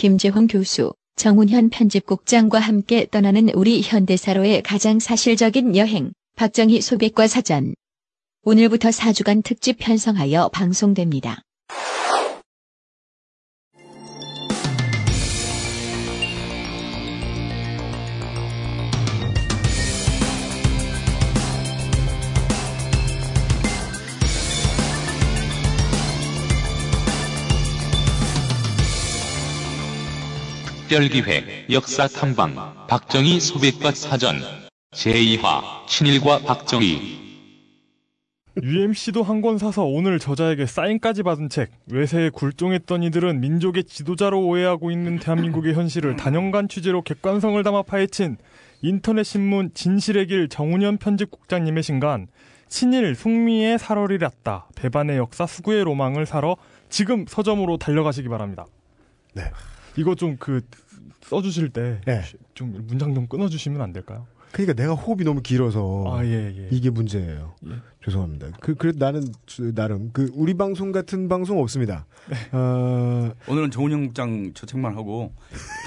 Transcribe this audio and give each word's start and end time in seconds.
김재홍 0.00 0.46
교수, 0.46 0.94
정운현 1.16 1.68
편집국장과 1.68 2.58
함께 2.58 3.06
떠나는 3.10 3.50
우리 3.50 3.82
현대사로의 3.82 4.62
가장 4.62 4.98
사실적인 4.98 5.76
여행, 5.76 6.14
박정희 6.36 6.80
소백과 6.80 7.26
사전. 7.26 7.74
오늘부터 8.42 8.88
4주간 8.88 9.44
특집 9.44 9.76
편성하여 9.78 10.48
방송됩니다. 10.54 11.42
특별기획 30.90 31.70
역사 31.70 32.08
탐방 32.08 32.56
박정희 32.88 33.38
소백과 33.38 33.92
사전 33.92 34.40
제2화 34.92 35.86
친일과 35.86 36.40
박정희 36.40 37.20
UMC도 38.60 39.22
한 39.22 39.40
권 39.40 39.56
사서 39.56 39.84
오늘 39.84 40.18
저자에게 40.18 40.66
사인까지 40.66 41.22
받은 41.22 41.48
책 41.48 41.70
외세에 41.86 42.30
굴종했던 42.30 43.04
이들은 43.04 43.40
민족의 43.40 43.84
지도자로 43.84 44.44
오해하고 44.44 44.90
있는 44.90 45.20
대한민국의 45.20 45.74
현실을 45.74 46.16
단연간 46.16 46.66
취재로 46.66 47.02
객관성을 47.02 47.62
담아 47.62 47.82
파헤친 47.82 48.38
인터넷 48.82 49.22
신문 49.22 49.70
진실의 49.72 50.26
길 50.26 50.48
정운현 50.48 50.98
편집국장님의 50.98 51.84
신간 51.84 52.26
친일 52.68 53.14
숭미의 53.14 53.78
살얼이랐다 53.78 54.70
배반의 54.74 55.18
역사 55.18 55.46
수구의 55.46 55.84
로망을 55.84 56.26
사러 56.26 56.56
지금 56.88 57.26
서점으로 57.28 57.76
달려가시기 57.76 58.28
바랍니다. 58.28 58.66
네. 59.34 59.44
이거 60.00 60.14
좀 60.14 60.36
그 60.38 60.62
써주실 61.22 61.68
때좀 61.70 62.72
네. 62.72 62.78
문장 62.86 63.14
좀 63.14 63.26
끊어주시면 63.26 63.80
안 63.80 63.92
될까요? 63.92 64.26
그러니까 64.52 64.72
내가 64.82 64.94
호흡이 64.94 65.22
너무 65.22 65.42
길어서 65.42 66.04
아, 66.08 66.24
예, 66.24 66.52
예. 66.56 66.68
이게 66.72 66.90
문제예요. 66.90 67.54
예. 67.68 67.74
죄송합니다. 68.04 68.48
그, 68.60 68.74
그 68.74 68.92
나는 68.96 69.22
저, 69.46 69.70
나름 69.72 70.10
그 70.12 70.28
우리 70.34 70.54
방송 70.54 70.90
같은 70.90 71.28
방송 71.28 71.60
없습니다. 71.60 72.06
네. 72.28 72.36
어, 72.50 73.30
오늘은 73.46 73.70
정은영 73.70 74.06
국장 74.06 74.50
저 74.54 74.66
책만 74.66 74.96
하고 74.96 75.32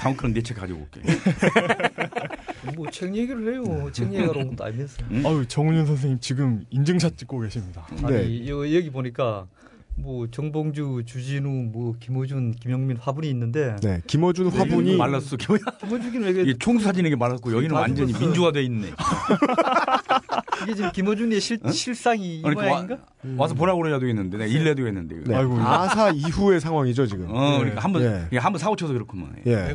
다음 0.00 0.16
거는 0.16 0.32
내책 0.32 0.56
가지고 0.56 0.80
올게. 0.82 1.02
뭐 2.76 2.88
책 2.90 3.14
얘기를 3.14 3.52
해요. 3.52 3.90
책 3.92 4.06
얘기하러 4.14 4.40
온 4.40 4.50
것도 4.50 4.64
아니면서. 4.64 4.96
아유 5.10 5.44
정은현 5.46 5.84
선생님 5.86 6.20
지금 6.20 6.64
인증샷 6.70 7.18
찍고 7.18 7.40
계십니다. 7.40 7.86
네. 8.08 8.18
아니 8.18 8.48
여, 8.48 8.60
여기 8.74 8.90
보니까 8.90 9.46
뭐 9.96 10.26
정봉주, 10.28 11.02
주진우, 11.06 11.48
뭐 11.72 11.94
김호준, 12.00 12.56
김영민 12.56 12.96
화분이 12.96 13.28
있는데 13.30 13.76
네, 13.80 14.00
김어준 14.06 14.48
화분이 14.48 14.96
말랐어. 14.96 15.36
김- 15.36 15.56
김호준이 15.80 16.18
왜 16.24 16.30
이게, 16.30 16.42
이게 16.42 16.54
총수 16.58 16.84
사진에 16.84 17.10
게 17.10 17.16
말랐고 17.16 17.52
여기는 17.52 17.74
다 17.74 17.80
완전히 17.82 18.08
죽었어. 18.08 18.26
민주화돼 18.26 18.62
있네. 18.64 18.88
이게 20.64 20.74
지금 20.74 20.90
김호준의 20.92 21.40
실, 21.40 21.58
실상이 21.72 22.38
이 22.38 22.42
그러니까 22.42 22.62
모양인가? 22.68 22.94
와, 22.94 23.00
와서 23.38 23.54
보라고 23.54 23.82
그래도 23.82 24.06
했는데 24.06 24.36
내가 24.36 24.48
일내도 24.50 24.86
했는데. 24.86 25.16
네, 25.24 25.34
아이고. 25.34 25.58
아사 25.60 26.10
이후의 26.10 26.60
상황이죠 26.60 27.06
지금. 27.06 27.26
어, 27.30 27.58
그러니까 27.58 27.80
한번 27.82 28.02
예. 28.02 28.06
그러니까 28.08 28.40
한번 28.40 28.58
사고 28.58 28.74
쳐서 28.76 28.92
그렇구만. 28.92 29.36
예. 29.46 29.74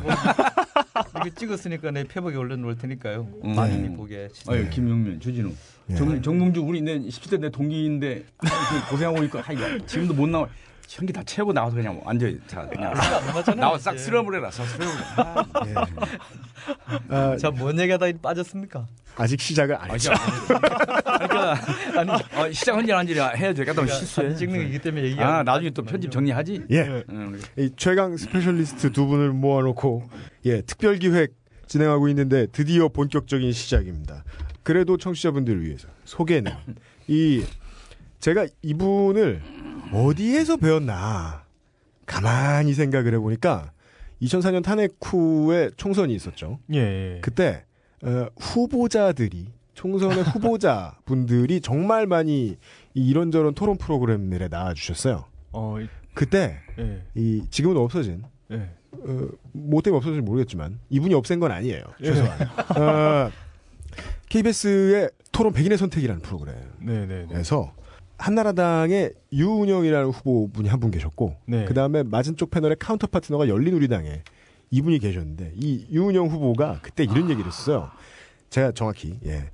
이거 1.16 1.30
찍었으니까 1.34 1.90
내 1.92 2.04
페북에 2.04 2.36
올려놓을 2.36 2.76
테니까요. 2.76 3.26
음. 3.44 3.54
많이 3.54 3.76
네. 3.78 3.94
보게. 3.94 4.28
아유 4.48 4.68
김영민, 4.70 5.18
주진우, 5.20 5.48
예. 5.48 5.54
정, 5.96 6.22
정몽주 6.22 6.60
우리 6.62 6.80
내 6.82 6.98
17대 6.98 7.40
내 7.40 7.50
동기인데 7.50 8.24
그 8.36 8.90
고생하고 8.90 9.22
있고 9.24 9.38
하이가 9.40 9.78
지금도 9.86 10.14
못 10.14 10.28
나와. 10.28 10.48
현기 10.88 11.12
다 11.12 11.22
채우고 11.22 11.52
나와서 11.52 11.76
그냥 11.76 12.00
완전 12.04 12.40
자 12.48 12.66
그냥 12.66 12.92
나와 13.56 13.78
싹 13.78 13.96
쓸어버려라, 13.96 14.50
싹 14.50 14.64
쓸어버려. 14.64 15.46
예. 15.66 15.74
아, 17.08 17.36
자, 17.36 17.48
뭔 17.50 17.78
얘기하다 17.78 18.06
빠졌습니까? 18.20 18.88
아직 19.16 19.40
시작을 19.40 19.76
안 19.76 19.88
아, 19.88 19.92
했죠. 19.92 20.10
그러니까 20.48 21.54
아니, 21.96 22.10
어, 22.10 22.52
시작 22.52 22.76
언제 22.76 22.92
한지 22.92 23.14
해야 23.14 23.52
돼. 23.52 23.64
갖다 23.64 23.86
실수해. 23.86 24.34
찍는 24.34 24.64
거기 24.64 24.78
때문에 24.80 25.04
얘기하는 25.04 25.34
아 25.34 25.42
나중에 25.44 25.70
또 25.70 25.84
편집 25.84 26.10
정리하지. 26.10 26.64
예. 26.72 27.04
응, 27.10 27.38
이 27.56 27.70
최강 27.76 28.16
specialist 28.16 28.90
두 28.90 29.06
분을 29.06 29.30
모아놓고 29.30 30.10
예 30.46 30.60
특별 30.62 30.96
기획 30.98 31.34
진행하고 31.68 32.08
있는데 32.08 32.46
드디어 32.48 32.88
본격적인 32.88 33.52
시작입니다. 33.52 34.24
그래도 34.62 34.96
청취자분들을 34.96 35.64
위해서 35.64 35.88
소개는 36.04 36.52
이 37.08 37.44
제가 38.18 38.46
이분을 38.62 39.42
어디에서 39.92 40.56
배웠나 40.58 41.44
가만히 42.06 42.74
생각을 42.74 43.14
해보니까 43.14 43.72
2004년 44.22 44.62
탄핵 44.62 44.96
후에 45.02 45.70
총선이 45.76 46.14
있었죠. 46.14 46.58
예. 46.74 47.20
그때 47.22 47.64
어, 48.02 48.26
후보자들이 48.38 49.52
총선의 49.74 50.24
후보자 50.34 50.98
분들이 51.04 51.60
정말 51.60 52.06
많이 52.06 52.56
이 52.94 53.08
이런저런 53.08 53.54
토론 53.54 53.78
프로그램들에 53.78 54.48
나와주셨어요. 54.48 55.24
어, 55.52 55.76
그때 56.14 56.58
예. 56.78 57.02
이 57.14 57.42
지금은 57.50 57.76
없어진 57.78 58.24
예. 58.50 58.68
어, 58.92 59.28
뭐 59.52 59.80
때문에 59.80 59.96
없어진지 59.98 60.20
모르겠지만 60.20 60.78
이분이 60.90 61.14
없앤 61.14 61.40
건 61.40 61.50
아니에요. 61.50 61.82
예. 62.00 62.04
최소한 62.04 62.38
어, 62.76 63.30
KBS의 64.30 65.10
토론 65.32 65.52
백인의 65.52 65.76
선택이라는 65.76 66.22
프로그램에서 66.22 66.64
네, 66.80 67.06
네, 67.06 67.26
네. 67.28 67.42
한나라당의 68.16 69.12
유은영이라는 69.32 70.10
후보분이 70.10 70.68
한 70.68 70.80
분 70.80 70.90
계셨고 70.90 71.36
네. 71.46 71.64
그 71.66 71.74
다음에 71.74 72.02
맞은 72.02 72.36
쪽 72.36 72.50
패널의 72.50 72.76
counter 72.78 73.06
partner가 73.06 73.48
열린우리당에 73.48 74.22
이분이 74.70 75.00
계셨는데 75.00 75.52
이 75.56 75.86
유은영 75.90 76.28
후보가 76.28 76.78
그때 76.82 77.02
이런 77.04 77.28
얘기를 77.28 77.46
했어요. 77.46 77.90
제가 78.50 78.72
정확히 78.72 79.18
예. 79.26 79.50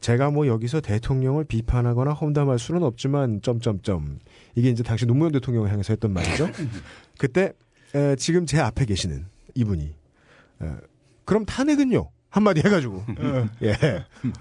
제가 0.00 0.30
뭐 0.30 0.46
여기서 0.46 0.80
대통령을 0.80 1.44
비판하거나 1.44 2.12
험담할 2.12 2.58
수는 2.58 2.84
없지만 2.84 3.42
점점점 3.42 4.20
이게 4.54 4.70
이제 4.70 4.82
당시 4.82 5.06
노무현 5.06 5.32
대통령을 5.32 5.70
향해서 5.70 5.92
했던 5.92 6.12
말이죠. 6.12 6.48
그때 7.18 7.52
에, 7.94 8.14
지금 8.16 8.46
제 8.46 8.60
앞에 8.60 8.84
계시는 8.84 9.26
이분이 9.54 9.92
에, 10.62 10.66
그럼 11.24 11.44
탄핵은요 11.44 12.08
한마디 12.30 12.60
해가지고 12.64 13.04
예, 13.62 13.74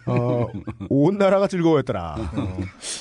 어, 0.06 0.48
온 0.90 1.18
나라가 1.18 1.48
즐거워했더라. 1.48 2.16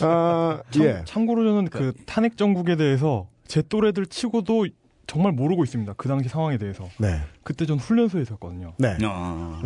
아, 0.03 0.63
참, 0.71 0.83
예. 0.83 1.03
참고로 1.05 1.45
저는 1.45 1.69
그 1.69 1.93
탄핵 2.07 2.37
정국에 2.37 2.77
대해서 2.77 3.29
제 3.47 3.63
또래들 3.63 4.07
치고도 4.07 4.67
정말 5.09 5.33
모르고 5.33 5.65
있습니다. 5.65 5.95
그 5.97 6.07
당시 6.07 6.29
상황에 6.29 6.59
대해서. 6.59 6.87
네. 6.99 7.21
그때 7.43 7.65
전 7.65 7.79
훈련소에 7.79 8.21
있었거든요. 8.23 8.75
네. 8.79 8.97
아, 9.03 9.61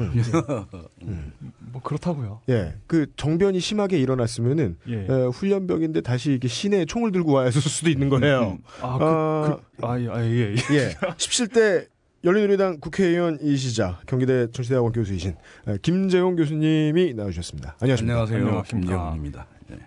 뭐 1.59 1.83
그렇다고요. 1.83 2.41
예. 2.49 2.75
그 2.87 3.07
정변이 3.17 3.59
심하게 3.59 3.99
일어났으면은 3.99 4.77
예. 4.89 5.01
에, 5.01 5.27
훈련병인데 5.33 6.03
다시 6.03 6.31
이렇게 6.31 6.47
시내에 6.47 6.85
총을 6.85 7.11
들고 7.11 7.33
와야 7.33 7.47
했을 7.47 7.61
수도 7.61 7.91
있는 7.91 8.09
거예요. 8.09 8.59
아, 8.81 8.99
그, 8.99 9.05
어, 9.05 9.61
그, 9.77 9.87
아, 9.87 10.01
예, 10.01 10.09
아, 10.09 10.25
예, 10.25 10.31
예. 10.31 10.55
예. 10.55 10.91
17대 10.95 11.87
열린우리당 12.25 12.79
국회의원이시자 12.81 14.01
경기대 14.07 14.49
정치대학원 14.53 14.93
교수이신 14.93 15.35
에, 15.67 15.79
김재용 15.83 16.37
교수님이 16.37 17.15
나오셨습니다. 17.15 17.77
안녕하십니까? 17.81 18.13
안녕하세요. 18.15 18.47
안녕하십니까. 18.47 18.93
김재훈입니다. 18.97 19.47
네. 19.69 19.79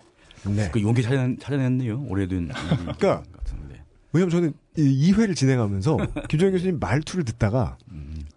네. 0.47 0.69
그 0.71 0.81
용기 0.81 1.01
찾아냈, 1.01 1.39
찾아냈네요. 1.39 2.05
오래된. 2.09 2.49
그러니까. 2.97 3.23
왜냐면 4.11 4.29
저는 4.29 4.53
이 4.77 5.11
2회를 5.11 5.35
진행하면서 5.35 5.97
김재용 6.29 6.51
교수님 6.53 6.79
말투를 6.79 7.23
듣다가 7.25 7.77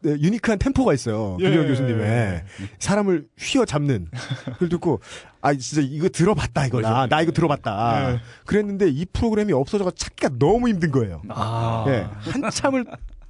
네, 0.00 0.10
유니크한 0.10 0.58
템포가 0.60 0.94
있어요. 0.94 1.36
예. 1.40 1.44
김재용 1.44 1.66
교수님의 1.68 2.44
사람을 2.78 3.26
휘어 3.36 3.64
잡는 3.64 4.08
그걸 4.54 4.68
듣고 4.68 5.00
아 5.40 5.54
진짜 5.54 5.82
이거 5.84 6.08
들어봤다 6.08 6.66
이거 6.66 6.80
나, 6.80 7.06
나 7.06 7.20
이거 7.22 7.32
들어봤다 7.32 8.12
예. 8.12 8.20
그랬는데 8.44 8.88
이 8.90 9.04
프로그램이 9.12 9.52
없어져서 9.52 9.92
찾기가 9.92 10.30
너무 10.38 10.68
힘든 10.68 10.90
거예요. 10.92 11.22
아. 11.28 11.84
예, 11.88 12.06
한참을 12.30 12.84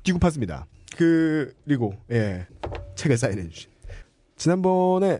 뛰고 0.08 0.19
팠습니다. 0.19 0.64
그리고 0.96 1.94
예 2.10 2.46
책을 2.94 3.19
사인해 3.19 3.49
주신 3.50 3.70
지난번에 4.37 5.19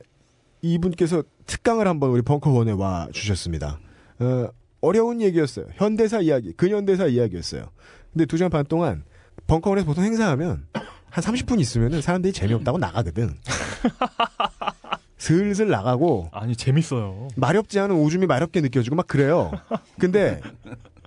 이분께서 0.62 1.23
특강을 1.46 1.87
한번 1.87 2.11
우리 2.11 2.23
벙커원에 2.23 2.73
와 2.73 3.08
주셨습니다. 3.12 3.79
어, 4.19 4.49
어려운 4.81 5.20
얘기였어요. 5.20 5.67
현대사 5.75 6.20
이야기, 6.20 6.52
근현대사 6.52 7.06
이야기였어요. 7.06 7.70
근데 8.12 8.25
두 8.25 8.37
시간 8.37 8.50
반 8.50 8.64
동안 8.64 9.05
벙커원에서 9.46 9.87
보통 9.87 10.05
행사하면 10.05 10.67
한 11.11 11.25
30분 11.25 11.61
있으면은 11.61 12.00
사람들이 12.00 12.32
재미없다고 12.32 12.79
나가거든. 12.79 13.35
슬슬 15.19 15.69
나가고 15.69 16.31
아니, 16.32 16.56
재밌어요. 16.56 17.29
마렵지 17.37 17.79
않은 17.81 17.94
오줌이 17.94 18.26
마렵게 18.26 18.61
느껴지고 18.62 18.96
막 18.96 19.06
그래요. 19.06 19.50
근데 19.99 20.40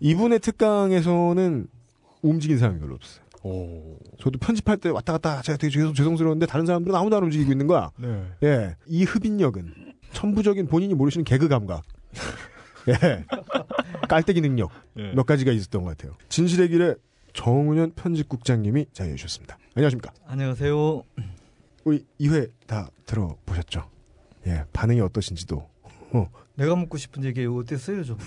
이분의 0.02 0.40
특강에서는 0.40 1.68
움직인 2.22 2.60
사람이 2.60 2.80
별로 2.80 2.96
없어요. 2.96 3.31
오. 3.44 3.98
저도 4.20 4.38
편집할 4.40 4.78
때 4.78 4.90
왔다 4.90 5.14
갔다 5.14 5.42
제가 5.42 5.58
되게 5.58 5.72
죄송, 5.72 5.94
죄송스러운데 5.94 6.46
다른 6.46 6.66
사람들은 6.66 6.96
아무도 6.96 7.18
안 7.18 7.24
움직이고 7.24 7.52
있는 7.52 7.68
거야. 7.68 7.92
네. 7.98 8.26
예. 8.44 8.76
이 8.88 9.04
흡인력은 9.04 9.94
천부적인 10.14 10.68
본인이 10.68 10.94
모르시는 10.94 11.24
개그 11.24 11.48
감각. 11.48 11.84
예. 12.90 13.26
깔때기 14.08 14.42
능력 14.42 14.72
예. 14.98 15.14
몇 15.14 15.26
가지가 15.26 15.52
있었던 15.52 15.84
것 15.84 15.98
같아요. 15.98 16.16
진실의 16.30 16.70
길에 16.70 16.96
정은현 17.34 17.94
편집국장님이 17.96 18.88
자리해 18.94 19.16
주셨습니다. 19.16 19.58
안녕하십니까? 19.76 20.12
안녕하세요. 20.28 21.04
우리 21.86 22.06
2회 22.20 22.52
다 22.68 22.90
들어보셨죠? 23.06 23.90
예, 24.48 24.66
반응이 24.74 25.00
어떠신지도. 25.02 25.70
어, 26.14 26.30
내가 26.56 26.76
묻고 26.76 26.98
싶은 26.98 27.24
얘기 27.24 27.46
어땠어요 27.46 28.04
좀? 28.04 28.18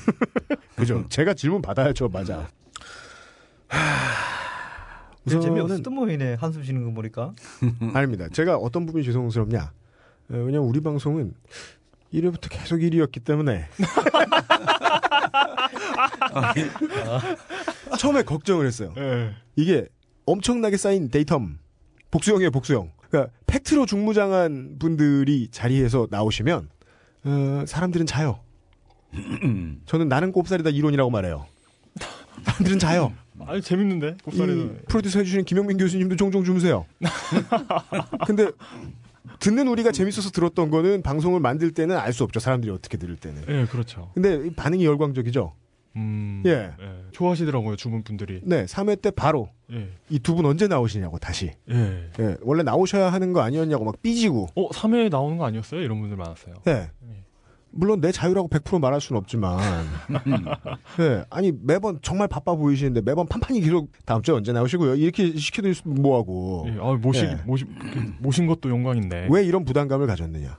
그죠? 0.77 1.05
제가 1.09 1.35
질문 1.35 1.61
받아야죠, 1.61 2.09
맞아. 2.09 2.49
별 3.69 3.81
우선은 5.27 5.43
재미없었던 5.43 5.95
모이네 5.95 6.35
한숨 6.35 6.63
쉬는 6.63 6.85
거 6.85 6.93
보니까. 6.93 7.33
아닙니다. 7.95 8.29
제가 8.33 8.57
어떤 8.57 8.87
부분이 8.87 9.05
죄송스럽냐? 9.05 9.61
어, 9.63 9.73
왜냐면 10.29 10.69
우리 10.69 10.81
방송은 10.81 11.35
1회부터 12.13 12.49
계속 12.51 12.79
1위였기 12.79 13.25
때문에 13.25 13.67
처음에 17.99 18.23
걱정을 18.23 18.67
했어요. 18.67 18.93
예. 18.97 19.33
이게 19.57 19.89
엄청나게 20.27 20.77
쌓인 20.77 21.11
데이텀 21.11 21.57
복수형이에요, 22.11 22.51
복수형. 22.51 22.93
그러니까 23.09 23.33
팩트로 23.47 23.87
중무장한 23.87 24.77
분들이 24.79 25.49
자리에서 25.51 26.07
나오시면 26.11 26.69
어, 27.25 27.65
사람들은 27.67 28.07
자요. 28.07 28.41
저는 29.87 30.09
나는 30.09 30.33
꼽살이다 30.33 30.71
이론이라고 30.71 31.11
말해요. 31.11 31.47
사람들은 32.45 32.79
자요. 32.79 33.13
아니 33.41 33.61
재밌는데 33.63 34.17
이 34.19 34.23
곱살이는. 34.23 34.83
프로듀서 34.89 35.19
해주시는 35.19 35.45
김영민 35.45 35.77
교수님도 35.79 36.17
종종 36.17 36.45
주무세요. 36.45 36.87
근데 38.27 38.51
듣는 39.41 39.69
우리가 39.69 39.91
재밌어서 39.93 40.31
들었던 40.31 40.71
거는 40.71 41.03
방송을 41.03 41.41
만들 41.41 41.73
때는 41.73 41.97
알 41.97 42.13
수 42.13 42.23
없죠. 42.25 42.41
사람들이 42.41 42.71
어떻게 42.73 42.97
들을 42.97 43.17
때는. 43.17 43.43
예, 43.49 43.67
그렇죠. 43.67 44.11
근데 44.15 44.47
이 44.47 44.51
반응이 44.51 44.85
열광적이죠. 44.85 45.53
음. 45.97 46.43
예. 46.47 46.73
좋아하시더라고요 47.13 47.77
주문 47.77 48.03
분들이. 48.03 48.41
네, 48.45 48.65
3회 48.67 49.01
때 49.01 49.11
바로 49.11 49.49
예. 49.73 49.89
이 50.11 50.19
두 50.19 50.35
분 50.35 50.45
언제 50.47 50.67
나오시냐고 50.69 51.19
다시. 51.19 51.53
예. 51.71 52.11
예, 52.21 52.37
원래 52.43 52.63
나오셔야 52.63 53.13
하는 53.13 53.33
거 53.33 53.41
아니었냐고 53.43 53.85
막 53.85 54.01
삐지고. 54.03 54.49
어, 54.55 54.69
3회에 54.71 55.11
나오는 55.11 55.37
거 55.39 55.45
아니었어요? 55.47 55.81
이런 55.83 56.01
분들 56.01 56.17
많았어요. 56.17 56.55
예. 56.69 56.91
물론 57.75 58.01
내 58.01 58.13
자유라고 58.13 58.49
100% 58.49 58.81
말할 58.81 59.01
수는 59.01 59.19
없지만. 59.19 59.59
예. 61.01 61.25
아니, 61.31 61.53
매번 61.63 61.99
정말 62.03 62.29
바빠 62.29 62.55
보이시는데 62.55 63.03
매번 63.03 63.27
판판이 63.27 63.61
계속 63.61 63.91
다음 64.05 64.23
주에 64.23 64.35
언제 64.35 64.53
나오시고요? 64.53 64.95
이렇게 64.95 65.37
시켜드리면 65.37 66.03
뭐하고. 66.03 66.67
예. 66.69 66.79
아, 66.81 66.93
모시, 66.95 67.25
예. 67.25 67.39
모시, 67.45 67.65
모신 68.21 68.47
것도 68.47 68.71
영광인데. 68.71 69.29
왜 69.31 69.45
이런 69.45 69.65
부담감을 69.65 70.07
가졌느냐. 70.07 70.59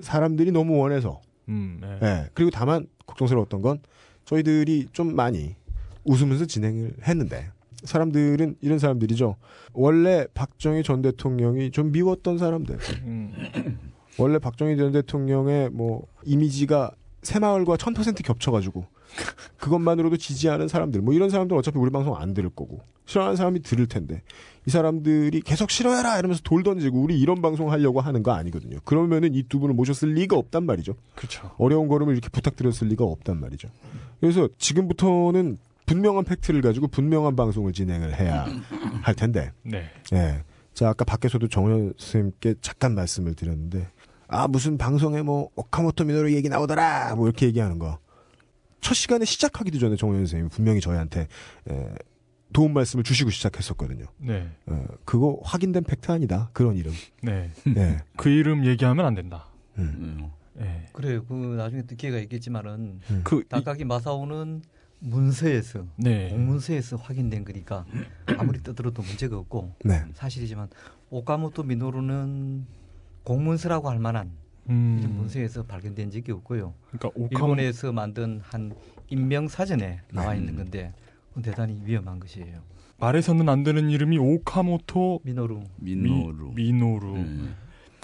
사람들이 0.00 0.50
너무 0.52 0.78
원해서. 0.78 1.20
음, 1.48 1.80
예. 1.84 2.06
예. 2.06 2.30
그리고 2.34 2.50
다만 2.50 2.86
걱정스러웠던 3.06 3.62
건 3.62 3.78
저희들이 4.24 4.88
좀 4.92 5.14
많이 5.14 5.56
웃으면서 6.04 6.46
진행을 6.46 6.94
했는데 7.06 7.50
사람들은 7.84 8.56
이런 8.62 8.78
사람들이죠. 8.78 9.36
원래 9.74 10.26
박정희 10.32 10.82
전 10.82 11.02
대통령이 11.02 11.70
좀 11.70 11.92
미웠던 11.92 12.38
사람들. 12.38 12.78
음, 14.18 14.22
원래 14.22 14.38
박정희 14.38 14.76
전 14.76 14.92
대통령의 14.92 15.70
뭐 15.70 16.06
이미지가 16.24 16.92
새마을과 17.22 17.76
1000% 17.76 18.22
겹쳐가지고 18.24 18.84
그것만으로도 19.58 20.16
지지하는 20.16 20.68
사람들 20.68 21.00
뭐 21.00 21.14
이런 21.14 21.30
사람들 21.30 21.54
은 21.54 21.58
어차피 21.58 21.78
우리 21.78 21.90
방송 21.90 22.16
안 22.16 22.34
들을 22.34 22.50
거고 22.50 22.80
싫어하는 23.06 23.36
사람이 23.36 23.60
들을 23.62 23.86
텐데 23.86 24.22
이 24.66 24.70
사람들이 24.70 25.40
계속 25.42 25.70
싫어해라 25.70 26.18
이러면서 26.18 26.42
돌 26.42 26.62
던지고 26.62 27.00
우리 27.00 27.18
이런 27.18 27.40
방송 27.42 27.70
하려고 27.70 28.00
하는 28.00 28.22
거 28.22 28.32
아니거든요. 28.32 28.78
그러면은 28.84 29.34
이 29.34 29.44
두 29.48 29.58
분을 29.60 29.74
모셨을 29.74 30.14
리가 30.14 30.36
없단 30.36 30.64
말이죠. 30.64 30.94
그렇죠. 31.14 31.50
어려운 31.58 31.86
걸음을 31.88 32.14
이렇게 32.14 32.28
부탁드렸을 32.30 32.88
리가 32.88 33.04
없단 33.04 33.38
말이죠. 33.40 33.68
그래서 34.20 34.48
지금부터는 34.58 35.58
분명한 35.86 36.24
팩트를 36.24 36.62
가지고 36.62 36.88
분명한 36.88 37.36
방송을 37.36 37.72
진행을 37.72 38.18
해야 38.18 38.46
할 39.02 39.14
텐데 39.14 39.52
네. 39.62 39.90
예. 40.14 40.42
자, 40.72 40.88
아까 40.88 41.04
밖에서도 41.04 41.46
정현 41.46 41.92
선생님께 41.98 42.54
잠깐 42.60 42.94
말씀을 42.96 43.34
드렸는데, 43.34 43.86
아, 44.28 44.48
무슨 44.48 44.78
방송에 44.78 45.22
뭐, 45.22 45.50
오카모토 45.54 46.04
미노루 46.04 46.32
얘기 46.32 46.48
나오더라! 46.48 47.14
뭐, 47.14 47.26
이렇게 47.26 47.46
얘기하는 47.46 47.78
거. 47.78 47.98
첫 48.80 48.94
시간에 48.94 49.24
시작하기도 49.24 49.78
전에 49.78 49.96
정현 49.96 50.18
선생님이 50.18 50.48
분명히 50.50 50.80
저희한테, 50.80 51.28
에, 51.70 51.94
도움 52.52 52.72
말씀을 52.72 53.02
주시고 53.02 53.30
시작했었거든요. 53.30 54.06
네. 54.18 54.48
어, 54.66 54.84
그거 55.04 55.38
확인된 55.42 55.82
팩트 55.84 56.10
아니다. 56.12 56.50
그런 56.52 56.76
이름. 56.76 56.92
네. 57.22 57.50
예. 57.76 58.02
그 58.16 58.28
이름 58.28 58.64
얘기하면 58.64 59.04
안 59.04 59.14
된다. 59.14 59.46
음. 59.78 60.30
예. 60.60 60.86
그래 60.92 61.18
그 61.26 61.34
나중에 61.34 61.82
또 61.82 61.96
기회가 61.96 62.18
있겠지만은 62.18 63.00
그, 63.24 63.40
이- 63.40 63.48
다카기 63.48 63.84
마사오는 63.84 64.62
문서에서 65.00 65.84
네. 65.96 66.30
공문서에서 66.30 66.96
확인된 66.96 67.44
거니까 67.44 67.84
아무리 68.38 68.62
떠들어도 68.62 69.02
문제가 69.02 69.36
없고 69.36 69.74
네. 69.84 70.04
사실이지만 70.14 70.68
오카모토 71.10 71.64
미노루는 71.64 72.66
공문서라고 73.24 73.90
할 73.90 73.98
만한 73.98 74.30
음, 74.70 74.98
이런 75.00 75.16
문서에서 75.16 75.64
발견된 75.64 76.10
적이 76.10 76.32
없고요. 76.32 76.74
그러니까 76.90 77.08
오카모, 77.14 77.28
일본에서 77.54 77.92
만든 77.92 78.40
한 78.42 78.72
인명 79.08 79.48
사전에 79.48 80.00
나와 80.12 80.32
네. 80.32 80.40
있는 80.40 80.56
건데 80.56 80.92
그건 81.28 81.42
대단히 81.42 81.80
위험한 81.84 82.20
것이에요. 82.20 82.60
말해서는 82.98 83.48
안 83.48 83.64
되는 83.64 83.90
이름이 83.90 84.18
오카모토 84.18 85.20
미노루 85.24 85.62
민노루. 85.76 86.52
미, 86.54 86.72
노루 86.72 87.14
음. 87.16 87.54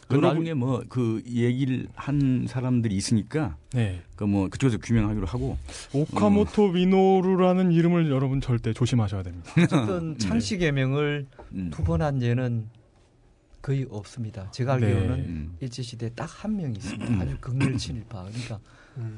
그 0.08 0.16
나중에 0.16 0.54
뭐 0.54 0.82
그 0.88 1.22
얘기를 1.24 1.86
한 1.94 2.44
사람들이 2.48 2.96
있으니까 2.96 3.56
네. 3.72 4.02
그뭐 4.16 4.48
그쪽에서 4.48 4.78
규명하기로 4.78 5.24
하고 5.26 5.56
오카모토 5.92 6.72
미노루라는 6.72 7.70
이름을 7.70 8.10
여러분 8.10 8.40
절대 8.40 8.72
조심하셔야 8.72 9.22
됩니다. 9.22 9.52
어쨌든 9.56 10.18
창씨 10.18 10.58
개명을 10.58 11.26
음. 11.52 11.70
두번한 11.72 12.20
예는 12.22 12.66
거의 13.62 13.86
없습니다. 13.90 14.50
제가 14.50 14.76
네. 14.78 14.86
알기로는 14.86 15.24
음. 15.24 15.56
일제 15.60 15.82
시대 15.82 16.12
딱한 16.14 16.56
명 16.56 16.72
있습니다. 16.74 17.22
아주 17.22 17.36
극렬 17.40 17.76
친일파. 17.76 18.24
그러니까 18.24 18.60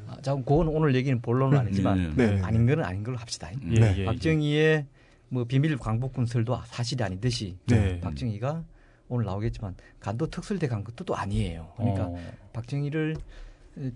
아, 0.08 0.16
자, 0.20 0.34
그건 0.34 0.68
오늘 0.68 0.94
얘기는 0.94 1.20
본론은 1.20 1.58
아니지만 1.58 1.98
음. 1.98 2.14
네. 2.16 2.40
아닌 2.42 2.66
거는 2.66 2.84
아닌 2.84 3.02
걸로 3.02 3.16
합시다. 3.18 3.50
예, 3.52 3.80
네. 3.80 3.94
예, 3.98 4.04
박정희의 4.04 4.86
뭐 5.28 5.44
비밀 5.44 5.76
광복군설도 5.76 6.60
사실이 6.66 7.02
아니듯이 7.02 7.56
네. 7.66 8.00
박정희가 8.00 8.64
오늘 9.08 9.26
나오겠지만 9.26 9.74
간도 10.00 10.28
특설대 10.28 10.68
간 10.68 10.84
것도 10.84 11.04
또 11.04 11.14
아니에요. 11.14 11.72
그러니까 11.76 12.06
어, 12.06 12.18
박정희를 12.52 13.16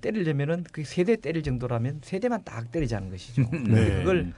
때리려면은 0.00 0.64
그 0.72 0.84
세대 0.84 1.16
때릴 1.16 1.42
정도라면 1.42 2.00
세대만 2.02 2.42
딱 2.44 2.70
때리자는 2.70 3.10
것이죠. 3.10 3.42
네. 3.69 4.02
그걸 4.02 4.32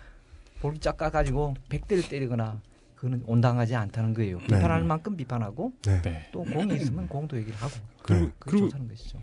쫙 0.80 0.96
까가지고 0.96 1.54
백대를 1.68 2.08
때리거나 2.08 2.60
그거는 2.98 3.22
온당하지 3.26 3.76
않다는 3.76 4.12
거예요. 4.12 4.38
비판할 4.38 4.82
만큼 4.82 5.16
비판하고 5.16 5.72
네. 5.84 6.02
네. 6.02 6.26
또 6.32 6.42
공이 6.42 6.74
있으면 6.74 7.06
공도 7.06 7.36
얘기를 7.36 7.56
하고 7.56 7.72
그리고 8.02 8.24
네. 8.26 8.32
그리고. 8.40 8.68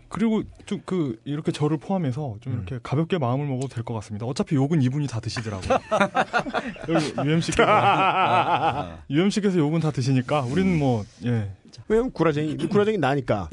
그리고 0.08 0.42
좀 0.64 0.80
그 0.86 1.20
이렇게 1.24 1.52
저를 1.52 1.76
포함해서 1.76 2.36
좀 2.40 2.52
음. 2.54 2.56
이렇게 2.58 2.78
가볍게 2.82 3.18
마음을 3.18 3.46
먹어도 3.46 3.68
될 3.68 3.84
것 3.84 3.92
같습니다. 3.94 4.24
어차피 4.24 4.54
욕은 4.54 4.80
이분이 4.80 5.08
다 5.08 5.20
드시더라고요. 5.20 5.78
UMC께서 7.24 8.98
UMC께서 9.10 9.58
욕은 9.58 9.80
다 9.80 9.90
드시니까 9.90 10.40
우리는 10.42 10.78
뭐 10.78 11.04
예. 11.24 11.50
왜냐면 11.88 12.10
구라쟁이, 12.12 12.56
구라쟁이 12.56 12.96
나니까. 12.98 13.50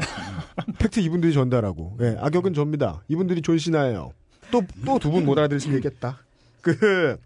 팩트 0.80 1.01
이분들이 1.01 1.34
전달하고. 1.34 1.98
예, 2.01 2.15
악역은 2.22 2.53
접니다. 2.53 3.01
이분들이 3.10 3.42
존신하예요. 3.42 4.12
또, 4.51 4.62
또 4.86 4.98
두 5.00 5.12
분 5.12 5.25
못 5.25 5.38
알아들으시면 5.38 5.77
얘기했다. 5.77 6.18
그, 6.62 7.18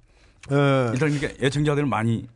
어, 0.50 0.92
일단 0.94 1.12
그러니까 1.12 1.28
애청자들은 1.46 1.88
많이 1.88 2.28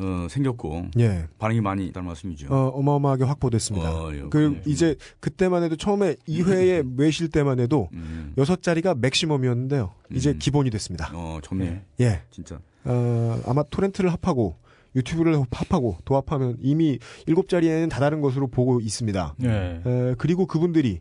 어, 0.00 0.26
생겼고 0.28 0.86
예. 0.98 1.26
반응이 1.38 1.60
많이 1.60 1.86
있다는 1.86 2.06
말씀이죠. 2.06 2.48
어, 2.52 2.68
어마어마하게 2.68 3.24
확보됐습니다. 3.24 3.90
어, 3.90 4.14
예, 4.14 4.22
그. 4.30 4.60
이제 4.66 4.96
그때만 5.20 5.62
해도 5.62 5.76
처음에 5.76 6.14
2회에 6.26 6.98
외실 6.98 7.28
때만 7.28 7.60
해도 7.60 7.88
음. 7.92 8.32
여섯 8.38 8.62
자리가 8.62 8.94
맥시멈이었는데요. 8.94 9.92
이제 10.12 10.30
음. 10.30 10.38
기본이 10.38 10.70
됐습니다. 10.70 11.10
어 11.14 11.38
좋네. 11.42 11.82
예. 12.00 12.22
진짜. 12.30 12.58
어, 12.84 13.40
아마 13.46 13.62
토렌트를 13.64 14.10
합하고 14.12 14.56
유튜브를 14.96 15.40
합하고 15.50 15.98
도합하면 16.04 16.56
이미 16.60 16.98
일곱 17.26 17.48
자리에는 17.48 17.88
다다른 17.88 18.20
것으로 18.20 18.48
보고 18.48 18.80
있습니다. 18.80 19.34
예. 19.44 19.82
에, 19.84 20.14
그리고 20.18 20.46
그분들이 20.46 21.00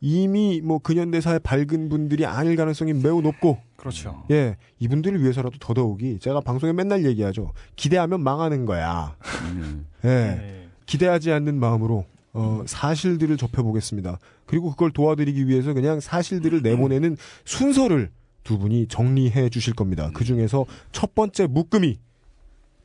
이미 0.00 0.60
뭐 0.62 0.78
근현대사에 0.78 1.40
밝은 1.40 1.88
분들이 1.88 2.24
아닐 2.24 2.56
가능성이 2.56 2.92
매우 2.92 3.20
높고 3.20 3.58
그렇죠. 3.76 4.24
예 4.30 4.56
이분들을 4.78 5.20
위해서라도 5.22 5.56
더더욱이 5.58 6.18
제가 6.20 6.40
방송에 6.40 6.72
맨날 6.72 7.04
얘기하죠 7.04 7.52
기대하면 7.76 8.22
망하는 8.22 8.64
거야 8.64 9.16
음. 9.52 9.86
예 10.04 10.08
네. 10.08 10.68
기대하지 10.86 11.32
않는 11.32 11.58
마음으로 11.58 12.04
어, 12.32 12.62
사실들을 12.66 13.36
접해보겠습니다. 13.36 14.18
그리고 14.46 14.70
그걸 14.70 14.90
도와드리기 14.92 15.48
위해서 15.48 15.72
그냥 15.74 15.98
사실들을 15.98 16.62
내보내는 16.62 17.16
순서를 17.44 18.10
두 18.44 18.58
분이 18.58 18.86
정리해 18.88 19.48
주실 19.48 19.74
겁니다. 19.74 20.10
그 20.14 20.24
중에서 20.24 20.64
첫 20.92 21.14
번째 21.14 21.46
묶음이 21.48 21.98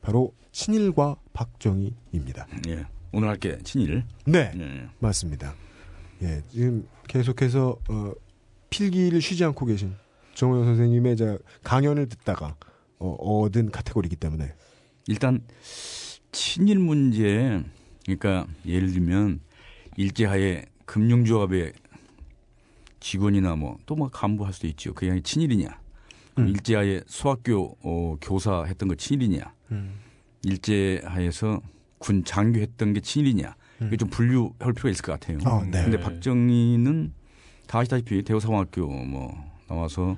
바로 0.02 0.32
친일과 0.52 1.16
박정희입니다. 1.32 2.46
예. 2.68 2.84
오늘 3.12 3.28
할 3.28 3.36
게 3.38 3.58
친일. 3.62 4.04
네, 4.26 4.50
예. 4.56 4.88
맞습니다. 4.98 5.54
예, 6.22 6.42
지금 6.48 6.86
계속해서 7.08 7.78
어, 7.88 8.12
필기를 8.70 9.20
쉬지 9.20 9.44
않고 9.44 9.66
계신 9.66 9.94
정호영 10.34 10.64
선생님의 10.64 11.16
저 11.16 11.38
강연을 11.62 12.08
듣다가 12.08 12.56
어, 12.98 13.10
얻은 13.10 13.70
카테고리이기 13.70 14.16
때문에 14.16 14.54
일단 15.06 15.40
친일 16.32 16.78
문제 16.78 17.62
그러니까 18.04 18.46
예를 18.66 18.92
들면 18.92 19.40
일제하에 19.96 20.66
금융조합의 20.86 21.72
직원이나 23.00 23.54
뭐또뭐 23.56 24.08
간부할 24.08 24.52
수도 24.52 24.66
있죠. 24.68 24.94
그게 24.94 25.10
아니 25.10 25.22
친일이냐? 25.22 25.80
음. 26.38 26.48
일제하에 26.48 27.02
소학교 27.06 27.76
어, 27.82 28.16
교사 28.20 28.64
했던 28.64 28.88
거 28.88 28.94
친일이냐? 28.94 29.54
음. 29.72 30.00
일제하에서 30.42 31.60
군 31.98 32.24
장교 32.24 32.60
했던 32.60 32.92
게 32.92 33.00
친일이냐? 33.00 33.54
이게 33.88 33.96
좀 33.96 34.08
분류할 34.10 34.72
필요가 34.72 34.90
있을 34.90 35.02
것 35.02 35.12
같아요. 35.18 35.38
어, 35.46 35.62
네. 35.64 35.82
근데 35.84 35.98
박정희는 36.00 37.12
다 37.66 37.78
아시다시피 37.80 38.22
대우사관학교 38.22 38.86
뭐 38.86 39.34
나와서 39.68 40.16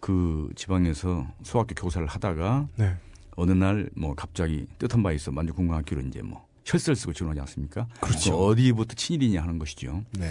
그 0.00 0.50
지방에서 0.56 1.26
소학교 1.42 1.74
교사를 1.74 2.06
하다가 2.06 2.68
네. 2.76 2.94
어느 3.36 3.52
날 3.52 3.88
뭐 3.94 4.14
갑자기 4.14 4.66
뜻한 4.78 5.02
바에 5.02 5.14
있어 5.14 5.30
만주공관학교로 5.30 6.02
이제 6.02 6.20
뭐 6.22 6.46
혈세를 6.64 6.96
쓰고 6.96 7.12
지원하지 7.12 7.40
않습니까? 7.40 7.86
그렇죠. 8.00 8.30
그 8.32 8.44
어디부터 8.46 8.94
친일이냐 8.94 9.42
하는 9.42 9.58
것이죠. 9.58 10.02
네. 10.18 10.30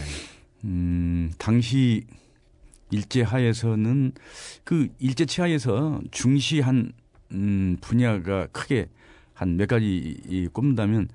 음, 0.65 1.31
당시 1.37 2.05
일제 2.91 3.21
하에서는 3.21 4.11
그 4.63 4.89
일제 4.99 5.25
치하에서 5.25 6.01
중시한 6.11 6.91
음, 7.31 7.77
분야가 7.81 8.47
크게 8.51 8.89
한 9.33 9.55
몇 9.57 9.67
가지 9.67 10.21
이 10.27 10.47
꼽는다면 10.51 11.07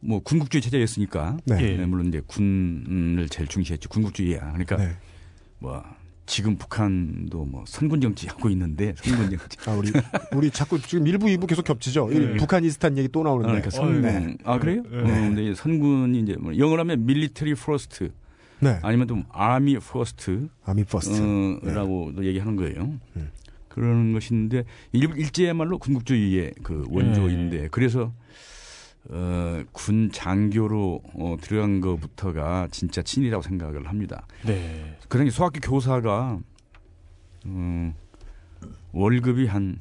뭐 0.00 0.20
군국주의 0.20 0.62
체제였으니까 0.62 1.38
네. 1.44 1.76
네, 1.76 1.86
물론 1.86 2.06
이제 2.06 2.22
군을 2.26 3.28
제일 3.28 3.48
중시했죠. 3.48 3.88
군국주의야. 3.88 4.52
그러니까 4.52 4.76
네. 4.76 4.90
뭐 5.58 5.82
지금 6.26 6.56
북한도 6.56 7.46
뭐 7.46 7.64
선군 7.66 8.00
정치 8.00 8.28
하고 8.28 8.48
있는데 8.50 8.94
선군 8.96 9.30
정치. 9.38 9.56
아, 9.68 9.72
우리, 9.72 9.90
우리 10.34 10.50
자꾸 10.50 10.80
지금 10.80 11.04
1부, 11.04 11.24
2부 11.36 11.46
계속 11.48 11.64
겹치죠? 11.64 12.12
이 12.12 12.18
네. 12.18 12.36
북한이스탄 12.36 12.96
얘기 12.98 13.08
또 13.08 13.22
나오는데. 13.22 13.48
그러니까 13.48 13.70
선군. 13.70 14.02
네. 14.02 14.36
아 14.44 14.58
그래요? 14.58 14.82
네. 14.90 14.98
어, 14.98 15.04
근데 15.04 15.54
선군이 15.54 16.20
이제 16.20 16.36
뭐 16.38 16.56
영어로 16.56 16.80
하면 16.80 17.04
military 17.06 17.54
네. 18.60 18.78
아니면 18.82 19.08
좀 19.08 19.24
army 19.30 19.78
first 19.78 20.48
army 20.64 20.84
first. 20.84 21.20
네. 21.20 21.70
어라고도 21.70 22.24
얘기하는 22.24 22.56
거예요. 22.56 22.98
음. 23.16 23.30
그러는 23.68 24.12
것인데 24.12 24.64
일, 24.92 25.10
일제야말로 25.16 25.78
군국주의의 25.78 26.54
그 26.62 26.84
원조인데 26.88 27.68
그래서 27.70 28.12
어, 29.10 29.62
군 29.72 30.10
장교로 30.12 31.00
어, 31.14 31.36
들어간 31.40 31.80
것부터가 31.80 32.68
진짜 32.70 33.00
친일이라고 33.02 33.42
생각을 33.42 33.86
합니다. 33.88 34.26
네. 34.44 34.96
그 35.08 35.18
당시 35.18 35.34
소학교 35.34 35.60
교사가 35.60 36.38
어, 37.46 37.94
월급이 38.92 39.46
한 39.46 39.78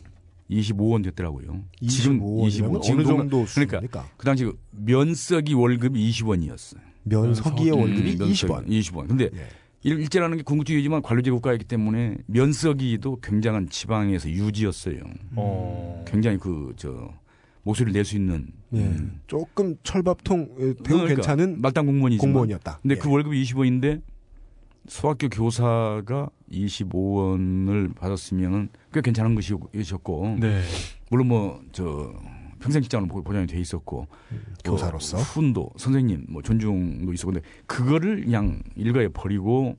25원 0.49 1.03
됐더라고요. 1.03 1.61
25원이면 1.81 2.69
어느 2.75 2.81
지금 2.81 3.03
정도 3.03 3.45
그러니까 3.45 3.79
수입니까? 3.79 4.05
그 4.15 4.25
당시 4.25 4.45
그 4.45 4.57
면석이 4.71 5.53
월급이 5.53 6.09
20원이었어요. 6.11 6.79
면석이의 7.03 7.71
면석이, 7.71 7.71
월급이 7.71 8.11
음, 8.23 8.31
20원. 8.31 8.67
20원. 8.67 9.07
근데 9.09 9.29
예. 9.33 9.47
일- 9.83 9.99
일제라는 9.99 10.37
게 10.37 10.43
군국주의지만 10.43 11.01
관료제 11.01 11.31
국가이기 11.31 11.65
때문에 11.65 12.17
면석이도 12.27 13.19
굉장한 13.21 13.69
지방에서 13.69 14.29
유지였어요. 14.29 14.99
어. 15.35 16.05
굉장히 16.07 16.37
그 16.37 16.73
저 16.77 17.13
모소리를 17.67 17.91
낼 17.93 18.05
수 18.05 18.15
있는 18.15 18.47
예. 18.73 18.79
음, 18.79 19.19
조금 19.27 19.75
철밥통 19.83 20.41
에, 20.57 20.73
배우 20.83 20.99
그러니까 20.99 21.15
괜찮은 21.15 21.61
말단 21.61 21.85
공무원이지만 21.85 22.31
공무원이었다. 22.33 22.79
근데 22.81 22.95
예. 22.95 22.99
그 22.99 23.09
월급이 23.11 23.43
20원인데 23.43 24.01
소학교 24.87 25.27
교사가 25.27 26.29
25원을 26.49 27.93
받았으면은 27.95 28.69
꽤 28.93 29.01
괜찮은 29.01 29.35
것이었고 29.35 30.37
네. 30.39 30.61
물론 31.09 31.27
뭐 31.27 31.61
저 31.73 32.13
평생 32.59 32.81
직장으로 32.81 33.07
보- 33.13 33.21
보장이 33.23 33.45
돼 33.45 33.59
있었고 33.59 34.07
교사로서 34.63 35.17
어, 35.17 35.21
훈도 35.21 35.71
선생님 35.77 36.25
뭐 36.29 36.41
존중도 36.41 37.13
있었고 37.13 37.33
근데 37.33 37.47
그거를 37.67 38.23
그냥 38.23 38.63
일가에 38.75 39.09
버리고 39.09 39.77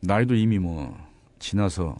나이도 0.00 0.34
이미 0.36 0.58
뭐 0.58 0.96
지나서 1.38 1.96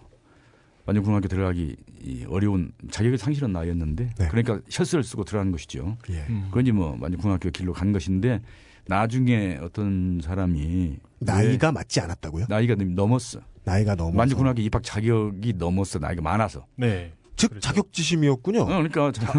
완전 0.87 1.03
고등학교 1.05 1.29
들어가기 1.29 1.77
이 2.05 2.25
어려운 2.29 2.73
자격의 2.91 3.19
상실한 3.19 3.53
나이였는데 3.53 4.11
네. 4.19 4.29
그러니까 4.29 4.61
셔츠를 4.69 5.05
쓰고 5.05 5.25
들어간 5.25 5.53
것이죠. 5.53 5.97
예. 6.11 6.25
음. 6.29 6.49
그런지 6.51 6.73
뭐 6.73 6.97
완전 7.01 7.17
고등학교 7.19 7.51
길로 7.51 7.73
간 7.73 7.93
것인데 7.93 8.41
나중에 8.87 9.59
어떤 9.63 10.21
사람이 10.23 10.97
나이가 11.21 11.71
맞지 11.71 12.01
않았다고요? 12.01 12.47
왜 12.49 12.55
나이가 12.55 12.75
넘었어. 12.77 13.41
나이가 13.65 13.95
넘어서 13.95 14.19
완전 14.19 14.37
고등학교 14.39 14.61
입학 14.63 14.83
자격이 14.83 15.55
넘었어. 15.57 15.99
나이가 16.01 16.21
많아서. 16.23 16.67
네. 16.77 17.13
즉 17.37 17.49
그렇죠. 17.49 17.67
자격지심이었군요. 17.69 18.61
어, 18.61 18.67
그러니까 18.67 19.11
자, 19.13 19.33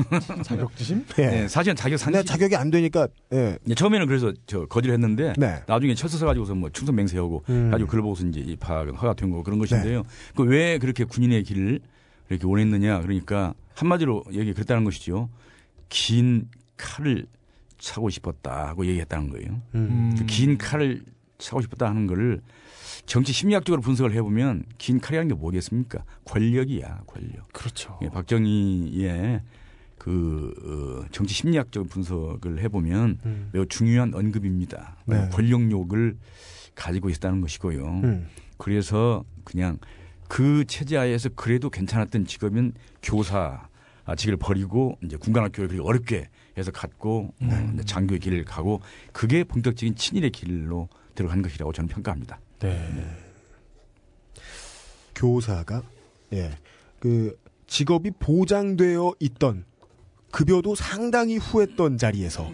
자격지심? 0.44 1.06
예. 1.20 1.28
네, 1.28 1.48
사실은 1.48 1.76
자격 1.76 1.98
상실. 1.98 2.24
자격이 2.26 2.56
안 2.56 2.72
되니까 2.72 3.08
예. 3.34 3.58
예, 3.68 3.74
처음에는 3.76 4.08
그래서 4.08 4.34
저 4.48 4.66
거지를 4.66 4.94
했는데 4.94 5.34
네. 5.38 5.62
나중에 5.68 5.94
철수 5.94 6.18
써가지고서 6.18 6.56
뭐 6.56 6.70
충성 6.70 6.96
맹세하고 6.96 7.44
음. 7.50 7.70
가지고 7.70 7.88
그걸 7.88 8.02
보고서 8.02 8.26
이제 8.26 8.40
입학은 8.40 8.96
허가된 8.96 9.30
거고 9.30 9.44
그런 9.44 9.60
것인데요. 9.60 10.04
그 10.36 10.44
왜 10.44 10.78
그렇게 10.80 11.04
군인의 11.04 11.44
길을 11.44 11.82
이렇게 12.30 12.46
원했느냐 12.48 13.02
그러니까 13.02 13.54
한마디로 13.76 14.24
얘기 14.32 14.54
그랬다는 14.54 14.84
것이죠. 14.84 15.30
긴 15.90 16.48
칼을 16.78 17.28
차고 17.78 18.10
싶었다 18.10 18.68
하고 18.70 18.86
얘기했다는 18.86 19.30
거예요. 19.30 19.62
음. 19.76 20.16
그긴 20.18 20.58
칼을 20.58 21.04
차고 21.38 21.62
싶었다 21.62 21.88
하는 21.90 22.08
거를 22.08 22.42
정치 23.06 23.34
심리학적으로 23.34 23.82
분석을 23.82 24.14
해보면 24.14 24.64
긴 24.78 25.00
칼이라는 25.00 25.28
게 25.30 25.36
뭐겠습니까? 25.36 26.04
권력이야, 26.26 27.02
권력. 27.06 27.52
그렇죠. 27.52 28.00
예, 28.02 28.10
박정희의 28.10 29.42
그 29.98 30.54
어, 31.04 31.08
정치 31.12 31.34
심리학적 31.34 31.90
분석을 31.90 32.60
해보면 32.60 33.20
음. 33.26 33.50
매우 33.52 33.66
중요한 33.66 34.14
언급입니다. 34.14 34.98
네. 35.06 35.30
권력욕을 35.32 36.18
가지고 36.76 37.10
있다는 37.10 37.42
것이고요. 37.42 37.86
음. 37.86 38.28
그래서 38.58 39.24
그냥 39.44 39.78
그 40.34 40.66
체제 40.66 40.98
하에서 40.98 41.30
그래도 41.36 41.70
괜찮았던 41.70 42.26
직업은 42.26 42.74
교사 43.04 43.70
아, 44.04 44.16
직을 44.16 44.36
버리고 44.38 44.98
이제 45.04 45.16
군관학교를 45.16 45.68
그렇게 45.68 45.88
어렵게 45.88 46.30
해서 46.58 46.72
갔고 46.72 47.36
네. 47.40 47.54
어, 47.54 47.72
이제 47.76 47.84
장교의 47.84 48.20
길을 48.20 48.44
가고 48.44 48.82
그게 49.12 49.44
본격적인 49.44 49.94
친일의 49.94 50.32
길로 50.32 50.90
들어간 51.14 51.44
것이라고 51.44 51.72
저는 51.72 51.88
평가합니다. 51.88 52.40
네. 52.62 53.06
교사가 55.14 55.84
예. 56.34 56.58
그 56.98 57.38
직업이 57.68 58.10
보장되어 58.10 59.14
있던 59.20 59.66
급여도 60.32 60.74
상당히 60.74 61.38
후했던 61.38 62.00
자리에서 62.00 62.52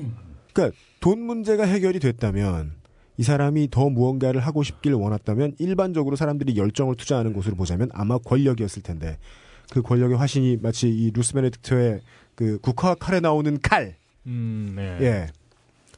그러니까 0.52 0.78
돈 1.00 1.22
문제가 1.22 1.64
해결이 1.64 2.02
됐다면 2.02 2.79
이 3.20 3.24
사람이 3.24 3.68
더 3.70 3.90
무언가를 3.90 4.40
하고 4.40 4.64
싶길 4.64 4.94
원했다면 4.94 5.56
일반적으로 5.60 6.16
사람들이 6.16 6.56
열정을 6.56 6.96
투자하는 6.96 7.34
곳으로 7.34 7.58
보자면 7.58 7.90
아마 7.92 8.18
권력이었을 8.18 8.82
텐데 8.82 9.18
그 9.72 9.82
권력의 9.82 10.18
화신이 10.18 10.60
마치 10.62 10.88
이 10.88 11.12
루스 11.12 11.34
베네딕트의 11.34 12.00
그 12.36 12.60
국화 12.62 12.96
칼에 12.96 13.20
나오는 13.20 13.60
칼 13.62 13.98
음, 14.26 14.72
네. 14.74 14.98
예. 15.02 15.28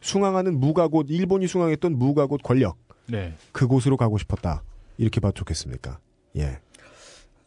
숭앙하는 0.01 0.59
무가곳 0.59 1.11
일본이 1.11 1.45
숭앙했던 1.45 1.95
무가곳 1.99 2.41
권력 2.41 2.75
네. 3.05 3.35
그곳으로 3.51 3.97
가고 3.97 4.17
싶었다 4.17 4.63
이렇게 4.97 5.19
봐도 5.19 5.35
좋겠습니까? 5.35 5.99
예. 6.37 6.57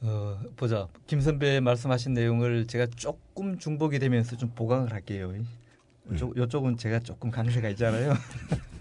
어, 0.03 0.39
보자. 0.55 0.87
김 1.09 1.21
선배 1.21 1.59
말씀하신 1.59 2.15
내용을 2.15 2.69
제가 2.69 2.87
조금 2.95 3.59
중복이 3.59 3.99
되면서 3.99 4.37
좀 4.37 4.53
보강을 4.55 4.93
할게요. 4.93 5.35
요, 5.35 6.33
요쪽은 6.37 6.77
제가 6.77 7.01
조금 7.01 7.33
강세가 7.33 7.69
있잖아요. 7.71 8.13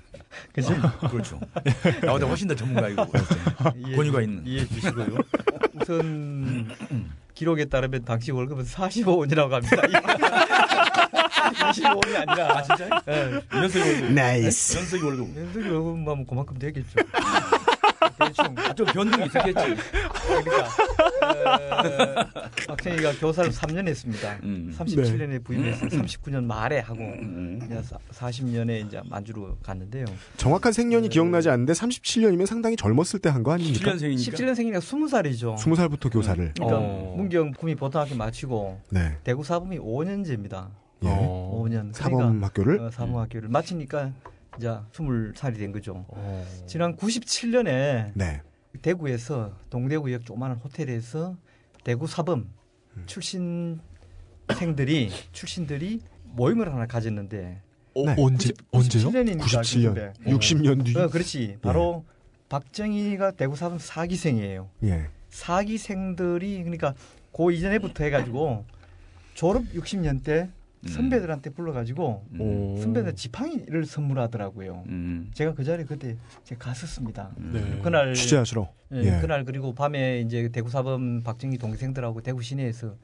그죠? 0.53 0.75
그렇죠. 1.09 1.39
나보다 2.03 2.25
훨씬 2.27 2.47
더 2.47 2.55
전문가이고 2.55 3.03
이해해 3.77 3.95
권위가 3.95 4.17
주- 4.19 4.23
있는. 4.23 4.45
이해해 4.45 4.67
주시고요. 4.67 5.17
우선 5.81 6.69
기록에 7.33 7.65
따르면 7.65 8.05
당시 8.05 8.31
월급은 8.31 8.63
45원이라고 8.65 9.49
합니다. 9.49 9.77
25원이 11.13 12.15
아니라. 12.27 12.57
아, 12.57 12.61
진짜요? 12.63 12.89
네. 13.05 13.41
연석이 13.53 13.89
월급. 13.89 14.11
nice. 14.11 14.77
연석이 14.77 15.03
월급. 15.03 15.37
연속이 15.37 15.67
월급은 15.69 15.99
뭐 16.03 16.25
그만큼 16.27 16.57
되겠죠. 16.59 16.99
대충. 18.19 18.55
아, 18.57 18.73
좀 18.73 18.85
변동이 18.87 19.25
있었겠지. 19.25 19.53
그러니까 20.27 20.67
어, 21.21 22.25
박정희가 22.67 23.13
교사를 23.19 23.49
3년 23.51 23.87
했습니다. 23.87 24.37
음. 24.43 24.73
37년에 24.77 25.43
부임해서 25.43 25.85
39년 25.87 26.43
말에 26.45 26.79
하고 26.79 26.99
음. 27.01 27.59
이제 27.65 27.81
40년에 28.11 28.85
이제 28.87 29.01
만주로 29.05 29.57
갔는데요. 29.63 30.05
정확한 30.37 30.71
생년이 30.73 31.09
기억나지 31.09 31.49
않는데 31.49 31.73
37년이면 31.73 32.45
상당히 32.45 32.75
젊었을 32.75 33.19
때 33.19 33.29
한 33.29 33.43
거 33.43 33.51
아닙니까? 33.51 33.93
7년생이니까. 33.93 34.33
17년생이니까 34.33 34.77
20살이죠. 34.79 35.55
20살부터 35.57 36.11
교사를. 36.13 36.53
그러니까 36.55 36.79
어. 36.79 37.13
문경 37.17 37.51
구미 37.51 37.75
보통학교 37.75 38.15
마치고 38.15 38.79
네. 38.91 39.17
대구 39.23 39.43
사범이 39.43 39.79
5년제입니다. 39.79 40.67
예. 41.03 41.07
어. 41.09 41.61
5년. 41.65 41.93
사범 41.93 42.43
학교를 42.43 42.79
어, 42.79 42.91
사범학교를 42.91 43.49
마치니까 43.49 44.11
이제 44.57 44.67
20살이 44.91 45.57
된 45.57 45.71
거죠. 45.71 46.05
어. 46.09 46.45
지난 46.67 46.95
97년에 46.95 48.11
네. 48.13 48.41
대구에서 48.81 49.57
동대구역 49.69 50.25
조그마한 50.25 50.57
호텔에서 50.57 51.35
대구 51.83 52.07
사범 52.07 52.49
음. 52.97 53.03
출신 53.05 53.79
생들이 54.57 55.09
출신들이 55.31 56.01
모임을 56.23 56.71
하나 56.73 56.85
가졌는데 56.85 57.61
어, 57.95 58.05
네. 58.05 58.15
언제 58.17 58.51
언제요? 58.71 59.09
97년입니다. 59.09 59.41
97년, 59.41 60.13
60년 60.25 60.85
뒤. 60.85 60.97
어, 60.97 61.09
그렇지. 61.09 61.57
바로 61.61 62.05
박정희가 62.49 63.31
대구 63.31 63.55
사범 63.55 63.79
사기생이에요. 63.79 64.69
예. 64.83 65.07
사기생들이 65.29 66.59
그러니까 66.59 66.93
그 67.35 67.51
이전에부터 67.51 68.03
해가지고 68.03 68.65
졸업 69.33 69.63
60년 69.73 70.23
때 70.23 70.49
선배들한테 70.89 71.51
불러가지고 71.51 72.25
음. 72.33 72.41
오. 72.41 72.77
선배들 72.81 73.15
지팡이를 73.15 73.85
선물하더라고요. 73.85 74.83
음. 74.87 75.31
제가 75.33 75.53
그 75.53 75.63
자리에 75.63 75.85
그때 75.85 76.17
제가 76.43 76.65
갔었습니다. 76.65 77.31
네. 77.37 77.79
그날 77.81 78.13
취재하시러. 78.13 78.69
예, 78.93 78.97
예. 78.97 79.21
그날 79.21 79.45
그리고 79.45 79.73
밤에 79.73 80.19
이제 80.21 80.49
대구 80.49 80.69
사범 80.69 81.23
박정희 81.23 81.57
동생들하고 81.57 82.21
대구 82.21 82.41
시내에서 82.41 82.95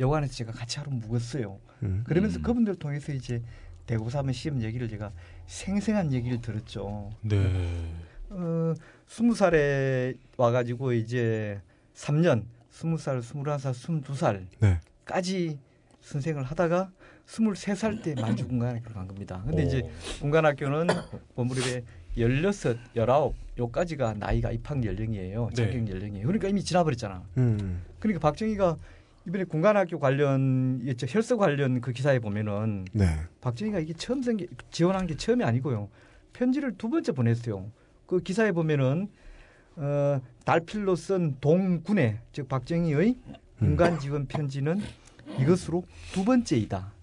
여관에서 0.00 0.32
제가 0.34 0.52
같이 0.52 0.78
하루 0.78 0.90
묵었어요. 0.90 1.58
음. 1.84 2.04
그러면서 2.06 2.38
음. 2.38 2.42
그분들 2.42 2.76
통해서 2.76 3.12
이제 3.12 3.42
대구 3.86 4.10
사범 4.10 4.32
시험 4.32 4.62
얘기를 4.62 4.88
제가 4.88 5.12
생생한 5.46 6.12
얘기를 6.12 6.40
들었죠. 6.40 7.10
네. 7.22 7.90
어, 8.30 8.74
스무 9.06 9.34
살에 9.34 10.14
와가지고 10.36 10.92
이제 10.92 11.60
3년, 11.94 12.44
스무 12.70 12.98
살, 12.98 13.22
스물한 13.22 13.58
살, 13.58 13.74
스물두 13.74 14.14
살까지 14.14 15.46
네. 15.48 15.58
선생을 16.00 16.42
하다가 16.44 16.90
스물세 17.32 17.74
살 17.74 18.00
때 18.00 18.14
만주군관학교를 18.14 18.94
간 18.94 19.06
겁니다. 19.06 19.42
근데 19.46 19.62
이제 19.64 19.82
군관학교는 20.20 20.86
뭐 21.34 21.44
무렵에 21.44 21.84
열여섯, 22.16 22.78
열아홉 22.96 23.34
요까지가 23.58 24.14
나이가 24.14 24.50
입학 24.50 24.82
연령이에요. 24.82 25.50
네. 25.50 25.54
자격 25.54 25.88
연령이에요. 25.88 26.26
그러니까 26.26 26.48
이미 26.48 26.64
지나버렸잖아. 26.64 27.22
음. 27.36 27.82
그러니까 28.00 28.20
박정희가 28.26 28.76
이번에 29.26 29.44
군관학교 29.44 29.98
관련 29.98 30.80
이제 30.86 31.06
혈서 31.08 31.36
관련 31.36 31.82
그 31.82 31.92
기사에 31.92 32.18
보면은 32.18 32.86
네. 32.92 33.04
박정희가 33.42 33.78
이게 33.80 33.92
처음 33.92 34.22
생기 34.22 34.48
지원한 34.70 35.06
게 35.06 35.14
처음이 35.14 35.44
아니고요. 35.44 35.90
편지를 36.32 36.78
두 36.78 36.88
번째 36.88 37.12
보냈어요. 37.12 37.70
그 38.06 38.20
기사에 38.20 38.52
보면은 38.52 39.08
어, 39.76 40.18
달필로 40.46 40.96
쓴 40.96 41.36
동군의 41.42 42.20
즉 42.32 42.48
박정희의 42.48 43.16
군관 43.58 43.98
지원 43.98 44.24
편지는 44.26 44.80
이것으로 45.38 45.84
두 46.12 46.24
번째이다. 46.24 46.96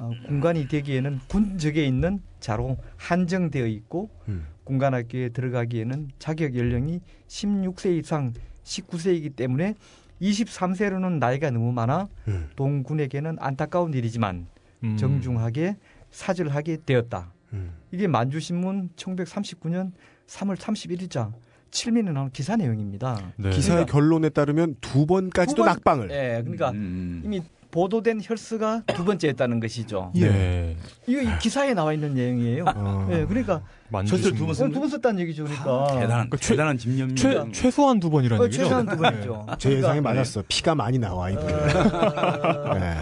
어, 0.00 0.10
군관이 0.26 0.66
되기에는 0.68 1.20
군적에 1.28 1.84
있는 1.84 2.20
자로 2.40 2.78
한정되어 2.96 3.66
있고 3.66 4.08
음. 4.28 4.46
군관학교에 4.64 5.28
들어가기에는 5.30 6.10
자격 6.18 6.56
연령이 6.56 7.00
16세 7.28 7.98
이상 7.98 8.32
19세이기 8.64 9.36
때문에 9.36 9.74
23세로는 10.22 11.18
나이가 11.18 11.50
너무 11.50 11.72
많아 11.72 12.08
음. 12.28 12.48
동군에게는 12.56 13.36
안타까운 13.40 13.92
일이지만 13.94 14.46
음. 14.84 14.96
정중하게 14.96 15.76
사절하게 16.10 16.78
되었다. 16.86 17.32
음. 17.52 17.72
이게 17.92 18.06
만주신문 18.06 18.90
1939년 18.96 19.92
3월 20.26 20.56
31일자 20.56 21.32
7면에 21.70 22.12
나온 22.12 22.30
기사 22.30 22.56
내용입니다. 22.56 23.32
네. 23.36 23.50
기사의 23.50 23.86
결론에 23.86 24.28
따르면 24.28 24.76
두 24.80 25.06
번까지도 25.06 25.56
두 25.56 25.62
번- 25.64 25.66
낙방을. 25.74 26.10
예, 26.10 26.40
그러니까 26.42 26.70
음. 26.70 27.22
이미 27.24 27.42
보도된 27.70 28.20
혈서가 28.22 28.82
두 28.94 29.04
번째였다는 29.04 29.60
것이죠. 29.60 30.12
예. 30.16 30.28
네. 30.28 30.76
이거 31.06 31.20
이 31.22 31.38
기사에 31.38 31.72
나와 31.74 31.92
있는 31.92 32.14
내용이에요. 32.14 32.64
어. 32.74 33.08
예, 33.12 33.24
그러니까 33.24 33.62
만주신 33.90 34.34
두번 34.34 34.50
어, 34.50 34.68
두번 34.72 34.88
썼다는 34.88 35.20
얘기죠. 35.20 35.44
그러니까 35.44 35.86
대단한 36.00 36.30
그 36.30 36.38
최- 36.38 36.48
대단한 36.54 36.76
집념. 36.78 37.14
최 37.14 37.44
최소한 37.52 38.00
두 38.00 38.10
번이라는 38.10 38.40
어, 38.42 38.44
얘기죠. 38.46 38.62
최소한 38.64 38.86
두 38.86 38.96
번이죠. 38.96 39.46
제 39.58 39.70
예상에 39.70 40.00
그러니까, 40.00 40.10
맞았어. 40.10 40.42
피가 40.48 40.74
많이 40.74 40.98
나와 40.98 41.30
이분. 41.30 41.44
어, 41.44 42.74
네. 42.78 42.94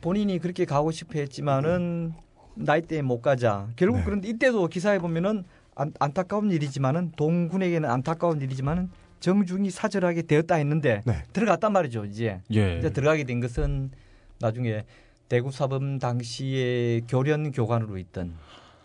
본인이 0.00 0.38
그렇게 0.38 0.64
가고 0.64 0.90
싶어 0.90 1.18
했지만은 1.18 2.12
나이대에 2.54 3.02
못 3.02 3.20
가자. 3.22 3.68
결국 3.76 3.98
네. 3.98 4.02
그런데 4.04 4.28
이때도 4.28 4.66
기사에 4.68 4.98
보면은 4.98 5.44
안, 5.74 5.92
안타까운 6.00 6.50
일이지만은 6.50 7.12
동군에게는 7.16 7.88
안타까운 7.88 8.40
일이지만은 8.40 8.88
정중히 9.30 9.70
사절하게 9.70 10.22
되었다 10.22 10.54
했는데 10.54 11.02
네. 11.04 11.24
들어갔단 11.32 11.72
말이죠. 11.72 12.04
이제 12.04 12.40
예. 12.54 12.78
이제 12.78 12.90
들어가게 12.90 13.24
된 13.24 13.40
것은 13.40 13.90
나중에 14.38 14.84
대구 15.28 15.50
사범 15.50 15.98
당시에 15.98 17.00
교련 17.08 17.50
교관으로 17.50 17.98
있던 17.98 18.34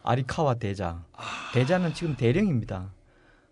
아리카와 0.02 0.56
대자. 0.56 1.06
대자는 1.54 1.94
지금 1.94 2.16
대령입니다. 2.16 2.92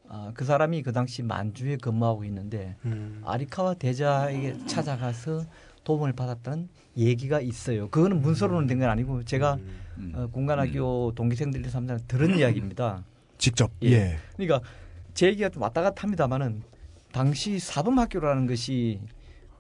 아, 0.08 0.32
그 0.34 0.43
사람이 0.45 0.82
그 0.82 0.91
당시 0.91 1.21
만주에 1.21 1.78
근무하고 1.78 2.25
있는데 2.25 2.75
음. 2.86 3.21
아리카와 3.23 3.75
대자에게 3.75 4.65
찾아가서 4.65 5.45
도움을 5.84 6.13
받았다는 6.13 6.69
얘기가 6.97 7.39
있어요. 7.39 7.88
그거는 7.91 8.19
문서로는 8.19 8.65
된 8.65 8.80
건 8.80 8.89
아니고 8.89 9.23
제가 9.25 9.60
음. 9.99 10.12
어, 10.15 10.25
공관학교 10.32 11.12
동기생들 11.13 11.63
이 11.63 11.69
삼들 11.69 11.99
들은 12.08 12.34
이야기입니다. 12.39 13.04
직접. 13.38 13.69
예. 13.84 13.91
예. 13.91 14.17
그러니까 14.36 14.67
제 15.13 15.28
얘기가 15.28 15.49
좀 15.49 15.62
왔다 15.62 15.84
갔다 15.84 16.02
합니다만은 16.02 16.63
당시 17.12 17.60
사범학교라는 17.60 18.48
것이 18.48 19.00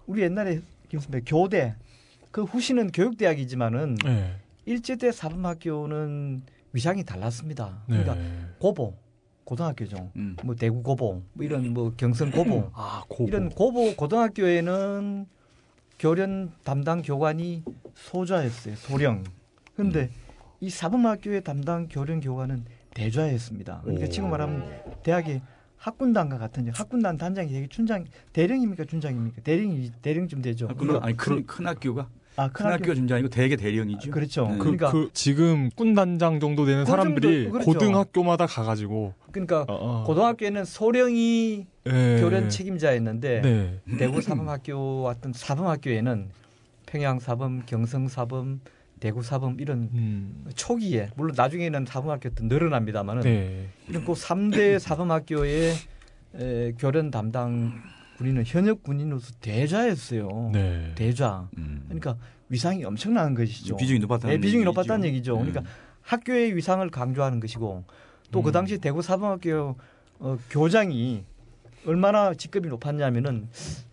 우리 0.05 0.21
옛날에 0.21 0.61
김 0.87 0.99
선배 0.99 1.21
교대 1.21 1.75
그 2.31 2.43
후시는 2.43 2.91
교육대학이지만은 2.91 3.95
네. 4.03 4.35
일제대 4.65 5.11
사범학교는 5.11 6.43
위상이 6.73 7.03
달랐습니다. 7.03 7.83
네. 7.87 8.03
그러니까 8.03 8.17
고보 8.59 8.95
고등학교죠. 9.43 10.11
음. 10.15 10.35
뭐 10.43 10.55
대구 10.55 10.83
고보 10.83 11.23
뭐 11.33 11.45
이런 11.45 11.73
뭐 11.73 11.91
경선 11.97 12.31
고보 12.31 12.69
아, 12.73 13.03
고보. 13.07 13.27
이런 13.27 13.49
고보 13.49 13.95
고등학교에는 13.95 15.25
교련 15.97 16.53
담당 16.63 17.01
교관이 17.01 17.63
소좌였어요. 17.95 18.75
소령. 18.75 19.23
근데 19.75 20.09
이 20.59 20.69
사범학교의 20.69 21.43
담당 21.43 21.87
교련 21.89 22.19
교관은 22.19 22.65
대좌였습니다. 22.93 23.81
그러니까 23.83 24.07
지금 24.07 24.29
말하면 24.29 25.01
대학의 25.03 25.41
학군단과 25.79 26.37
같은 26.37 26.67
역. 26.67 26.79
학군단 26.79 27.17
단장이 27.17 27.51
되게 27.51 27.67
춘장 27.67 28.05
대령입니까 28.33 28.85
준장입니까? 28.85 29.41
대령이 29.41 29.91
대령쯤 30.01 30.41
되죠. 30.41 30.67
아, 30.69 30.73
그럼 30.73 31.01
아니 31.01 31.15
큰, 31.15 31.45
큰 31.45 31.65
학교가 31.65 32.09
아, 32.35 32.49
큰 32.49 32.67
학교가 32.67 32.93
준비 32.95 33.13
아니고 33.13 33.29
대개 33.29 33.55
대령이죠. 33.55 34.11
그렇죠. 34.11 34.47
네. 34.47 34.53
그, 34.53 34.59
그러니까 34.59 34.91
그 34.91 35.09
지금 35.13 35.69
꾼단장 35.75 36.39
정도 36.39 36.65
되는 36.65 36.83
그 36.83 36.89
사람들이 36.91 37.43
정도, 37.45 37.51
그렇죠. 37.51 37.71
고등학교마다 37.71 38.45
가가지고 38.45 39.13
그러니까 39.31 39.61
어, 39.67 39.73
어. 39.73 40.03
고등학교에는 40.05 40.65
소령이 40.65 41.65
예. 41.87 42.17
교련 42.21 42.49
책임자였는데 42.49 43.41
네. 43.41 43.97
대구 43.97 44.21
사범학교 44.21 45.03
같은 45.03 45.33
사범학교에는 45.33 46.29
평양 46.85 47.19
사범, 47.19 47.63
경성 47.65 48.07
사범, 48.07 48.61
대구 48.99 49.23
사범 49.23 49.59
이런 49.59 49.89
음. 49.93 50.45
초기에 50.55 51.09
물론 51.15 51.33
나중에는 51.35 51.85
사범학교 51.85 52.29
도 52.29 52.43
늘어납니다만은 52.45 53.23
네. 53.23 53.67
이런 53.87 54.03
그 54.05 54.13
3대 54.13 54.77
사범학교의 54.79 55.73
에, 56.35 56.71
교련 56.77 57.09
담당 57.09 57.81
군인은 58.17 58.43
현역 58.45 58.83
군인으로서 58.83 59.33
대좌였어요. 59.39 60.51
네. 60.53 60.91
대좌. 60.95 61.47
음. 61.57 61.83
그러니까 61.85 62.17
위상이 62.49 62.83
엄청난 62.83 63.33
것이죠. 63.33 63.77
비중이 63.77 63.99
높았다는 63.99 64.35
네, 64.35 64.41
비중이 64.41 64.61
얘기죠. 64.61 64.69
높았다는 64.69 65.05
얘기죠. 65.07 65.35
그러니까 65.37 65.61
음. 65.61 65.65
학교의 66.01 66.55
위상을 66.55 66.87
강조하는 66.89 67.39
것이고 67.39 67.83
또그 68.31 68.49
음. 68.49 68.51
당시 68.51 68.77
대구 68.77 69.01
사범학교 69.01 69.75
어, 70.19 70.37
교장이 70.49 71.23
얼마나 71.85 72.33
직급이 72.33 72.67
높았냐면은 72.67 73.47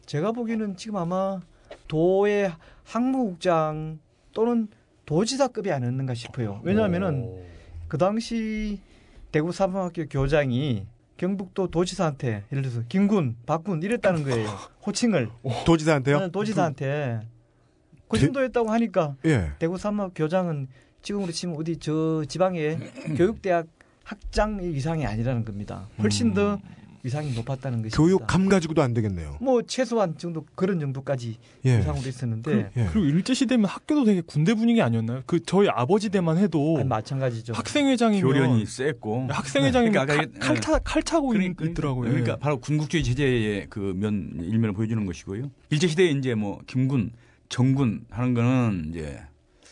제가 0.07 0.33
보기에는 0.33 0.77
지금 0.77 0.97
아마 0.97 1.41
도의 1.87 2.53
항무국장 2.85 4.01
또는 4.33 4.69
도지사급이 5.07 5.73
아니었는가 5.73 6.15
싶어요. 6.15 6.61
왜냐하면은 6.65 7.45
그 7.89 7.97
당시 7.97 8.81
대구 9.33 9.53
사범학교 9.53 10.07
교장이 10.09 10.87
경북도 11.17 11.69
도지사한테 11.69 12.45
예를 12.53 12.63
들어서 12.63 12.83
김군, 12.89 13.37
박군 13.47 13.83
이랬다는 13.83 14.25
거예요. 14.25 14.49
호칭을 14.85 15.31
도지사한테요? 15.65 16.31
도지사한테 16.31 17.21
그 18.09 18.19
정도였다고 18.19 18.71
하니까 18.71 19.17
예. 19.25 19.53
대구 19.59 19.79
사범 19.79 20.11
교장은 20.15 20.69
지금으로 21.03 21.33
치면 21.33 21.57
어디 21.57 21.79
저 21.79 22.25
지방의 22.29 22.79
교육대학 23.17 23.67
학장 24.05 24.61
이상이 24.63 25.07
아니라는 25.07 25.45
겁니다. 25.45 25.89
훨씬 25.99 26.35
더 26.35 26.61
위상이 27.07 27.33
높았다는 27.35 27.83
것입니다. 27.83 27.97
교육 27.97 28.27
감 28.27 28.49
가지고도 28.49 28.83
안 28.83 28.93
되겠네요. 28.93 29.37
뭐 29.41 29.63
최소한 29.63 30.19
정도 30.19 30.45
그런 30.57 30.81
정도까지 30.81 31.37
예. 31.65 31.79
위상으로 31.79 32.09
있었는데 32.09 32.71
예. 32.77 32.89
그리고 32.93 33.07
일제 33.07 33.33
시대면 33.33 33.67
학교도 33.67 34.05
되게 34.05 34.21
군대 34.23 34.55
분위기 34.55 34.83
아니었나요? 34.83 35.23
그 35.27 35.39
저희 35.45 35.69
아버지 35.69 36.09
때만 36.09 36.37
해도 36.39 36.77
아니, 36.79 36.89
마찬가지죠. 36.89 37.53
학생회장이면 37.53 38.29
교련이 38.29 38.67
셌고 38.67 39.29
학생회장이면 39.31 39.93
그러니까 39.93 40.15
칼, 40.17 40.25
아까 40.35 40.39
칼, 40.47 40.61
타, 40.61 40.79
칼 40.81 41.03
차고 41.03 41.33
있, 41.35 41.39
그러니까, 41.39 41.65
있더라고요. 41.65 42.11
그러니까 42.11 42.37
바로 42.37 42.59
군국주의 42.59 43.05
체제의 43.05 43.67
그 43.71 43.95
면 43.97 44.33
일면을 44.41 44.73
보여주는 44.75 45.07
것이고요. 45.07 45.51
일제 45.71 45.87
시대에 45.87 46.11
이제 46.11 46.35
뭐 46.35 46.61
김군, 46.67 47.13
정군 47.49 48.05
하는 48.11 48.35
거는 48.35 48.87
이제 48.91 49.21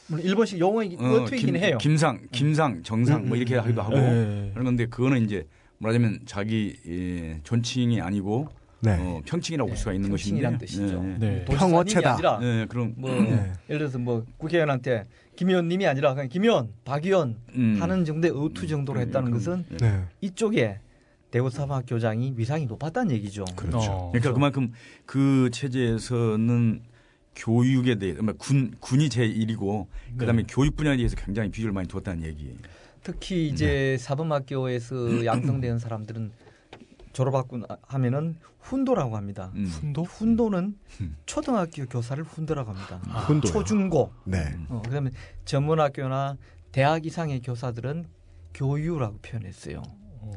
물론 0.06 0.24
일본식 0.24 0.62
어, 0.62 0.68
어투이긴 0.68 1.46
김, 1.46 1.56
해요. 1.56 1.78
김상, 1.80 2.20
김상, 2.30 2.82
정상 2.84 3.26
뭐 3.26 3.36
이렇게 3.36 3.56
하기도 3.56 3.82
하고 3.82 3.96
네. 3.98 4.50
그런 4.52 4.64
건데 4.66 4.86
그거는 4.86 5.24
이제 5.24 5.46
말하자면 5.84 6.20
자기 6.24 6.76
예, 6.86 7.40
존칭이 7.42 8.00
아니고 8.00 8.48
네. 8.80 8.96
어, 8.98 9.20
평칭이라고 9.24 9.68
볼 9.68 9.74
네, 9.74 9.78
수가 9.78 9.92
있는 9.92 10.10
것인데 10.10 10.58
뜻이죠. 10.58 11.02
네, 11.02 11.16
네. 11.18 11.44
도지사님이 11.44 11.72
평어체다. 11.72 12.12
아니라 12.14 12.38
네, 12.38 12.66
그런 12.66 12.94
뭐 12.96 13.10
네. 13.10 13.52
예를 13.68 13.78
들어서 13.78 13.98
뭐 13.98 14.24
국회의원한테 14.38 15.04
김 15.36 15.48
의원님이 15.48 15.86
아니라 15.86 16.14
그냥 16.14 16.28
김 16.28 16.44
의원, 16.44 16.70
박 16.84 17.04
의원 17.04 17.36
음. 17.54 17.78
하는 17.80 18.04
정도의 18.04 18.32
의투 18.34 18.66
정도로 18.66 19.00
음, 19.00 19.06
했다는 19.06 19.30
그럼, 19.30 19.38
것은 19.38 19.64
네. 19.78 19.90
네. 19.90 20.04
이쪽에 20.20 20.78
대구사막 21.30 21.84
교장이 21.86 22.34
위상이 22.36 22.66
높았다는 22.66 23.10
얘기죠. 23.16 23.44
그렇죠. 23.56 23.90
어. 23.90 24.10
그러니까 24.12 24.32
그만큼 24.32 24.72
그 25.04 25.50
체제에서는 25.52 26.82
교육에 27.34 27.96
대해 27.96 28.12
그러니까 28.12 28.34
군 28.38 28.72
군이 28.78 29.08
제 29.08 29.26
1이고 29.26 29.86
그다음에 30.16 30.42
네. 30.42 30.46
교육 30.48 30.76
분야에 30.76 30.96
대해서 30.96 31.16
굉장히 31.16 31.50
비중을 31.50 31.72
많이 31.72 31.88
두었다는 31.88 32.24
얘기예요. 32.24 32.54
특히 33.04 33.48
이제 33.48 33.96
사범학교에서 34.00 35.24
양성된 35.24 35.78
사람들은 35.78 36.32
졸업하고 37.12 37.58
나- 37.58 37.76
하면은 37.82 38.36
훈도라고 38.60 39.16
합니다. 39.16 39.52
음. 39.54 39.66
훈도? 39.66 40.02
훈도는 40.04 40.76
음. 41.02 41.16
초등학교 41.26 41.84
교사를 41.86 42.24
훈도라고 42.24 42.72
합니다. 42.72 42.96
훈도요. 43.26 43.52
초중고. 43.52 44.10
네. 44.24 44.56
어, 44.68 44.82
그다음에 44.84 45.10
전문학교나 45.44 46.38
대학 46.72 47.04
이상의 47.06 47.40
교사들은 47.42 48.06
교유라고 48.54 49.18
표현했어요. 49.18 49.82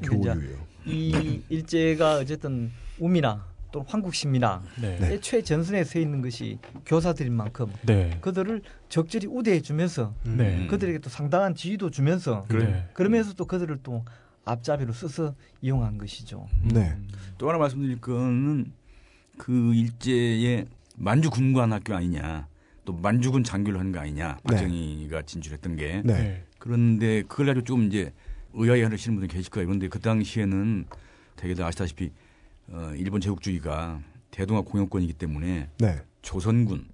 그러니까 0.01 0.33
이제 0.33 0.41
교류요. 0.41 0.57
이 0.85 1.41
일제가 1.49 2.17
어쨌든 2.17 2.71
우미나 2.99 3.45
또는 3.77 3.85
황국심이나 3.87 4.63
네. 4.81 4.97
네. 4.99 5.11
의 5.11 5.21
최전선에 5.21 5.83
서 5.83 5.99
있는 5.99 6.21
것이 6.21 6.57
교사들인 6.85 7.33
만큼 7.33 7.67
네. 7.83 8.17
그들을 8.21 8.61
적절히 8.89 9.27
우대해 9.27 9.61
주면서 9.61 10.13
네. 10.23 10.57
음. 10.63 10.67
그들에게 10.67 10.99
또 10.99 11.09
상당한 11.09 11.53
지위도 11.55 11.91
주면서 11.91 12.45
그래. 12.47 12.89
그러면서 12.93 13.33
또 13.33 13.45
그들을 13.45 13.79
또 13.83 14.03
앞잡이로 14.45 14.93
써서 14.93 15.35
이용한 15.61 15.97
것이죠. 15.97 16.47
네. 16.73 16.95
또 17.37 17.49
하나 17.49 17.59
말씀드릴 17.59 17.99
거는 18.01 18.71
그 19.37 19.73
일제의 19.75 20.65
만주 20.95 21.29
군관 21.29 21.71
학교 21.73 21.93
아니냐 21.95 22.47
또 22.85 22.93
만주군 22.93 23.43
장교를 23.43 23.79
한 23.79 23.91
거 23.91 23.99
아니냐 23.99 24.37
박정희가 24.43 25.23
진출했던 25.23 25.75
게 25.75 26.01
네. 26.03 26.13
네. 26.13 26.43
그런데 26.57 27.21
그걸 27.23 27.47
가지고 27.47 27.63
조금 27.65 27.83
이제 27.87 28.13
의아해 28.53 28.83
하시는 28.83 29.15
분들 29.17 29.27
계실 29.27 29.51
거예요. 29.51 29.67
그런데 29.67 29.87
그 29.89 29.99
당시에는 29.99 30.85
되게도 31.35 31.63
아시다시피 31.65 32.11
어, 32.69 32.91
일본 32.97 33.21
제국주의가 33.21 34.01
대동아 34.31 34.61
공영권이기 34.61 35.13
때문에 35.13 35.69
네. 35.79 36.01
조선군, 36.21 36.85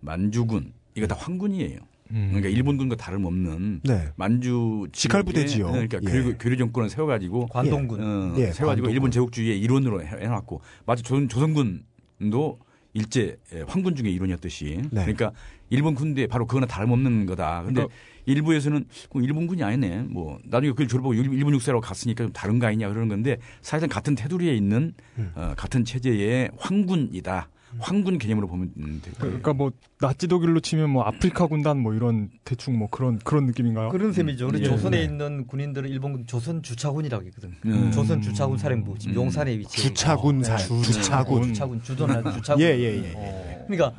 만주군 0.00 0.72
이거 0.94 1.06
다 1.06 1.14
황군이에요. 1.18 1.78
음. 2.12 2.26
그러니까 2.30 2.48
일본군과 2.50 2.96
다름없는 2.96 3.80
네. 3.84 4.08
만주 4.16 4.88
직할 4.92 5.22
지역에, 5.22 5.32
부대지요. 5.40 5.66
그러니까 5.70 5.98
예. 6.02 6.06
교류, 6.06 6.36
교류 6.38 6.56
정권을 6.58 6.90
세워가지고 6.90 7.46
관동군. 7.46 8.00
어, 8.00 8.34
예, 8.36 8.52
세워가지고 8.52 8.66
관동군. 8.66 8.90
일본 8.90 9.10
제국주의의 9.10 9.58
일원으로 9.60 10.02
해- 10.02 10.06
해놨고 10.08 10.60
마치 10.84 11.02
조선, 11.02 11.28
조선군도 11.28 12.58
일제 12.94 13.38
예, 13.54 13.62
황군 13.66 13.96
중의 13.96 14.12
일원이었듯이 14.12 14.82
네. 14.90 15.02
그러니까 15.02 15.32
일본 15.70 15.94
군대 15.94 16.26
바로 16.26 16.46
그거나 16.46 16.66
다름없는 16.66 17.24
거다. 17.26 17.62
근데 17.62 17.74
그러니까- 17.82 17.94
일부에서는 18.26 18.84
그 19.10 19.22
일본군이 19.22 19.62
아니네. 19.62 20.02
뭐 20.08 20.38
나중에 20.44 20.70
그걸 20.72 20.88
졸업하고 20.88 21.14
일- 21.14 21.32
일본 21.32 21.54
육사로 21.54 21.80
갔으니까 21.80 22.24
좀 22.24 22.32
다른 22.32 22.58
거 22.58 22.66
아니냐 22.66 22.88
그러는 22.88 23.08
건데 23.08 23.38
사실은 23.60 23.88
같은 23.88 24.14
테두리에 24.14 24.54
있는 24.54 24.94
음. 25.18 25.32
어, 25.34 25.54
같은 25.56 25.84
체제의 25.84 26.50
황군이다. 26.58 27.48
황군 27.78 28.18
개념으로 28.18 28.48
보면 28.48 28.70
음, 28.76 29.00
될 29.02 29.14
거예요. 29.14 29.40
그러니까 29.40 29.54
뭐 29.54 29.72
나치 29.98 30.28
독일로 30.28 30.60
치면 30.60 30.90
뭐 30.90 31.04
아프리카 31.04 31.46
군단 31.46 31.78
뭐 31.78 31.94
이런 31.94 32.28
대충 32.44 32.78
뭐 32.78 32.86
그런 32.90 33.18
그런 33.20 33.46
느낌인가요? 33.46 33.88
그런 33.88 34.12
셈이죠. 34.12 34.48
우리 34.48 34.60
예. 34.60 34.64
조선에 34.64 34.98
네. 34.98 35.04
있는 35.04 35.46
군인들은 35.46 35.88
일본군 35.88 36.26
조선 36.26 36.62
주차군이라고 36.62 37.24
했거든. 37.28 37.54
음. 37.64 37.90
조선 37.90 38.20
주차군 38.20 38.58
사령부 38.58 38.98
지금 38.98 39.14
음. 39.14 39.22
용산에 39.22 39.56
위치해. 39.58 39.88
주차군사. 39.88 40.58
있고. 40.58 40.82
주차군. 40.82 41.42
주차군 41.44 41.82
주도나 41.82 42.32
주차군. 42.34 42.62
예, 42.62 42.78
예, 42.78 43.04
예. 43.04 43.12
어. 43.16 43.64
그러니까 43.66 43.94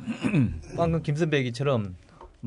방금 0.76 1.02
김선배 1.02 1.38
얘기처럼 1.38 1.96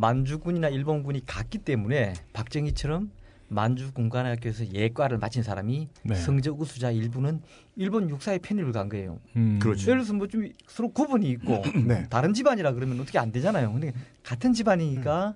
만주군이나 0.02 0.70
일본군이 0.70 1.26
같기 1.26 1.58
때문에 1.60 2.14
박정희처럼 2.34 3.10
만주 3.50 3.94
군관학교에서 3.94 4.72
예과를 4.74 5.18
마친 5.18 5.42
사람이 5.42 5.88
네. 6.04 6.16
성적 6.16 6.60
우수자 6.62 6.92
일부는 6.92 7.42
일본 7.78 8.10
육사에 8.10 8.38
편입을 8.40 8.74
간 8.74 8.90
거예요. 8.90 9.20
음. 9.36 9.58
그렇죠. 9.60 9.90
예를 9.90 10.02
들어서 10.04 10.14
뭐 10.14 10.28
좀 10.28 10.48
서로 10.68 10.90
구분이 10.90 11.28
있고 11.32 11.64
네. 11.88 12.06
다른 12.10 12.34
집안이라 12.34 12.74
그러면 12.74 13.00
어떻게 13.00 13.18
안 13.18 13.32
되잖아요. 13.32 13.72
근데 13.72 13.92
같은 14.24 14.54
집안이니까 14.54 15.34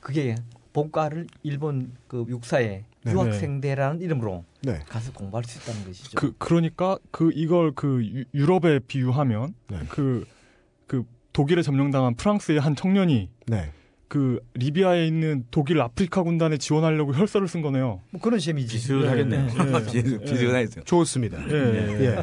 그게 0.00 0.36
본과를 0.74 1.26
일본 1.42 1.92
그 2.06 2.24
육사에 2.28 2.84
네. 3.04 3.12
유학생대라는 3.12 4.00
이름으로 4.00 4.44
네. 4.62 4.78
가서 4.88 5.12
공부할 5.12 5.42
수 5.44 5.58
있다는 5.58 5.86
것이죠. 5.86 6.10
그 6.16 6.34
그러니까 6.38 6.98
그 7.10 7.30
이걸 7.34 7.72
그 7.74 8.04
유- 8.04 8.24
유럽에 8.34 8.78
비유하면 8.86 9.54
네. 9.68 9.78
그그 9.88 11.04
독일에 11.32 11.62
점령당한 11.62 12.14
프랑스의 12.14 12.60
한 12.60 12.76
청년이 12.76 13.28
네. 13.46 13.70
그 14.08 14.40
리비아에 14.54 15.06
있는 15.06 15.44
독일 15.50 15.80
아프리카 15.80 16.22
군단에 16.22 16.58
지원하려고 16.58 17.14
혈서를 17.14 17.48
쓴 17.48 17.62
거네요. 17.62 18.00
뭐 18.10 18.20
그런 18.20 18.38
셈이지. 18.40 18.74
비슷하겠네요. 18.74 19.40
예, 19.40 19.44
예. 19.46 19.84
비슷- 19.90 20.24
비슷하겠어요. 20.24 20.84
좋습니다. 20.84 21.38
예. 21.48 21.54
예. 21.54 22.04
예. 22.04 22.16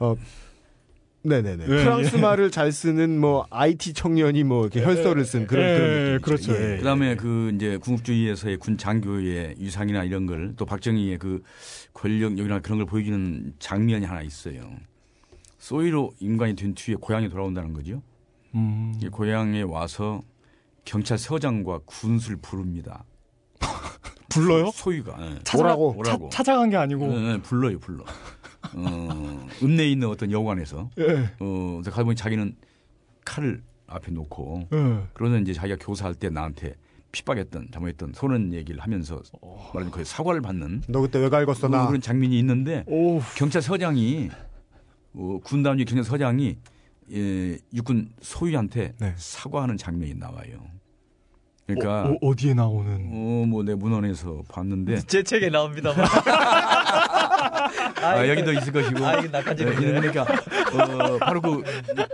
어, 0.00 0.14
네네네. 1.22 1.62
예, 1.64 1.66
프랑스 1.66 2.16
말을 2.16 2.50
잘 2.50 2.70
쓰는 2.70 3.18
뭐 3.18 3.46
IT 3.48 3.94
청년이 3.94 4.44
뭐 4.44 4.64
이렇게 4.66 4.84
혈서를 4.84 5.24
쓴 5.24 5.46
그런 5.46 5.64
예, 5.64 5.74
그런 5.78 5.90
느낌이죠. 6.18 6.20
그렇죠. 6.22 6.52
예. 6.52 6.72
예. 6.74 6.76
그다음에 6.76 7.16
그 7.16 7.50
이제 7.54 7.78
군국주의에서의 7.78 8.58
군 8.58 8.76
장교의 8.76 9.54
위상이나 9.58 10.04
이런 10.04 10.26
걸 10.26 10.52
또 10.56 10.66
박정희의 10.66 11.16
그 11.18 11.42
권력력이나 11.94 12.60
그런 12.60 12.76
걸 12.78 12.86
보여주는 12.86 13.54
장면이 13.58 14.04
하나 14.04 14.20
있어요. 14.20 14.70
소위로 15.64 16.12
인간이 16.20 16.54
된 16.56 16.74
뒤에 16.74 16.94
고향에 16.96 17.30
돌아온다는 17.30 17.72
거죠. 17.72 18.02
음. 18.54 18.92
이 19.02 19.08
고향에 19.08 19.62
와서 19.62 20.22
경찰서장과 20.84 21.80
군수를 21.86 22.36
부릅니다. 22.36 23.04
불러요? 24.28 24.70
소위가 24.70 25.16
예. 25.20 25.58
오라고. 25.58 25.94
오라고. 25.96 26.28
차, 26.28 26.42
찾아간 26.42 26.68
게 26.68 26.76
아니고. 26.76 27.06
예, 27.06 27.32
예, 27.32 27.38
불러요, 27.40 27.78
불러. 27.78 28.04
어, 28.74 29.46
읍내에 29.62 29.90
있는 29.90 30.08
어떤 30.08 30.30
여관에서 30.30 30.90
예. 30.98 31.30
어, 31.40 31.80
그래서 31.80 31.90
가보니 31.92 32.14
자기는 32.14 32.56
칼을 33.24 33.62
앞에 33.86 34.12
놓고 34.12 34.68
예. 34.70 35.02
그러면 35.14 35.42
이제 35.42 35.54
자기가 35.54 35.78
교사할 35.80 36.14
때 36.14 36.28
나한테 36.28 36.74
핍박했던 37.12 37.68
잘못했던 37.72 38.12
소런 38.14 38.52
얘기를 38.52 38.82
하면서 38.82 39.22
말하자면 39.72 39.90
거의 39.92 40.04
사과를 40.04 40.42
받는 40.42 40.82
너 40.88 41.00
그때 41.00 41.20
왜 41.20 41.30
갈궜어 41.30 41.70
나? 41.70 41.86
그런 41.86 42.02
장면이 42.02 42.38
있는데 42.40 42.84
오. 42.86 43.20
경찰서장이 43.36 44.28
어, 45.14 45.38
군단위 45.44 45.84
경찰서장이 45.84 46.56
예, 47.12 47.58
육군 47.72 48.10
소위한테 48.20 48.94
네. 48.98 49.14
사과하는 49.16 49.76
장면이 49.76 50.14
나와요. 50.14 50.58
그러니까 51.66 52.10
어, 52.10 52.18
어, 52.20 52.34
디에 52.36 52.52
나오는 52.54 52.92
어, 53.12 53.46
뭐 53.46 53.62
내 53.64 53.74
문헌에서 53.74 54.42
봤는데 54.48 55.00
제 55.06 55.22
책에 55.22 55.48
나옵니다. 55.50 55.92
아, 58.02 58.28
여기도 58.28 58.52
있을 58.52 58.72
것이고. 58.72 59.04
아, 59.04 59.18
이게 59.18 59.28
낙하지 59.28 59.62
예, 59.62 59.66
그러니까 59.66 60.26
어, 60.80 61.18
바로 61.18 61.40
그 61.40 61.62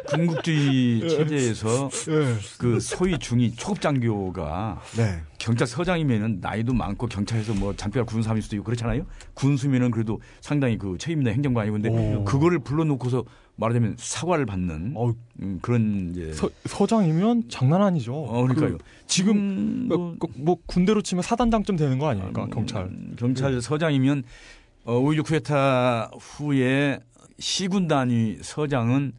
군국주의 0.06 1.08
체제에서 1.08 1.90
예. 2.08 2.36
그 2.58 2.80
소위 2.80 3.18
중위 3.18 3.54
초급 3.54 3.80
장교가 3.80 4.80
네. 4.96 5.22
경찰서장이면은 5.38 6.38
나이도 6.40 6.72
많고 6.74 7.06
경찰에서 7.06 7.54
뭐 7.54 7.74
잔뼈가 7.74 8.04
군 8.04 8.22
사람일 8.22 8.42
수도 8.42 8.56
있고 8.56 8.64
그렇잖아요. 8.64 9.06
군수면은 9.34 9.90
그래도 9.90 10.20
상당히 10.40 10.76
그 10.78 10.96
책임있는 10.98 11.32
행정관이고 11.34 11.72
근데 11.80 11.88
오. 11.88 12.24
그거를 12.24 12.58
불러놓고서 12.58 13.24
말하자면 13.56 13.96
사과를 13.98 14.46
받는 14.46 14.94
어, 14.96 15.12
음, 15.42 15.58
그런 15.60 16.10
이제 16.10 16.32
서, 16.32 16.48
서장이면 16.64 17.44
장난 17.48 17.82
아니죠. 17.82 18.14
어, 18.14 18.42
그러니까요. 18.42 18.78
그, 18.78 18.84
지금 19.06 19.36
음, 19.36 19.88
뭐, 19.88 20.16
그, 20.18 20.26
뭐 20.36 20.56
군대로 20.66 21.02
치면 21.02 21.22
사단장쯤 21.22 21.76
되는 21.76 21.98
거 21.98 22.08
아닙니까? 22.08 22.44
음, 22.44 22.50
경찰. 22.50 22.90
경찰 23.16 23.60
서장이면 23.60 24.24
어, 24.84 24.98
5.16 24.98 25.24
쿠데타 25.24 26.10
후에 26.18 27.00
시군 27.40 27.88
단위 27.88 28.38
서장은 28.40 29.12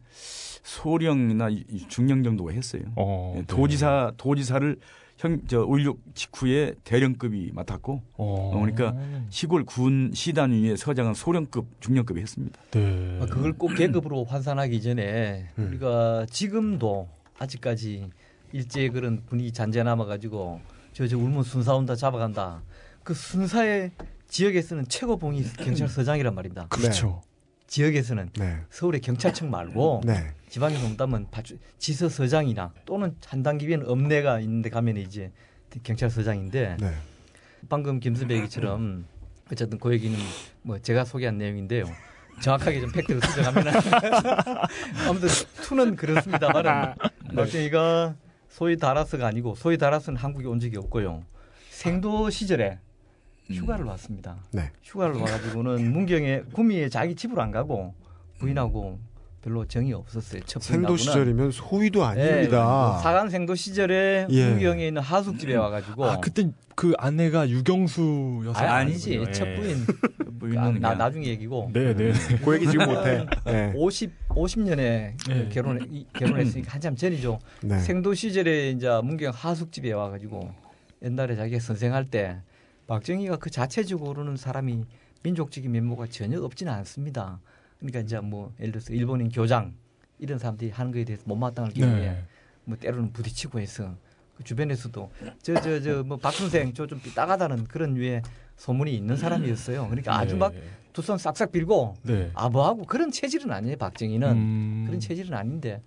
소령이나 0.62 1.48
중령 1.88 2.22
정도가 2.22 2.52
했어요. 2.52 2.82
어, 2.96 3.32
예, 3.36 3.40
네. 3.40 3.46
도지사 3.46 4.12
도지사를 4.16 4.76
형저5.16 5.18 5.98
직후에 6.14 6.74
대령급이 6.84 7.50
맡았고 7.52 8.02
어, 8.16 8.50
어, 8.54 8.58
그러니까 8.58 8.94
시골 9.28 9.64
군 9.64 10.10
시단위의 10.14 10.76
서장은 10.76 11.14
소령급 11.14 11.66
중령급이 11.80 12.20
했습니다. 12.20 12.60
네. 12.70 13.18
아, 13.20 13.26
그걸 13.26 13.52
꼭 13.52 13.74
계급으로 13.74 14.24
환산하기 14.24 14.80
전에 14.80 15.48
음. 15.58 15.68
우리가 15.68 16.26
지금도 16.30 17.08
아직까지 17.38 18.08
일제 18.52 18.88
그런 18.88 19.22
분위기 19.26 19.52
잔재 19.52 19.82
남아 19.82 20.06
가지고 20.06 20.60
저 20.92 21.06
저 21.06 21.16
울면 21.16 21.42
순사 21.42 21.74
온다 21.74 21.96
잡아간다. 21.96 22.62
그 23.02 23.14
순사의 23.14 23.92
지역에서는 24.28 24.88
최고봉이 24.88 25.42
경찰서장이란 25.58 26.34
말입니다. 26.34 26.66
그렇죠. 26.68 27.22
지역에서는 27.72 28.28
네. 28.38 28.58
서울의 28.68 29.00
경찰청 29.00 29.50
말고 29.50 30.02
네. 30.04 30.30
지방에서 30.50 30.84
온다면 30.84 31.26
파주- 31.30 31.56
지서서장이나 31.78 32.70
또는 32.84 33.16
한 33.26 33.42
단계 33.42 33.66
위에는 33.66 33.88
읍내가 33.88 34.40
있는데 34.40 34.68
가면 34.68 34.98
이제 34.98 35.32
경찰서장인데 35.82 36.76
네. 36.78 36.94
방금 37.70 37.98
김수배 37.98 38.34
얘기처럼 38.36 39.06
어쨌든 39.50 39.78
그 39.78 39.90
얘기는 39.94 40.18
뭐 40.60 40.78
제가 40.80 41.06
소개한 41.06 41.38
내용인데요. 41.38 41.84
정확하게 42.42 42.80
좀 42.80 42.92
팩트를 42.92 43.22
수정하면 43.22 43.64
아무튼 45.08 45.28
투는 45.62 45.96
그렇습니다만 45.96 46.94
박정희가 47.34 48.14
소위 48.50 48.76
다라스가 48.76 49.26
아니고 49.28 49.54
소위 49.54 49.78
다라스는 49.78 50.18
한국에 50.18 50.46
온 50.46 50.60
적이 50.60 50.76
없고요. 50.76 51.24
생도 51.70 52.28
시절에 52.28 52.80
휴가를 53.50 53.84
왔습니다. 53.86 54.36
네. 54.52 54.70
휴가를 54.82 55.16
와가지고는 55.16 55.90
문경에 55.92 56.42
구미에 56.52 56.88
자기 56.88 57.14
집으로 57.14 57.42
안 57.42 57.50
가고 57.50 57.94
부인하고 58.38 58.98
별로 59.42 59.66
정이 59.66 59.92
없었어요. 59.92 60.42
첫 60.46 60.62
생도. 60.62 60.96
시절이면 60.96 61.50
소위도 61.50 62.00
예, 62.00 62.04
아닙니다. 62.04 62.64
뭐 62.64 62.98
사간 62.98 63.28
생도 63.28 63.56
시절에 63.56 64.28
예. 64.30 64.48
문경에 64.50 64.86
있는 64.86 65.02
하숙집에 65.02 65.56
와가지고 65.56 66.04
아 66.04 66.20
그때 66.20 66.48
그 66.76 66.94
아내가 66.96 67.48
유경수 67.48 68.42
여사 68.46 68.64
아, 68.64 68.76
아니지 68.76 69.16
아니군요. 69.16 69.32
첫 69.32 69.48
예. 69.48 69.54
부인 69.56 69.86
뭐 70.38 70.48
아, 70.60 70.70
나, 70.70 70.94
나중에 70.94 71.26
얘기고 71.26 71.70
네, 71.72 71.92
네. 71.92 72.12
그 72.44 72.54
얘기 72.54 72.68
지금 72.68 72.86
못해. 72.86 73.26
네. 73.44 73.72
50 73.74 74.28
50년에 74.28 74.76
네. 74.78 75.48
결혼 75.52 76.04
결혼했으니까 76.12 76.72
한참 76.72 76.94
전이죠. 76.94 77.40
네. 77.62 77.80
생도 77.80 78.14
시절에 78.14 78.70
이제 78.70 78.88
문경 79.02 79.32
하숙집에 79.34 79.92
와가지고 79.92 80.52
옛날에 81.02 81.34
자기가 81.34 81.58
선생할 81.58 82.04
때 82.04 82.38
박정희가 82.86 83.36
그 83.36 83.50
자체적으로는 83.50 84.36
사람이 84.36 84.84
민족적인 85.22 85.70
면모가 85.70 86.06
전혀 86.08 86.40
없지는 86.40 86.72
않습니다. 86.72 87.40
그러니까 87.78 88.00
이제 88.00 88.18
뭐 88.20 88.52
예를 88.60 88.72
들어서 88.72 88.92
일본인 88.92 89.28
교장 89.30 89.74
이런 90.18 90.38
사람들이 90.38 90.70
하는 90.70 90.92
거에 90.92 91.04
대해서 91.04 91.22
못마땅할 91.26 91.72
경우에 91.72 92.00
네. 92.00 92.24
뭐 92.64 92.76
때로는 92.76 93.12
부딪히고 93.12 93.60
해서 93.60 93.94
그 94.36 94.44
주변에서도 94.44 95.10
저 95.42 95.54
저 95.60 95.80
저 95.80 96.02
뭐 96.04 96.16
박 96.16 96.32
선생 96.32 96.72
저 96.72 96.86
좀 96.86 97.00
삐딱하다는 97.00 97.64
그런 97.64 97.94
류의 97.94 98.22
소문이 98.56 98.94
있는 98.94 99.16
사람이었어요. 99.16 99.86
그러니까 99.88 100.16
아주 100.18 100.36
막 100.36 100.52
두 100.92 101.00
손 101.02 101.16
싹싹 101.18 101.50
빌고 101.52 101.94
네. 102.02 102.30
아부하고 102.34 102.84
그런 102.84 103.10
체질은 103.10 103.50
아니에요. 103.50 103.76
박정희는 103.78 104.30
음. 104.30 104.84
그런 104.86 105.00
체질은 105.00 105.32
아닌데. 105.36 105.80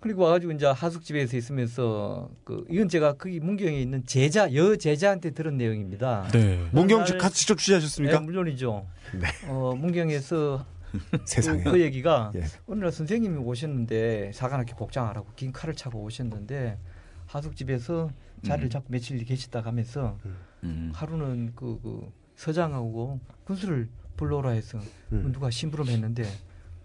그리고 0.00 0.22
와가지고 0.24 0.52
이제 0.52 0.66
하숙집에서 0.66 1.36
있으면서 1.36 2.30
그 2.44 2.64
이건 2.70 2.88
제가 2.88 3.14
거기 3.14 3.40
문경에 3.40 3.78
있는 3.80 4.04
제자 4.04 4.52
여 4.54 4.76
제자한테 4.76 5.30
들은 5.30 5.56
내용입니다. 5.56 6.28
네. 6.32 6.64
문경 6.72 7.04
그날- 7.04 7.18
같이 7.18 7.36
직접 7.40 7.58
취재하셨습니까? 7.58 8.18
네, 8.20 8.24
물론이죠. 8.24 8.86
네. 9.14 9.48
어, 9.48 9.74
문경에서 9.76 10.64
세상에. 11.24 11.62
그, 11.62 11.72
그 11.72 11.80
얘기가 11.80 12.32
예. 12.36 12.44
어느 12.66 12.80
날 12.80 12.92
선생님이 12.92 13.38
오셨는데 13.38 14.32
사관학교 14.32 14.76
복장하라고 14.76 15.28
긴 15.34 15.52
칼을 15.52 15.74
차고 15.74 16.00
오셨는데 16.02 16.78
하숙집에서 17.26 18.10
자리를 18.44 18.68
음. 18.68 18.70
잡고 18.70 18.86
며칠 18.90 19.22
계시다 19.24 19.62
가면서 19.62 20.18
음. 20.62 20.92
하루는 20.94 21.52
그, 21.56 21.80
그 21.82 22.12
서장하고 22.36 23.18
군수를 23.44 23.88
불러오라 24.16 24.50
해서 24.50 24.78
음. 25.12 25.32
누가 25.32 25.50
심부름했는데 25.50 26.24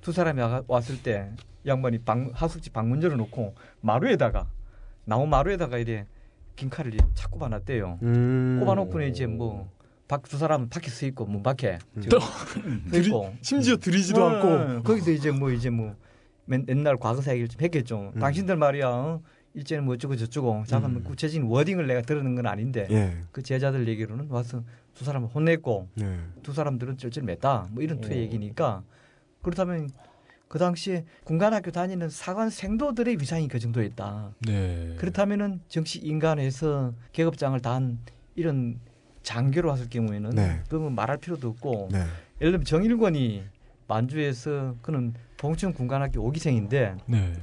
두 0.01 0.11
사람이 0.11 0.41
와- 0.41 0.63
왔을 0.67 1.01
때 1.03 1.29
양반이 1.65 1.99
방, 1.99 2.31
하숙집 2.33 2.73
방문 2.73 3.01
열어놓고 3.01 3.55
마루에다가 3.81 4.49
나무 5.05 5.27
마루에다가 5.27 5.77
이래 5.77 6.05
긴 6.55 6.69
칼을 6.69 6.91
착 7.13 7.31
꼽아놨대요. 7.31 7.99
음. 8.03 8.57
꼽아놓고는 8.59 9.09
이제 9.09 9.25
뭐두 9.25 10.37
사람은 10.37 10.69
밖에 10.69 10.89
서 10.89 11.05
있고 11.07 11.25
문 11.25 11.43
밖에 11.43 11.79
음. 11.97 12.91
있고 12.93 13.33
심지어 13.41 13.77
들이지도 13.77 14.23
어, 14.23 14.29
않고 14.29 14.83
거기서 14.83 15.11
이제 15.11 15.31
뭐 15.31 15.51
이제 15.51 15.69
뭐 15.69 15.95
맨, 16.45 16.65
옛날 16.67 16.97
과거사 16.97 17.31
얘기를 17.31 17.47
좀 17.47 17.61
했겠죠. 17.61 18.11
음. 18.15 18.19
당신들 18.19 18.55
말이야 18.57 18.87
어? 18.89 19.21
일제는 19.53 19.83
뭐 19.83 19.95
어쩌고 19.95 20.15
저쩌고 20.15 20.63
잠깐 20.65 20.93
뭐 20.93 21.01
음. 21.01 21.03
구체적인 21.03 21.43
워딩을 21.47 21.87
내가 21.87 22.01
들었는 22.01 22.35
건 22.35 22.47
아닌데 22.47 22.87
예. 22.89 23.17
그 23.31 23.41
제자들 23.41 23.87
얘기로는 23.87 24.27
와서 24.29 24.63
두 24.93 25.03
사람을 25.03 25.29
혼냈고 25.29 25.89
네. 25.95 26.19
두 26.41 26.53
사람들은 26.53 26.97
쩔쩔맸다. 26.97 27.71
뭐 27.71 27.83
이런 27.83 27.99
투의 27.99 28.19
오. 28.19 28.21
얘기니까 28.21 28.83
그렇다면 29.41 29.89
그 30.51 30.59
당시에 30.59 31.05
군관학교 31.23 31.71
다니는 31.71 32.09
사관 32.09 32.49
생도들의 32.49 33.21
위상이 33.21 33.47
그 33.47 33.57
정도였다. 33.57 34.33
네. 34.39 34.95
그렇다면은 34.97 35.61
정치 35.69 35.99
인간에서 35.99 36.93
계급장을 37.13 37.57
단 37.61 37.99
이런 38.35 38.77
장교로 39.23 39.69
왔을 39.69 39.89
경우에는 39.89 40.31
네. 40.31 40.61
그러면 40.67 40.93
말할 40.93 41.19
필요도 41.19 41.47
없고 41.47 41.87
네. 41.93 41.99
예를 42.41 42.51
들면 42.51 42.65
정일권이 42.65 43.45
만주에서 43.87 44.75
그는 44.81 45.13
봉천 45.37 45.73
군관학교 45.73 46.19
5기생인데 46.19 46.97
네. 47.05 47.33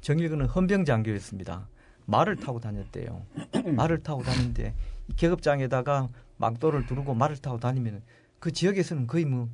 정일권은 0.00 0.46
헌병 0.46 0.84
장교였습니다. 0.84 1.68
말을 2.06 2.34
타고 2.34 2.58
다녔대요. 2.58 3.22
말을 3.76 4.02
타고 4.02 4.24
다니는데 4.24 4.74
이 5.06 5.14
계급장에다가 5.14 6.08
망토를 6.38 6.86
두르고 6.86 7.14
말을 7.14 7.36
타고 7.36 7.60
다니면 7.60 8.02
그 8.40 8.50
지역에서는 8.50 9.06
거의 9.06 9.26
뭐 9.26 9.48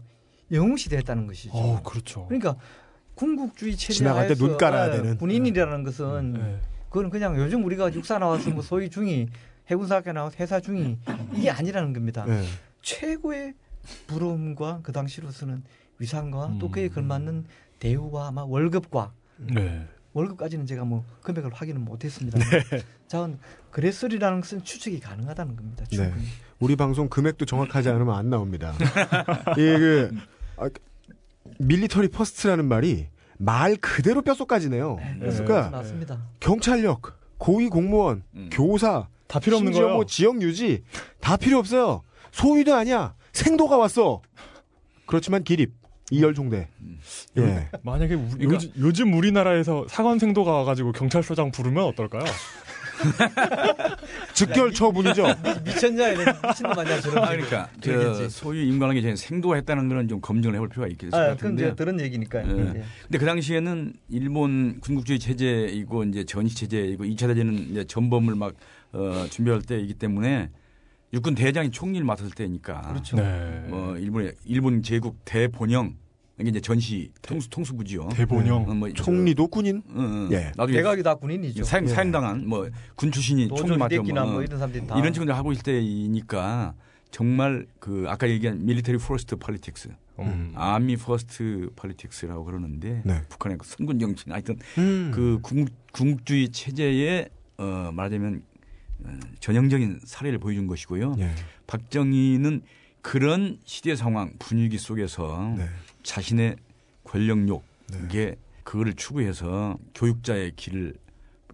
영웅시대였다는 0.50 1.26
것이죠. 1.26 1.52
어, 1.54 1.82
그렇죠. 1.82 2.26
그러니까 2.26 2.56
군국주의 3.14 3.76
체제 3.76 3.94
지나갈 3.94 4.28
때 4.28 4.28
하에서 4.28 4.46
눈 4.46 4.56
깔아야 4.56 4.88
예, 4.88 4.96
되는. 4.96 5.18
군인이라는 5.18 5.84
것은 5.84 6.32
네. 6.34 6.60
그건 6.88 7.10
그냥 7.10 7.36
요즘 7.36 7.64
우리가 7.64 7.92
육사 7.92 8.18
나와서 8.18 8.50
뭐 8.50 8.62
소위 8.62 8.88
중위 8.88 9.28
해군사학교 9.66 10.12
나와서 10.12 10.36
회사 10.40 10.60
중위 10.60 10.96
이게 11.34 11.50
아니라는 11.50 11.92
겁니다. 11.92 12.24
네. 12.26 12.44
최고의 12.82 13.54
부러움과 14.06 14.80
그 14.82 14.92
당시로서는 14.92 15.64
위상과 15.98 16.56
또 16.60 16.66
음. 16.66 16.70
그에 16.70 16.88
걸맞는 16.88 17.44
대우와 17.80 18.28
아마 18.28 18.44
월급과 18.44 19.12
네. 19.36 19.86
월급까지는 20.12 20.66
제가 20.66 20.84
뭐 20.84 21.04
금액을 21.22 21.52
확인은 21.52 21.84
못했습니다. 21.84 22.38
자, 23.06 23.28
그랬으리라는 23.70 24.40
것은 24.40 24.64
추측이 24.64 25.00
가능하다는 25.00 25.56
겁니다. 25.56 25.84
네. 25.90 25.96
충분히. 25.96 26.24
우리 26.58 26.76
방송 26.76 27.08
금액도 27.08 27.44
정확하지 27.44 27.88
않으면 27.90 28.14
안 28.14 28.30
나옵니다. 28.30 28.74
이그 29.56 30.10
아, 30.58 30.68
military 31.58 32.08
first라는 32.08 32.64
말이 32.66 33.06
말 33.38 33.76
그대로 33.76 34.22
뼛속까지네요. 34.22 34.98
그래서 35.20 35.44
그러니까 35.44 35.70
맞습니다. 35.70 36.18
경찰력, 36.40 37.16
고위 37.38 37.68
공무원, 37.68 38.22
음. 38.34 38.48
교사, 38.52 39.06
다 39.28 39.38
필요 39.38 39.56
없는 39.56 39.72
심지어 39.72 39.84
거예요. 39.84 39.96
뭐 39.96 40.06
지역 40.06 40.42
유지 40.42 40.82
다 41.20 41.36
필요 41.36 41.58
없어요. 41.58 42.02
소위도 42.32 42.74
아니야. 42.74 43.14
생도가 43.32 43.76
왔어. 43.76 44.22
그렇지만 45.06 45.44
기립 45.44 45.72
이열종대. 46.10 46.68
예. 47.38 47.68
만약에 47.82 48.14
우- 48.14 48.28
그러니까- 48.30 48.54
요즘, 48.54 48.72
요즘 48.78 49.14
우리나라에서 49.14 49.86
사관생도가 49.88 50.50
와가지고 50.50 50.92
경찰서장 50.92 51.50
부르면 51.50 51.84
어떨까요? 51.84 52.24
즉결 54.38 54.72
처분이죠. 54.72 55.24
미쳤냐 55.64 56.08
이런 56.08 56.36
미친놈 56.46 56.78
아니야 56.78 57.00
저런 57.00 57.24
아, 57.24 57.28
그러니까 57.30 57.68
저 57.80 57.92
그러겠지. 57.92 58.30
소유 58.30 58.62
임관하기 58.62 59.02
전에 59.02 59.16
생도가 59.16 59.56
했다는 59.56 59.88
거는 59.88 60.08
좀 60.08 60.20
검증을 60.20 60.54
해볼 60.54 60.68
필요가 60.68 60.88
것 60.88 61.14
아, 61.14 61.34
그건. 61.34 61.56
제가 61.56 61.74
들은 61.74 62.00
얘기니까요. 62.00 62.46
예. 62.46 62.60
예. 62.60 62.84
근데 63.02 63.18
그 63.18 63.24
당시에는 63.24 63.92
일본 64.10 64.80
군국주의 64.80 65.18
체제이고 65.18 66.04
이제 66.04 66.24
전시 66.24 66.56
체제이고 66.56 67.04
2차 67.04 67.26
대전은 67.26 67.70
이제 67.70 67.84
전범을 67.84 68.34
막 68.34 68.54
어, 68.92 69.26
준비할 69.30 69.62
때이기 69.62 69.94
때문에 69.94 70.50
육군 71.12 71.34
대장이 71.34 71.70
총리를 71.70 72.04
맡았을 72.04 72.32
때니까. 72.32 72.82
그렇죠. 72.82 73.16
네. 73.16 73.64
뭐 73.68 73.96
일본의 73.96 74.34
일본 74.44 74.82
제국 74.82 75.16
대본영 75.24 75.94
이게 76.40 76.50
이제 76.50 76.60
전시 76.60 77.10
통수 77.22 77.48
통수부지요. 77.50 78.08
대본영. 78.12 78.70
어, 78.70 78.74
뭐 78.74 78.88
저- 78.92 79.02
총리도 79.04 79.48
군인. 79.48 79.82
어, 79.90 80.00
어. 80.00 80.28
예. 80.32 80.52
나중에 80.56 80.76
내각이 80.78 81.02
다 81.02 81.14
군인이죠. 81.16 81.64
사임 81.64 81.84
예. 81.84 81.88
사임당한 81.88 82.46
뭐 82.46 82.68
군 82.94 83.10
출신이 83.10 83.48
총리 83.48 83.76
맡고 83.76 83.94
히데키나 83.96 84.24
뭐 84.24 84.42
이런 84.42 84.58
사람들이 84.58 84.86
다 84.86 84.98
이런 84.98 85.12
친구들 85.12 85.34
하고 85.34 85.52
있을 85.52 85.62
때이니까 85.64 86.74
정말 87.10 87.66
그 87.80 88.04
아까 88.08 88.28
얘기한 88.28 88.64
military 88.64 88.98
first 88.98 89.34
politics, 89.36 89.88
음. 90.20 90.52
army 90.54 90.96
first 90.96 91.70
politics라고 91.74 92.44
그러는데 92.44 93.02
네. 93.04 93.22
북한의 93.30 93.58
그 93.58 93.66
선군 93.66 93.98
정신 93.98 94.30
하여튼 94.32 94.58
음. 94.76 95.10
그 95.14 95.38
군, 95.42 95.68
국주의 95.92 96.50
체제에 96.50 97.28
어 97.56 97.90
말하자면 97.94 98.42
어, 99.04 99.18
전형적인 99.40 100.00
사례를 100.04 100.38
보여준 100.38 100.66
것이고요. 100.66 101.16
예. 101.18 101.30
박정희는 101.66 102.62
그런 103.00 103.58
시대 103.64 103.96
상황 103.96 104.32
분위기 104.38 104.76
속에서 104.76 105.54
네. 105.56 105.66
자신의 106.08 106.56
권력욕 107.04 107.62
네. 107.92 107.98
이게 108.04 108.36
그거를 108.64 108.94
추구해서 108.94 109.78
교육자의 109.94 110.52
길을 110.56 110.94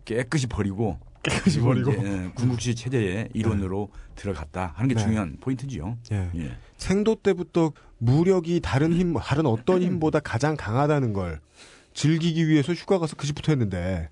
깨끗이 0.04 0.46
버리고 0.46 1.00
깨끗이 1.24 1.60
버리고. 1.60 1.90
이제, 1.90 2.02
예, 2.04 2.30
군국주의 2.34 2.76
체제의 2.76 3.30
일원으로 3.34 3.88
들어갔다 4.14 4.72
하는 4.76 4.88
게 4.88 4.94
네. 4.94 5.02
중요한 5.02 5.38
포인트지요. 5.40 5.98
예. 6.12 6.30
예. 6.36 6.56
생도 6.76 7.16
때부터 7.16 7.72
무력이 7.98 8.60
다른 8.60 8.92
힘, 8.92 9.14
다른 9.14 9.46
어떤 9.46 9.82
힘보다 9.82 10.20
가장 10.20 10.56
강하다는 10.56 11.14
걸 11.14 11.40
즐기기 11.94 12.46
위해서 12.46 12.72
휴가 12.74 12.98
가서 12.98 13.16
그 13.16 13.26
집부터 13.26 13.50
했는데. 13.52 14.08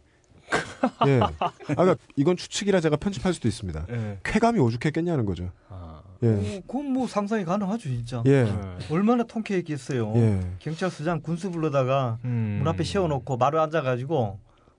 예. 1.06 1.20
아, 1.20 1.52
그러니까 1.66 1.96
이건 2.16 2.36
추측이라 2.36 2.80
제가 2.80 2.96
편집할 2.96 3.32
수도 3.32 3.46
있습니다. 3.46 3.86
예. 3.90 4.18
쾌감이 4.24 4.58
오죽했겠냐는 4.58 5.24
거죠. 5.24 5.52
아. 5.68 5.91
예. 6.22 6.28
어, 6.28 6.60
그건 6.66 6.92
뭐 6.92 7.06
상상이 7.06 7.44
가능하죠 7.44 7.88
진짜. 7.88 8.22
예. 8.26 8.44
네. 8.44 8.52
얼마나 8.90 9.24
통쾌했겠어요. 9.24 10.12
예. 10.16 10.40
경찰서장 10.60 11.20
군수 11.22 11.50
불러다가 11.50 12.18
음. 12.24 12.56
문 12.62 12.68
앞에 12.68 12.84
세워놓고 12.84 13.36
마루 13.36 13.60
앉아가지고 13.60 14.38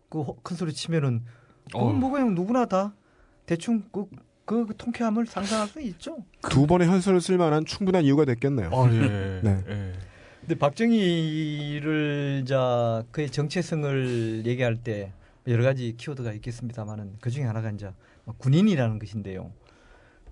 그 0.09 0.23
큰 0.43 0.55
소리 0.55 0.73
치면은 0.73 1.21
그건 1.65 1.81
어. 1.81 1.93
뭐 1.93 2.11
그냥 2.11 2.35
누구나 2.35 2.65
다 2.65 2.93
대충 3.45 3.83
그, 3.91 4.05
그, 4.45 4.65
그 4.67 4.73
통쾌함을 4.77 5.25
상상할 5.25 5.67
수 5.67 5.81
있죠. 5.81 6.17
두 6.49 6.67
번의 6.67 6.87
현설을 6.87 7.19
쓸 7.19 7.37
만한 7.37 7.65
충분한 7.65 8.03
이유가 8.03 8.23
됐겠네요. 8.25 8.69
아, 8.71 8.89
예. 8.93 9.41
네. 9.43 9.63
예. 9.67 9.93
근데 10.41 10.55
박정희를 10.59 12.43
자 12.45 13.03
그의 13.11 13.29
정체성을 13.29 14.43
얘기할 14.45 14.75
때 14.77 15.11
여러 15.47 15.63
가지 15.63 15.95
키워드가 15.97 16.33
있겠습니다만은 16.33 17.15
그 17.21 17.29
중에 17.29 17.43
하나가 17.43 17.69
이제 17.71 17.89
군인이라는 18.37 18.99
것인데요. 18.99 19.51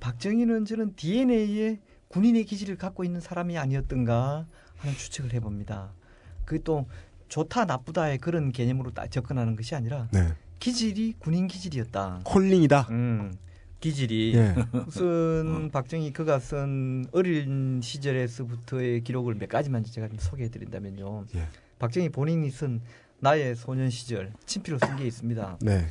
박정희는 0.01 0.65
저는 0.65 0.95
DNA에 0.97 1.79
군인의 2.09 2.43
기질을 2.43 2.75
갖고 2.75 3.05
있는 3.05 3.21
사람이 3.21 3.57
아니었던가 3.57 4.45
하는 4.77 4.95
추측을 4.97 5.33
해봅니다. 5.33 5.93
그 6.43 6.61
또 6.63 6.85
좋다 7.29 7.63
나쁘다의 7.63 8.17
그런 8.17 8.51
개념으로 8.51 8.91
딱 8.91 9.09
접근하는 9.09 9.55
것이 9.55 9.73
아니라 9.73 10.09
네. 10.11 10.33
기질이 10.59 11.13
군인 11.17 11.47
기질이었다. 11.47 12.21
콜링이다. 12.25 12.87
음, 12.91 13.33
기질이 13.79 14.33
예. 14.35 14.53
무슨 14.85 15.69
박정희 15.71 16.11
그가 16.11 16.39
쓴 16.39 17.05
어린 17.13 17.79
시절에서부터의 17.81 19.03
기록을 19.05 19.35
몇 19.35 19.47
가지만 19.47 19.85
제가 19.85 20.09
좀 20.09 20.17
소개해 20.19 20.49
드린다면요. 20.49 21.25
예. 21.35 21.47
박정희 21.79 22.09
본인이 22.09 22.49
쓴 22.51 22.81
나의 23.19 23.55
소년 23.55 23.89
시절 23.89 24.33
친필로 24.45 24.77
쓴 24.77 24.97
게 24.97 25.05
있습니다. 25.07 25.59
네. 25.61 25.87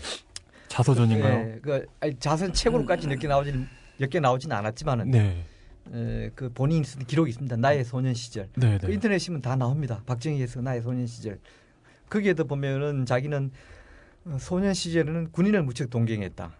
자서전인가요? 0.69 1.35
예, 1.55 1.59
그 1.63 1.87
아니, 2.01 2.15
자선 2.19 2.53
책으로까지 2.53 3.07
몇개 3.09 3.27
나오진 3.29 3.67
몇개 4.01 4.19
나오진 4.19 4.51
않았지만은 4.51 5.11
네. 5.11 5.45
에, 5.93 6.31
그 6.35 6.51
본인이 6.53 6.85
쓴 6.85 7.05
기록이 7.05 7.31
있습니다. 7.31 7.57
나의 7.57 7.85
소년 7.85 8.15
시절. 8.15 8.49
네, 8.57 8.79
그 8.81 8.87
네. 8.87 8.95
인터넷 8.95 9.19
신문 9.19 9.43
다 9.43 9.57
나옵니다. 9.57 10.03
박정희에서 10.07 10.63
나의 10.63 10.81
소년 10.81 11.07
시절. 11.07 11.39
거기에도 12.09 12.47
보면은 12.47 13.05
자기는 13.05 13.51
어, 14.25 14.37
소년 14.41 14.73
시절에는 14.73 15.33
군인을 15.33 15.63
무척 15.63 15.91
동경했다. 15.91 16.53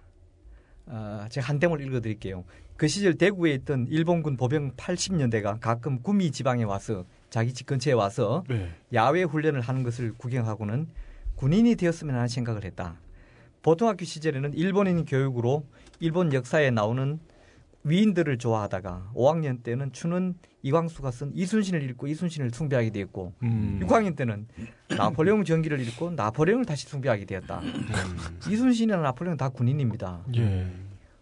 아, 0.87 1.29
제가 1.31 1.47
한 1.47 1.59
대목을 1.59 1.85
읽어드릴게요. 1.87 2.45
그 2.77 2.89
시절 2.89 3.15
대구에 3.15 3.53
있던 3.55 3.87
일본군 3.89 4.37
보병 4.37 4.73
80년대가 4.73 5.61
가끔 5.61 6.03
구미 6.03 6.31
지방에 6.33 6.65
와서 6.65 7.05
자기 7.31 7.55
집 7.55 7.67
근처에 7.67 7.93
와서 7.95 8.45
네. 8.49 8.71
야외 8.93 9.23
훈련을 9.23 9.61
하는 9.61 9.83
것을 9.83 10.13
구경하고는 10.15 10.89
군인이 11.37 11.77
되었으면 11.77 12.15
하는 12.15 12.29
생각을 12.29 12.65
했다. 12.65 12.99
보통학교 13.63 14.05
시절에는 14.05 14.55
일본인 14.55 15.05
교육으로 15.05 15.67
일본 16.01 16.33
역사에 16.33 16.71
나오는 16.71 17.21
위인들을 17.83 18.37
좋아하다가 18.39 19.13
5학년 19.15 19.63
때는 19.63 19.93
추는 19.93 20.35
이광수가 20.63 21.11
쓴 21.11 21.33
이순신을 21.35 21.83
읽고 21.91 22.07
이순신을 22.09 22.51
숭배하게 22.51 22.91
되었고 22.91 23.33
음. 23.43 23.81
6학년 23.83 24.15
때는 24.17 24.47
나폴레옹 24.89 25.45
전기를 25.45 25.81
읽고 25.81 26.11
나폴레옹을 26.11 26.67
다시 26.67 26.87
숭배하게 26.87 27.25
되었다. 27.25 27.63
이순신이나 28.51 28.99
나폴레옹 29.01 29.37
다 29.39 29.49
군인입니다. 29.49 30.25
예. 30.37 30.67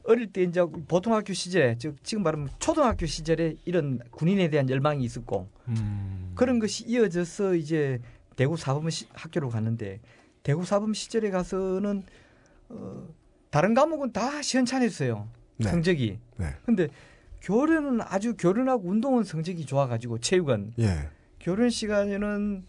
어릴 0.05 0.33
때 0.33 0.43
이제 0.43 0.61
보통 0.89 1.13
학교 1.15 1.33
시절에 1.33 1.77
즉 1.79 1.97
지금 2.03 2.23
말하면 2.25 2.49
초등학교 2.59 3.07
시절에 3.07 3.55
이런 3.65 4.01
군인에 4.11 4.49
대한 4.49 4.69
열망이 4.69 5.05
있었고 5.05 5.49
음. 5.69 6.33
그런 6.35 6.59
것이 6.59 6.85
이어져서 6.89 7.55
이제 7.55 8.01
대구 8.35 8.57
사범 8.57 8.89
시- 8.91 9.07
학교로 9.13 9.51
갔는데 9.51 10.01
대구 10.43 10.65
사범 10.65 10.95
시절에 10.95 11.31
가서는 11.31 12.03
어, 12.71 13.07
다른 13.51 13.75
과목은 13.75 14.13
다 14.13 14.41
시원찮았어요. 14.43 15.29
네. 15.59 15.69
성적이. 15.71 16.19
네. 16.37 16.47
근데 16.65 16.89
교련은 17.43 18.01
아주 18.03 18.35
교련하고 18.37 18.89
운동은 18.89 19.25
성적이 19.25 19.65
좋아가지고 19.67 20.19
체육은 20.19 20.73
예. 20.81 21.09
교련 21.41 21.71
시간에는 21.71 22.65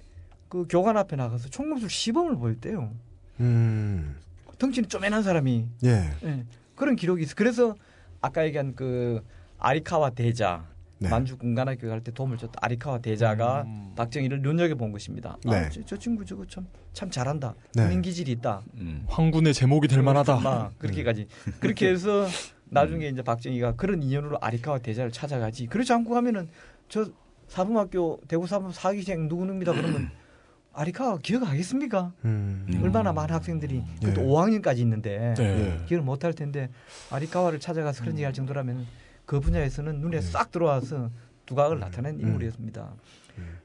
그 0.48 0.66
교관 0.70 0.98
앞에 0.98 1.16
나가서 1.16 1.50
총무술 1.50 1.90
시범을 1.90 2.36
보였대요. 2.38 2.92
음. 3.40 4.16
덩치는 4.58 4.90
쪼매난 4.90 5.24
사람이 5.24 5.68
예. 5.86 6.10
예, 6.24 6.44
그런 6.76 6.96
기록이 6.96 7.24
있어. 7.24 7.34
그래서 7.36 7.76
아까 8.22 8.46
얘기한 8.46 8.76
그 8.76 9.24
아리카와 9.58 10.10
대자 10.12 10.66
네. 10.98 11.08
만주 11.08 11.38
군관학교 11.38 11.88
갈 11.88 12.02
때 12.02 12.12
도움을 12.12 12.38
줬던 12.38 12.56
아리카와 12.62 13.00
대자가 13.00 13.62
음. 13.66 13.94
박정희를 13.96 14.42
눈여겨 14.42 14.76
본 14.76 14.92
것입니다. 14.92 15.38
네. 15.46 15.56
아, 15.56 15.70
저, 15.70 15.82
저 15.86 15.98
친구 15.98 16.26
저거 16.26 16.46
참, 16.46 16.68
참 16.92 17.10
잘한다. 17.10 17.56
네. 17.74 17.84
군인 17.86 18.02
기질이 18.02 18.32
있다. 18.34 18.62
음. 18.76 19.06
황군의 19.08 19.54
제목이 19.54 19.88
될 19.88 20.04
만하다. 20.04 20.40
막 20.42 20.78
그렇게까지. 20.78 21.28
그렇게 21.62 21.88
해서 21.90 22.28
나중에 22.70 23.08
이제 23.08 23.22
박정희가 23.22 23.76
그런 23.76 24.02
인연으로 24.04 24.38
아리카와 24.42 24.80
대자를 24.80 25.12
찾아가지. 25.12 25.68
그렇지 25.68 25.92
않고 25.94 26.14
가면은 26.14 26.50
저 26.88 27.10
사범학교 27.48 28.22
대구 28.28 28.48
사범 28.48 28.72
사기생 28.72 29.28
누구입니다. 29.28 29.74
그러면 29.74 30.10
아리카가 30.74 31.18
기억하겠습니까? 31.18 32.14
음. 32.26 32.66
음. 32.70 32.84
얼마나 32.84 33.12
많은 33.12 33.34
학생들이 33.34 33.84
그것도 34.02 34.22
예. 34.22 34.26
5학년까지 34.26 34.78
있는데 34.80 35.34
네. 35.38 35.80
예. 35.82 35.86
기억을 35.88 36.06
못 36.06 36.24
할 36.24 36.34
텐데 36.34 36.70
아리카와를 37.10 37.60
찾아가서 37.60 38.02
그런 38.02 38.16
얘기할 38.16 38.34
정도라면 38.34 38.86
그 39.26 39.40
분야에서는 39.40 40.00
눈에 40.00 40.22
싹 40.22 40.52
들어와서 40.52 41.10
두각을 41.48 41.80
나타낸 41.80 42.20
인물이었습니다. 42.20 42.94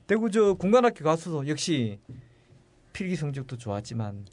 대구 0.07 0.31
저 0.31 0.55
군관학교 0.55 1.05
가서도 1.05 1.47
역시 1.49 1.99
필기 2.93 3.17
성적도 3.17 3.57
좋았지만 3.59 4.25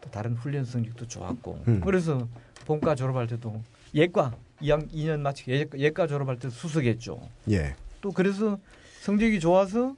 또 0.00 0.10
다른 0.10 0.34
훈련 0.34 0.64
성적도 0.64 1.06
좋았고 1.06 1.62
음. 1.68 1.80
그래서 1.84 2.26
본과 2.66 2.94
졸업할 2.94 3.26
때도 3.26 3.62
예과 3.94 4.36
2학 4.60 4.90
2년 4.92 5.20
마치고 5.20 5.52
예- 5.52 5.66
예과 5.76 6.06
졸업할 6.06 6.38
때 6.38 6.50
수석했죠. 6.50 7.20
예. 7.50 7.76
또 8.00 8.12
그래서 8.12 8.58
성적이 9.00 9.40
좋아서 9.40 9.94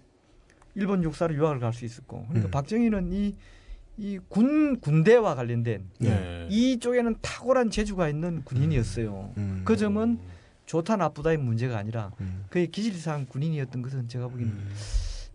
일본 0.75 1.03
육사로 1.03 1.35
유학을 1.35 1.61
갈 1.61 1.73
수 1.73 1.85
있었고 1.85 2.27
그러니까 2.29 2.49
음. 2.49 2.51
박정희는 2.51 3.13
이 3.13 3.35
이 3.99 4.19
군 4.29 4.79
군대와 4.81 5.35
관련된 5.37 5.89
네. 6.01 6.47
이쪽에는 6.51 7.17
탁월한 7.23 7.71
재주가 7.71 8.11
있는 8.11 8.45
군인이었어요. 8.45 9.33
음. 9.39 9.63
그 9.65 9.75
점은 9.75 10.19
좋다 10.67 10.97
나쁘다의 10.97 11.39
문제가 11.39 11.79
아니라 11.79 12.13
음. 12.21 12.45
그의 12.51 12.67
기질상 12.71 13.25
군인이었던 13.27 13.81
것은 13.81 14.07
제가 14.09 14.29
보기에는 14.29 14.53
음, 14.53 14.75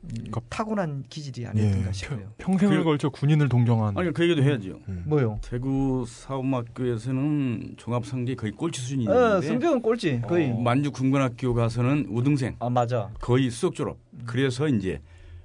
그러니까 0.10 0.42
타고난 0.50 1.04
기질이 1.10 1.46
아니었던가 1.46 1.88
예. 1.90 1.92
싶어요. 1.94 2.34
평생을 2.40 2.80
그- 2.80 2.84
걸쳐 2.84 3.10
군인을 3.10 3.50
동경한. 3.50 3.98
아니 3.98 4.12
그 4.12 4.24
얘기도 4.24 4.42
해야죠. 4.44 4.80
음. 4.90 5.04
뭐요? 5.06 5.40
대구 5.44 6.06
사범학교에서는 6.08 7.76
종합 7.78 8.06
성적이 8.06 8.36
거의 8.36 8.52
꼴찌 8.52 8.82
수준이 8.82 9.08
어, 9.08 9.42
성적은 9.42 9.82
꼴찌 9.82 10.22
거의. 10.28 10.50
어, 10.52 10.56
만주 10.60 10.92
군관학교 10.92 11.54
가서는 11.54 12.08
우등생 12.10 12.56
아 12.60 12.70
맞아. 12.70 13.12
거의 13.20 13.50
수석 13.52 13.76
졸업. 13.76 13.98
그래서 14.26 14.68
이제 14.68 15.02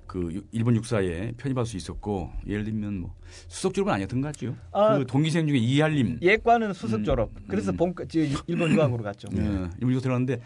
그 0.07 0.31
유- 0.33 0.43
일본 0.53 0.77
육사에 0.77 1.33
편입할 1.37 1.67
수 1.67 1.77
있었고 1.77 2.31
예를 2.47 2.65
들면 2.65 3.01
뭐 3.01 3.15
수석 3.49 3.75
졸업은 3.75 3.93
아니었던 3.93 4.21
것 4.23 4.29
같죠. 4.29 4.57
아, 4.73 4.97
그 4.99 5.07
동기생 5.07 5.47
중에 5.49 5.59
이할림 5.59 6.19
예과는 6.23 6.73
수석 6.73 7.01
음, 7.01 7.05
졸업. 7.05 7.31
그래서 7.49 7.73
음. 7.73 7.77
저 8.09 8.21
일본 8.47 8.71
유학으로 8.73 9.03
갔죠. 9.03 9.29
예, 9.37 9.39
일본 9.43 9.91
육사 9.93 10.01
들어갔는데 10.03 10.41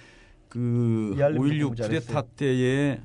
그 0.48 1.14
이할림 1.16 1.42
5.16 1.42 1.60
공부 1.62 1.76
잘했어요. 1.76 2.00
쿠데타 2.00 2.22
때에 2.36 3.00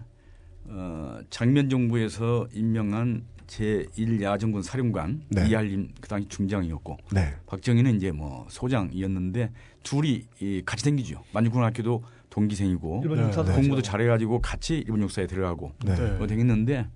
어, 0.67 1.19
장면 1.29 1.69
정부에서 1.69 2.47
임명한 2.53 3.23
제1야전군 3.47 4.63
사령관 4.63 5.21
네. 5.29 5.47
이할림 5.47 5.89
그 6.01 6.09
당시 6.09 6.27
중장이었고 6.27 6.97
네. 7.13 7.35
박정희는 7.45 7.95
이제 7.95 8.11
뭐 8.11 8.47
소장이었는데 8.49 9.51
둘이 9.83 10.25
이 10.41 10.63
같이 10.65 10.83
생기죠. 10.83 11.23
만주군학교도 11.31 12.03
동기생이고 12.31 13.01
일본 13.03 13.19
네, 13.19 13.31
네. 13.31 13.53
공부도. 13.53 13.81
잘해가지고 13.81 14.41
같이 14.41 14.77
일본 14.77 15.03
육사에 15.03 15.27
들어가고 15.27 15.73
네. 15.85 15.95
네. 15.95 16.17
뭐 16.17 16.25
되겠는데 16.27 16.87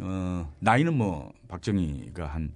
어, 0.00 0.52
나이는 0.60 0.94
뭐 0.94 1.32
박정희가 1.48 2.26
한 2.26 2.52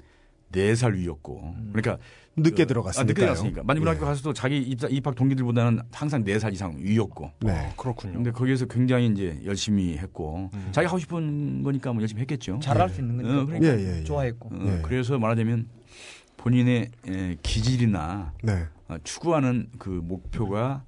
네살 0.54 0.94
위였고 0.94 1.54
그러니까 1.72 1.98
늦게 2.36 2.64
그- 2.64 2.66
들어갔으니까. 2.68 3.00
아, 3.00 3.04
늦게 3.04 3.20
들어갔으니까 3.20 3.62
만주군학교 3.64 4.00
예. 4.02 4.04
가서도 4.06 4.32
자기 4.32 4.58
입사, 4.58 4.88
입학 4.88 5.14
동기들보다는 5.14 5.80
항상 5.92 6.24
네살 6.24 6.52
이상 6.52 6.76
위였고 6.78 7.30
네. 7.40 7.50
아, 7.52 7.72
그렇군요. 7.76 8.14
근데 8.14 8.30
거기에서 8.30 8.66
굉장히 8.66 9.06
이제 9.08 9.40
열심히 9.44 9.96
했고 9.98 10.50
음. 10.54 10.68
자기 10.72 10.86
하고 10.86 10.98
싶은 10.98 11.62
거니까 11.62 11.92
뭐 11.92 12.00
열심히 12.02 12.20
했겠죠. 12.22 12.58
잘할 12.62 12.88
수 12.88 13.00
있는 13.00 13.20
어, 13.24 13.44
거니까 13.46 13.58
그러니까. 13.58 13.78
예, 13.82 13.94
예, 13.94 13.98
예. 14.00 14.04
좋아했고. 14.04 14.48
어, 14.52 14.58
예. 14.78 14.82
그래서 14.82 15.18
말하자면 15.18 15.68
본인의 16.36 16.90
에, 17.08 17.36
기질이나 17.42 18.32
네. 18.42 18.64
어, 18.88 18.96
추구하는 19.04 19.68
그 19.78 19.88
목표가 19.88 20.84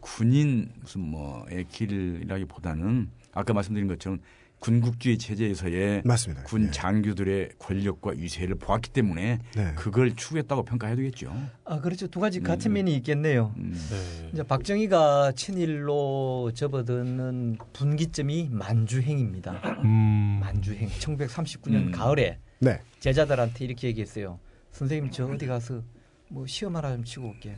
군인 0.00 0.70
무슨 0.80 1.00
뭐의 1.02 1.64
길이라기보다는 1.70 3.10
아까 3.32 3.52
말씀드린 3.52 3.88
것처럼 3.88 4.20
군국주의 4.64 5.18
체제에서의 5.18 6.02
맞습니다. 6.06 6.44
군 6.44 6.68
예. 6.68 6.70
장교들의 6.70 7.50
권력과 7.58 8.12
위세를 8.16 8.54
보았기 8.54 8.90
때문에 8.90 9.38
네. 9.54 9.74
그걸 9.76 10.16
추구했다고 10.16 10.64
평가해야 10.64 10.96
되겠죠. 10.96 11.34
아 11.64 11.80
그렇죠. 11.80 12.06
두 12.06 12.18
가지 12.18 12.38
음. 12.38 12.44
같은 12.44 12.72
면이 12.72 12.96
있겠네요. 12.96 13.52
음. 13.58 13.74
네. 13.74 14.30
이제 14.32 14.42
박정희가 14.42 15.32
친일로 15.32 16.52
접어드는 16.54 17.58
분기점이 17.74 18.48
만주행입니다. 18.52 19.80
음. 19.84 20.38
만주행 20.40 20.88
1939년 20.88 21.74
음. 21.74 21.92
가을에 21.92 22.38
네. 22.60 22.80
제자들한테 23.00 23.66
이렇게 23.66 23.88
얘기했어요. 23.88 24.40
선생님 24.72 25.10
저 25.10 25.26
어디 25.26 25.46
가서 25.46 25.82
뭐 26.30 26.46
시험 26.46 26.74
하나 26.74 26.90
좀 26.94 27.04
치고 27.04 27.28
올게. 27.28 27.54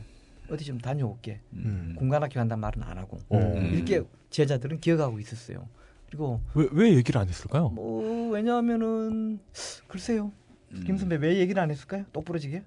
어디 0.49 0.65
좀 0.65 0.77
다녀올게. 0.77 1.39
음. 1.53 1.95
공관학교 1.97 2.33
간다는 2.33 2.59
말은 2.59 2.83
안 2.83 2.97
하고 2.97 3.17
어. 3.29 3.39
이렇게 3.71 4.01
제자들은 4.29 4.81
기억하고 4.81 5.19
있었어요. 5.19 5.69
그리고 6.07 6.41
왜, 6.53 6.67
왜 6.71 6.93
얘기를 6.95 7.19
안 7.19 7.27
했을까요? 7.27 7.69
뭐 7.69 8.31
왜냐하면은 8.31 9.39
글쎄요. 9.87 10.31
음. 10.71 10.83
김 10.85 10.97
선배 10.97 11.15
왜 11.15 11.37
얘기를 11.37 11.61
안 11.61 11.69
했을까요? 11.71 12.05
똑부러지게? 12.13 12.63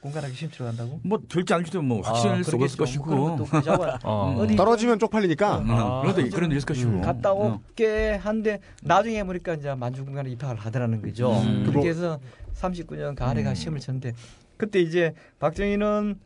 공간하기 0.00 0.34
치러 0.34 0.66
간다고? 0.66 1.00
뭐 1.02 1.18
될지 1.26 1.54
아닐지도 1.54 1.80
뭐 1.80 2.02
확신할 2.02 2.44
수 2.44 2.54
없을 2.56 2.78
것이고. 2.78 3.38
어. 4.04 4.36
어디 4.38 4.54
떨어지면 4.54 4.98
쪽팔리니까. 4.98 5.58
음, 5.60 5.70
아. 5.70 6.02
그런 6.02 6.14
것도 6.14 6.28
그런 6.28 6.50
데 6.50 6.56
있을 6.56 6.66
것이고. 6.66 7.00
갔다 7.00 7.32
어. 7.32 7.54
올게 7.54 8.12
한데 8.16 8.60
나중에 8.82 9.24
보니까 9.24 9.54
이제 9.54 9.74
만주공간에 9.74 10.28
입학을 10.30 10.56
하더라는 10.56 11.00
거죠. 11.00 11.32
음. 11.32 11.64
그렇게 11.66 11.88
해서 11.88 12.20
39년 12.54 13.16
가을에 13.16 13.42
가 13.42 13.54
시험을 13.54 13.80
쳤는데 13.80 14.12
그때 14.58 14.80
이제 14.80 15.14
박정희는 15.38 16.18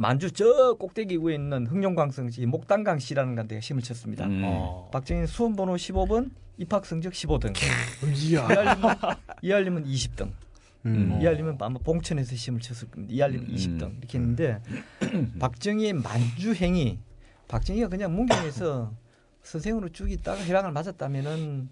만주 0.00 0.30
저 0.30 0.76
꼭대기 0.78 1.18
위에 1.18 1.34
있는 1.34 1.66
흥룡광성시 1.66 2.46
목단강시라는 2.46 3.34
간데 3.34 3.60
시험을 3.60 3.82
쳤습니다. 3.82 4.24
음. 4.24 4.40
어. 4.44 4.88
박정희 4.90 5.26
수험 5.26 5.54
번호 5.54 5.74
15번, 5.74 6.30
입학 6.56 6.86
성적 6.86 7.12
15등. 7.12 7.52
이할림은 8.16 8.94
이할림은 9.42 9.84
20등. 9.84 10.30
음. 10.86 11.18
이할림은 11.20 11.58
아마 11.60 11.78
봉천에서 11.80 12.34
시험을 12.34 12.62
쳤을 12.62 12.90
겁니다. 12.90 13.12
이할림은 13.14 13.50
음. 13.50 13.54
20등 13.54 13.98
이렇게 13.98 14.18
했는데 14.18 14.62
박정희의 15.38 15.92
만주 15.92 16.54
행위, 16.54 16.98
박정희가 17.48 17.88
그냥 17.88 18.16
문경에서 18.16 18.94
선생으로 19.42 19.90
쭉 19.90 20.10
있다가 20.10 20.40
해방을 20.40 20.72
맞았다면은 20.72 21.68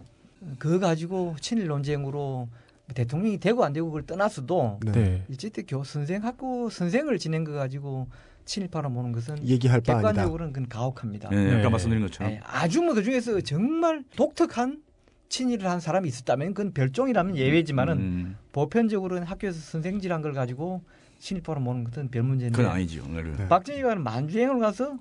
그거 0.59 0.79
가지고 0.79 1.35
친일 1.41 1.69
논쟁으로 1.69 2.47
대통령이 2.95 3.39
되고 3.39 3.65
안 3.65 3.73
되고 3.73 3.87
그걸 3.89 4.07
떠나서도 4.07 4.81
네. 4.87 4.93
네. 4.93 5.25
일제때 5.29 5.63
교 5.63 5.85
선생 5.85 6.25
학교 6.25 6.71
선생을 6.71 7.19
지낸 7.19 7.45
거 7.45 7.53
가지고 7.53 8.09
친일파로 8.45 8.91
보는 8.91 9.13
것은 9.13 9.47
얘기할 9.47 9.81
바. 9.83 9.97
객관적으로는 9.97 10.53
그건 10.53 10.69
가혹합니다. 10.69 11.29
예, 11.33 11.37
아까 11.37 11.63
네. 11.63 11.69
말씀드린 11.69 12.03
것처럼. 12.03 12.33
예, 12.33 12.41
아주 12.45 12.83
뭐 12.83 12.95
그중에서 12.95 13.41
정말 13.43 14.03
독특한 14.17 14.83
친일을 15.29 15.69
한 15.69 15.81
사람이 15.81 16.09
있었다면 16.09 16.55
그건 16.55 16.73
별종이라면 16.73 17.37
예외지만은 17.37 17.99
음, 17.99 18.37
보편적으로는 18.53 19.25
학교에서 19.25 19.61
선생질한 19.61 20.23
걸 20.23 20.33
가지고 20.33 20.83
친일파로 21.19 21.63
보는 21.63 21.85
것은 21.85 22.11
별 22.11 22.23
문제인데 22.23 22.57
그건 22.57 22.73
아니죠. 22.73 23.05
네. 23.09 23.23
네. 23.23 23.49
박정희가 23.49 23.97
만주행을 23.97 24.59
가서 24.61 24.99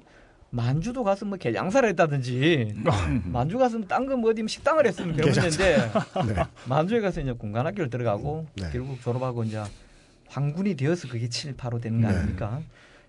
만주도 0.49 1.03
가서 1.03 1.25
뭐 1.25 1.37
개장사를 1.37 1.87
했다든지 1.89 2.75
만주 3.25 3.57
가서 3.57 3.81
딴거 3.81 4.15
뭐 4.17 4.31
어디 4.31 4.41
뭐 4.41 4.47
식당을 4.47 4.87
했으면 4.87 5.15
별 5.15 5.25
문제인데 5.25 5.77
네. 5.77 6.43
만주에 6.67 7.01
가서 7.01 7.21
이제 7.21 7.31
공간학교를 7.33 7.89
들어가고 7.89 8.45
네. 8.55 8.69
결국 8.71 9.01
졸업하고 9.01 9.43
이제 9.43 9.61
황군이 10.27 10.75
되어서 10.75 11.07
그게 11.07 11.27
친일파로 11.27 11.79
되는 11.79 12.01
거 12.01 12.07
네. 12.07 12.15
아닙니까? 12.15 12.61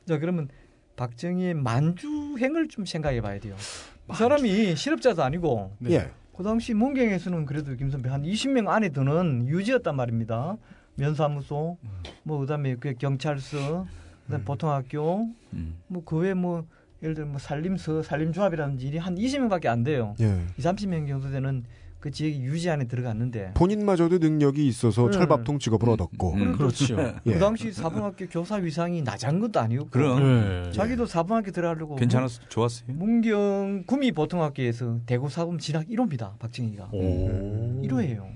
자 0.07 0.19
그러면 0.19 0.49
박정희의 0.97 1.55
만주행을 1.55 2.69
좀 2.69 2.85
생각해 2.85 3.21
봐야 3.21 3.39
돼요. 3.39 3.55
이 4.11 4.15
사람이 4.15 4.75
실업자도 4.75 5.23
아니고 5.23 5.73
네. 5.79 5.93
예. 5.93 6.11
그 6.37 6.43
당시 6.43 6.75
문경에서는 6.75 7.47
그래도 7.47 7.75
김 7.75 7.91
선배 7.91 8.09
한 8.09 8.23
20명 8.23 8.69
안에 8.69 8.91
드는 8.91 9.49
유지였단 9.49 9.95
말입니다. 9.97 10.57
면사무소, 10.95 11.79
뭐 12.25 12.39
그다음에 12.39 12.77
그 12.77 12.95
경찰서, 12.95 13.87
그다음 14.27 14.41
에 14.41 14.45
보통학교, 14.45 15.29
음. 15.53 15.77
뭐그 15.89 16.17
외에 16.17 16.35
뭐 16.35 16.65
예를 17.03 17.15
들어 17.15 17.27
뭐 17.27 17.39
살림서, 17.39 18.03
살림조합이라든지 18.03 18.87
일이 18.87 18.99
한 18.99 19.15
20명밖에 19.15 19.67
안 19.67 19.85
돼요. 19.85 20.15
예. 20.21 20.41
2, 20.57 20.61
30명 20.61 21.09
정도 21.09 21.31
되는 21.31 21.65
그 22.01 22.13
지역이 22.13 22.41
유지 22.43 22.71
안에 22.71 22.87
들어갔는데 22.87 23.55
본인마저도 23.55 24.19
능력이 24.19 24.67
있어서 24.69 25.07
네. 25.07 25.13
철밥통 25.13 25.59
직업을 25.59 25.89
얻었고. 25.91 26.35
음. 26.35 26.57
그렇죠. 26.57 26.97
예. 26.99 27.33
그 27.33 27.39
당시 27.39 27.73
사범학교 27.73 28.27
교사 28.29 28.57
위상이 28.57 29.03
낮은 29.03 29.41
것도 29.41 29.59
아니고 29.59 29.89
그럼 29.91 30.65
네. 30.65 30.73
자기도 30.73 31.07
사범학교 31.07 31.51
들어가려고 31.51 31.97
괜찮았어, 31.97 32.43
좋았어요. 32.49 32.93
문경 32.93 33.85
구미 33.87 34.13
보통학교에서 34.13 35.01
대구 35.07 35.29
사범 35.29 35.59
진학 35.59 35.89
1호입니다. 35.89 36.39
박정희가 36.39 36.91
오. 36.93 37.83
1호예요. 37.83 38.27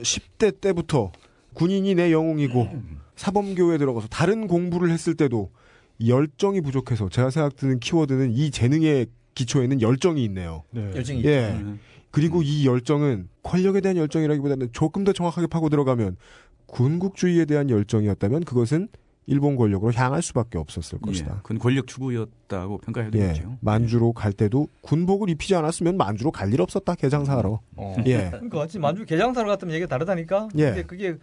10대 0.00 0.60
때부터 0.60 1.10
군인이 1.54 1.96
내 1.96 2.12
영웅이고 2.12 2.68
사범교에 3.16 3.76
들어가서 3.78 4.06
다른 4.08 4.46
공부를 4.46 4.90
했을 4.90 5.14
때도 5.14 5.50
열정이 6.06 6.60
부족해서 6.60 7.08
제가 7.08 7.30
생각드는 7.30 7.80
키워드는 7.80 8.32
이 8.32 8.50
재능의 8.50 9.06
기초에는 9.34 9.80
열정이 9.80 10.24
있네요. 10.24 10.64
네. 10.70 10.90
열정이 10.94 11.24
예. 11.24 11.50
음. 11.50 11.78
그리고 12.10 12.42
이 12.42 12.66
열정은 12.66 13.28
권력에 13.42 13.80
대한 13.80 13.96
열정이라기보다는 13.96 14.70
조금 14.72 15.04
더 15.04 15.12
정확하게 15.12 15.46
파고 15.46 15.68
들어가면 15.68 16.16
군국주의에 16.66 17.44
대한 17.44 17.70
열정이었다면 17.70 18.44
그것은 18.44 18.88
일본 19.26 19.54
권력으로 19.54 19.92
향할 19.92 20.22
수밖에 20.22 20.58
없었을 20.58 20.98
예, 21.02 21.06
것이다. 21.06 21.40
그건 21.42 21.58
권력 21.58 21.86
추구였다고 21.86 22.78
평가해도 22.78 23.16
예, 23.18 23.28
되죠. 23.28 23.56
만주로 23.60 24.12
갈 24.12 24.32
때도 24.32 24.66
군복을 24.80 25.28
입히지 25.30 25.54
않았으면 25.54 25.96
만주로 25.96 26.32
갈 26.32 26.52
일 26.52 26.60
없었다 26.60 26.96
개장사하러. 26.96 27.60
어. 27.76 27.96
예, 28.06 28.30
그러니까 28.30 28.66
만주 28.80 29.04
개장사로 29.04 29.46
갔다면 29.46 29.74
얘기가 29.74 29.88
다르다니까. 29.88 30.48
예. 30.56 30.64
근데 30.64 30.82
그게 30.82 31.16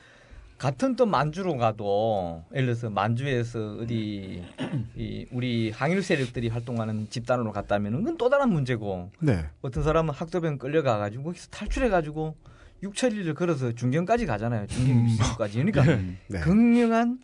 같은 0.57 0.95
또 0.95 1.05
만주로 1.05 1.57
가도 1.57 2.43
예를 2.53 2.67
들어서 2.67 2.89
만주에서 2.89 3.77
어디 3.81 4.43
이 4.95 5.25
우리 5.31 5.69
항일 5.69 6.01
세력들이 6.01 6.47
활동하는 6.49 7.07
집단으로 7.09 7.51
갔다면은 7.51 7.99
그건 7.99 8.17
또 8.17 8.29
다른 8.29 8.49
문제고 8.49 9.11
네, 9.19 9.45
어떤 9.61 9.83
사람은 9.83 10.13
학도병 10.13 10.57
끌려가 10.57 10.97
가지고 10.97 11.25
거기서 11.25 11.49
탈출해 11.49 11.89
가지고 11.89 12.35
6천리를 12.83 13.33
걸어서 13.35 13.71
중경까지 13.71 14.25
가잖아요. 14.25 14.67
중경 14.67 15.09
입수까지. 15.09 15.63
그러니까 15.63 15.83
네, 16.27 16.39
극명한 16.39 17.19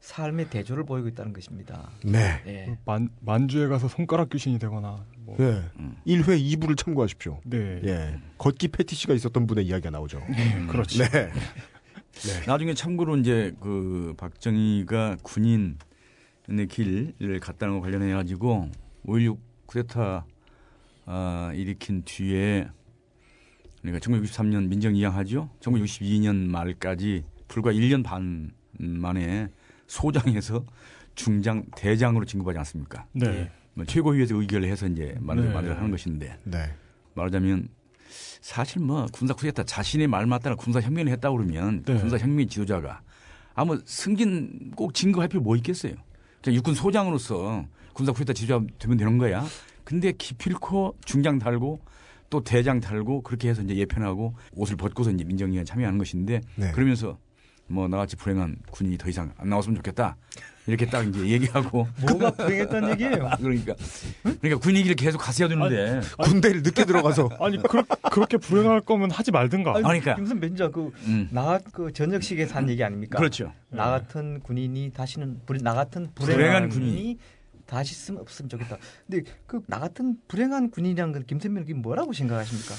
삶의 0.00 0.50
대조를 0.50 0.84
보이고 0.84 1.08
있다는 1.08 1.32
것입니다. 1.32 1.90
네, 2.04 2.42
예. 2.46 2.78
만, 2.84 3.08
만주에 3.20 3.68
가서 3.68 3.88
손가락 3.88 4.28
귀신이 4.28 4.58
되거나 4.58 5.02
뭐. 5.20 5.36
예. 5.40 5.62
음. 5.78 5.96
1회 6.06 6.38
2부를 6.58 6.76
참고하십시오. 6.76 7.40
네. 7.44 7.80
예, 7.84 8.20
걷기 8.36 8.68
패티시가 8.68 9.14
있었던 9.14 9.46
분의 9.46 9.64
이야기가 9.66 9.90
나오죠. 9.90 10.20
그렇죠. 10.68 11.04
네, 11.04 11.30
나중에 12.46 12.74
참고로 12.74 13.16
이제 13.18 13.54
그 13.60 14.14
박정희가 14.16 15.18
군인 15.22 15.78
의 16.48 16.66
길을 16.66 17.40
갔다는 17.40 17.74
거 17.74 17.80
관련해 17.80 18.12
가지고 18.12 18.68
5.16 19.06 19.38
쿠데타 19.66 20.26
아, 21.06 21.52
일으킨 21.54 22.02
뒤에 22.04 22.68
그러니까 23.80 23.98
1963년 24.06 24.68
민정 24.68 24.94
이양하죠. 24.94 25.50
1962년 25.60 26.46
말까지 26.48 27.24
불과 27.48 27.72
1년 27.72 28.02
반 28.02 28.52
만에 28.78 29.48
소장에서 29.86 30.64
중장 31.14 31.64
대장으로 31.76 32.24
진급하지 32.24 32.58
않습니까? 32.58 33.06
네. 33.12 33.50
뭐 33.74 33.84
최고위에서 33.84 34.36
의결을 34.36 34.68
해서 34.68 34.86
이제 34.86 35.16
만들 35.20 35.48
네. 35.48 35.54
만들 35.54 35.76
하는 35.76 35.90
것인데 35.90 36.38
네, 36.44 36.74
말하자면 37.14 37.68
사실 38.44 38.82
뭐 38.82 39.06
군사 39.10 39.32
쿠데타 39.32 39.64
자신의 39.64 40.06
말 40.06 40.26
맞다나 40.26 40.54
군사 40.54 40.78
혁명을 40.78 41.10
했다 41.12 41.30
그러면 41.30 41.82
네. 41.82 41.98
군사 41.98 42.18
혁명 42.18 42.46
지도자가 42.46 43.00
아무 43.54 43.80
승진 43.86 44.70
꼭 44.76 44.92
진급할 44.92 45.28
필요 45.28 45.40
뭐 45.40 45.56
있겠어요. 45.56 45.94
그냥 46.42 46.56
육군 46.56 46.74
소장으로서 46.74 47.64
군사 47.94 48.12
쿠데타 48.12 48.34
지도자 48.34 48.62
되면 48.78 48.98
되는 48.98 49.16
거야. 49.16 49.46
근데 49.82 50.12
기필코 50.12 50.94
중장 51.06 51.38
달고 51.38 51.80
또 52.28 52.44
대장 52.44 52.80
달고 52.80 53.22
그렇게 53.22 53.48
해서 53.48 53.62
이제 53.62 53.76
예편하고 53.76 54.34
옷을 54.52 54.76
벗고서 54.76 55.10
이제 55.10 55.24
민정위에 55.24 55.64
참여하는 55.64 55.96
것인데 55.96 56.42
네. 56.56 56.70
그러면서 56.72 57.16
뭐 57.66 57.88
나같이 57.88 58.14
불행한 58.16 58.56
군인이 58.70 58.98
더 58.98 59.08
이상 59.08 59.32
안 59.38 59.48
나왔으면 59.48 59.76
좋겠다 59.76 60.18
이렇게 60.66 60.86
딱 60.86 61.02
이제 61.06 61.26
얘기하고 61.26 61.86
뭐가 62.00 62.30
불행했던 62.30 62.90
얘기예요? 62.90 63.30
그러니까 63.38 63.74
그러니까 64.22 64.56
군인 64.60 64.82
길을 64.82 64.96
계속 64.96 65.18
가세야 65.18 65.48
되는데 65.48 66.00
군대를 66.22 66.62
늦게 66.62 66.84
들어가서 66.86 67.28
아니 67.40 67.58
그, 67.62 67.82
그렇게 68.10 68.36
불행할 68.38 68.80
거면 68.80 69.10
하지 69.10 69.30
말든가. 69.30 69.72
아니, 69.74 69.82
그러니까. 69.82 70.14
김선 70.16 70.40
벤자 70.40 70.68
그 70.70 70.90
음. 71.06 71.28
나그 71.32 71.92
저녁식에서 71.92 72.54
한 72.54 72.68
얘기 72.70 72.82
아닙니까? 72.82 73.18
그렇죠. 73.18 73.52
나 73.68 73.90
같은 73.90 74.40
군인이 74.40 74.92
다시는 74.92 75.40
불- 75.44 75.58
나 75.62 75.74
같은 75.74 76.08
불행한 76.14 76.36
불행한 76.36 76.68
군인이. 76.70 76.90
군인이 76.92 77.18
다시 77.66 77.94
쓰면 77.94 78.20
없으면 78.22 78.48
좋겠다. 78.50 78.76
근데 79.06 79.30
그 79.46 79.60
나 79.66 79.78
같은 79.80 80.16
불행한 80.28 80.70
군인이란 80.70 81.12
건 81.12 81.24
김선민 81.26 81.64
의원 81.66 81.82
뭐라고 81.82 82.12
생각하십니까? 82.12 82.74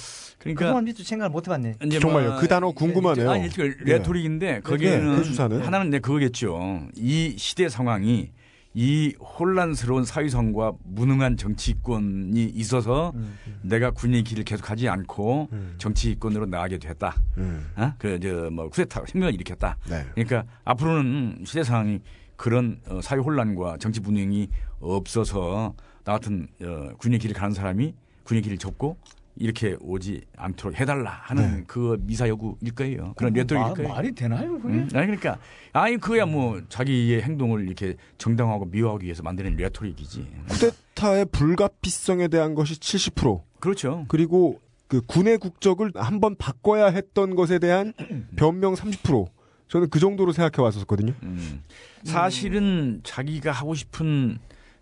그러니까 0.45 0.65
그동안 0.65 0.85
미처 0.85 1.03
생각을 1.03 1.31
못 1.31 1.47
해봤네. 1.47 1.75
이제 1.85 1.99
정말요. 1.99 2.29
뭐그 2.33 2.47
단어 2.47 2.71
궁금하네요. 2.71 3.31
아니, 3.31 3.49
그 3.49 3.75
레토릭인데 3.79 4.59
거기에는 4.61 5.11
네, 5.13 5.17
그 5.17 5.23
주사는. 5.23 5.59
하나는 5.59 5.87
이제 5.87 5.97
그거겠죠. 5.97 6.87
이 6.95 7.33
시대 7.35 7.67
상황이 7.67 8.29
이 8.75 9.15
혼란스러운 9.19 10.05
사회상과 10.05 10.73
무능한 10.83 11.37
정치권이 11.37 12.43
있어서 12.53 13.11
음. 13.15 13.35
내가 13.63 13.89
군인의 13.89 14.23
길을 14.23 14.43
계속하지 14.43 14.87
않고 14.87 15.47
음. 15.51 15.75
정치권으로 15.79 16.45
나가게 16.45 16.77
됐다. 16.77 17.15
음, 17.37 17.65
어? 17.75 17.93
그저뭐 17.97 18.69
쿠데타 18.69 19.03
혁명을 19.07 19.33
일으켰다. 19.33 19.77
네, 19.89 20.05
그러니까 20.13 20.43
앞으로는 20.65 21.45
시대 21.45 21.63
상황이 21.63 22.01
그런 22.35 22.79
어, 22.87 22.99
사회 23.01 23.19
혼란과 23.19 23.77
정치 23.79 23.99
분쟁이 23.99 24.49
없어서 24.79 25.73
나 26.03 26.13
같은 26.13 26.47
어, 26.61 26.89
군의 26.99 27.17
길을 27.17 27.33
가는 27.33 27.51
사람이 27.55 27.95
군의 28.23 28.43
길을 28.43 28.57
접고 28.57 28.97
이렇게 29.37 29.75
오지 29.81 30.21
않도록 30.37 30.79
해달라 30.79 31.11
하는 31.23 31.57
네. 31.57 31.63
그 31.67 31.97
미사 32.01 32.27
여구일 32.29 32.73
거예요. 32.73 33.13
그런 33.17 33.33
뭐 33.33 33.41
rhetoric일 33.41 33.67
마- 33.67 33.73
거예요. 33.73 33.89
말이 33.89 34.11
되나요, 34.15 34.59
그게? 34.59 34.73
음? 34.73 34.89
아니 34.93 35.05
그러니까 35.07 35.37
아니 35.73 35.97
그거야 35.97 36.25
뭐 36.25 36.61
자기의 36.69 37.21
행동을 37.21 37.65
이렇게 37.65 37.95
정당화하고 38.17 38.65
미화하기 38.65 39.03
위해서 39.05 39.23
만드는 39.23 39.55
rhetoric이지. 39.57 40.27
쿠데타의 40.49 41.25
불가피성에 41.31 42.29
대한 42.29 42.55
것이 42.55 42.79
70% 42.79 43.41
그렇죠. 43.59 44.05
그리고 44.07 44.59
그 44.87 45.01
군의 45.01 45.37
국적을 45.37 45.91
한 45.95 46.19
번 46.21 46.35
바꿔야 46.37 46.85
했던 46.87 47.35
것에 47.35 47.59
대한 47.59 47.93
변명 48.37 48.73
30% 48.75 49.27
저는 49.67 49.89
그 49.89 49.99
정도로 49.99 50.31
생각해 50.31 50.63
왔었거든요. 50.63 51.13
음. 51.23 51.63
사실은 52.03 53.01
자기가 53.03 53.51
하고 53.51 53.73
싶은 53.75 54.37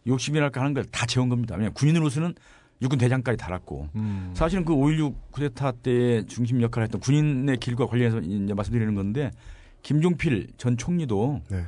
욕심이랄까 0.05 0.59
하는 0.61 0.73
걸 0.73 0.83
다 0.91 1.05
채운 1.05 1.29
겁니다. 1.29 1.55
왜냐하면 1.55 1.73
군인으로서는 1.73 2.35
육군 2.83 2.99
대장까지 2.99 3.37
달았고 3.37 3.89
음. 3.95 4.31
사실은 4.35 4.65
그 4.65 4.73
5.16 4.73 5.15
쿠데타 5.31 5.71
때 5.83 6.23
중심 6.27 6.61
역할을 6.61 6.83
했던 6.85 7.01
군인의 7.01 7.57
길과 7.57 7.87
관련해서 7.87 8.19
이제 8.19 8.53
말씀드리는 8.53 8.93
건데 8.93 9.31
김종필 9.81 10.49
전 10.57 10.77
총리도 10.77 11.41
네. 11.49 11.63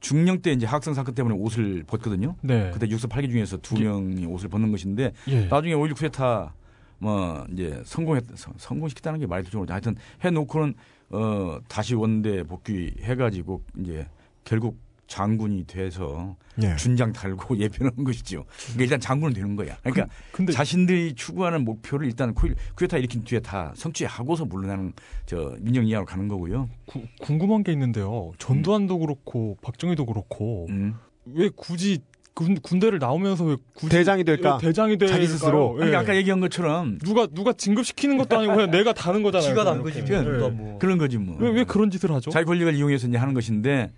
중령 0.00 0.40
때 0.42 0.52
이제 0.52 0.64
학생 0.66 0.94
사건 0.94 1.14
때문에 1.14 1.34
옷을 1.34 1.82
벗거든요. 1.86 2.36
네. 2.42 2.70
그때 2.72 2.88
육사 2.88 3.08
8기 3.08 3.30
중에서 3.30 3.56
두 3.56 3.80
명이 3.80 4.26
옷을 4.26 4.48
벗는 4.48 4.70
것인데 4.70 5.12
예. 5.28 5.46
나중에 5.46 5.74
5.16 5.74 5.94
쿠데타 5.96 6.54
뭐 6.98 7.46
이제 7.52 7.80
성공했 7.84 8.24
성- 8.36 8.54
성공시켰다는 8.56 9.18
게 9.20 9.26
말이 9.26 9.42
되죠. 9.44 9.64
하여튼 9.68 9.96
해놓고는 10.22 10.74
어 11.10 11.58
다시 11.68 11.94
원대 11.94 12.42
복귀해가지고 12.44 13.62
이제 13.80 14.06
결국 14.44 14.78
장군이 15.08 15.66
돼서 15.66 16.36
예. 16.62 16.76
준장 16.76 17.12
달고 17.12 17.56
예편하는 17.58 18.04
것이죠. 18.04 18.44
그러니까 18.66 18.82
일단 18.84 19.00
장군은 19.00 19.34
되는 19.34 19.56
거야. 19.56 19.76
그러니까 19.82 20.06
근데 20.30 20.52
자신들이 20.52 21.14
추구하는 21.14 21.64
목표를 21.64 22.06
일단 22.06 22.34
쿠- 22.34 22.54
쿠데타 22.76 22.98
일으킨 22.98 23.24
뒤에 23.24 23.40
다 23.40 23.72
성취하고서 23.74 24.44
물러나는 24.44 24.92
저 25.26 25.56
민정 25.60 25.84
이하로 25.86 26.04
가는 26.04 26.28
거고요. 26.28 26.68
구- 26.86 27.02
궁금한 27.20 27.64
게 27.64 27.72
있는데요. 27.72 28.32
전두환도 28.38 28.98
그렇고 28.98 29.56
박정희도 29.62 30.06
그렇고 30.06 30.66
음. 30.70 30.94
왜 31.24 31.50
굳이 31.54 32.00
군, 32.34 32.54
군대를 32.60 33.00
나오면서 33.00 33.44
왜 33.44 33.56
굳이 33.74 33.96
대장이 33.96 34.22
될까? 34.22 34.58
예, 34.62 34.66
대장이 34.66 34.96
될까? 34.96 35.12
자기 35.14 35.26
스스로. 35.26 35.72
그러니까 35.72 35.98
아까 36.00 36.14
얘기한 36.14 36.38
것처럼 36.38 36.98
누가 36.98 37.26
누가 37.26 37.52
진급시키는 37.52 38.16
것도 38.16 38.38
아니고 38.38 38.54
그냥 38.54 38.70
내가 38.70 38.92
다는 38.92 39.24
거잖아요. 39.24 39.48
지가 39.48 39.64
단 39.64 39.82
그냥. 39.82 40.04
거지. 40.06 40.12
예. 40.12 40.20
뭐. 40.38 40.48
뭐. 40.50 40.78
그런 40.78 40.98
거지 40.98 41.18
뭐. 41.18 41.36
왜, 41.40 41.50
왜 41.50 41.64
그런 41.64 41.90
짓을 41.90 42.12
하죠? 42.12 42.30
자기 42.30 42.44
권력을 42.46 42.72
이용해서 42.76 43.08
이제 43.08 43.16
하는 43.16 43.34
것인데 43.34 43.90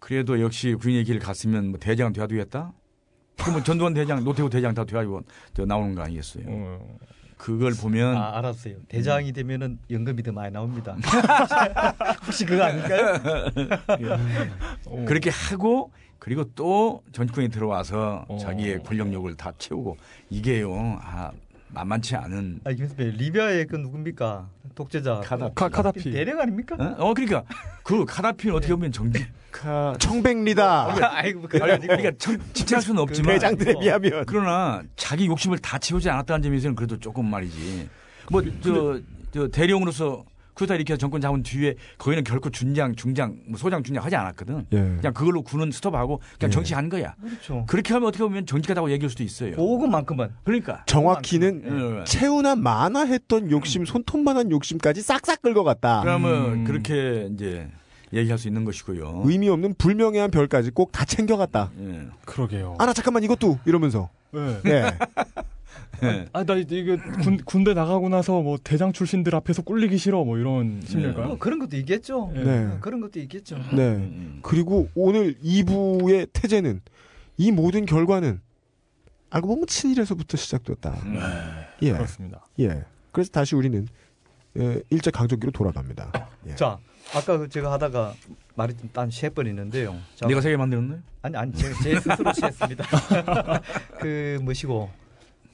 그래도 0.00 0.40
역시 0.40 0.74
군인의 0.74 1.04
길을 1.04 1.20
갔으면 1.20 1.68
뭐 1.68 1.78
대장은 1.78 2.12
돼야 2.12 2.26
되겠다. 2.26 2.72
그러면 3.38 3.64
전두환 3.64 3.94
대장, 3.94 4.24
노태우 4.24 4.50
대장 4.50 4.74
다 4.74 4.84
돼가지고 4.84 5.22
저 5.54 5.64
나오는 5.64 5.94
거 5.94 6.02
아니겠어요? 6.02 6.44
어. 6.48 6.98
그걸 7.36 7.72
보면 7.72 8.16
아, 8.16 8.36
알았어요. 8.36 8.74
대장이 8.88 9.32
되면은 9.32 9.78
연금이 9.90 10.22
더 10.22 10.30
많이 10.30 10.52
나옵니다. 10.52 10.94
혹시 12.26 12.44
그거 12.44 12.64
아닐까요? 12.64 13.18
어. 14.86 15.04
그렇게 15.06 15.30
하고 15.30 15.90
그리고 16.18 16.44
또 16.54 17.02
정치권에 17.12 17.48
들어와서 17.48 18.26
어. 18.28 18.36
자기의 18.36 18.82
권력력을 18.82 19.34
다 19.36 19.52
채우고 19.56 19.96
이게요 20.28 20.98
아 21.00 21.32
만만치 21.72 22.16
않은 22.16 22.60
아니, 22.64 22.76
교수님, 22.76 23.16
리비아의 23.16 23.66
그 23.66 23.76
누굽니까? 23.76 24.48
독재자. 24.74 25.20
카다피. 25.24 25.54
카, 25.54 25.68
카다피. 25.68 26.10
대령 26.10 26.40
아닙니까? 26.40 26.76
어, 26.78 27.10
어, 27.10 27.14
그러니까 27.14 27.44
그 27.82 28.04
카다피는 28.04 28.56
어떻게 28.56 28.74
보면 28.74 28.92
정직하 28.92 29.94
청백리다. 29.98 31.16
아이고, 31.16 31.42
그거 31.42 31.64
아니, 31.64 31.72
아니고. 31.74 31.86
그러니까 31.88 32.12
청, 32.18 32.38
칭찬할 32.52 32.82
수는 32.82 33.02
없지만 33.02 33.34
대장들에 33.34 33.74
비하면. 33.80 34.24
그러나 34.26 34.82
자기 34.96 35.26
욕심을 35.26 35.58
다 35.58 35.78
채우지 35.78 36.08
않았다는 36.10 36.42
점에서는 36.42 36.74
그래도 36.76 36.98
조금 36.98 37.26
말이지. 37.26 37.88
뭐 38.30 38.42
저 38.60 39.00
저 39.32 39.46
대령으로서 39.48 40.24
쿠데타 40.60 40.74
일으켜서 40.74 40.98
정권 40.98 41.20
잡은 41.22 41.42
뒤에 41.42 41.74
거기는 41.96 42.22
결코 42.24 42.50
준장, 42.50 42.94
중장, 42.94 43.36
뭐 43.48 43.58
소장, 43.58 43.82
중장 43.82 44.04
하지 44.04 44.14
않았거든. 44.16 44.66
예. 44.72 44.76
그냥 44.76 45.14
그걸로 45.14 45.42
군은 45.42 45.70
스톱하고 45.70 46.20
그냥 46.38 46.50
예. 46.50 46.50
정치한 46.50 46.88
거야. 46.90 47.14
그렇죠. 47.20 47.64
그렇게 47.66 47.94
하면 47.94 48.08
어떻게 48.08 48.22
보면 48.22 48.44
정직하다고 48.46 48.90
얘기할 48.90 49.08
수도 49.10 49.22
있어요. 49.22 49.52
그것만큼은. 49.56 50.28
그러니까. 50.44 50.82
정확히는 50.86 52.00
예. 52.00 52.04
채우나 52.04 52.54
만화했던 52.56 53.50
욕심, 53.50 53.84
손톱만한 53.86 54.50
욕심까지 54.50 55.00
싹싹 55.02 55.40
긁어갔다. 55.42 56.02
그러면 56.02 56.52
음. 56.52 56.64
그렇게 56.64 57.28
이제 57.32 57.68
얘기할 58.12 58.38
수 58.38 58.48
있는 58.48 58.64
것이고요. 58.64 59.22
의미 59.24 59.48
없는 59.48 59.74
불명예한 59.78 60.30
별까지 60.30 60.72
꼭 60.72 60.90
다 60.92 61.04
챙겨갔다. 61.06 61.70
예. 61.80 62.06
그러게요. 62.26 62.76
아, 62.78 62.84
나 62.86 62.92
잠깐만 62.92 63.22
이것도 63.24 63.58
이러면서. 63.64 64.10
네. 64.32 64.60
예. 64.66 64.84
예. 66.02 66.26
아, 66.32 66.44
나 66.44 66.54
이게 66.54 66.96
군, 66.96 67.38
군대 67.44 67.74
나가고 67.74 68.08
나서 68.08 68.40
뭐 68.40 68.58
대장 68.62 68.92
출신들 68.92 69.34
앞에서 69.34 69.62
꿀리기 69.62 69.98
싫어 69.98 70.24
뭐 70.24 70.38
이런 70.38 70.80
심리일까요? 70.84 71.26
뭐 71.26 71.38
그런 71.38 71.58
것도 71.58 71.76
있겠죠. 71.78 72.30
네. 72.34 72.44
네. 72.44 72.76
그런 72.80 73.00
것도 73.00 73.20
있겠죠. 73.20 73.56
네. 73.72 73.96
음. 73.96 74.40
그리고 74.42 74.88
오늘 74.94 75.34
2부의 75.34 76.28
태제는 76.32 76.80
이 77.36 77.52
모든 77.52 77.86
결과는 77.86 78.40
알고 79.30 79.48
보면 79.48 79.66
친일에서부터 79.66 80.36
시작됐다. 80.36 80.90
음. 81.04 81.18
예. 81.82 81.92
그렇습니다. 81.92 82.44
예. 82.58 82.84
그래서 83.12 83.30
다시 83.30 83.54
우리는 83.54 83.86
예, 84.58 84.82
일제 84.90 85.10
강점기로 85.10 85.52
돌아갑니다. 85.52 86.28
예. 86.48 86.54
자, 86.56 86.78
아까 87.14 87.38
그 87.38 87.48
제가 87.48 87.72
하다가 87.72 88.14
말이 88.54 88.76
좀딴 88.76 89.10
셰번 89.10 89.46
있는데요. 89.46 89.96
자, 90.16 90.26
내가 90.26 90.40
세개 90.40 90.56
만들었나요? 90.56 91.00
아니 91.22 91.36
아니 91.36 91.52
제가 91.52 91.82
제 91.82 92.00
스스로 92.00 92.32
취했습니다. 92.32 92.84
그 94.00 94.38
뭐시고 94.42 94.90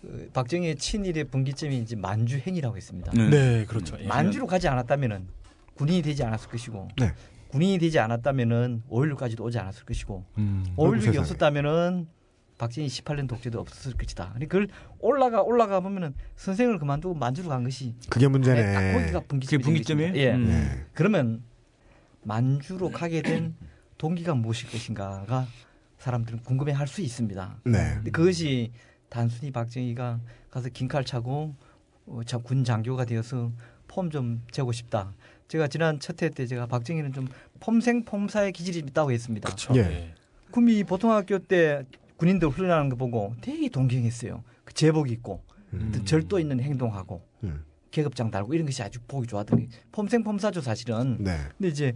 그 0.06 0.30
박정희의 0.32 0.76
친일의 0.76 1.24
분기점이 1.24 1.78
이제 1.78 1.96
만주행이라고 1.96 2.76
했습니다. 2.76 3.12
네, 3.12 3.64
그렇죠. 3.66 3.96
예. 4.00 4.06
만주로 4.06 4.46
가지 4.46 4.68
않았다면은 4.68 5.26
군인이 5.74 6.02
되지 6.02 6.22
않았을 6.22 6.48
것이고 6.48 6.88
네. 6.98 7.12
군인이 7.48 7.78
되지 7.78 7.98
않았다면은 7.98 8.84
5.16까지도 8.88 9.40
오지 9.42 9.58
않았을 9.58 9.84
것이고 9.84 10.24
음. 10.38 10.64
어이구, 10.76 10.96
5.16이 10.96 11.00
세상에. 11.00 11.18
없었다면은 11.18 12.08
박정희 12.58 12.88
18년 12.88 13.28
독재도 13.28 13.60
없었을 13.60 13.96
것이다. 13.98 14.32
아니 14.34 14.46
그걸 14.48 14.68
올라가 15.00 15.42
올라가 15.42 15.80
보면은 15.80 16.14
선생을 16.36 16.78
그만두고 16.78 17.14
만주로 17.14 17.48
간 17.48 17.64
것이 17.64 17.94
그게 18.08 18.26
딱 18.26 18.30
문제네. 18.30 18.92
거기가 19.00 19.20
분기점이 19.20 19.62
분기점이에요? 19.62 20.14
예. 20.14 20.32
음. 20.34 20.48
예. 20.48 20.84
그러면 20.94 21.42
만주로 22.22 22.90
가게 22.90 23.22
된 23.22 23.56
동기가 23.98 24.34
무엇일 24.34 24.70
것인가가 24.70 25.46
사람들은 25.98 26.40
궁금해할 26.44 26.86
수 26.86 27.00
있습니다. 27.02 27.58
네. 27.64 27.94
근데 27.96 28.10
그것이 28.10 28.72
단순히 29.08 29.50
박정희가 29.50 30.20
가서 30.50 30.68
긴 30.70 30.88
칼 30.88 31.04
차고 31.04 31.54
어, 32.06 32.20
자- 32.24 32.38
군 32.38 32.64
장교가 32.64 33.04
되어서 33.04 33.52
폼 33.88 34.10
좀 34.10 34.42
재고 34.50 34.72
싶다. 34.72 35.14
제가 35.48 35.68
지난 35.68 35.98
첫 36.00 36.22
회 36.22 36.30
때 36.30 36.46
제가 36.46 36.66
박정희는 36.66 37.12
좀 37.12 37.28
폼생 37.60 38.04
폼사의 38.04 38.52
기질이 38.52 38.78
있다고 38.90 39.12
했습니다. 39.12 39.46
그렇죠. 39.48 39.74
예. 39.76 39.80
예. 39.80 40.14
구미 40.50 40.82
보통학교 40.84 41.38
때 41.38 41.84
군인들 42.16 42.48
훈련하는 42.48 42.88
거 42.88 42.96
보고 42.96 43.34
되게 43.40 43.68
동경했어요. 43.68 44.42
그 44.64 44.74
제복 44.74 45.10
입고 45.10 45.42
음. 45.74 46.02
절도 46.04 46.38
있는 46.38 46.60
행동하고 46.60 47.22
음. 47.44 47.64
계급장 47.90 48.30
달고 48.30 48.54
이런 48.54 48.66
것이 48.66 48.82
아주 48.82 49.00
보기 49.06 49.26
좋았더니 49.28 49.68
폼생 49.92 50.22
폼사죠 50.24 50.60
사실은. 50.60 51.18
네. 51.20 51.38
근데 51.56 51.68
이제 51.68 51.94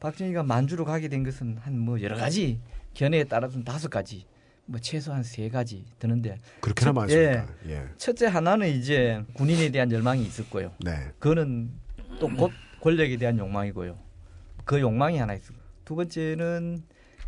박정희가 0.00 0.42
만주로 0.42 0.84
가게 0.84 1.08
된 1.08 1.22
것은 1.24 1.58
한 1.58 1.78
뭐 1.78 2.00
여러 2.00 2.16
가지 2.16 2.60
견해에 2.94 3.24
따라서는 3.24 3.64
다섯 3.64 3.88
가지, 3.88 4.24
뭐 4.66 4.78
최소한 4.80 5.22
세 5.22 5.48
가지 5.48 5.84
드는데 5.98 6.38
그렇게나 6.60 6.90
첫- 6.90 6.92
많습니까? 6.94 7.46
예. 7.68 7.84
첫째 7.96 8.26
하나는 8.26 8.68
이제 8.68 9.22
군인에 9.34 9.70
대한 9.70 9.90
열망이 9.90 10.22
있었고요. 10.22 10.72
네. 10.84 11.10
그거는 11.18 11.70
또 12.20 12.28
곧 12.28 12.50
권력에 12.80 13.16
대한 13.16 13.36
욕망이고요. 13.38 13.98
그 14.64 14.80
욕망이 14.80 15.18
하나 15.18 15.34
있고 15.34 15.54
두 15.84 15.96
번째는 15.96 16.82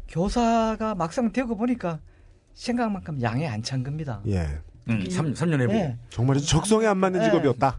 교사가 0.09 0.95
막상 0.95 1.33
되고 1.33 1.57
보니까 1.57 2.01
생각만큼 2.55 3.20
양에 3.22 3.47
안찬 3.49 3.83
겁니다. 3.83 4.20
예. 4.26 4.61
음, 4.89 5.09
3, 5.11 5.35
삼년 5.35 5.61
해보고. 5.62 5.78
네. 5.78 5.99
정말 6.11 6.39
적성에 6.39 6.87
안 6.87 6.99
맞는 6.99 7.20
네. 7.20 7.24
직업이었다. 7.26 7.78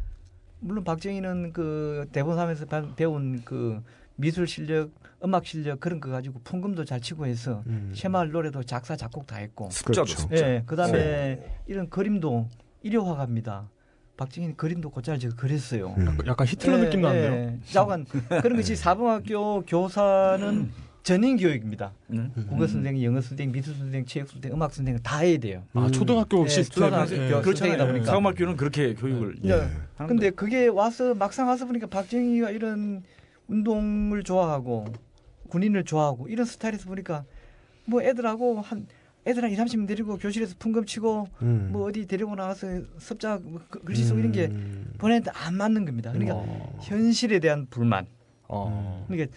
물론 0.59 0.83
박정희는 0.83 1.53
그 1.53 2.07
대본 2.11 2.37
하면서 2.39 2.65
배- 2.65 2.95
배운 2.95 3.41
그 3.43 3.81
미술 4.15 4.47
실력, 4.47 4.91
음악 5.23 5.45
실력 5.45 5.79
그런 5.79 5.99
거 5.99 6.09
가지고 6.09 6.39
풍금도 6.43 6.85
잘 6.85 6.99
치고 6.99 7.25
해서 7.25 7.63
음. 7.67 7.93
새마을 7.95 8.31
노래도 8.31 8.63
작사 8.63 8.95
작곡 8.95 9.25
다 9.25 9.37
했고. 9.37 9.69
숫자도 9.71 10.03
그렇죠. 10.05 10.21
숫자. 10.21 10.35
예, 10.37 10.63
그다음에 10.65 11.41
이런 11.67 11.89
그림도 11.89 12.49
일요화갑니다. 12.81 13.69
박정희는 14.17 14.57
그림도 14.57 14.89
곧잘 14.91 15.17
제가 15.19 15.35
그렸어요. 15.35 15.95
음. 15.97 16.17
약간 16.27 16.45
히틀러 16.45 16.77
예, 16.79 16.83
느낌 16.83 17.01
나는데요. 17.01 17.33
예. 17.33 17.59
자관 17.71 18.05
그런 18.05 18.55
것이 18.57 18.75
사범학교 18.75 19.63
교사는 19.65 20.69
전인 21.01 21.35
교육입니다. 21.37 21.91
네. 22.07 22.29
국어 22.47 22.67
선생, 22.67 23.01
영어 23.03 23.19
선생, 23.19 23.51
미술 23.51 23.73
선생, 23.75 24.05
체육 24.05 24.29
선생, 24.29 24.53
음악 24.53 24.73
선생을 24.73 25.01
다 25.01 25.19
해야 25.19 25.37
돼요. 25.37 25.63
아, 25.73 25.89
초등학교 25.91 26.43
예, 26.43 26.47
시스템. 26.47 26.83
초등학교 26.83 27.13
예. 27.13 27.29
교육 27.29 27.43
선생이다 27.43 27.87
보니까. 27.87 28.05
사관학교는 28.05 28.55
그렇게 28.55 28.93
교육을 28.93 29.37
예. 29.45 29.51
하는 29.51 30.07
근데. 30.07 30.29
그게 30.29 30.67
와서 30.67 31.13
막상 31.13 31.47
와서 31.47 31.65
보니까 31.65 31.87
박정희가 31.87 32.51
이런 32.51 33.03
운동을 33.47 34.23
좋아하고 34.23 34.85
군인을 35.53 35.83
좋아하고 35.83 36.27
이런 36.29 36.45
스타일에서 36.47 36.85
보니까 36.87 37.23
뭐 37.85 38.01
애들하고 38.01 38.61
한 38.61 38.87
애들 39.25 39.43
한 39.43 39.51
2, 39.51 39.55
30명 39.55 39.87
데리고 39.87 40.17
교실에서 40.17 40.55
풍금 40.59 40.85
치고 40.85 41.27
음. 41.43 41.69
뭐 41.71 41.87
어디 41.87 42.05
데리고 42.07 42.35
나가서 42.35 42.67
습작 42.97 43.41
뭐 43.43 43.61
글- 43.69 43.81
글씨 43.83 44.03
쓰고 44.03 44.19
이런 44.19 44.31
게 44.31 44.47
음. 44.47 44.93
보내는데 44.97 45.31
안 45.33 45.53
맞는 45.55 45.85
겁니다. 45.85 46.11
그러니까 46.11 46.35
어. 46.35 46.79
현실에 46.81 47.39
대한 47.39 47.67
불만. 47.69 48.05
어. 48.47 49.05
그러니까 49.07 49.31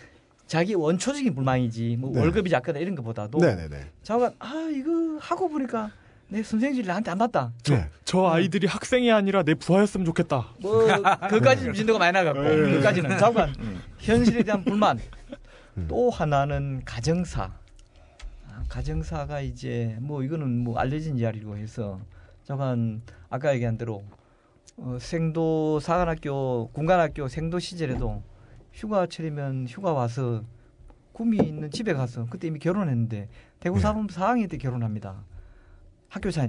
자기 0.46 0.74
원초적인 0.74 1.34
불만이지 1.34 1.98
뭐 2.00 2.12
네. 2.12 2.20
월급이 2.20 2.48
작거나 2.50 2.78
이런 2.78 2.94
것보다도 2.94 3.38
네네네. 3.38 3.76
자가 4.02 4.32
아 4.38 4.70
이거 4.74 5.18
하고 5.20 5.48
보니까 5.48 5.90
내 6.28 6.42
선생님이 6.42 6.84
나한테 6.86 7.10
안 7.12 7.18
맞다. 7.18 7.52
네. 7.68 7.88
저 8.04 8.26
아이들이 8.26 8.66
학생이 8.66 9.12
아니라 9.12 9.42
내 9.44 9.54
부하였으면 9.54 10.04
좋겠다. 10.06 10.46
뭐 10.60 10.86
그까지 11.28 11.72
진도가 11.74 11.98
많이 12.00 12.12
나갔고 12.12 12.42
네. 12.42 12.72
그까지는 12.72 13.18
자관 13.18 13.52
현실에 13.98 14.42
대한 14.42 14.64
불만 14.64 14.98
음. 15.76 15.86
또 15.88 16.10
하나는 16.10 16.82
가정사. 16.84 17.52
아, 18.50 18.62
가정사가 18.68 19.40
이제 19.40 19.96
뭐 20.00 20.22
이거는 20.22 20.64
뭐 20.64 20.78
알려진 20.78 21.18
이야기고 21.18 21.56
해서 21.56 22.00
저간 22.44 23.02
아까 23.28 23.52
얘기한 23.54 23.76
대로 23.76 24.04
어, 24.78 24.98
생도 25.00 25.80
사관학교 25.80 26.68
군관학교 26.72 27.28
생도 27.28 27.58
시절에도 27.58 28.22
휴가철이면 28.72 29.66
휴가 29.68 29.92
와서 29.92 30.42
꿈이 31.12 31.38
있는 31.38 31.70
집에 31.70 31.94
가서 31.94 32.26
그때 32.28 32.48
이미 32.48 32.58
결혼했는데 32.58 33.28
대구 33.58 33.76
네. 33.76 33.82
사범 33.82 34.06
4학년 34.08 34.50
때 34.50 34.58
결혼합니다. 34.58 35.24
학교 36.08 36.30
사- 36.30 36.48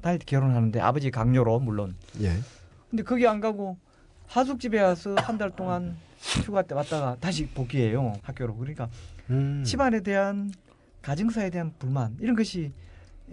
다닐 0.00 0.18
때 0.18 0.24
결혼하는데 0.26 0.80
아버지 0.80 1.10
강요로 1.10 1.60
물론. 1.60 1.94
예. 2.20 2.32
근데 2.90 3.02
거기 3.04 3.26
안 3.26 3.40
가고 3.40 3.76
하숙집에 4.26 4.78
가서 4.80 5.14
한 5.16 5.36
달 5.38 5.50
동안 5.50 5.96
휴가 6.18 6.62
때 6.62 6.74
왔다가 6.74 7.16
다시 7.20 7.46
복귀해요 7.48 8.12
학교로. 8.22 8.56
그러니까 8.56 8.88
음. 9.30 9.62
집안에 9.64 10.00
대한 10.00 10.52
가정사에 11.02 11.50
대한 11.50 11.72
불만 11.78 12.16
이런 12.20 12.34
것이 12.34 12.72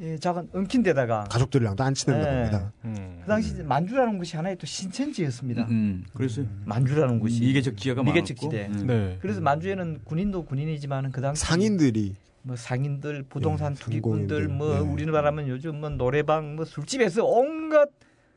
예, 0.01 0.17
작은 0.17 0.49
엉킨 0.53 0.83
데다가 0.83 1.23
가족들이랑도 1.29 1.81
안 1.83 1.93
네. 1.93 2.13
봅니다. 2.13 2.73
음. 2.83 3.19
그 3.21 3.27
당시 3.27 3.63
만주라는 3.63 4.17
곳이 4.17 4.35
하나의 4.35 4.57
또 4.57 4.67
신천지였습니다. 4.67 5.67
음, 5.69 6.03
그랬어요. 6.13 6.45
만주라는 6.65 7.19
곳이 7.19 7.39
미개척 7.39 7.77
지하가 7.77 8.03
미개척 8.03 8.35
많았고. 8.41 8.49
지대. 8.49 8.67
음. 8.67 8.87
네. 8.87 9.17
그래서 9.21 9.39
만주에는 9.39 10.01
군인도 10.03 10.43
군인이지만 10.43 11.13
그 11.13 11.21
당시 11.21 11.45
상인들이 11.45 12.15
뭐 12.41 12.55
상인들, 12.55 13.23
부동산 13.23 13.71
예, 13.71 13.75
투기꾼들, 13.75 14.49
뭐 14.49 14.75
예. 14.75 14.79
우리는 14.79 15.11
말하면 15.11 15.47
요즘 15.47 15.79
뭐 15.79 15.89
노래방, 15.89 16.55
뭐 16.55 16.65
술집에서 16.65 17.25
온갖 17.25 17.89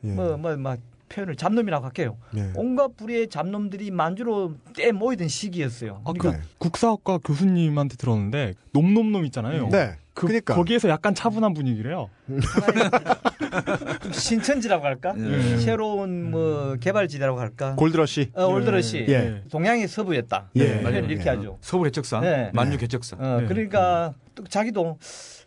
예. 0.05 0.13
뭐뭐막 0.13 0.79
표현을 1.09 1.37
잡놈이라고 1.37 1.85
할게요. 1.85 2.17
예. 2.37 2.51
온갖 2.55 2.97
불의의 2.97 3.29
잡놈들이 3.29 3.91
만주로 3.91 4.55
떼 4.77 4.93
모이던 4.93 5.29
시기였어요. 5.29 6.03
아, 6.05 6.13
그러니까 6.13 6.43
그 6.43 6.49
국사학과 6.59 7.19
교수님한테 7.19 7.97
들었는데 7.97 8.55
놈놈놈 8.73 9.25
있잖아요. 9.27 9.69
네. 9.69 9.97
그, 10.15 10.27
그러니까 10.27 10.55
거기에서 10.55 10.89
약간 10.89 11.15
차분한 11.15 11.55
분위기래요. 11.55 12.11
좀 12.27 12.39
신천지라고 14.13 14.85
할까? 14.85 15.15
예. 15.17 15.59
새로운 15.59 16.31
뭐 16.31 16.77
개발지대라고 16.81 17.39
할까? 17.39 17.77
골드러시. 17.77 18.33
어, 18.35 18.47
올드러시. 18.47 19.07
예. 19.09 19.43
동양의 19.51 19.87
서부였다. 19.87 20.51
예. 20.57 20.81
표현을 20.83 21.11
이렇게 21.11 21.27
예. 21.27 21.37
하죠. 21.37 21.59
서부 21.61 21.85
개척사, 21.85 22.21
네. 22.21 22.51
만주 22.53 22.73
네. 22.73 22.79
개척사. 22.79 23.17
어, 23.17 23.41
네. 23.43 23.47
그러니까 23.47 24.15
또 24.35 24.45
자기도 24.45 24.99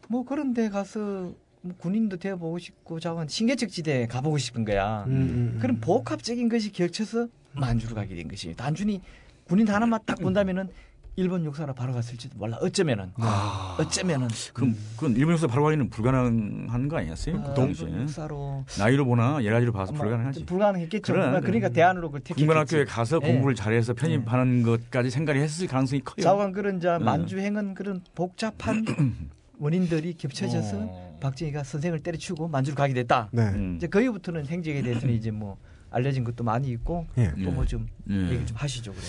뭐 0.08 0.24
그런 0.24 0.54
데 0.54 0.70
가서 0.70 1.00
뭐 1.00 1.36
군인도 1.78 2.18
되어보고 2.18 2.60
싶고 2.60 3.00
자건 3.00 3.28
신개척 3.28 3.70
지대에 3.70 4.08
가보고 4.08 4.38
싶은 4.38 4.66
거야. 4.66 5.04
음, 5.08 5.12
음, 5.12 5.18
음. 5.56 5.58
그런 5.62 5.80
복합적인 5.80 6.50
것이 6.50 6.72
겹쳐서 6.72 7.28
만주로 7.54 7.96
가게 7.96 8.16
된 8.16 8.28
것이 8.28 8.54
단순히 8.56 9.02
군인 9.44 9.68
하나만 9.68 10.00
딱 10.06 10.20
본다면은 10.20 10.70
일본 11.18 11.44
역사로 11.44 11.74
바로 11.74 11.94
갔을지도 11.94 12.38
몰라. 12.38 12.58
어쩌면은 12.62 13.12
아. 13.18 13.76
어쩌면은 13.80 14.30
그럼 14.54 14.76
그건 14.96 15.16
일본 15.18 15.34
역사 15.34 15.46
바로 15.46 15.66
가기는 15.66 15.90
불가능한 15.90 16.88
거 16.88 16.98
아니었어요? 16.98 17.36
어, 17.36 17.54
그 17.54 17.62
일본 17.64 18.02
역사로 18.04 18.66
나이로 18.80 19.06
보나 19.06 19.34
가지로 19.34 19.74
봐서 19.74 19.92
불가능하지. 19.92 20.46
불가능했겠죠. 20.46 21.14
그래, 21.14 21.26
그러니까 21.42 21.68
그래. 21.68 21.74
대안으로 21.74 22.08
그걸 22.08 22.22
택했겠지. 22.22 22.46
국민학교에 22.46 22.86
가서 22.86 23.20
예. 23.24 23.28
공부를 23.28 23.56
잘해서 23.56 23.94
편입하는 23.94 24.64
것까지 24.64 25.10
생각이 25.10 25.38
했을 25.40 25.68
가능성이 25.68 26.02
커요. 26.02 26.24
자관 26.24 26.54
그런 26.54 26.80
자 26.80 26.98
네. 26.98 27.04
만주행은 27.04 27.74
그런 27.74 28.02
복잡한 28.16 28.86
원인들이 29.60 30.14
겹쳐져서 30.14 30.78
어. 30.80 31.11
박정희가 31.22 31.64
선생을 31.64 32.00
때려치고 32.00 32.50
만주로 32.50 32.76
가게 32.76 32.94
됐다. 32.94 33.30
네. 33.32 33.44
음. 33.44 33.76
이제 33.78 33.88
거기부터는 33.88 34.48
행적에 34.48 34.82
대해서는 34.82 35.16
이제 35.16 35.32
뭐 35.32 35.58
알려진 35.90 36.24
것도 36.24 36.44
많이 36.44 36.70
있고 36.72 37.06
예. 37.18 37.32
또뭐좀 37.44 37.88
예. 38.10 38.32
얘기 38.32 38.46
좀 38.46 38.58
하시죠 38.58 38.94
그래. 38.94 39.04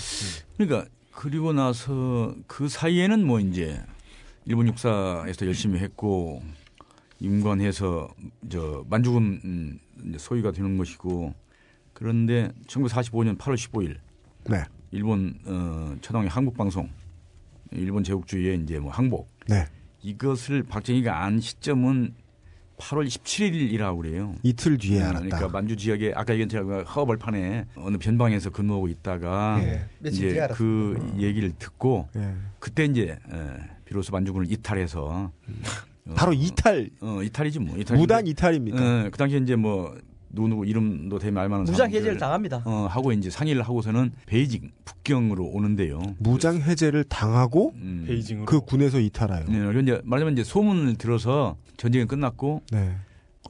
그러니까 0.57 0.91
그리고 1.13 1.53
나서 1.53 2.35
그 2.47 2.69
사이에는 2.69 3.25
뭐 3.25 3.41
이제 3.41 3.83
일본 4.45 4.67
육사에서 4.69 5.47
열심히 5.47 5.79
했고 5.79 6.43
임관해서 7.21 8.13
저 8.49 8.85
만주군 8.89 9.41
음, 9.45 9.79
소유가 10.19 10.51
되는 10.51 10.77
것이고 10.77 11.35
그런데 11.93 12.51
1945년 12.67 13.39
8월 13.39 13.55
15일 13.55 13.97
네. 14.51 14.65
일본 14.91 15.39
어, 15.47 15.97
최당의 16.01 16.29
한국 16.29 16.57
방송 16.57 16.91
일본 17.71 18.03
제국주의의 18.03 18.61
이제 18.63 18.79
뭐 18.81 18.91
항복 18.91 19.29
네. 19.47 19.67
이것을 20.03 20.65
박정희가 20.65 21.25
안 21.25 21.41
시점은 21.41 22.15
8월 22.79 23.07
17일이라고 23.07 24.03
그래요. 24.03 24.35
이틀 24.43 24.77
뒤에 24.77 25.01
알았다. 25.01 25.21
그러니까 25.21 25.49
만주 25.49 25.77
지역에 25.77 26.13
아까 26.17 26.33
얘기한 26.33 26.49
제가 26.49 26.83
허벌판에 26.83 27.67
어느 27.77 27.97
변방에서 27.97 28.51
근무하고 28.51 28.89
있다가 28.89 29.61
예. 29.63 29.87
며칠 30.01 30.21
뒤에 30.21 30.45
이제. 30.45 30.55
그 30.55 31.15
얘기를 31.19 31.53
듣고 31.57 32.09
예. 32.17 32.35
그때 32.59 32.85
이제 32.85 33.11
에, 33.33 33.47
비로소 33.85 34.11
만주군을 34.13 34.51
이탈해서 34.51 35.31
어, 36.07 36.15
바로 36.17 36.33
이탈 36.33 36.91
어, 37.01 37.23
이탈이지 37.23 37.61
뭐 37.61 37.79
이탈 37.79 37.97
무단 37.97 38.27
이탈입니까? 38.27 38.77
어, 38.81 39.09
그 39.13 39.17
당시에 39.19 39.39
이제 39.39 39.55
뭐 39.55 39.97
누구 40.33 40.49
누구 40.49 40.67
이름도 40.67 41.19
대면 41.19 41.43
알만한 41.43 41.65
무장 41.67 41.91
해제를 41.91 42.17
당합니다. 42.17 42.63
어, 42.65 42.87
하고 42.91 43.13
이제 43.13 43.31
상의를 43.31 43.63
하고서는 43.63 44.13
베이징 44.27 44.71
북경으로 44.85 45.45
오는데요. 45.45 46.01
무장 46.19 46.57
해제를 46.57 47.05
당하고 47.05 47.73
음. 47.77 48.05
베이징으로. 48.07 48.47
그 48.47 48.61
군에서 48.61 48.99
이탈하여. 48.99 49.45
네, 49.47 49.81
이제 49.81 50.01
말하자면 50.05 50.33
이제 50.33 50.43
소문을 50.45 50.97
들어서 50.97 51.57
전쟁이 51.77 52.07
끝났고 52.07 52.63
네. 52.73 52.97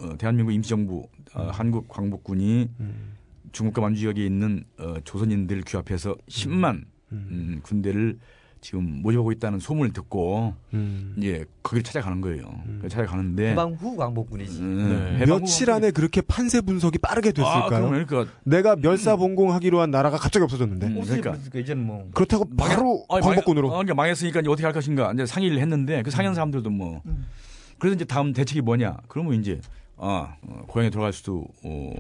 어, 0.01 0.17
대한민국 0.19 0.53
임시정부 0.53 1.07
어, 1.35 1.51
한국 1.53 1.89
광복군이 1.89 2.69
음. 2.81 3.13
중국과 3.53 3.81
만주 3.81 4.01
지역에 4.01 4.25
있는 4.25 4.65
어, 4.79 4.97
조선인들을 5.05 5.63
규합해서 5.67 6.17
10만 6.29 6.85
음. 7.13 7.29
음, 7.31 7.61
군대를 7.63 8.19
지금 8.63 9.03
모집하고 9.03 9.33
있다는 9.33 9.59
소문을 9.59 9.93
듣고 9.93 10.55
음. 10.73 11.15
이제 11.19 11.45
거기를 11.65 11.83
찾아가는 11.83 12.21
거예요. 12.21 12.45
그래서 12.79 12.97
찾아가는데 12.97 13.51
해방 13.51 13.73
후 13.73 13.97
광복군이지. 13.97 14.61
음, 14.61 14.89
네. 14.89 15.19
해방 15.19 15.41
며칠 15.41 15.69
후 15.69 15.75
안에 15.75 15.91
그렇게 15.91 16.21
판세 16.21 16.61
분석이 16.61 16.99
빠르게 16.99 17.31
아, 17.31 17.33
됐을까요? 17.33 17.69
그러면 17.69 18.07
그러니까 18.07 18.33
내가 18.45 18.77
멸사봉공하기로 18.77 19.81
한 19.81 19.91
나라가 19.91 20.17
갑자기 20.17 20.45
없어졌는데 20.45 20.87
음, 20.87 21.01
그러니까. 21.03 21.33
그러니까 21.33 21.59
이제는 21.59 21.85
뭐 21.85 22.09
그렇다고 22.15 22.49
바로 22.57 23.05
아니, 23.11 23.21
광복군으로 23.23 23.69
망, 23.69 23.75
어, 23.75 23.79
그러니까 23.79 23.95
망했으니까 23.97 24.41
이제 24.41 24.49
어떻게 24.49 24.65
할 24.65 24.73
것인가 24.73 25.13
이제 25.13 25.27
상의를 25.27 25.59
했는데 25.59 26.03
그 26.03 26.13
상의한 26.13 26.37
사람들도 26.37 26.71
뭐 26.71 27.03
음. 27.07 27.27
그래서 27.79 27.97
이제 27.97 28.05
다음 28.05 28.33
대책이 28.33 28.61
뭐냐? 28.61 28.97
그러면 29.09 29.35
이제 29.35 29.61
아 29.97 30.37
어, 30.41 30.65
고향에 30.69 30.89
돌아갈 30.91 31.13
수도 31.13 31.49
어, 31.65 31.93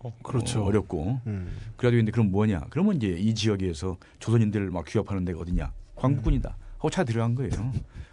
어, 0.00 0.12
그렇죠. 0.22 0.64
어, 0.64 0.70
렵고 0.70 1.20
음. 1.26 1.52
그래가지고 1.76 1.98
근데 1.98 2.10
그럼 2.10 2.30
뭐냐? 2.30 2.68
그러면 2.70 2.96
이제 2.96 3.08
이 3.08 3.34
지역에서 3.34 3.98
조선인들을 4.18 4.70
막 4.70 4.86
규합하는 4.86 5.26
데가 5.26 5.40
어디냐? 5.40 5.70
광복군이다. 6.08 6.56
하고 6.76 6.90
차 6.90 7.04
들어간 7.04 7.34
거예요. 7.34 7.50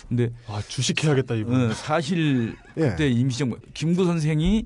근데 0.08 0.30
아 0.48 0.62
주식해야겠다 0.62 1.36
이분. 1.36 1.72
어, 1.72 1.74
사실 1.74 2.56
예. 2.78 2.89
그때 2.89 3.10
임시정부 3.10 3.58
김구 3.74 4.06
선생이 4.06 4.66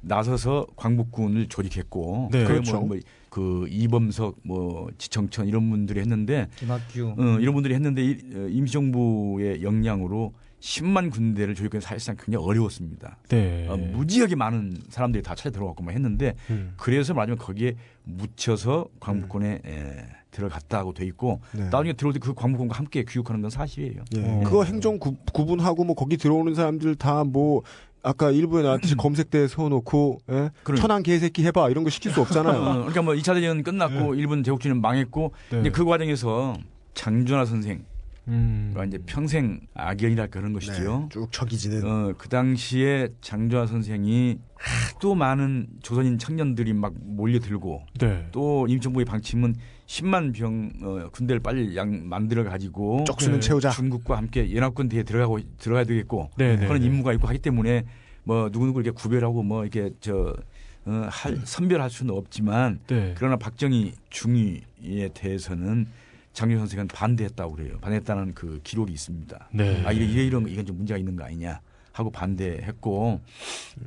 나서서 0.00 0.66
광복군을 0.76 1.48
조직했고 1.48 2.28
네. 2.32 2.42
그게 2.42 2.54
그렇죠. 2.54 2.78
뭐, 2.78 2.88
뭐, 2.88 2.98
그 3.28 3.66
이범석 3.68 4.36
뭐 4.44 4.88
지청천 4.98 5.46
이런 5.48 5.68
분들이 5.68 6.00
했는데 6.00 6.48
김학규 6.56 7.16
어, 7.18 7.38
이런 7.40 7.54
분들이 7.54 7.74
했는데 7.74 8.04
이, 8.04 8.12
어, 8.34 8.48
임시정부의 8.48 9.62
역량으로 9.62 10.32
10만 10.60 11.10
군대를 11.10 11.54
조직하기 11.54 11.84
사실상 11.84 12.16
굉장히 12.16 12.44
어려웠습니다. 12.44 13.18
네. 13.28 13.66
어, 13.68 13.76
무지하게 13.76 14.36
많은 14.36 14.78
사람들이 14.88 15.22
다 15.22 15.34
찾아 15.34 15.50
들어갔고 15.50 15.84
막 15.84 15.92
했는데 15.92 16.34
음. 16.50 16.72
그래서 16.76 17.12
말하자면 17.12 17.38
거기에 17.38 17.74
묻혀서 18.04 18.88
광복군에 19.00 19.60
에, 19.64 20.06
들어갔다고 20.36 20.92
돼 20.92 21.04
있고 21.06 21.40
네. 21.52 21.64
나중에 21.70 21.94
들어올 21.94 22.12
때그 22.12 22.34
광복군과 22.34 22.76
함께 22.76 23.04
교육하는 23.04 23.40
건 23.40 23.50
사실이에요. 23.50 24.02
예. 24.16 24.22
어. 24.22 24.40
그거 24.44 24.64
행정 24.64 24.98
구, 24.98 25.16
구분하고 25.32 25.84
뭐 25.84 25.96
거기 25.96 26.16
들어오는 26.16 26.54
사람들 26.54 26.94
다 26.96 27.24
뭐 27.26 27.62
아까 28.02 28.30
일부에 28.30 28.62
나왔듯이 28.62 28.94
검색대에 28.94 29.48
세워놓고 29.48 30.20
예? 30.30 30.32
음. 30.34 30.48
그러니까. 30.62 30.80
천안 30.82 31.02
개새끼 31.02 31.44
해봐 31.44 31.70
이런 31.70 31.82
거 31.82 31.90
시킬 31.90 32.12
수 32.12 32.20
어, 32.20 32.22
없잖아요. 32.22 32.60
그러니까 32.60 33.02
뭐 33.02 33.14
2차 33.14 33.34
대전 33.34 33.64
끝났고 33.64 34.14
일본 34.14 34.44
제국주의는 34.44 34.80
망했고 34.80 35.32
네. 35.50 35.60
이제 35.60 35.70
그 35.70 35.84
과정에서 35.84 36.56
장준하 36.94 37.44
선생 37.46 37.84
음. 38.28 38.72
가 38.74 38.84
이제 38.84 38.98
평생 39.06 39.60
악연이랄까 39.74 40.40
그런 40.40 40.52
네, 40.52 40.58
것이죠. 40.58 41.08
쭉 41.12 41.30
척이지는 41.30 41.84
어, 41.84 42.14
그 42.18 42.28
당시에 42.28 43.08
장준하 43.20 43.66
선생이 43.66 44.38
하도 44.56 45.14
많은 45.14 45.68
조선인 45.82 46.18
청년들이 46.18 46.72
막 46.72 46.94
몰려들고 46.98 47.82
네. 48.00 48.26
또 48.32 48.66
임정부의 48.68 49.04
방침은 49.04 49.54
10만 49.86 50.34
병 50.34 50.72
어, 50.82 51.08
군대를 51.10 51.40
빨리 51.40 51.76
양 51.76 52.08
만들어 52.08 52.42
가지고 52.44 53.04
쪽수는 53.04 53.40
네. 53.40 53.40
채우자. 53.40 53.70
중국과 53.70 54.16
함께 54.16 54.54
연합군 54.54 54.88
대에 54.88 55.04
들어가고 55.04 55.38
들어가야 55.58 55.84
되겠고 55.84 56.30
네, 56.36 56.56
네, 56.56 56.66
그런 56.66 56.80
네. 56.80 56.86
임무가 56.86 57.12
있고 57.12 57.28
하기 57.28 57.38
때문에 57.38 57.84
뭐 58.24 58.50
누구 58.50 58.66
누구 58.66 58.80
이렇게 58.80 58.94
구별하고 58.94 59.44
뭐 59.44 59.62
이렇게 59.64 59.90
저 60.00 60.34
어, 60.86 61.08
할, 61.10 61.36
선별할 61.44 61.90
수는 61.90 62.14
없지만 62.14 62.80
네. 62.88 63.14
그러나 63.16 63.36
박정희 63.36 63.92
중위에 64.10 65.10
대해서는 65.14 65.86
장준 66.36 66.58
선생은 66.58 66.88
반대했다고 66.88 67.54
그래요. 67.54 67.78
반대했다는 67.80 68.34
그 68.34 68.60
기록이 68.62 68.92
있습니다. 68.92 69.48
네. 69.54 69.82
아 69.86 69.90
이래 69.92 70.04
이래 70.04 70.22
이런 70.26 70.42
거 70.42 70.50
이건 70.50 70.66
좀 70.66 70.76
문제가 70.76 70.98
있는 70.98 71.16
거 71.16 71.24
아니냐 71.24 71.60
하고 71.92 72.10
반대했고 72.10 73.22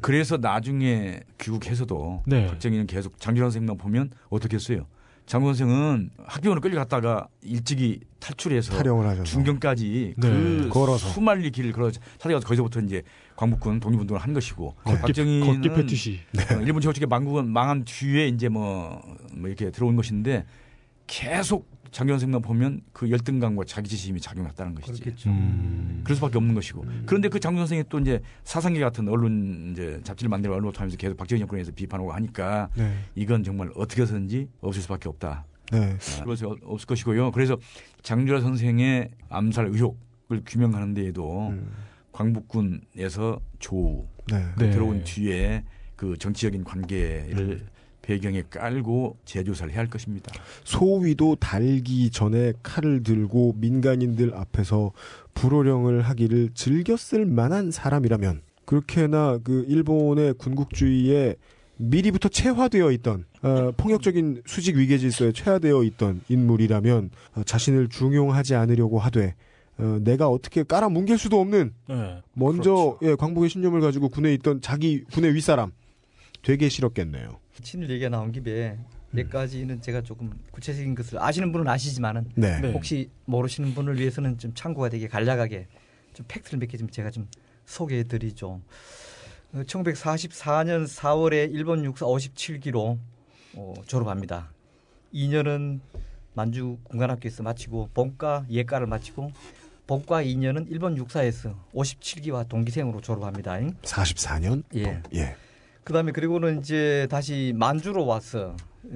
그래서 0.02 0.38
나중에 0.38 1.20
귀국해서도 1.40 2.24
네. 2.26 2.48
박정희는 2.48 2.88
계속 2.88 3.20
장준 3.20 3.46
선생만 3.46 3.78
보면 3.78 4.10
어떻게 4.30 4.56
했어요? 4.56 4.88
장군 5.28 5.54
선생은 5.54 6.10
학교로 6.26 6.60
끌려갔다가 6.60 7.28
일찍이 7.44 8.00
탈출해서 8.20 8.76
탈영을 8.76 9.06
하셔서. 9.06 9.26
중경까지 9.26 10.16
네. 10.18 10.28
그 10.28 10.70
걸어서. 10.70 11.08
수말리 11.10 11.52
길을 11.52 11.72
걸어 11.72 11.92
찾아가서 11.92 12.48
거기서부터 12.48 12.80
이제 12.80 13.04
광복군 13.36 13.80
독립운동을 13.80 14.20
한 14.20 14.34
것이고 14.34 14.74
걷기, 14.86 15.02
박정희는 15.02 15.46
걷기 15.46 15.70
패티시. 15.70 16.20
어, 16.36 16.62
일본 16.62 16.82
제국주의 16.82 17.06
망국은 17.08 17.48
망한 17.48 17.86
뒤에 17.86 18.28
이제 18.28 18.50
뭐, 18.50 19.00
뭐 19.36 19.48
이렇게 19.50 19.70
들어온 19.70 19.96
것인데 19.96 20.46
계속 21.06 21.79
장군 21.92 22.14
선생만 22.14 22.42
보면 22.42 22.82
그 22.94 23.10
열등감과 23.10 23.64
자기지심이 23.66 24.20
작용했다는 24.20 24.76
것이지. 24.76 25.02
그렇겠죠. 25.02 25.30
음. 25.30 26.02
그럴 26.04 26.16
수밖에 26.16 26.38
없는 26.38 26.56
것이고. 26.56 26.86
그런데 27.06 27.30
그 27.30 27.40
장군 27.40 27.62
선생이 27.62 27.84
또 27.90 28.00
이제 28.00 28.22
사상계 28.44 28.80
같은 28.80 29.08
언론 29.08 29.72
이제 29.72 30.00
잡지를 30.04 30.30
만들어 30.30 30.56
언론 30.56 30.74
하면서 30.76 30.98
계속 30.98 31.18
박정희 31.18 31.40
정권에서 31.40 31.72
비판하고 31.72 32.12
하니까 32.14 32.70
네. 32.76 32.94
이건 33.16 33.44
정말 33.44 33.70
어떻게 33.76 34.04
해서든지 34.04 34.48
없을 34.62 34.82
수밖에 34.82 35.10
없다. 35.10 35.46
네. 35.72 35.98
그래서 36.24 36.56
없을 36.64 36.88
것이고요. 36.88 37.32
그래서 37.32 37.58
장주라 38.02 38.42
선생의 38.42 39.10
암살 39.30 39.68
의혹을 39.68 40.42
규명하는 40.46 40.94
데에도 40.94 41.50
음. 41.50 41.72
광복군에서 42.12 43.40
조우 43.60 44.08
네. 44.32 44.46
네. 44.58 44.72
들어온 44.72 45.04
뒤에 45.04 45.64
그 45.96 46.18
정치적인 46.18 46.64
관계를 46.64 47.66
배경에 48.10 48.42
깔고 48.50 49.18
재조사를 49.24 49.72
해야 49.72 49.82
할 49.82 49.88
것입니다. 49.88 50.34
소위도 50.64 51.36
달기 51.36 52.10
전에 52.10 52.54
칼을 52.64 53.04
들고 53.04 53.54
민간인들 53.58 54.34
앞에서 54.34 54.94
불호령을 55.36 56.02
하기를 56.02 56.50
즐겼을 56.56 57.28
만한 57.28 57.70
사람이라면 57.70 58.42
그렇게나 58.66 59.38
그 59.44 59.64
일본의 59.68 60.34
군국주의에 60.40 61.36
미리부터 61.78 62.30
체화되어 62.30 62.92
있던 62.94 63.26
어, 63.44 63.74
폭력적인 63.78 64.42
수직 64.48 64.78
위계 64.78 64.98
질서에 64.98 65.32
체화되어 65.32 65.84
있던 65.84 66.22
인물이라면 66.30 67.12
어, 67.36 67.44
자신을 67.44 67.90
중용하지 67.90 68.56
않으려고 68.56 68.98
하되 68.98 69.36
어, 69.78 70.00
내가 70.02 70.30
어떻게 70.30 70.64
깔아 70.64 70.90
뭉갤 70.90 71.20
수도 71.20 71.40
없는 71.40 71.74
네. 71.88 72.22
먼저 72.34 72.98
예, 73.04 73.14
광복의 73.14 73.52
신념을 73.52 73.82
가지고 73.82 74.10
군에 74.10 74.34
있던 74.34 74.62
자기 74.62 75.04
군의 75.04 75.36
윗사람 75.36 75.72
되게 76.42 76.70
싫었겠네요. 76.70 77.38
친일 77.62 77.90
얘기가 77.90 78.10
나온 78.10 78.32
김에 78.32 78.78
몇 79.12 79.30
가지는 79.30 79.82
제가 79.82 80.02
조금 80.02 80.32
구체적인 80.52 80.94
것을 80.96 81.20
아시는 81.20 81.52
분은 81.52 81.68
아시지만은 81.68 82.30
네. 82.36 82.60
네. 82.62 82.72
혹시 82.72 83.10
모르시는 83.26 83.74
분을 83.74 84.00
위해서는 84.00 84.38
좀 84.38 84.54
참고가 84.54 84.90
되게 84.90 85.08
간략하게 85.08 85.68
좀 86.14 86.26
팩트를 86.28 86.60
몇 86.60 86.68
개 86.68 86.78
좀 86.78 86.90
제가 86.90 87.10
좀 87.12 87.28
소개해 87.66 88.04
드리죠. 88.04 88.62
1944년 89.54 90.86
4월에 90.88 91.52
일본 91.52 91.84
육사 91.86 92.06
57기로 92.06 92.98
어, 93.56 93.74
졸업합니다. 93.88 94.52
2년은 95.14 95.80
만주 96.36 96.78
군관학교에서 96.84 97.42
마치고 97.44 97.90
본과 97.94 98.46
예과를 98.50 98.86
마치고 98.88 99.32
본과 99.88 100.24
2년은 100.24 100.68
일본 100.70 100.96
육사에서 100.98 101.56
57기와 101.74 102.48
동기생으로 102.48 103.02
졸업합니다. 103.02 103.60
44년? 103.82 104.64
예. 104.76 105.02
예. 105.16 105.36
그다음에 105.90 106.12
그리고는 106.12 106.60
이제 106.60 107.08
다시 107.10 107.52
만주로 107.56 108.06
와서 108.06 108.56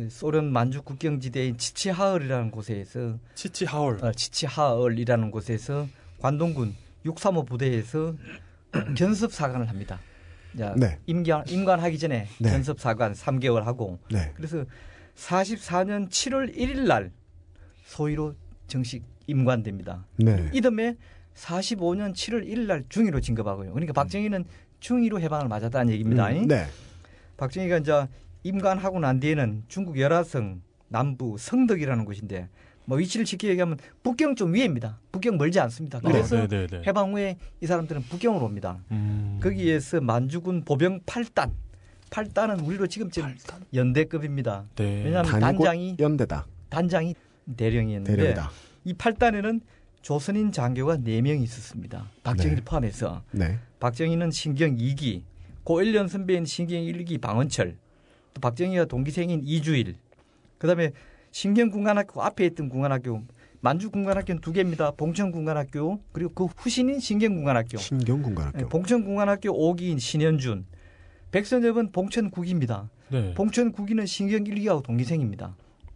소련 0.09 0.53
만주 0.53 0.83
국경지대인 0.83 1.57
치치하얼이라는 1.57 2.51
곳에서 2.51 3.17
치치 3.33 3.65
하얼. 3.65 3.97
어, 4.05 4.11
치치하얼이라는 4.11 5.31
곳에서 5.31 5.87
관동군 6.19 6.75
635 7.03 7.45
부대에서 7.45 8.13
견습 8.95 9.33
사관을 9.33 9.69
합니다. 9.69 9.99
자, 10.55 10.75
네. 10.77 10.99
임관 11.07 11.45
임관하기 11.47 11.97
전에 11.97 12.27
네. 12.39 12.49
견습 12.51 12.79
사관 12.79 13.13
3개월 13.13 13.63
하고 13.63 13.97
네. 14.11 14.31
그래서 14.35 14.63
44년 15.15 16.09
7월 16.09 16.55
1일 16.55 16.85
날 16.85 17.11
소위로 17.85 18.35
정식 18.67 19.03
임관됩니다. 19.25 20.05
네. 20.17 20.47
이듬해 20.53 20.95
45년 21.35 22.13
7월 22.13 22.47
1일 22.47 22.67
날 22.67 22.83
중위로 22.87 23.19
진급하고요. 23.19 23.73
그러니까 23.73 23.93
박정희는 23.93 24.45
중위로 24.83 25.19
해방을 25.21 25.47
맞았다는 25.47 25.93
얘기입니다. 25.93 26.27
음, 26.29 26.47
네. 26.47 26.65
박정희가 27.37 27.77
이제 27.77 28.05
임관하고 28.43 28.99
난 28.99 29.19
뒤에는 29.21 29.63
중국 29.69 29.97
열화성 29.97 30.61
남부 30.89 31.37
성덕이라는 31.39 32.03
곳인데 32.03 32.49
뭐 32.85 32.97
위치를 32.97 33.25
쉽게 33.25 33.47
얘기하면 33.47 33.77
북경 34.03 34.35
좀 34.35 34.53
위에입니다. 34.53 34.99
북경 35.13 35.37
멀지 35.37 35.61
않습니다. 35.61 36.01
그래서 36.01 36.35
네, 36.35 36.47
네, 36.47 36.67
네. 36.67 36.81
해방 36.85 37.13
후에 37.13 37.37
이 37.61 37.65
사람들은 37.65 38.03
북경으로 38.03 38.45
옵니다. 38.45 38.83
음. 38.91 39.39
거기에서 39.41 40.01
만주군 40.01 40.65
보병 40.65 40.99
8단. 41.05 41.51
8단은 42.09 42.67
우리로 42.67 42.85
지금쯤 42.87 43.35
연대급입니다. 43.73 44.65
네. 44.75 45.03
왜냐하면 45.05 45.31
단장이 45.39 45.95
연대다. 45.97 46.45
단장이 46.69 47.15
대령이었는데 47.55 48.15
대령이다. 48.17 48.51
이 48.83 48.93
8단에는 48.93 49.61
조선인 50.03 50.51
장교가 50.51 50.97
4명이 50.97 51.41
있었습니다. 51.43 52.09
박정희를 52.23 52.57
네. 52.57 52.65
포함해서. 52.65 53.23
네. 53.31 53.57
박정희는 53.79 54.31
신경 54.31 54.75
2기, 54.75 55.23
고1년 55.63 56.09
선배인 56.09 56.45
신경 56.45 56.81
1기 56.81 57.19
방원철, 57.21 57.77
또 58.33 58.41
박정희가 58.41 58.85
동기생인 58.85 59.41
이주일, 59.45 59.95
그 60.57 60.67
다음에 60.67 60.91
신경 61.31 61.69
군관학교 61.69 62.21
앞에 62.21 62.45
있던 62.47 62.67
군관학교, 62.67 63.23
만주 63.61 63.91
군관학교는 63.91 64.41
두 64.41 64.51
개입니다. 64.51 64.91
봉천 64.91 65.31
군관학교, 65.31 66.01
그리고 66.11 66.33
그 66.33 66.45
후신인 66.57 66.99
신경 66.99 67.35
군관학교. 67.35 67.77
신경 67.77 68.21
군관학교. 68.21 68.57
네, 68.57 68.65
봉천 68.65 69.05
군관학교 69.05 69.51
5기인 69.53 69.99
신현준, 69.99 70.65
백선엽은 71.31 71.93
봉천 71.93 72.29
9기입니다. 72.29 72.89
네. 73.09 73.33
봉천 73.35 73.71
9기는 73.71 74.05
신경 74.05 74.43
1기하고 74.43 74.83
동기생입니다. 74.83 75.55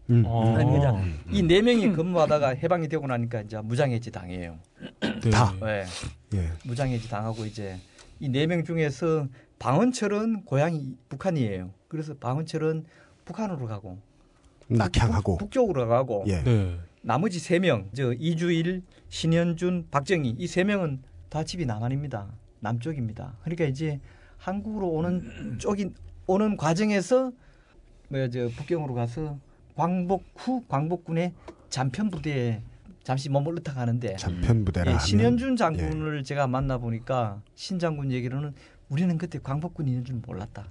음. 0.09 0.23
어. 0.25 0.55
아니, 0.55 0.71
그냥 0.71 1.13
이네 1.31 1.61
명이 1.61 1.91
근무하다가 1.91 2.49
해방이 2.49 2.87
되고 2.87 3.05
나니까 3.07 3.41
이제 3.41 3.57
무장해지 3.59 4.11
당해요. 4.11 4.57
네. 5.01 5.29
다. 5.29 5.53
네. 5.61 5.85
예. 6.33 6.49
무장해지 6.65 7.09
당하고 7.09 7.45
이제 7.45 7.77
이 8.19 8.29
네 8.29 8.47
명 8.47 8.63
중에서 8.63 9.27
방언철은 9.59 10.43
고향이 10.45 10.95
북한이에요. 11.09 11.71
그래서 11.87 12.13
방언철은 12.15 12.85
북한으로 13.25 13.67
가고 13.67 13.97
낙향하고. 14.67 15.37
북, 15.37 15.51
쪽으로 15.51 15.87
가고 15.87 16.23
예. 16.27 16.41
네. 16.43 16.77
나머지 17.01 17.39
세 17.39 17.59
명, 17.59 17.89
저 17.93 18.13
이주일, 18.13 18.83
신현준, 19.09 19.87
박정희 19.91 20.35
이 20.39 20.47
세 20.47 20.63
명은 20.63 21.01
다 21.29 21.43
집이 21.43 21.65
남한입니다. 21.65 22.27
남쪽입니다. 22.59 23.35
그러니까 23.43 23.65
이제 23.65 23.99
한국으로 24.37 24.87
오는 24.89 25.57
쪽인 25.59 25.93
오는 26.25 26.57
과정에서 26.57 27.31
뭐저 28.09 28.49
북경으로 28.55 28.93
가서 28.93 29.37
광복 29.77 30.23
후 30.35 30.63
광복군의 30.67 31.33
잔편 31.69 32.09
부대에 32.09 32.61
잠시 33.03 33.29
머물렀다 33.29 33.73
가는데 33.73 34.15
잔편 34.17 34.65
부대라 34.65 34.91
예, 34.93 34.97
신현준 34.99 35.55
장군을 35.55 36.23
제가 36.23 36.47
만나 36.47 36.77
보니까 36.79 37.41
신 37.55 37.77
장군 37.79 38.11
얘기로는 38.11 38.53
우리는 38.89 39.17
그때 39.17 39.39
광복군이 39.41 39.89
있는 39.91 40.03
줄 40.03 40.15
몰랐다. 40.25 40.65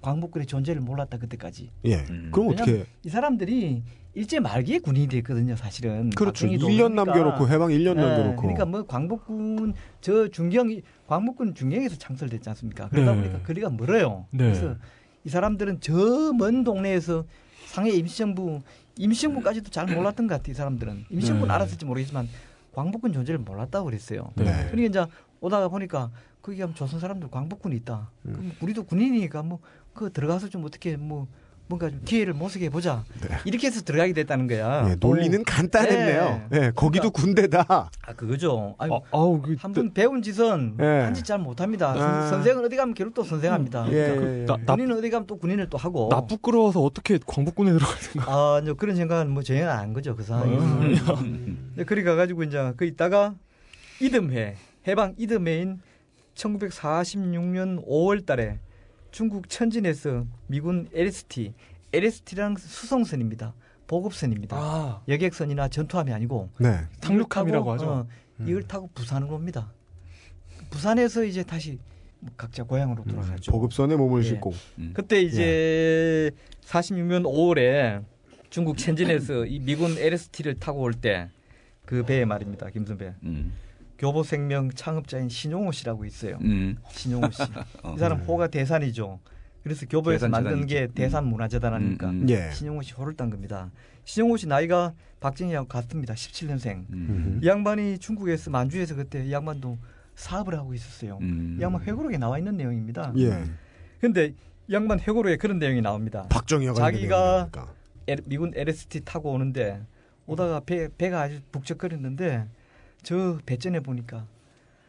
광복군의 0.00 0.46
존재를 0.46 0.80
몰랐다 0.80 1.18
그때까지. 1.18 1.70
예. 1.86 1.96
음. 2.10 2.30
그럼 2.32 2.50
어떻게 2.50 2.84
이 3.04 3.08
사람들이 3.08 3.82
일제 4.14 4.38
말기에 4.38 4.78
군인이 4.78 5.08
됐거든요, 5.08 5.56
사실은. 5.56 6.10
그렇죠. 6.10 6.46
박정희도 6.46 6.68
1년 6.68 6.90
그러니까. 6.92 7.04
남겨놓고 7.04 7.48
해방 7.48 7.68
1년 7.70 7.96
예, 7.98 8.00
남겨놓고. 8.00 8.36
그러니까 8.42 8.64
뭐 8.66 8.86
광복군 8.86 9.74
저 10.00 10.28
중경이 10.28 10.82
광복군 11.08 11.54
중경에서 11.54 11.96
창설됐지 11.96 12.48
않습니까? 12.50 12.88
그러다 12.90 13.14
네. 13.14 13.20
보니까 13.22 13.42
거리가 13.42 13.70
멀어요. 13.70 14.26
네. 14.30 14.44
그래서 14.44 14.76
이 15.24 15.28
사람들은 15.28 15.80
저 15.80 16.32
먼 16.34 16.62
동네에서 16.62 17.24
상해 17.66 17.90
임시정부 17.90 18.62
임시정부까지도 18.96 19.70
잘 19.70 19.86
몰랐던 19.86 20.26
것 20.26 20.36
같아요. 20.36 20.52
이 20.52 20.54
사람들은 20.54 21.06
임시정부는 21.10 21.48
네. 21.48 21.54
알았을지 21.54 21.84
모르겠지만 21.84 22.28
광복군 22.72 23.12
존재를 23.12 23.38
몰랐다고 23.38 23.84
그랬어요. 23.86 24.32
네. 24.36 24.44
네. 24.44 24.70
그러니까 24.70 25.02
이제 25.04 25.12
오다가 25.40 25.68
보니까 25.68 26.10
거기 26.40 26.58
가면 26.58 26.74
조선 26.74 27.00
사람들 27.00 27.30
광복군이 27.30 27.76
있다. 27.76 28.10
음. 28.26 28.32
그럼 28.32 28.52
우리도 28.60 28.84
군인이니까 28.84 29.42
뭐 29.42 29.60
그 29.96 30.12
들어가서 30.12 30.48
좀 30.48 30.64
어떻게 30.64 30.96
뭐 30.96 31.26
뭔가 31.68 31.90
좀 31.90 32.00
기회를 32.04 32.32
모색해 32.34 32.70
보자. 32.70 33.02
네. 33.20 33.36
이렇게 33.44 33.66
해서 33.66 33.80
들어가게 33.82 34.12
됐다는 34.12 34.46
거야. 34.46 34.88
예, 34.88 34.94
논리는 35.00 35.42
간단했네요. 35.42 36.46
네. 36.50 36.60
예, 36.66 36.70
거기도 36.74 37.10
군대다. 37.10 37.64
아 37.68 38.12
그거죠. 38.14 38.76
아니, 38.78 38.94
아, 38.94 38.98
아우 39.10 39.42
그한번 39.42 39.92
배운 39.92 40.22
짓은 40.22 40.76
예. 40.80 40.84
한짓 40.84 41.24
잘 41.24 41.38
못합니다. 41.38 41.92
선- 41.94 42.02
아. 42.02 42.26
선생은 42.28 42.64
어디 42.64 42.76
가면 42.76 42.94
결국 42.94 43.14
또 43.14 43.24
선생합니다. 43.24 43.86
예, 43.88 44.14
그러니까 44.14 44.26
예, 44.26 44.40
예. 44.42 44.44
나- 44.46 44.56
나- 44.64 44.74
군인은 44.76 44.96
어디 44.98 45.10
가면 45.10 45.26
또 45.26 45.36
군인을 45.38 45.68
또 45.68 45.76
하고. 45.78 46.08
나 46.10 46.20
부끄러워서 46.20 46.80
어떻게 46.82 47.18
광복군에 47.26 47.72
들어갈 47.72 47.96
생각? 47.98 48.28
아, 48.28 48.60
이제 48.62 48.72
그런 48.74 48.94
생각은 48.94 49.30
뭐 49.30 49.42
전혀 49.42 49.68
안 49.68 49.92
거죠 49.92 50.14
그 50.14 50.22
상황에서. 50.22 51.14
음. 51.14 51.72
네, 51.74 51.84
그리 51.84 52.04
가가지고 52.04 52.44
이제 52.44 52.72
그 52.76 52.84
있다가 52.84 53.34
이듬해 54.00 54.54
해방 54.86 55.14
이듬해인 55.18 55.80
1946년 56.36 57.84
5월달에 57.86 58.58
중국 59.10 59.48
천진에서 59.48 60.26
미군 60.46 60.88
LST, 60.92 61.54
LST라는 61.92 62.56
수송선입니다. 62.56 63.54
보급선입니다. 63.86 64.56
아, 64.56 65.02
여객선이나 65.08 65.68
전투함이 65.68 66.12
아니고 66.12 66.50
네. 66.58 66.80
상륙함이라고 67.00 67.64
타고, 67.64 67.72
하죠. 67.72 67.88
어, 67.90 68.06
음. 68.40 68.48
이걸 68.48 68.62
타고 68.64 68.90
부산으로 68.94 69.34
옵니다. 69.36 69.72
부산에서 70.70 71.22
이제 71.24 71.44
다시 71.44 71.78
뭐 72.18 72.32
각자 72.36 72.64
고향으로 72.64 73.04
돌아가죠. 73.04 73.52
보급선에 73.52 73.94
몸을 73.96 74.24
예. 74.24 74.28
싣고. 74.28 74.52
음. 74.78 74.90
그때 74.92 75.20
이제 75.22 76.30
46년 76.64 77.22
5월에 77.22 78.02
중국 78.50 78.76
천진에서 78.76 79.46
이 79.46 79.60
미군 79.60 79.96
LST를 79.98 80.54
타고 80.58 80.80
올 80.80 80.92
때 80.94 81.28
그 81.86 82.02
배에 82.04 82.24
말입니다. 82.24 82.68
김선배. 82.68 83.14
음. 83.22 83.52
교보생명 83.98 84.70
창업자인 84.72 85.28
신용호 85.28 85.72
씨라고 85.72 86.04
있어요. 86.04 86.38
음. 86.42 86.76
신용호 86.90 87.30
씨. 87.30 87.42
어. 87.82 87.94
이 87.94 87.98
사람 87.98 88.20
호가 88.20 88.48
대산이죠. 88.48 89.18
그래서 89.62 89.86
교보에서 89.86 90.26
대산 90.26 90.30
만든 90.30 90.60
게 90.66 90.74
재단이죠. 90.74 90.94
대산 90.94 91.26
문화재단 91.26 91.74
아닙니까? 91.74 92.08
음, 92.10 92.22
음. 92.22 92.28
예. 92.28 92.50
신용호 92.52 92.82
씨 92.82 92.92
호를 92.94 93.14
딴 93.14 93.30
겁니다. 93.30 93.70
신용호 94.04 94.36
씨 94.36 94.46
나이가 94.46 94.92
박정희하고 95.20 95.66
같습니다. 95.66 96.14
17년생. 96.14 96.84
음. 96.92 97.40
이 97.42 97.46
양반이 97.46 97.98
중국에서 97.98 98.50
만주에서 98.50 98.94
그때 98.94 99.24
이 99.24 99.32
양반도 99.32 99.78
사업을 100.14 100.54
하고 100.56 100.72
있었어요. 100.74 101.18
음. 101.20 101.56
이 101.58 101.62
양반 101.62 101.82
회고록에 101.82 102.16
나와 102.18 102.38
있는 102.38 102.56
내용입니다. 102.56 103.12
예. 103.18 103.42
근데 104.00 104.34
이 104.68 104.72
양반 104.72 105.00
회고록에 105.00 105.36
그런 105.36 105.58
내용이 105.58 105.80
나옵니다. 105.80 106.26
박정희가 106.30 106.74
자기가 106.74 107.48
엘- 108.06 108.22
미군 108.26 108.52
LST 108.54 109.00
타고 109.04 109.32
오는데 109.32 109.82
오다가 110.26 110.60
배, 110.60 110.88
배가 110.96 111.22
아주 111.22 111.40
북적거렸는데 111.50 112.46
저 113.06 113.38
배전에 113.46 113.78
보니까 113.78 114.26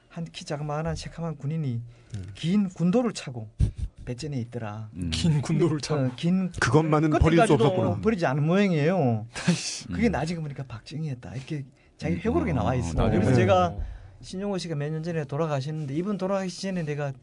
한키 0.09 0.43
자그마한 0.45 0.95
새카만 0.95 1.38
군인이 1.38 1.80
긴 2.34 2.68
군도를 2.68 3.13
차고 3.13 3.47
배전에 4.05 4.38
있더라. 4.38 4.89
음. 4.95 5.11
긴 5.13 5.39
군도를 5.39 5.80
참. 5.82 5.99
어, 6.07 6.11
긴 6.15 6.51
그것만은 6.59 7.11
버릴 7.11 7.45
수 7.45 7.53
없었구나. 7.53 7.97
버리지 8.01 8.26
않은 8.26 8.43
모양이에요. 8.43 9.28
그게 9.93 10.07
음. 10.09 10.11
나중에 10.13 10.39
보니까 10.39 10.63
박정희였다. 10.63 11.36
이렇게 11.36 11.63
자기 11.97 12.15
음, 12.15 12.20
회고록에 12.22 12.53
어, 12.53 12.55
나와 12.55 12.74
있어. 12.74 12.93
나중에 12.93 13.20
그래서 13.20 13.30
네. 13.30 13.36
제가 13.36 13.76
신용호 14.22 14.57
씨가 14.57 14.74
몇 14.74 14.89
년 14.89 15.03
전에 15.03 15.24
돌아가셨는데 15.26 15.93
이분 15.93 16.18
돌아가시기 16.18 16.59
전에 16.63 16.84
내가 16.86 17.13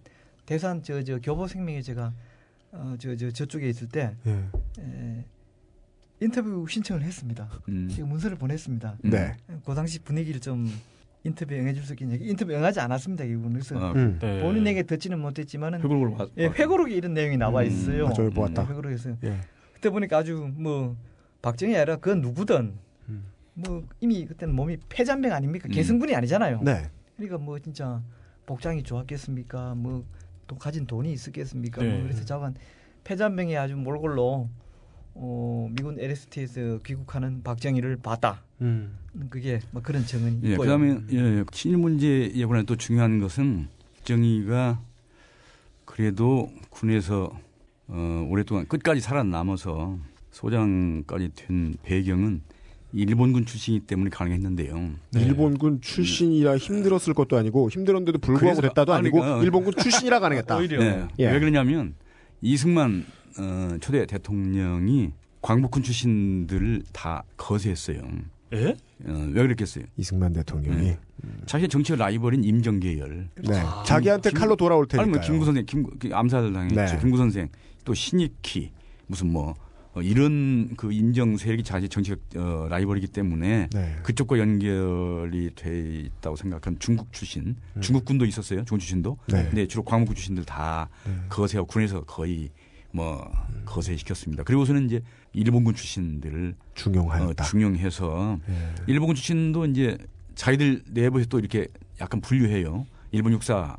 대산 0.47 0.81
저 0.85 1.03
저 1.03 1.19
교보생명에 1.19 1.83
제가 1.83 2.13
어, 2.71 2.95
저, 3.01 3.17
저 3.17 3.33
저쪽에 3.33 3.69
있을 3.69 3.89
때 3.89 4.15
예. 4.27 4.31
에, 4.79 5.25
인터뷰 6.25 6.67
신청을 6.69 7.03
했습니다. 7.03 7.49
음. 7.69 7.89
지금 7.89 8.09
문서를 8.09 8.37
보냈습니다. 8.37 8.99
음. 9.05 9.11
네. 9.11 9.37
그 9.65 9.75
당시 9.75 9.99
분위기를 10.01 10.41
좀 10.41 10.67
인터뷰 11.23 11.55
응해줄 11.55 11.83
수 11.85 11.93
있겠냐. 11.93 12.17
인터뷰 12.21 12.53
응하지 12.53 12.81
않았습니다. 12.81 13.25
이분 13.25 13.53
그래서 13.53 13.77
어, 13.77 13.93
음. 13.93 14.19
네. 14.21 14.41
본인에게 14.43 14.83
듣지는 14.85 15.21
못했지만은 15.21 15.81
회고록을 15.81 16.17
봐. 16.17 16.27
예, 16.39 16.47
회고록에 16.47 16.95
이런 16.95 17.15
내용이 17.15 17.37
나와 17.37 17.63
음, 17.63 17.67
있어요. 17.67 18.07
음, 18.07 18.31
보았다. 18.31 18.63
예, 18.63 18.67
회고록에서 18.69 19.17
예. 19.25 19.41
그때 19.75 19.91
보니까 19.91 20.19
아주 20.19 20.51
뭐 20.55 20.97
박정희 21.43 21.77
아니라 21.77 21.97
그 21.97 22.11
누구든 22.11 22.75
음. 23.09 23.25
뭐 23.55 23.85
이미 24.01 24.25
그때는 24.25 24.55
몸이 24.55 24.79
폐잔병 24.89 25.33
아닙니까? 25.33 25.69
음. 25.69 25.73
계승군이 25.73 26.15
아니잖아요. 26.15 26.63
네. 26.63 26.91
그러니까 27.17 27.39
뭐 27.39 27.59
진짜 27.59 28.03
복장이 28.47 28.83
좋았겠습니까? 28.83 29.75
뭐 29.77 30.05
또 30.47 30.57
가진 30.57 30.87
돈이 30.87 31.13
있었겠습니까? 31.13 31.83
네. 31.83 31.91
뭐 31.95 32.03
그래서 32.03 32.25
저건 32.25 32.55
폐잔병이 33.05 33.57
아주 33.57 33.77
몰골로 33.77 34.49
어, 35.15 35.69
미군 35.73 35.99
LST에서 36.01 36.79
귀국하는 36.85 37.43
박정희를 37.43 37.97
봤다. 37.97 38.43
음. 38.61 38.97
그게 39.31 39.61
뭐 39.71 39.81
그런 39.83 40.05
증언이 40.05 40.41
예, 40.45 40.51
있고요. 40.53 40.59
그다음에 40.67 40.99
예, 41.13 41.45
친일 41.53 41.79
문제에 41.79 42.45
관해 42.47 42.65
또 42.65 42.77
중요한 42.77 43.21
것은 43.21 43.69
정의가 44.05 44.81
그래도 45.85 46.51
군에서 46.71 47.31
어, 47.87 48.27
오랫동안 48.29 48.67
끝까지 48.67 49.01
살아남아서 49.01 49.99
소장까지 50.33 51.31
된 51.37 51.77
배경은 51.83 52.43
일본군 52.93 53.45
출신이기 53.47 53.87
때문에 53.87 54.11
가능했는데요. 54.11 54.91
네. 55.13 55.21
일본군 55.23 55.81
출신이라 55.81 56.57
힘들었을 56.57 57.13
것도 57.15 57.37
아니고 57.37 57.69
힘들었는데도 57.71 58.19
불구하고 58.19 58.57
그래서- 58.61 58.63
됐다도 58.63 58.93
아니, 58.95 59.01
아니고 59.09 59.23
어. 59.23 59.43
일본군 59.43 59.75
출신이라 59.79 60.19
가능했다. 60.21 60.57
오히려 60.59 60.83
예, 60.83 61.09
예. 61.21 61.31
왜 61.31 61.39
그러냐면 61.39 61.95
이승만 62.41 63.05
어, 63.39 63.77
초대 63.81 64.07
대통령이 64.07 65.13
광복군 65.43 65.83
출신들을 65.83 66.83
다 66.93 67.23
거세했어요. 67.37 68.01
예? 68.53 68.77
어, 69.07 69.29
왜 69.33 69.43
그랬겠어요? 69.43 69.85
이승만 69.97 70.33
대통령이 70.33 70.87
네. 70.89 70.99
자신의 71.47 71.69
정치 71.69 71.95
라이벌인 71.97 72.45
임정계열. 72.45 73.29
네. 73.49 73.63
자기한테 73.85 74.31
김- 74.31 74.39
칼로 74.39 74.57
돌아올 74.57 74.87
테니까요. 74.87 75.03
아니 75.03 75.11
뭐 75.11 75.21
김구 75.21 75.45
선생, 75.45 75.67
김그 75.67 76.11
암살 76.15 76.53
당했죠. 76.53 76.75
네. 76.95 76.99
김구 77.01 77.17
선생 77.17 77.49
또 77.85 77.93
신익희 77.95 78.71
무슨 79.07 79.33
뭐 79.33 79.55
어, 79.95 80.03
이런 80.03 80.75
그 80.77 80.93
임정 80.93 81.37
세력이 81.37 81.63
자기 81.63 81.89
정치적 81.89 82.19
어, 82.37 82.67
라이벌이기 82.69 83.09
때문에 83.09 83.69
네. 83.73 83.97
그쪽과 84.03 84.39
연결이 84.39 85.51
돼 85.55 86.01
있다고 86.07 86.35
생각한 86.37 86.77
중국 86.81 87.13
출신, 87.13 87.57
중국군도 87.81 88.25
있었어요. 88.25 88.65
중국 88.65 88.81
출신도. 88.81 89.19
음. 89.31 89.33
네. 89.33 89.45
근데 89.47 89.67
주로 89.69 89.83
광복군 89.85 90.15
출신들 90.17 90.45
다 90.45 90.89
네. 91.07 91.13
거세하고 91.29 91.67
군에서 91.69 92.03
거의 92.03 92.51
뭐 92.95 93.29
거세시켰습니다. 93.65 94.45
그리고서는 94.45 94.87
이제 94.87 95.03
일본군 95.33 95.75
출신들을 95.75 96.55
어, 96.57 96.65
중용하였다. 96.75 97.43
중용해서 97.43 98.39
예. 98.49 98.55
일본군 98.87 99.17
출신도 99.17 99.67
이제 99.67 99.99
자기들 100.37 100.85
내부에서 100.93 101.29
또 101.29 101.41
이렇게 101.41 101.67
약간 102.01 102.21
분류해요. 102.21 102.87
일본 103.11 103.33
육사 103.33 103.77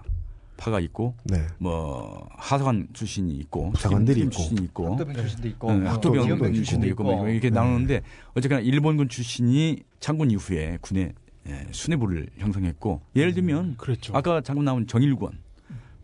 파가 0.58 0.82
있고 0.82 1.16
네. 1.24 1.48
뭐 1.60 2.28
하사관 2.32 2.90
출신이 2.92 3.34
있고 3.36 3.72
부사관들이 3.72 4.20
있고. 4.22 4.30
출신이 4.32 4.62
있고 4.66 4.92
학도병 4.92 5.16
출신도 5.16 5.48
있고 5.48 5.70
응, 5.70 5.84
뭐 5.84 5.92
학도병 5.94 6.54
출신도 6.54 6.88
있고 6.88 7.04
뭐 7.04 7.30
이렇게 7.30 7.50
네. 7.50 7.56
나오는데 7.56 8.02
어쨌거나 8.34 8.60
일본군 8.62 9.08
출신이 9.08 9.80
창군 10.02 10.32
이후에 10.32 10.78
군에 10.82 11.14
예, 11.48 11.68
수뇌부를 11.72 12.28
형성했고 12.38 13.02
예를 13.16 13.34
들면 13.34 13.78
그랬죠. 13.78 14.16
아까 14.16 14.42
잠깐 14.42 14.66
나온 14.66 14.88
정일권, 14.88 15.38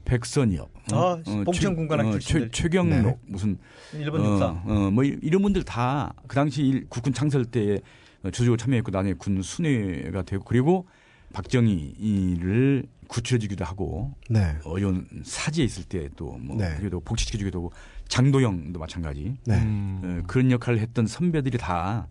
백선엽, 0.06 0.70
아, 0.92 1.18
봉천 1.46 1.76
군관학 1.76 2.12
출신들. 2.12 2.52
최, 2.52 2.64
최경록 2.64 3.06
네. 3.06 3.18
무슨 3.28 3.58
일본 3.94 4.22
어, 4.22 4.32
육사 4.34 4.46
어, 4.66 4.92
뭐 4.92 5.04
이- 5.04 5.18
이런 5.22 5.42
분들 5.42 5.64
다 5.64 6.14
그 6.28 6.36
당시 6.36 6.64
일- 6.64 6.86
국군 6.90 7.14
창설 7.14 7.46
때 7.46 7.80
조직으로 8.24 8.58
참여했고 8.58 8.92
나중에 8.92 9.14
군 9.14 9.42
순회가 9.42 10.22
되고 10.24 10.44
그리고 10.44 10.88
박정희를 11.34 12.84
구출해주기도 13.08 13.66
하고 13.66 14.14
네. 14.30 14.56
어려운 14.64 15.08
사지에 15.24 15.66
있을 15.66 15.84
때 15.84 16.08
또뭐 16.16 16.56
네. 16.58 16.76
그래도 16.78 17.00
복지시켜주기도 17.02 17.60
하고 17.60 17.72
장도영도 18.08 18.80
마찬가지 18.80 19.36
네. 19.46 19.56
음. 19.62 20.02
어, 20.04 20.28
그런 20.28 20.52
역할을 20.52 20.80
했던 20.80 21.08
선배들이 21.08 21.58
다 21.58 22.08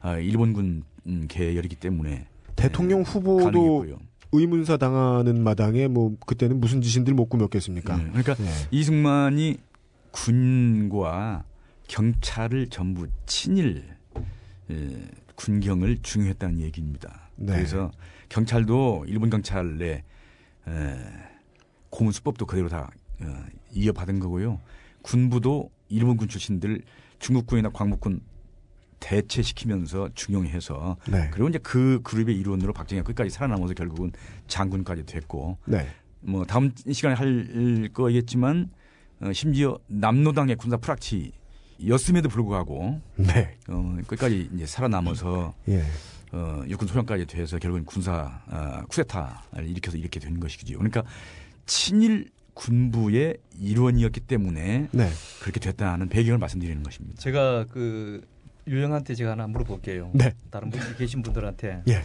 아, 0.00 0.16
일본군 0.18 0.82
음, 1.06 1.26
계열이기 1.28 1.76
때문에 1.76 2.26
대통령 2.56 3.02
후보도 3.02 3.44
가능했고요. 3.44 3.98
의문사 4.32 4.78
당하는 4.78 5.42
마당에 5.42 5.88
뭐 5.88 6.16
그때는 6.26 6.60
무슨 6.60 6.80
지신들 6.80 7.14
못 7.14 7.26
꾸몄겠습니까? 7.26 7.96
네, 7.96 8.04
그러니까 8.08 8.34
네. 8.34 8.50
이승만이 8.70 9.58
군과 10.10 11.44
경찰을 11.88 12.68
전부 12.68 13.06
친일 13.26 13.84
에, 14.70 15.08
군경을 15.34 15.98
중요했다는 16.02 16.60
얘기입니다. 16.60 17.28
네. 17.36 17.52
그래서 17.52 17.90
경찰도 18.28 19.04
일본 19.08 19.30
경찰의 19.30 20.02
에, 20.68 20.98
고문 21.90 22.12
수법도 22.12 22.46
그대로 22.46 22.68
다 22.68 22.90
어, 23.20 23.44
이어받은 23.72 24.18
거고요. 24.20 24.60
군부도 25.02 25.70
일본군 25.88 26.28
출신들 26.28 26.82
중국군이나 27.18 27.68
광복군 27.70 28.20
대체시키면서 29.02 30.10
중용해서 30.14 30.96
네. 31.08 31.28
그리고 31.32 31.48
이제 31.48 31.58
그 31.58 32.00
그룹의 32.04 32.36
일원으로 32.38 32.72
박정희가 32.72 33.04
끝까지 33.04 33.30
살아남아서 33.30 33.74
결국은 33.74 34.12
장군까지 34.46 35.04
됐고 35.04 35.58
네. 35.66 35.88
뭐 36.20 36.44
다음 36.44 36.72
시간에 36.90 37.14
할 37.14 37.90
거겠지만 37.92 38.70
어, 39.20 39.32
심지어 39.32 39.76
남노당의 39.88 40.56
군사 40.56 40.76
프락치 40.76 41.32
였음에도 41.86 42.28
불구하고 42.28 43.00
네. 43.16 43.56
어, 43.68 43.96
끝까지 44.06 44.50
이제 44.54 44.66
살아남아서 44.66 45.54
예. 45.68 45.82
어, 46.30 46.62
육군 46.68 46.86
소령까지 46.86 47.26
돼서 47.26 47.58
결국은 47.58 47.84
군사 47.84 48.40
아, 48.46 48.84
쿠데타를 48.88 49.66
일으켜서 49.66 49.96
이렇게 49.98 50.20
된 50.20 50.38
것이죠. 50.38 50.78
그러니까 50.78 51.02
친일 51.66 52.30
군부의 52.54 53.36
일원이었기 53.58 54.20
때문에 54.20 54.88
네. 54.92 55.08
그렇게 55.40 55.58
됐다는 55.58 56.08
배경을 56.08 56.38
말씀드리는 56.38 56.82
것입니다. 56.82 57.20
제가 57.20 57.66
그 57.70 58.22
유영한테 58.66 59.14
제가 59.14 59.32
하나 59.32 59.46
물어볼게요. 59.46 60.10
네. 60.14 60.32
다른 60.50 60.70
분 60.70 60.80
계신 60.96 61.22
분들한테 61.22 61.82
예. 61.88 62.02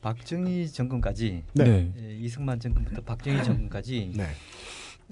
박정희 0.00 0.70
정권까지 0.70 1.44
네. 1.54 1.92
예, 1.96 2.14
이승만 2.16 2.60
정권부터 2.60 3.02
박정희 3.02 3.42
정권까지 3.44 4.12
네. 4.16 4.28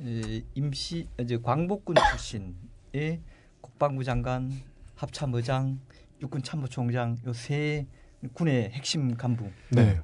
예, 0.04 0.42
임시 0.54 1.06
이제 1.20 1.38
광복군 1.42 1.96
출신의 2.10 3.20
국방부 3.60 4.02
장관, 4.04 4.50
합참의장, 4.96 5.78
육군 6.20 6.42
참모총장 6.42 7.16
요 7.26 7.32
세 7.32 7.86
군의 8.34 8.70
핵심 8.70 9.16
간부 9.16 9.50
네. 9.70 10.00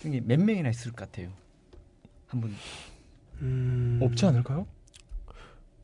중에 0.00 0.20
몇 0.24 0.38
명이나 0.40 0.68
있을 0.70 0.92
것 0.92 1.10
같아요. 1.10 1.30
한분 2.28 2.54
음, 3.40 3.98
없지 4.02 4.24
않을까요? 4.26 4.66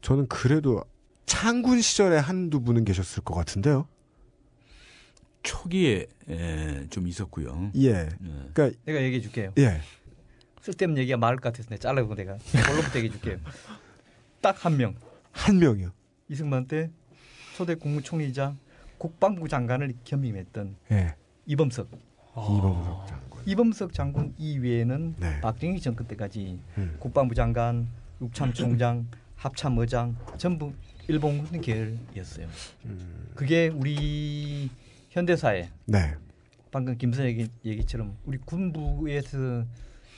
저는 0.00 0.26
그래도 0.28 0.84
창군 1.26 1.80
시절에 1.80 2.18
한두 2.18 2.60
분은 2.60 2.84
계셨을 2.84 3.22
것 3.24 3.34
같은데요. 3.34 3.88
초기에 5.42 6.06
에, 6.28 6.86
좀 6.88 7.06
있었고요. 7.06 7.70
예. 7.76 7.88
예. 7.90 8.08
그러니까 8.52 8.70
내가 8.84 9.02
얘기해 9.02 9.20
줄게요. 9.20 9.52
예. 9.58 9.80
쓸데없는 10.60 10.98
얘기가 11.02 11.16
많을 11.18 11.36
것 11.38 11.52
같아서 11.52 11.68
내가 11.70 11.80
잘라고 11.80 12.14
내가 12.14 12.36
걸로부터 12.38 12.98
얘기해 12.98 13.12
줄게요. 13.12 13.38
딱 14.40 14.64
한 14.64 14.76
명. 14.76 14.94
한 15.32 15.58
명이요. 15.58 15.92
이승만 16.28 16.66
때 16.66 16.90
초대 17.56 17.74
국무총리이자 17.74 18.54
국방부 18.98 19.48
장관을 19.48 19.94
겸임했던 20.04 20.76
예. 20.92 21.14
이범석. 21.46 21.88
이범석 22.34 23.06
장군. 23.08 23.42
이범석 23.44 23.92
장군 23.92 24.34
이외에는 24.38 25.16
네. 25.18 25.40
박정희 25.40 25.80
정권 25.80 26.06
때까지 26.06 26.58
음. 26.78 26.96
국방부 27.00 27.34
장관, 27.34 27.88
육참총장, 28.20 29.08
합참의장 29.36 30.16
전부 30.38 30.72
일본 31.08 31.42
군 31.44 31.60
계열이었어요. 31.60 32.48
음. 32.84 33.32
그게 33.34 33.68
우리 33.68 34.70
현대사에 35.12 35.70
네. 35.86 36.14
방금 36.70 36.96
김선 36.98 37.26
얘기, 37.26 37.48
얘기처럼 37.64 38.16
우리 38.24 38.38
군부에서 38.38 39.64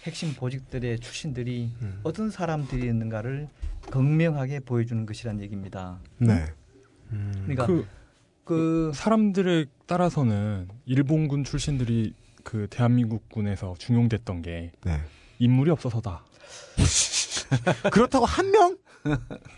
핵심 0.04 0.34
보직들의 0.34 0.98
출신들이 1.00 1.70
음. 1.82 2.00
어떤 2.02 2.30
사람들이었는가를 2.30 3.48
극명하게 3.90 4.60
보여주는 4.60 5.04
것이란 5.06 5.40
얘기입니다. 5.40 6.00
네. 6.18 6.46
음. 7.12 7.32
그러니까 7.46 7.66
그 7.66 7.86
그 8.44 8.92
사람들에 8.94 9.64
따라서는 9.86 10.68
일본군 10.84 11.44
출신들이 11.44 12.14
그 12.42 12.66
대한민국군에서 12.68 13.74
중용됐던 13.78 14.42
게 14.42 14.72
네. 14.84 15.00
인물이 15.38 15.70
없어서다. 15.70 16.24
그렇다고 17.92 18.24
한 18.26 18.50
명? 18.50 18.76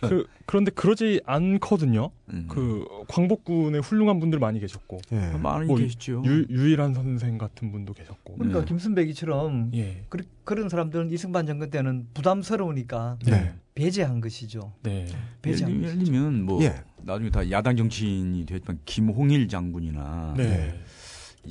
그, 0.01 0.27
그런데 0.45 0.73
그러지 0.73 1.21
않거든요. 1.25 2.11
음. 2.33 2.47
그 2.49 2.85
광복군에 3.09 3.79
훌륭한 3.79 4.19
분들 4.19 4.41
많이 4.41 4.59
계셨고 4.59 4.99
예. 5.13 5.31
많이 5.39 5.67
뭐 5.67 5.77
계시죠. 5.77 6.23
유, 6.27 6.45
유일한 6.51 6.95
선생 6.95 7.39
같은 7.39 7.71
분도 7.71 7.93
계셨고. 7.93 8.35
그러니까 8.39 8.61
네. 8.61 8.65
김순백이처럼 8.67 9.71
예. 9.75 10.03
그, 10.09 10.19
그런 10.45 10.69
사람들은 10.69 11.11
이승만 11.13 11.47
정권 11.47 11.71
때는 11.71 12.09
부담스러우니까 12.13 13.19
네. 13.25 13.55
배제한 13.77 14.21
것이죠. 14.21 14.73
네. 14.83 15.03
예를, 15.03 15.15
배제한 15.43 15.73
들- 15.75 15.83
예를 15.83 15.95
것이죠. 15.99 16.13
들면 16.13 16.43
뭐 16.43 16.63
예. 16.65 16.83
나중에 17.03 17.31
다 17.31 17.49
야당 17.53 17.77
정치인이 17.77 18.47
됐지만 18.47 18.81
김홍일 18.85 19.47
장군이나 19.47 20.35
네. 20.37 20.75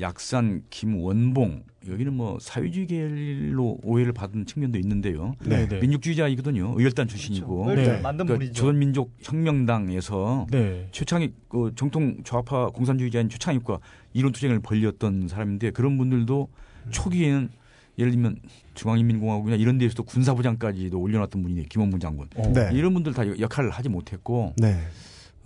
약산 0.02 0.64
김원봉 0.70 1.64
여기는 1.90 2.14
뭐 2.14 2.38
사회주의 2.40 2.88
계열로 2.88 3.78
오해를 3.84 4.14
받은 4.14 4.46
측면도 4.46 4.80
있는데요. 4.80 5.34
네. 5.46 5.68
네. 5.68 5.80
민족주의자이거든요. 5.80 6.74
의열단 6.78 7.08
출신이고 7.08 7.66
그렇죠. 7.66 7.92
네. 7.94 8.02
만든 8.02 8.26
그러니까. 8.26 8.54
조선민족 8.54 9.14
혁명당에서 9.22 10.48
네. 10.52 10.88
최창익 10.92 11.50
그 11.50 11.72
정통 11.76 12.18
좌파 12.24 12.68
공산주의자인 12.70 13.30
최창익과 13.30 13.80
이론 14.14 14.32
투쟁을 14.32 14.60
벌였던 14.60 15.28
사람인데 15.28 15.72
그런 15.72 15.98
분들도 15.98 16.48
초기에는 16.92 17.50
예를 17.98 18.12
들면 18.12 18.38
중앙인민공화국이나 18.74 19.56
이런 19.56 19.78
데에서도 19.78 20.04
군사부장까지도 20.04 21.00
올려놨던 21.00 21.42
분이 21.42 21.70
김원문 21.70 22.00
장군 22.00 22.28
어. 22.36 22.52
네. 22.54 22.70
이런 22.74 22.94
분들 22.94 23.14
다 23.14 23.24
역할을 23.40 23.70
하지 23.70 23.90
못했고 23.90 24.54
네. 24.58 24.78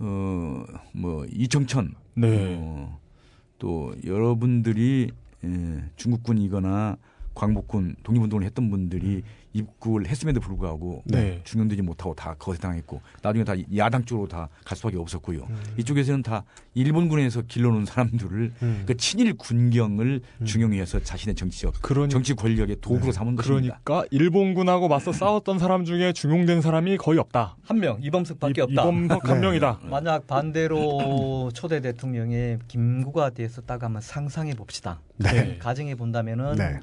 어뭐 0.00 1.26
이청천 1.30 1.94
네. 2.14 2.56
어, 2.58 2.98
또 3.58 3.94
여러분들이 4.04 5.10
예, 5.44 5.90
중국군이거나 5.96 6.96
광복군 7.34 7.96
독립운동을 8.02 8.44
했던 8.44 8.70
분들이 8.70 9.22
입국을 9.52 10.06
했음에도 10.06 10.38
불구하고 10.40 11.02
네. 11.06 11.40
중용되지 11.42 11.82
못하고 11.82 12.14
다 12.14 12.34
거세당했고 12.38 13.00
나중에 13.22 13.42
다 13.44 13.54
야당 13.76 14.04
쪽으로 14.04 14.28
다 14.28 14.48
갈 14.64 14.76
수밖에 14.76 14.96
없었고요. 14.96 15.40
음. 15.50 15.56
이쪽에서는 15.76 16.22
다 16.22 16.44
일본군에서 16.74 17.42
길러놓은 17.42 17.84
사람들을 17.84 18.52
음. 18.62 18.82
그 18.86 18.96
친일 18.96 19.34
군경을 19.36 20.20
음. 20.40 20.44
중용해서 20.44 21.00
자신의 21.02 21.34
정치적 21.34 21.82
그러니, 21.82 22.10
정치 22.10 22.34
권력의 22.34 22.76
도구로 22.80 23.06
네. 23.06 23.12
삼은 23.12 23.34
것입니다. 23.36 23.80
그러니까 23.82 24.06
일본군하고 24.12 24.86
맞서 24.86 25.12
싸웠던 25.12 25.58
사람 25.58 25.84
중에 25.84 26.12
중용된 26.12 26.60
사람이 26.60 26.96
거의 26.98 27.18
없다. 27.18 27.56
한 27.64 27.78
명 27.80 27.98
이범석밖에 28.02 28.60
이- 28.60 28.62
없다. 28.62 28.82
이범석 28.82 29.28
한 29.28 29.34
네. 29.40 29.46
명이다. 29.46 29.80
만약 29.84 30.26
반대로 30.28 31.50
초대 31.54 31.80
대통령의 31.80 32.60
김구가 32.68 33.30
됐었다고 33.30 33.86
하면 33.86 34.00
상상해 34.00 34.54
봅시다. 34.54 35.00
네. 35.16 35.58
가정해 35.58 35.96
본다면은 35.96 36.54
네. 36.56 36.78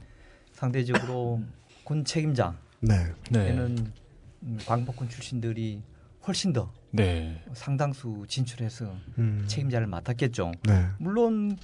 상대적으로 0.57 1.39
군 1.83 2.03
책임자에는 2.03 2.57
네. 2.81 3.13
네. 3.29 3.51
음, 4.43 4.57
광복군 4.65 5.07
출신들이 5.07 5.83
훨씬 6.27 6.51
더 6.51 6.73
네. 6.89 7.43
상당수 7.53 8.25
진출해서 8.27 8.91
음. 9.19 9.45
책임자를 9.47 9.85
맡았겠죠. 9.85 10.51
네. 10.63 10.87
물론 10.97 11.57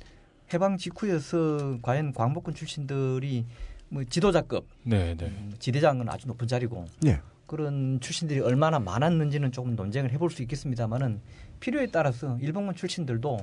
해방 0.54 0.78
직후여서 0.78 1.80
과연 1.82 2.14
광복군 2.14 2.54
출신들이 2.54 3.48
뭐 3.90 4.04
지도자급 4.04 4.68
네. 4.84 5.18
네. 5.18 5.26
음, 5.26 5.52
지대장은 5.58 6.08
아주 6.10 6.28
높은 6.28 6.48
자리고 6.48 6.86
예. 7.08 7.20
그런 7.48 8.00
출신들이 8.00 8.42
얼마나 8.42 8.78
많았는지는 8.78 9.52
조금 9.52 9.76
논쟁을 9.76 10.12
해볼 10.12 10.30
수 10.30 10.44
있겠습니다만은 10.44 11.20
필요에 11.60 11.88
따라서 11.88 12.38
일본군 12.40 12.76
출신들도 12.76 13.40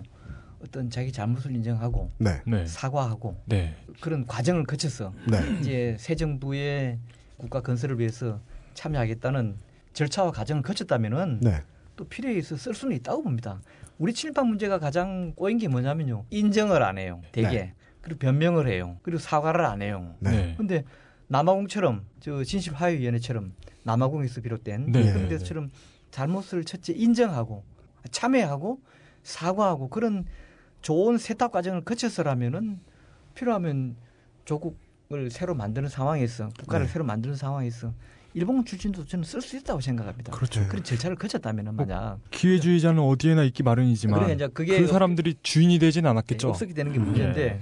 어떤 0.62 0.90
자기 0.90 1.10
잘못을 1.10 1.54
인정하고 1.54 2.10
네. 2.18 2.40
네. 2.46 2.66
사과하고 2.66 3.40
네. 3.46 3.74
그런 4.00 4.26
과정을 4.26 4.64
거쳐서 4.64 5.12
네. 5.30 5.38
이제 5.58 5.96
새 5.98 6.14
정부의 6.14 6.98
국가 7.36 7.60
건설을 7.62 7.98
위해서 7.98 8.40
참여하겠다는 8.74 9.56
절차와 9.94 10.32
과정을 10.32 10.62
거쳤다면은 10.62 11.40
네. 11.40 11.62
또 11.96 12.04
필요에 12.04 12.34
있어 12.34 12.56
쓸 12.56 12.74
수는 12.74 12.94
있다고 12.96 13.22
봅니다. 13.22 13.60
우리 13.98 14.12
친일파 14.12 14.42
문제가 14.44 14.78
가장 14.78 15.32
꼬인 15.34 15.58
게 15.58 15.68
뭐냐면요. 15.68 16.24
인정을 16.30 16.82
안 16.82 16.98
해요. 16.98 17.20
대개. 17.32 17.48
네. 17.48 17.74
그리고 18.00 18.18
변명을 18.20 18.68
해요. 18.68 18.98
그리고 19.02 19.18
사과를 19.18 19.64
안 19.64 19.82
해요. 19.82 20.14
근데 20.56 20.84
남아공처럼 21.28 22.04
저 22.20 22.42
진실화해위원회처럼 22.42 23.52
남아공에서 23.82 24.40
비롯된 24.40 24.92
네, 24.92 25.12
그런 25.12 25.28
네, 25.28 25.38
데처럼 25.38 25.70
잘못을 26.10 26.64
첫째 26.64 26.92
인정하고 26.94 27.62
참여하고 28.10 28.80
사과하고 29.22 29.88
그런 29.88 30.24
좋은 30.80 31.18
세탁 31.18 31.52
과정을 31.52 31.82
거쳐서라면은 31.82 32.80
필요하면 33.34 33.96
조국을 34.44 35.30
새로 35.30 35.54
만드는 35.54 35.88
상황에서 35.88 36.48
국가를 36.58 36.86
네. 36.86 36.92
새로 36.92 37.04
만드는 37.04 37.36
상황에서 37.36 37.92
일본 38.32 38.64
출신도 38.64 39.06
저는 39.06 39.24
쓸 39.24 39.42
수 39.42 39.56
있다고 39.56 39.80
생각합니다. 39.80 40.32
그렇죠. 40.32 40.66
그런 40.68 40.84
절차를 40.84 41.16
거쳤다면은 41.16 41.74
만약 41.74 42.18
기회주의자는 42.30 43.02
어디에나 43.02 43.42
있기 43.44 43.62
마련이지만 43.62 44.20
그러니까 44.20 44.34
이제 44.34 44.52
그게 44.52 44.80
그 44.80 44.86
사람들이 44.86 45.34
주인이 45.42 45.78
되진 45.78 46.06
않았겠죠. 46.06 46.48
없었게 46.48 46.72
되는 46.74 46.92
게 46.92 46.98
문제인데 46.98 47.60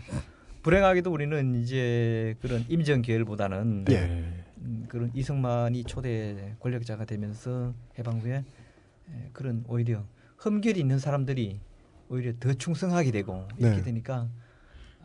불행하게도 0.62 1.10
우리는 1.10 1.54
이제 1.54 2.34
그런 2.42 2.64
임정 2.68 3.00
계열보다는 3.02 3.86
예. 3.88 3.94
네. 3.94 4.44
음, 4.58 4.84
그런 4.88 5.10
이승만이 5.14 5.84
초대 5.84 6.54
권력자가 6.60 7.04
되면서 7.04 7.72
해방 7.98 8.20
후에 8.20 8.34
에, 8.34 9.30
그런 9.32 9.64
오히려 9.68 10.04
흠결이 10.36 10.78
있는 10.78 10.98
사람들이 10.98 11.60
오히려 12.08 12.32
더 12.38 12.52
충성하게 12.54 13.10
되고 13.10 13.46
이렇게 13.58 13.76
네. 13.76 13.82
되니까 13.82 14.28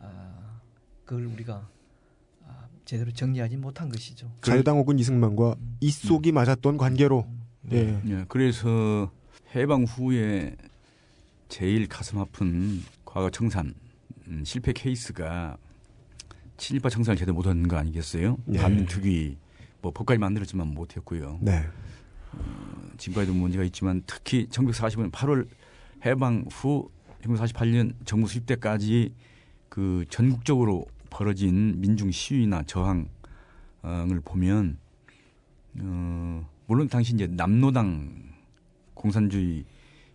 아, 0.00 0.60
그걸 1.04 1.26
우리가 1.26 1.68
아, 2.46 2.66
제대로 2.84 3.12
정리하지 3.12 3.56
못한 3.56 3.88
것이죠. 3.88 4.30
자유당 4.40 4.78
혹은 4.78 4.98
이승만과 4.98 5.56
이속이 5.80 6.32
맞았던 6.32 6.76
관계로 6.76 7.26
예. 7.72 8.00
예, 8.06 8.24
그래서 8.28 9.10
해방 9.54 9.84
후에 9.84 10.56
제일 11.48 11.88
가슴 11.88 12.18
아픈 12.18 12.82
과거 13.04 13.30
청산 13.30 13.74
음, 14.26 14.42
실패 14.44 14.72
케이스가 14.72 15.56
친일파 16.56 16.88
청산을 16.88 17.16
제대로 17.16 17.34
못한 17.34 17.66
거 17.68 17.76
아니겠어요? 17.76 18.38
예. 18.52 18.58
반민특위 18.58 19.36
뭐 19.82 19.92
법까지 19.92 20.18
만들었지만 20.18 20.68
못했고요. 20.68 21.38
네. 21.42 21.64
지금까지도 22.96 23.34
문제가 23.34 23.64
있지만 23.64 24.02
특히 24.06 24.46
1945년 24.48 25.10
8월 25.10 25.46
해방 26.04 26.44
후 26.50 26.90
1948년 27.24 27.94
정부 28.04 28.28
수립 28.28 28.46
때까지 28.46 29.12
그 29.68 30.04
전국적으로 30.08 30.86
벌어진 31.10 31.80
민중 31.80 32.10
시위나 32.10 32.62
저항을 32.64 34.20
보면 34.24 34.78
어 35.80 36.48
물론 36.66 36.88
당시 36.88 37.14
이제 37.14 37.26
남노당 37.26 38.12
공산주의 38.94 39.64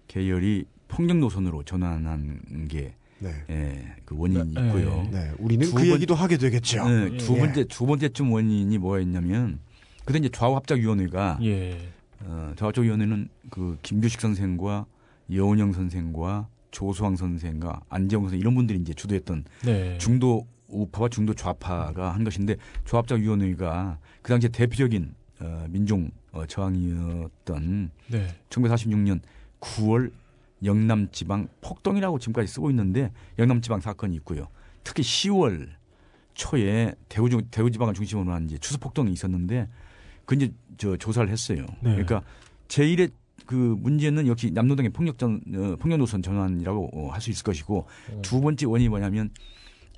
계열이 0.08 0.66
폭력 0.88 1.18
노선으로 1.18 1.64
전환한 1.64 2.68
게 2.70 2.96
네. 3.20 3.34
예, 3.50 3.96
그 4.06 4.16
원인이 4.18 4.54
네. 4.54 4.68
있고요. 4.68 5.08
네. 5.12 5.32
우리는 5.40 5.66
두그 5.66 5.76
번- 5.84 5.88
얘기도 5.88 6.16
하게 6.16 6.38
되겠죠. 6.38 6.88
네, 6.88 7.18
두 7.18 7.36
예. 7.36 7.40
번째 7.40 7.64
두 7.66 7.86
번째쯤 7.86 8.32
원인이 8.32 8.78
뭐였냐면 8.78 9.60
그때 10.06 10.20
이제 10.20 10.30
좌우합작위원회가 10.30 11.40
예. 11.44 11.78
어, 12.22 12.54
좌우합작위원회는 12.56 13.28
그 13.50 13.78
김규식 13.84 14.22
선생과 14.22 14.86
여운영 15.34 15.74
선생과 15.74 16.48
조수왕 16.72 17.16
선생과 17.16 17.82
안재홍 17.90 18.26
선생 18.26 18.40
이런 18.40 18.56
분들이 18.56 18.80
이제 18.80 18.94
주도했던 18.94 19.46
네. 19.66 19.98
중도 19.98 20.48
우파와 20.68 21.10
중도 21.10 21.34
좌파가 21.34 22.14
한 22.14 22.24
것인데 22.24 22.56
조합작위원회가 22.86 23.98
그 24.22 24.30
당시에 24.30 24.50
대표적인 24.50 25.14
어, 25.42 25.66
민중 25.70 26.12
어, 26.32 26.46
저항이었던 26.46 27.92
네. 28.08 28.28
1946년 28.50 29.20
9월 29.62 30.12
영남지방 30.64 31.48
폭동이라고 31.62 32.20
지금까지 32.20 32.48
쓰고 32.52 32.70
있는데 32.70 33.12
영남지방 33.38 33.80
사건이 33.82 34.16
있고요. 34.18 34.48
특히 34.84 35.02
10월 35.04 35.70
초에 36.34 36.94
대구 37.08 37.30
중- 37.30 37.42
대구지방을 37.50 37.94
중심으로 37.94 38.32
한 38.32 38.46
이제 38.46 38.58
추수 38.58 38.78
폭동이 38.80 39.12
있었는데 39.12 39.68
그 40.26 40.36
이제 40.36 40.52
저 40.78 40.96
조사를 40.98 41.30
했어요. 41.30 41.66
네. 41.82 41.92
그러니까 41.92 42.22
제1의 42.68 43.12
그 43.50 43.56
문제는 43.56 44.28
역시 44.28 44.52
남노당의 44.52 44.92
폭력전 44.92 45.42
어, 45.56 45.76
폭력 45.80 45.98
노선 45.98 46.22
전환이라고 46.22 46.92
어, 46.94 47.12
할수 47.12 47.32
있을 47.32 47.44
것이고 47.44 47.88
두 48.22 48.42
번째 48.42 48.68
원인이 48.68 48.90
뭐냐면 48.90 49.32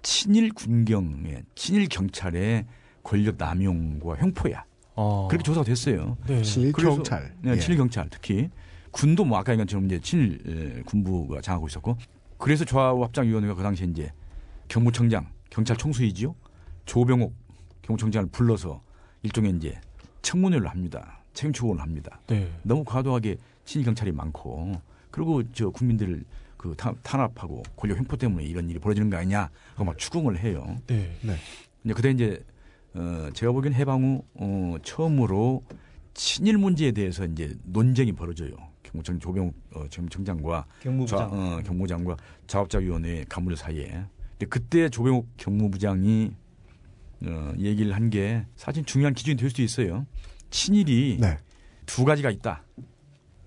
친일 0.01 0.53
군경의 0.53 1.43
친일 1.53 1.89
경찰의 1.89 2.65
권력 3.03 3.35
남용과 3.37 4.19
횡포야. 4.21 4.63
어. 4.95 5.27
그렇게 5.29 5.43
조사가 5.43 5.65
됐어요. 5.65 6.15
네. 6.27 6.41
친일 6.43 6.71
경찰. 6.71 7.35
네, 7.41 7.51
예. 7.51 7.59
친일 7.59 7.77
경찰 7.77 8.07
특히 8.09 8.49
군도 8.89 9.25
뭐 9.25 9.37
아까 9.37 9.51
얘기한 9.51 9.67
것처럼 9.67 9.85
이제 9.87 9.99
친일 9.99 10.77
에, 10.79 10.81
군부가 10.83 11.41
장하고 11.41 11.67
있었고 11.67 11.97
그래서 12.37 12.63
조합합장위원회가 12.63 13.55
그 13.55 13.63
당시에 13.63 13.85
이제 13.87 14.13
경무청장 14.69 15.27
경찰 15.49 15.75
총수이지요 15.75 16.33
조병옥 16.85 17.33
경무청장을 17.81 18.29
불러서 18.29 18.81
일종의 19.23 19.57
이제 19.57 19.77
청문회를 20.21 20.69
합니다. 20.69 21.20
책임 21.33 21.53
추구를 21.53 21.81
합니다. 21.81 22.19
네. 22.27 22.49
너무 22.63 22.83
과도하게 22.83 23.37
친일 23.65 23.85
경찰이 23.85 24.11
많고 24.11 24.73
그리고 25.11 25.41
저 25.53 25.69
국민들을 25.69 26.23
그 26.57 26.75
타- 26.77 26.93
탄압하고 27.03 27.63
권력 27.75 27.97
횡포 27.97 28.17
때문에 28.17 28.45
이런 28.45 28.69
일이 28.69 28.79
벌어지는 28.79 29.09
거 29.09 29.17
아니냐 29.17 29.49
하고 29.73 29.85
막 29.85 29.97
추궁을 29.97 30.37
해요. 30.39 30.77
네. 30.87 31.35
이제 31.83 31.93
그때 31.93 32.11
이제 32.11 32.43
어 32.93 33.29
제가 33.33 33.51
보기엔 33.51 33.73
해방 33.73 34.03
후 34.03 34.23
어, 34.35 34.75
처음으로 34.83 35.63
친일 36.13 36.57
문제에 36.57 36.91
대해서 36.91 37.25
이제 37.25 37.55
논쟁이 37.63 38.11
벌어져요. 38.11 38.51
경무청 38.83 39.19
조병 39.19 39.51
어, 39.73 39.85
경무청장과 39.89 40.65
경무부장. 40.81 41.17
자- 41.19 41.25
어, 41.31 41.61
경무장과 41.65 42.17
자업자위원회 42.47 43.25
간부들 43.29 43.55
사이에. 43.57 43.85
근데 44.31 44.45
그때 44.49 44.89
조병욱 44.89 45.29
경무부장이 45.37 46.31
어, 47.23 47.53
얘기를 47.59 47.93
한 47.95 48.09
게 48.09 48.45
사실 48.55 48.83
중요한 48.83 49.13
기준이 49.13 49.37
될 49.37 49.49
수도 49.49 49.61
있어요. 49.61 50.05
친일이 50.51 51.17
네. 51.19 51.37
두 51.85 52.05
가지가 52.05 52.29
있다. 52.29 52.63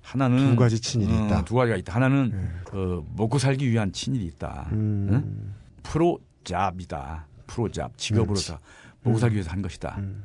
하나는 0.03 0.51
두 0.51 0.57
가지 0.57 0.81
친일이 0.81 1.13
어, 1.13 1.27
있다. 1.27 1.45
두 1.45 1.55
가지가 1.55 1.77
있다. 1.77 1.95
하나는 1.95 2.31
네. 2.31 2.79
어, 2.79 3.05
먹고 3.17 3.39
살기 3.39 3.71
위한 3.71 3.93
친일이 3.93 4.27
있다. 4.27 4.69
음. 4.73 5.55
프로잡이다. 5.83 7.27
프로잡 7.47 7.97
직업으로서 7.97 8.59
먹고 9.03 9.19
살기 9.19 9.35
위해서 9.37 9.51
한 9.51 9.63
것이다. 9.63 9.97
음. 9.99 10.25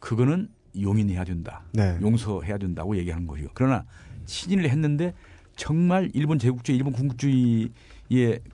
그거는 0.00 0.48
용인해야 0.78 1.24
된다. 1.24 1.62
네. 1.72 1.98
용서해야 2.00 2.58
된다고 2.58 2.96
얘기하는 2.96 3.26
거죠. 3.26 3.46
그러나 3.54 3.84
친일을 4.26 4.68
했는데 4.68 5.14
정말 5.54 6.10
일본 6.12 6.38
제국주의, 6.38 6.76
일본 6.76 6.92
군국주의의 6.92 7.70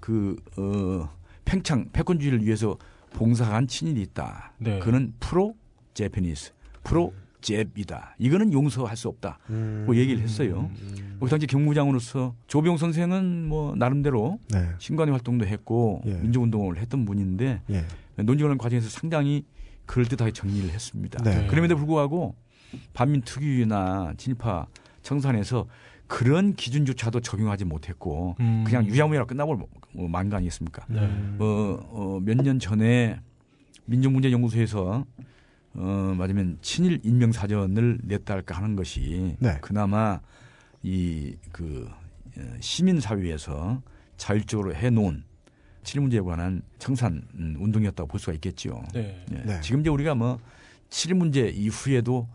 그 0.00 0.36
어, 0.56 1.08
팽창, 1.44 1.88
패권주의를 1.92 2.44
위해서 2.44 2.76
봉사한 3.10 3.66
친일이 3.66 4.00
있다. 4.02 4.52
네. 4.58 4.78
그는 4.78 5.12
프로 5.18 5.56
제페니스, 5.94 6.52
프로 6.84 7.12
잽이다. 7.43 8.16
이거는 8.18 8.53
용서할 8.53 8.97
수 8.97 9.09
없다. 9.09 9.38
음. 9.51 9.84
고 9.86 9.97
얘기를 9.97 10.22
했어요. 10.22 10.70
그 11.20 11.28
당시 11.28 11.47
경무장으로서 11.47 12.34
조병 12.47 12.76
선생은 12.78 13.47
뭐 13.49 13.74
나름대로 13.76 14.38
네. 14.51 14.68
신관위 14.78 15.11
활동도 15.11 15.47
했고 15.47 16.03
예. 16.07 16.14
민주운동을 16.14 16.78
했던 16.78 17.05
분인데 17.05 17.61
예. 17.70 17.84
논쟁하는 18.22 18.59
과정에서 18.59 18.88
상당히 18.88 19.45
그럴듯하게 19.86 20.32
정리를 20.32 20.70
했습니다. 20.70 21.22
네. 21.22 21.47
그럼에도 21.49 21.76
불구하고 21.76 22.34
반민특위나 22.95 24.14
진파 24.16 24.66
청산에서 25.03 25.66
그런 26.07 26.55
기준조차도 26.55 27.20
적용하지 27.20 27.64
못했고 27.64 28.36
음. 28.40 28.64
그냥 28.66 28.86
유야무야로 28.86 29.26
끝나볼 29.26 29.57
뭐 29.95 30.09
만가 30.09 30.36
아니겠습니까? 30.38 30.84
네. 30.88 31.01
어, 31.38 31.78
어, 31.90 32.20
몇 32.22 32.36
년 32.43 32.59
전에 32.59 33.18
민족문제연구소에서 33.86 35.05
어, 35.74 36.14
맞으면 36.16 36.58
친일 36.60 37.00
인명 37.02 37.32
사전을 37.32 38.00
냈다 38.02 38.34
할까 38.34 38.56
하는 38.56 38.76
것이 38.76 39.36
네. 39.40 39.58
그나마 39.60 40.20
이 40.82 41.34
그 41.52 41.88
시민 42.60 43.00
사회에서 43.00 43.82
자율적으로 44.16 44.74
해놓은 44.74 45.24
친일 45.82 46.02
문제에 46.02 46.20
관한 46.20 46.62
청산 46.78 47.26
음, 47.34 47.56
운동이었다고 47.58 48.08
볼 48.08 48.20
수가 48.20 48.32
있겠죠. 48.34 48.82
네. 48.94 49.24
예. 49.32 49.36
네. 49.42 49.60
지금 49.60 49.80
이제 49.80 49.90
우리가 49.90 50.14
뭐 50.14 50.38
친일 50.90 51.16
문제 51.16 51.48
이후에도 51.48 52.28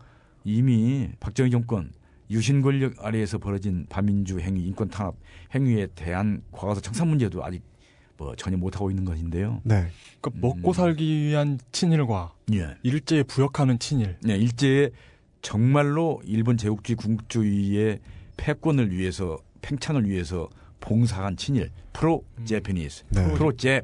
이미 0.44 1.08
박정희 1.20 1.50
정권 1.50 1.92
유신 2.30 2.60
권력 2.60 3.02
아래에서 3.04 3.38
벌어진 3.38 3.86
반민주 3.88 4.38
행위, 4.38 4.66
인권 4.66 4.88
탄압 4.88 5.14
행위에 5.54 5.86
대한 5.94 6.42
과거사 6.52 6.80
청산 6.80 7.08
문제도 7.08 7.42
아직 7.42 7.62
뭐 8.18 8.34
전혀 8.36 8.56
못 8.56 8.74
하고 8.74 8.90
있는 8.90 9.04
것인데요. 9.04 9.62
네. 9.62 9.86
그러니까 10.20 10.46
먹고 10.46 10.72
음. 10.72 10.74
살기 10.74 11.22
위한 11.22 11.58
친일과 11.72 12.34
예. 12.52 12.76
일제에 12.82 13.22
부역하는 13.22 13.78
친일. 13.78 14.16
네, 14.22 14.36
일제에 14.36 14.90
정말로 15.40 16.20
일본 16.24 16.56
제국주의 16.56 16.96
군국주의의 16.96 18.00
패권을 18.36 18.92
위해서 18.92 19.38
팽창을 19.62 20.08
위해서 20.08 20.48
봉사한 20.80 21.36
친일 21.36 21.70
pro 21.92 22.24
Japanese 22.44 23.04
네. 23.10 23.32
pro 23.34 23.52
Ja- 23.56 23.82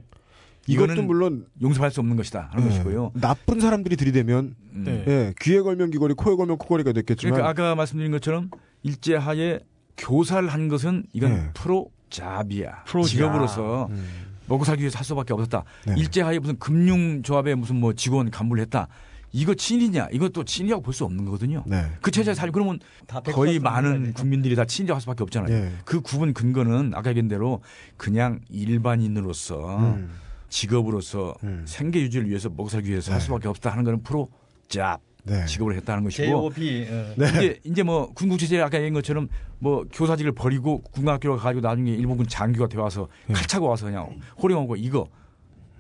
이것도 0.67 1.03
물론 1.03 1.47
용서할 1.63 1.91
수 1.91 2.01
없는 2.01 2.17
것이다 2.17 2.49
하는 2.51 2.67
예, 2.67 2.71
것이고요. 2.71 3.13
나쁜 3.15 3.61
사람들이 3.61 3.97
들이대면 3.97 4.57
음. 4.73 4.85
네. 4.85 5.05
예, 5.07 5.35
귀에 5.41 5.61
걸면 5.61 5.91
귀걸이, 5.91 6.15
코에 6.15 6.35
걸면 6.35 6.59
코걸이가 6.59 6.93
됐겠지만 6.93 7.35
그러니까 7.35 7.51
아까 7.51 7.75
말씀드린 7.75 8.11
것처럼 8.11 8.51
일제하에 8.83 9.61
교사를 9.97 10.49
한 10.49 10.69
것은 10.69 11.05
이건 11.13 11.33
네. 11.33 11.51
pro 11.55 11.91
job이야. 12.15 12.85
pro 12.87 13.03
직업으로서 13.03 13.87
음. 13.91 14.07
먹고 14.47 14.65
살기 14.65 14.83
위해서 14.83 14.99
할 14.99 15.05
수밖에 15.05 15.33
없었다. 15.33 15.65
네. 15.87 15.95
일제하에 15.97 16.39
무슨 16.39 16.59
금융조합에 16.59 17.55
무슨 17.55 17.77
뭐 17.77 17.93
직원 17.95 18.31
간부를 18.31 18.63
했다. 18.63 18.89
이거 19.33 19.53
친일이냐? 19.55 20.09
이것도 20.13 20.45
친일이라고 20.45 20.81
볼 20.83 20.95
수 20.95 21.05
없는 21.05 21.25
거거든요. 21.25 21.65
네. 21.67 21.85
그 22.01 22.13
체제에 22.13 22.35
살 22.35 22.53
그러면 22.53 22.79
다 23.09 23.21
거의 23.21 23.59
많은. 23.59 24.13
국민들이 24.13 24.55
다 24.55 24.65
친일이라고 24.65 24.95
할 24.97 25.01
수밖에 25.01 25.23
없잖아요. 25.25 25.53
예. 25.53 25.73
그 25.85 26.01
구분 26.01 26.33
근거는 26.33 26.93
아까 26.95 27.11
얘기한 27.11 27.27
대로 27.27 27.61
그냥 27.97 28.39
일반인으로서 28.49 29.79
음. 29.79 30.11
직업으로서 30.51 31.35
음. 31.43 31.65
생계 31.67 32.01
유지를 32.03 32.29
위해서 32.29 32.49
먹고 32.49 32.69
살기 32.69 32.89
위해서 32.91 33.11
할 33.11 33.19
네. 33.19 33.25
수밖에 33.27 33.49
없다 33.49 33.71
하는 33.71 33.83
거는 33.83 34.03
프로 34.05 34.29
잡 34.69 35.01
네. 35.25 35.45
직업을 35.47 35.75
했다는 35.77 36.05
것이고 36.05 36.25
JOB 36.27 36.87
어. 36.91 37.15
네. 37.17 37.29
이제 37.29 37.61
이제 37.65 37.83
뭐 37.83 38.13
군국 38.15 38.39
체제 38.39 38.61
아까 38.61 38.77
얘기한 38.79 38.93
것처럼 38.95 39.29
뭐 39.59 39.85
교사직을 39.93 40.33
버리고 40.33 40.83
군관학교로 40.83 41.37
가가지고 41.37 41.67
나중에 41.67 41.93
일본군 41.93 42.27
장교가 42.29 42.69
되어 42.69 42.83
와서 42.83 43.09
칼 43.33 43.47
차고 43.47 43.67
와서 43.67 43.87
그냥 43.87 44.19
호령하고 44.43 44.77
이거 44.77 45.07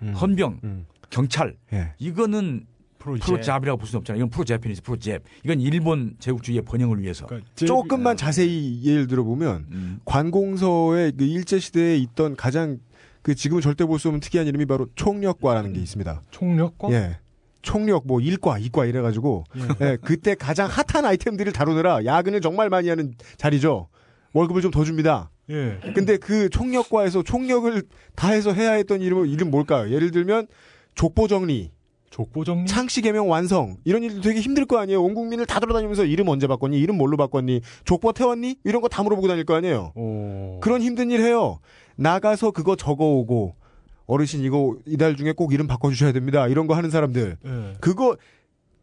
음. 0.03 0.13
헌병 0.15 0.61
음. 0.65 0.87
경찰 1.11 1.57
예. 1.73 1.93
이거는 1.99 2.67
프로 2.99 3.17
프로 3.21 3.39
잡이라고 3.39 3.77
볼 3.77 3.87
수는 3.87 3.99
없잖아요. 4.01 4.21
이건 4.21 4.31
프로 4.31 4.45
제페니스 4.45 4.81
프로 4.83 4.97
잽. 4.99 5.23
이건 5.45 5.61
일본 5.61 6.17
제국주의의 6.21 6.63
번영을 6.63 7.03
위해서. 7.03 7.27
그러니까 7.27 7.51
제- 7.55 7.67
조금만 7.67 8.17
자세히 8.17 8.81
예를 8.83 9.07
들어보면 9.09 9.67
음. 9.73 10.01
관공서의 10.07 11.13
그 11.17 11.25
일제 11.25 11.59
시대에 11.59 11.97
있던 11.99 12.35
가장 12.35 12.79
그 13.21 13.35
지금은 13.35 13.61
절대 13.61 13.85
볼 13.85 13.99
수 13.99 14.09
없는 14.09 14.21
특이한 14.21 14.47
이름이 14.47 14.65
바로 14.65 14.87
총력과라는 14.95 15.75
게 15.75 15.81
있습니다. 15.81 16.23
총력과 16.31 16.91
예. 16.93 17.19
총력 17.65 18.07
뭐 18.07 18.21
일과 18.21 18.59
이과 18.59 18.85
이래가지고 18.85 19.45
예. 19.57 19.87
예, 19.87 19.99
그때 20.01 20.35
가장 20.37 20.69
핫한 20.71 21.05
아이템들을 21.05 21.53
다루느라 21.53 22.05
야근을 22.05 22.41
정말 22.41 22.69
많이 22.71 22.89
하는 22.89 23.15
자리죠. 23.37 23.89
월급을 24.35 24.63
좀 24.63 24.71
더 24.71 24.85
줍니다. 24.85 25.31
예. 25.51 25.79
근데 25.95 26.17
그 26.17 26.49
총력과에서 26.51 27.23
총력을 27.23 27.83
다해서 28.15 28.53
해야 28.53 28.73
했던 28.73 29.01
이름은 29.01 29.29
이름 29.29 29.51
뭘까요? 29.51 29.91
예를 29.93 30.11
들면 30.11 30.47
족보 30.95 31.27
정리, 31.29 31.71
족보 32.11 32.45
정리. 32.45 32.67
창씨 32.67 33.01
개명 33.03 33.29
완성 33.29 33.77
이런 33.85 34.03
일도 34.03 34.21
되게 34.21 34.41
힘들 34.41 34.65
거 34.67 34.79
아니에요. 34.79 35.03
온 35.03 35.15
국민을 35.15 35.47
다 35.47 35.59
돌아다니면서 35.61 36.05
이름 36.05 36.29
언제 36.29 36.47
바꿨니? 36.47 36.79
이름 36.79 36.97
뭘로 36.99 37.17
바꿨니? 37.17 37.61
족보 37.85 38.13
태웠니? 38.13 38.57
이런 38.65 38.81
거 38.83 38.89
다 38.89 39.03
물어보고 39.03 39.27
다닐 39.29 39.45
거 39.45 39.55
아니에요. 39.55 39.93
오. 39.97 40.61
그런 40.61 40.83
힘든 40.83 41.11
일 41.11 41.21
해요. 41.21 41.59
나가서 41.97 42.51
그거 42.51 42.77
적어오고 42.77 43.55
어르신 44.07 44.43
이거 44.43 44.77
이달 44.87 45.17
중에 45.17 45.33
꼭 45.33 45.53
이름 45.53 45.67
바꿔주셔야 45.67 46.13
됩니다. 46.13 46.47
이런 46.49 46.67
거 46.67 46.75
하는 46.75 46.91
사람들 46.91 47.37
예. 47.45 47.73
그거 47.81 48.17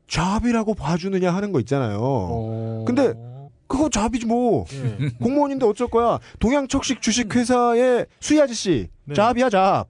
잡이라고 0.08 0.74
봐주느냐 0.74 1.32
하는 1.34 1.52
거 1.52 1.60
있잖아요. 1.60 2.00
어. 2.02 2.84
근데 2.86 3.14
그거 3.68 3.88
잡이지 3.90 4.26
뭐. 4.26 4.66
예. 4.74 5.10
공무원인데 5.22 5.66
어쩔 5.66 5.88
거야. 5.88 6.20
동양척식 6.40 7.02
주식회사의 7.02 8.08
수희 8.20 8.42
아저씨. 8.42 8.90
네. 9.06 9.14
잡이야, 9.16 9.50
잡. 9.50 9.86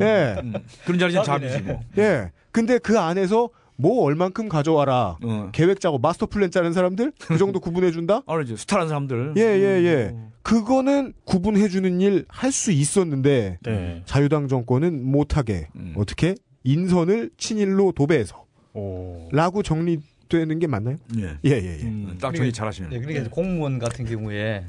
예. 0.00 0.36
음. 0.42 0.54
그런 0.86 0.98
자리는. 0.98 1.22
잡이지 1.22 1.58
뭐. 1.60 1.80
예. 1.98 2.30
근데 2.52 2.78
그 2.78 2.98
안에서 2.98 3.50
뭐 3.80 4.02
얼만큼 4.02 4.48
가져와라. 4.48 5.18
어. 5.22 5.48
계획 5.52 5.80
짜고 5.80 5.98
마스터 5.98 6.26
플랜 6.26 6.50
짜는 6.50 6.72
사람들? 6.72 7.12
그 7.20 7.38
정도 7.38 7.60
구분해 7.60 7.92
준다? 7.92 8.22
알죠. 8.26 8.56
스타라는 8.56 8.88
사람들. 8.88 9.34
예, 9.36 9.40
예, 9.42 9.84
예. 9.86 10.16
그거는 10.42 11.12
구분해 11.24 11.68
주는 11.68 12.00
일 12.00 12.24
할 12.28 12.50
수 12.50 12.72
있었는데, 12.72 13.58
네. 13.62 14.02
자유당 14.04 14.48
정권은 14.48 15.04
못하게, 15.04 15.68
음. 15.76 15.94
어떻게? 15.96 16.34
인선을 16.64 17.30
친일로 17.36 17.92
도배해서. 17.92 18.44
오. 18.74 19.28
라고 19.30 19.62
정리되는 19.62 20.58
게 20.58 20.66
맞나요? 20.66 20.96
예. 21.16 21.36
예, 21.44 21.50
예, 21.50 21.78
예. 21.80 21.82
음. 21.84 22.18
딱 22.20 22.34
정리 22.34 22.52
잘하시네요. 22.52 22.90
네, 22.90 22.98
그러니까 22.98 23.30
공무원 23.30 23.78
같은 23.78 24.04
경우에 24.04 24.64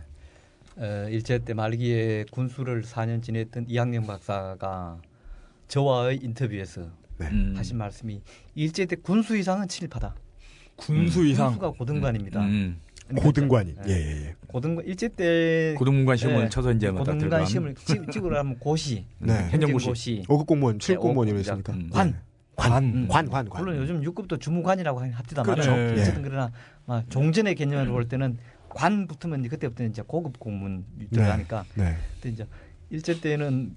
어, 0.78 1.08
일제 1.10 1.40
때 1.40 1.56
말기에 1.56 2.26
군수를 2.32 2.84
4년 2.84 3.24
지냈던 3.24 3.66
이학년 3.68 4.06
박사가 4.06 5.00
저와의 5.68 6.20
인터뷰에서 6.22 6.84
음. 7.28 7.54
하신 7.56 7.78
말씀이 7.78 8.22
일제 8.56 8.86
때 8.86 8.96
군수 8.96 9.36
이상은 9.38 9.68
친일파다. 9.68 10.16
군수 10.76 11.26
이상. 11.26 11.48
군수가 11.48 11.72
고등관입니다. 11.72 12.42
음. 12.42 12.78
고등관인. 13.18 13.76
네. 13.86 13.92
예, 13.92 13.94
예, 13.94 14.26
예. 14.28 14.36
고등관 14.48 14.86
일제 14.86 15.08
때 15.10 15.74
고등문관 15.78 16.16
시험을 16.16 16.44
네. 16.44 16.50
쳐서 16.50 16.72
이제 16.72 16.92
뭐다 16.92 17.14
고등관 17.14 17.46
시험을 17.46 17.76
치- 17.76 18.00
찍으려면 18.12 18.58
고시, 18.60 19.06
네. 19.18 19.34
행정고시. 19.50 20.24
5급 20.28 20.46
공무원, 20.46 20.78
7급 20.78 20.88
네, 20.88 20.96
공무원 20.96 21.28
오- 21.28 21.32
이랬습니까? 21.32 21.74
음. 21.74 21.90
관. 21.92 22.22
관. 22.56 22.84
음. 22.84 23.08
관, 23.08 23.28
관, 23.30 23.50
관. 23.50 23.64
물론 23.64 23.78
요즘 23.82 24.02
6급도 24.02 24.40
주무관이라고 24.40 25.00
합디다만 25.12 25.50
그렇죠. 25.56 25.72
예. 25.72 25.94
어쨌든 26.02 26.22
그러나 26.22 26.52
막 26.86 27.10
종전의 27.10 27.56
개념으로 27.56 27.92
볼 27.94 28.08
때는 28.08 28.38
관 28.70 29.08
붙으면 29.08 29.40
이제 29.40 29.50
그때부터는 29.50 29.92
이제 29.92 30.04
고급 30.06 30.40
공무원 30.40 30.86
들어가니까 31.12 31.66
네. 31.76 31.96
그때 32.16 32.30
이제 32.30 32.46
일제 32.92 33.20
때는 33.20 33.76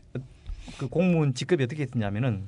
그 0.79 0.89
공무원 0.89 1.33
직급이 1.33 1.65
어떻게 1.65 1.83
했냐면은 1.85 2.45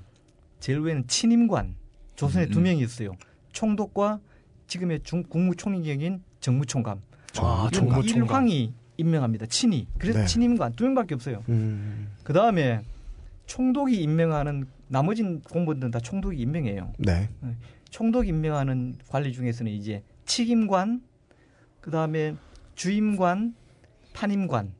제일 0.65 0.81
위에는 0.81 1.07
친임관 1.07 1.77
조선에 2.17 2.47
음, 2.47 2.51
두 2.51 2.59
음. 2.61 2.63
명이 2.63 2.81
있어요. 2.81 3.13
총독과 3.53 4.19
지금의 4.67 5.01
중 5.03 5.23
국무총리격인 5.25 6.23
정무총감. 6.41 7.03
아, 7.37 7.69
정무총감. 7.71 8.47
일황이 8.47 8.73
임명합니다. 8.97 9.45
친이. 9.45 9.89
그래서 9.99 10.21
네. 10.21 10.25
친임관 10.25 10.73
두 10.73 10.85
명밖에 10.85 11.15
없어요. 11.17 11.45
음, 11.51 12.09
그 12.23 12.33
다음에 12.33 12.81
총독이 13.45 14.01
임명하는 14.01 14.65
나머진 14.89 15.43
공무원들은 15.43 15.91
다 15.91 16.01
총독이 16.01 16.39
임명해요. 16.39 16.95
네. 16.97 17.29
총독 17.91 18.27
임명하는 18.27 18.97
관리 19.09 19.35
중에서는 19.35 19.71
이제 19.71 20.03
칙임관, 20.25 21.03
그 21.83 21.91
다음에 21.91 22.37
주임관, 22.75 23.55
판임관. 24.15 24.73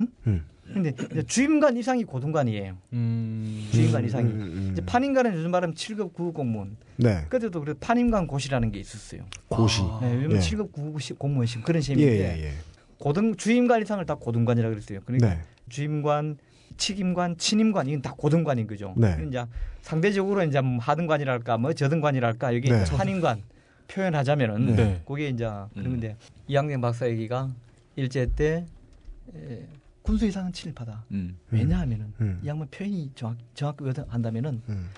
응? 0.00 0.06
음. 0.28 0.46
근데 0.72 0.92
이제 1.10 1.22
주임관 1.22 1.76
이상이 1.76 2.04
고등관이에요. 2.04 2.76
음. 2.92 3.68
주임관 3.72 4.04
이상이. 4.04 4.24
음, 4.30 4.40
음, 4.40 4.40
음. 4.42 4.68
이제 4.72 4.84
판임관은 4.84 5.34
요즘 5.34 5.50
말하면 5.50 5.74
7급 5.74 6.14
9급 6.14 6.34
공무원. 6.34 6.76
네. 6.96 7.24
그때도 7.28 7.60
그래 7.60 7.74
판임관 7.78 8.26
고시라는 8.26 8.72
게 8.72 8.78
있었어요. 8.80 9.22
고시. 9.48 9.82
아. 9.82 9.98
네, 10.02 10.12
왜냐면 10.14 10.36
예. 10.36 10.40
7급 10.40 10.72
9급 10.72 11.00
시- 11.00 11.14
공무원 11.14 11.46
시험 11.46 11.64
그런 11.64 11.78
예, 11.78 11.80
시험인데 11.82 12.38
예, 12.38 12.44
예. 12.46 12.52
고등 12.98 13.34
주임관 13.36 13.82
이상을 13.82 14.04
다 14.06 14.14
고등관이라 14.14 14.68
그랬어요. 14.70 15.00
그러니까 15.04 15.28
네. 15.34 15.40
주임관, 15.68 16.38
칙임관, 16.76 17.36
친임관 17.36 17.88
이건 17.88 18.02
다 18.02 18.14
고등관인 18.16 18.66
거죠. 18.66 18.94
네. 18.96 19.16
이제 19.28 19.44
상대적으로 19.82 20.42
이제 20.44 20.60
뭐 20.60 20.78
하등관이랄까 20.78 21.58
뭐 21.58 21.72
저등관이랄까 21.72 22.54
여기 22.54 22.70
네. 22.70 22.84
판임관 22.84 23.42
표현하자면은 23.88 24.76
네. 24.76 25.02
그게 25.06 25.28
이제 25.28 25.44
음. 25.46 25.66
그런데 25.74 26.16
이학년 26.46 26.80
박사 26.80 27.08
얘기가 27.08 27.50
일제 27.96 28.26
때 28.34 28.64
에, 29.36 29.66
군수 30.02 30.26
이상은 30.26 30.52
친일파다. 30.52 31.04
음. 31.12 31.38
왜냐하면은 31.50 32.12
음. 32.20 32.40
이 32.42 32.46
양반 32.48 32.68
표현이 32.70 33.12
정확, 33.14 33.36
정확히 33.54 33.84
한다면은 34.08 34.62
음. 34.68 34.88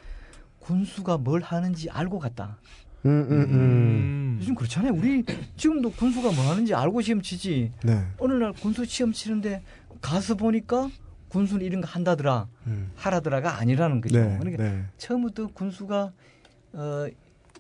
군수가 0.60 1.18
뭘 1.18 1.42
하는지 1.42 1.90
알고 1.90 2.18
갔다. 2.18 2.58
음, 3.04 3.10
음, 3.10 3.32
음. 3.32 3.50
음. 3.52 4.36
요즘 4.40 4.54
그렇잖아요. 4.54 4.92
우리 4.94 5.22
지금도 5.56 5.90
군수가 5.92 6.32
뭐 6.32 6.50
하는지 6.50 6.74
알고 6.74 7.02
시험 7.02 7.20
치지. 7.20 7.70
네. 7.84 8.06
어느 8.18 8.32
날 8.32 8.52
군수 8.54 8.84
시험 8.86 9.12
치는데 9.12 9.62
가서 10.00 10.34
보니까 10.36 10.88
군수는 11.28 11.66
이런 11.66 11.80
거 11.82 11.88
한다더라, 11.88 12.48
음. 12.68 12.90
하라더라가 12.94 13.58
아니라는 13.58 14.00
거죠. 14.00 14.18
네. 14.18 14.38
그러니까 14.38 14.62
네. 14.62 14.84
처음부터 14.96 15.48
군수가 15.48 16.12
어, 16.72 17.06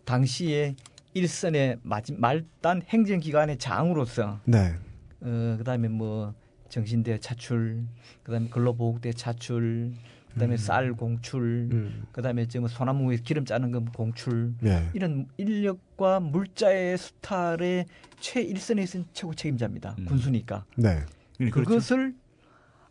당시에 0.04 0.76
일선의 1.12 1.78
마지- 1.82 2.14
말단 2.14 2.82
행정기관의 2.88 3.58
장으로서 3.58 4.40
네. 4.44 4.74
어, 5.20 5.54
그다음에 5.58 5.88
뭐 5.88 6.34
정신대 6.68 7.18
차출, 7.20 7.84
그다음에 8.22 8.48
근로보호대 8.48 9.12
차출, 9.12 9.92
그다음에 10.32 10.56
쌀 10.56 10.92
공출, 10.94 11.68
음. 11.72 12.04
그다음에 12.12 12.46
저뭐 12.46 12.68
소나무에 12.68 13.16
기름 13.18 13.44
짜는 13.44 13.70
거 13.70 13.84
공출 13.94 14.54
네. 14.60 14.88
이런 14.92 15.26
인력과 15.36 16.20
물자의 16.20 16.98
수탈의 16.98 17.86
최일선에 18.18 18.82
있은 18.82 19.04
최고 19.12 19.32
책임자입니다. 19.34 19.94
음. 19.98 20.06
군수니까 20.06 20.64
네. 20.76 21.04
그렇죠. 21.38 21.52
그것을 21.52 22.14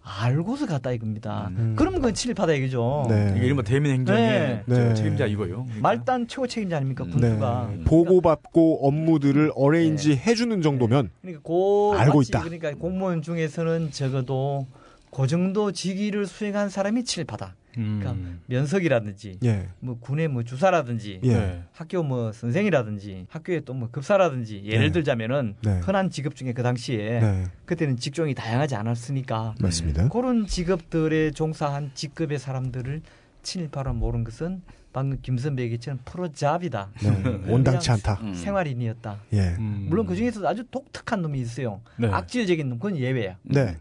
알고서 0.04 0.66
갔다 0.66 0.92
이겁니다. 0.92 1.50
음. 1.58 1.76
그러면 1.78 2.02
그건 2.02 2.14
친일파다 2.14 2.54
얘기죠. 2.56 3.06
네. 3.10 3.34
이게 3.38 3.46
이른바 3.46 3.62
대민 3.62 3.94
행정의 3.94 4.22
네. 4.22 4.64
저 4.68 4.76
네. 4.76 4.94
책임자 4.94 5.26
이거요. 5.26 5.64
그러니까. 5.64 5.82
말단 5.82 6.28
최고 6.28 6.46
책임자 6.46 6.78
아닙니까 6.78 7.06
음. 7.06 7.12
군수가. 7.12 7.70
네. 7.78 7.84
보고받고 7.86 8.86
업무들을 8.88 9.52
어레인지 9.56 10.18
해주는 10.18 10.62
정도면 10.62 11.10
그러니까 11.22 11.42
고 11.44 11.96
알고 11.98 12.22
있다. 12.22 12.42
그러니까 12.42 12.74
공무원 12.76 13.22
중에서는 13.22 13.92
적어도 13.92 14.68
그 15.10 15.28
정도 15.28 15.72
직위를 15.72 16.26
수행한 16.26 16.70
사람이 16.70 17.06
친일파다. 17.06 17.56
그러니까 17.74 18.12
음. 18.12 18.42
면석이라든지 18.48 19.40
예. 19.44 19.68
뭐 19.80 19.98
군의 20.00 20.28
뭐 20.28 20.44
주사라든지 20.44 21.20
예. 21.24 21.34
네. 21.34 21.64
학교 21.74 22.04
뭐 22.04 22.32
선생이라든지 22.32 23.26
학교에 23.30 23.60
또 23.62 23.74
뭐 23.74 23.90
급사라든지 23.92 24.64
예를 24.66 24.88
네. 24.88 24.92
들자면은 24.92 25.56
네. 25.64 25.80
흔한 25.80 26.10
직업 26.12 26.36
중에 26.36 26.54
그 26.54 26.62
당시에 26.62 27.20
네. 27.20 27.44
그때는 27.66 27.98
직종이 27.98 28.36
다양하지 28.36 28.76
않았으니까 28.76 29.56
맞습니다. 29.60 30.10
그런 30.10 30.46
직업들에 30.46 31.32
종사한 31.32 31.92
직급의 31.96 32.38
사람들을 32.40 33.02
친일파로 33.42 33.94
모른 33.96 34.24
것은 34.24 34.62
방금 34.94 35.18
김선배 35.22 35.64
얘기처럼 35.64 36.00
프로잡이다. 36.06 36.92
네. 37.02 37.10
온당치 37.52 37.90
않다. 37.92 38.20
음. 38.22 38.34
생활인이었다. 38.36 39.20
예. 39.34 39.56
음. 39.58 39.88
물론 39.90 40.06
그 40.06 40.16
중에서도 40.16 40.48
아주 40.48 40.64
독특한 40.70 41.24
놈이 41.24 41.40
있어요. 41.42 41.82
네. 41.98 42.08
악질적인 42.10 42.70
놈, 42.70 42.78
그건 42.78 42.98
예외야. 42.98 43.38
네. 43.42 43.78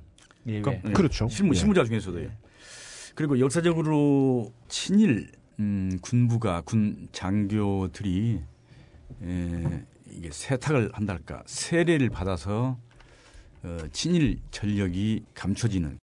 예외. 0.46 0.62
그러니까 0.62 0.88
네. 0.88 0.92
그렇죠. 0.94 1.28
실무 1.28 1.52
예. 1.54 1.58
실무자 1.58 1.84
중에서도요. 1.84 2.28
그리고 3.14 3.38
역사적으로 3.38 4.52
친일 4.68 5.30
음, 5.58 5.98
군부가 6.00 6.62
군 6.62 7.08
장교들이 7.12 8.40
에, 9.22 9.84
이게 10.10 10.30
세탁을 10.30 10.90
한달까 10.92 11.42
세례를 11.46 12.08
받아서 12.10 12.78
어, 13.62 13.78
친일 13.92 14.38
전력이 14.50 15.24
감춰지는 15.34 15.98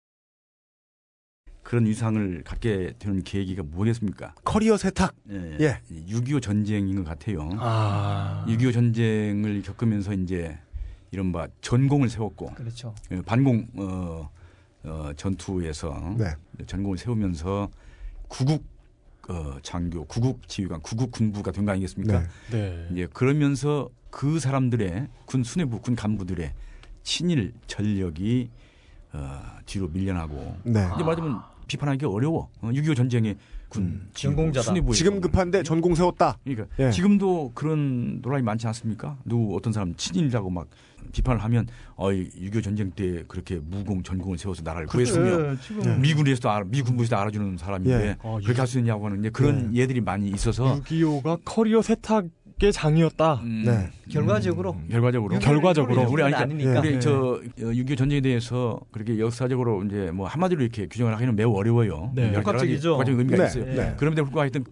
그런 1.62 1.86
위상을 1.86 2.42
갖게 2.44 2.92
되는 2.98 3.22
계기가 3.24 3.64
뭐겠습니까? 3.64 4.34
커리어 4.44 4.76
세탁. 4.76 5.16
예, 5.30 5.56
예. 5.58 5.80
6.25 5.90 6.40
전쟁인 6.40 7.02
것 7.02 7.04
같아요. 7.04 7.48
아. 7.58 8.44
6.25 8.48 8.72
전쟁을 8.72 9.62
겪으면서 9.62 10.12
이제 10.12 10.56
이른바 11.10 11.48
전공을 11.62 12.08
세웠고 12.08 12.54
그렇죠. 12.54 12.94
예, 13.10 13.20
반공 13.22 13.66
어, 13.78 14.30
어, 14.86 15.10
전투에서 15.16 16.14
네. 16.16 16.26
전공을 16.66 16.96
세우면서 16.96 17.68
구국 18.28 18.64
어, 19.28 19.56
장교, 19.62 20.04
구국 20.04 20.46
지휘관, 20.48 20.80
구국 20.82 21.10
군부가 21.10 21.50
된 21.50 21.64
거 21.64 21.72
아니겠습니까? 21.72 22.20
네. 22.20 22.28
네. 22.52 22.88
이제 22.92 23.08
그러면서 23.12 23.88
그 24.10 24.38
사람들의 24.38 25.08
군 25.24 25.42
수뇌부, 25.42 25.80
군 25.80 25.96
간부들의 25.96 26.52
친일 27.02 27.52
전력이 27.66 28.48
어, 29.12 29.40
뒤로 29.66 29.88
밀려나고 29.88 30.56
네. 30.62 30.88
이제 30.94 31.02
말하자면 31.02 31.40
비판하기 31.66 32.04
어려워. 32.06 32.48
어, 32.60 32.68
6.25 32.70 32.94
전쟁의 32.96 33.36
군 33.68 33.82
음. 33.82 34.08
전공자다. 34.14 34.72
지금 34.92 35.20
급한데 35.20 35.64
전공 35.64 35.96
세웠다. 35.96 36.38
그러니까 36.44 36.66
예. 36.78 36.92
지금도 36.92 37.50
그런 37.54 38.20
논란이 38.22 38.43
많지 38.42 38.68
않습니까? 38.68 39.18
누구 39.24 39.56
어떤 39.56 39.72
사람 39.72 39.92
친일이라고 39.96 40.48
막 40.50 40.68
비판을 41.12 41.42
하면 41.44 41.66
어이 41.96 42.28
6.25 42.30 42.62
전쟁 42.64 42.90
때 42.90 43.24
그렇게 43.28 43.60
무공 43.64 44.02
전공을 44.02 44.38
세워서 44.38 44.62
나라를 44.62 44.86
구했으며 44.86 45.40
예, 45.40 45.56
예. 45.90 45.96
미군에서도 45.96 46.50
알아, 46.50 46.64
미군부에서도 46.68 47.16
알아주는 47.20 47.56
사람인데 47.56 48.06
예. 48.06 48.16
어, 48.22 48.38
그렇게 48.42 48.60
할 48.60 48.66
수 48.66 48.78
있냐고 48.78 49.06
하는 49.06 49.20
이제 49.20 49.30
그런 49.30 49.74
예들이 49.74 50.00
많이 50.00 50.28
있어서 50.30 50.80
6.25가 50.82 51.40
커리어 51.44 51.82
세탁의 51.82 52.72
장이었다. 52.72 53.34
음, 53.44 53.62
네. 53.64 53.90
결과적으로 54.10 54.72
음, 54.72 54.88
결과적으로 54.90 55.38
결과적으로. 55.38 56.10
우리 56.10 56.22
아니, 56.22 56.34
아니니까. 56.34 56.80
우리 56.80 56.92
네. 56.92 56.98
저6.25 56.98 57.96
전쟁에 57.96 58.20
대해서 58.20 58.80
그렇게 58.90 59.18
역사적으로 59.18 59.84
이제 59.84 60.10
뭐 60.12 60.26
한마디로 60.26 60.62
이렇게 60.62 60.86
규정을 60.88 61.14
하기는 61.14 61.36
매우 61.36 61.52
어려워요. 61.54 62.12
네. 62.14 62.32
복합적이죠. 62.32 62.90
복합적인 62.92 63.20
의미가 63.20 63.36
네. 63.36 63.48
있어요. 63.48 63.64
네. 63.66 63.94
그럼에도 63.96 64.24
불구하고 64.24 64.40
하여튼 64.40 64.64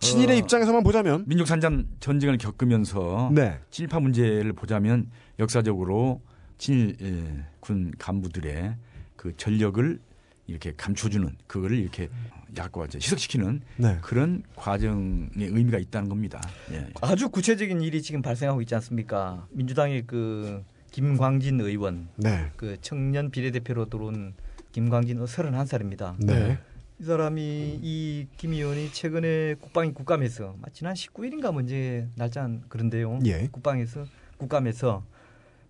친일의 0.00 0.36
어, 0.36 0.38
입장에서만 0.40 0.82
보자면 0.82 1.24
민족 1.26 1.46
산전 1.46 1.86
전쟁을 2.00 2.38
겪으면서 2.38 3.30
네. 3.32 3.58
친일파 3.70 4.00
문제를 4.00 4.52
보자면 4.52 5.10
역사적으로 5.38 6.20
친일 6.58 6.96
예, 7.02 7.44
군 7.60 7.92
간부들의 7.98 8.76
그 9.16 9.36
전력을 9.36 9.98
이렇게 10.46 10.72
감춰주는 10.76 11.36
그거를 11.46 11.78
이렇게 11.78 12.08
약과 12.56 12.86
희석시키는 12.94 13.60
네. 13.76 13.98
그런 14.00 14.42
과정의 14.54 15.28
의미가 15.36 15.78
있다는 15.78 16.08
겁니다. 16.08 16.40
예. 16.72 16.86
아주 17.00 17.28
구체적인 17.28 17.80
일이 17.80 18.00
지금 18.00 18.22
발생하고 18.22 18.60
있지 18.62 18.74
않습니까? 18.76 19.46
민주당의 19.50 20.04
그 20.06 20.62
김광진 20.92 21.60
의원, 21.60 22.08
네. 22.16 22.50
그 22.56 22.76
청년 22.80 23.30
비례대표로 23.30 23.86
들어온 23.86 24.34
김광진 24.72 25.22
31살입니다. 25.22 26.14
네. 26.18 26.58
이 26.98 27.04
사람이 27.04 27.78
이 27.82 28.26
김 28.36 28.52
의원이 28.52 28.90
최근에 28.92 29.54
국방위 29.60 29.92
국감에서 29.92 30.56
아, 30.62 30.66
지난 30.72 30.94
19일인가 30.94 31.52
문제 31.52 32.08
날짜는 32.14 32.62
그런데요. 32.68 33.18
예. 33.26 33.48
국방에서 33.52 34.06
국감에서 34.38 35.04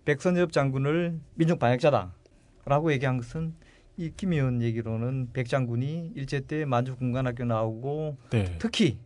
백선엽 0.05 0.51
장군을 0.53 1.19
민족 1.35 1.59
반역자다라고 1.59 2.91
얘기한 2.93 3.17
것은 3.17 3.53
이 3.97 4.11
김 4.15 4.31
의원 4.33 4.61
얘기로는 4.61 5.29
백 5.33 5.49
장군이 5.49 6.11
일제 6.15 6.39
때 6.41 6.63
만주 6.65 6.95
군관학교 6.95 7.43
나오고 7.45 8.17
네. 8.29 8.55
특히 8.59 8.97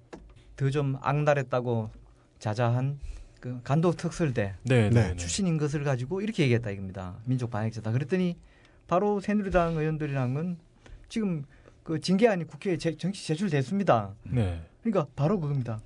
더 0.58 0.70
좀 0.70 0.98
악랄했다고 1.02 1.90
자자한 2.38 3.00
그 3.40 3.60
간도 3.64 3.94
특설대 3.94 4.54
네, 4.64 4.90
네. 4.90 4.90
네. 4.90 5.08
네. 5.10 5.16
출신인 5.16 5.58
것을 5.58 5.84
가지고 5.84 6.22
이렇게 6.22 6.44
얘기했다 6.44 6.70
이겁니다. 6.70 7.18
민족 7.26 7.50
반역자다. 7.50 7.92
그랬더니 7.92 8.38
바로 8.86 9.20
새누리당 9.20 9.76
의원들이랑은 9.78 10.58
지금 11.10 11.46
그 11.92 12.00
징계안이 12.00 12.46
국회에 12.46 12.78
제- 12.78 12.96
정치 12.96 13.28
제출됐습니다. 13.28 14.14
네. 14.24 14.62
그러니까 14.82 15.12
바로 15.14 15.38
그겁니다. 15.42 15.82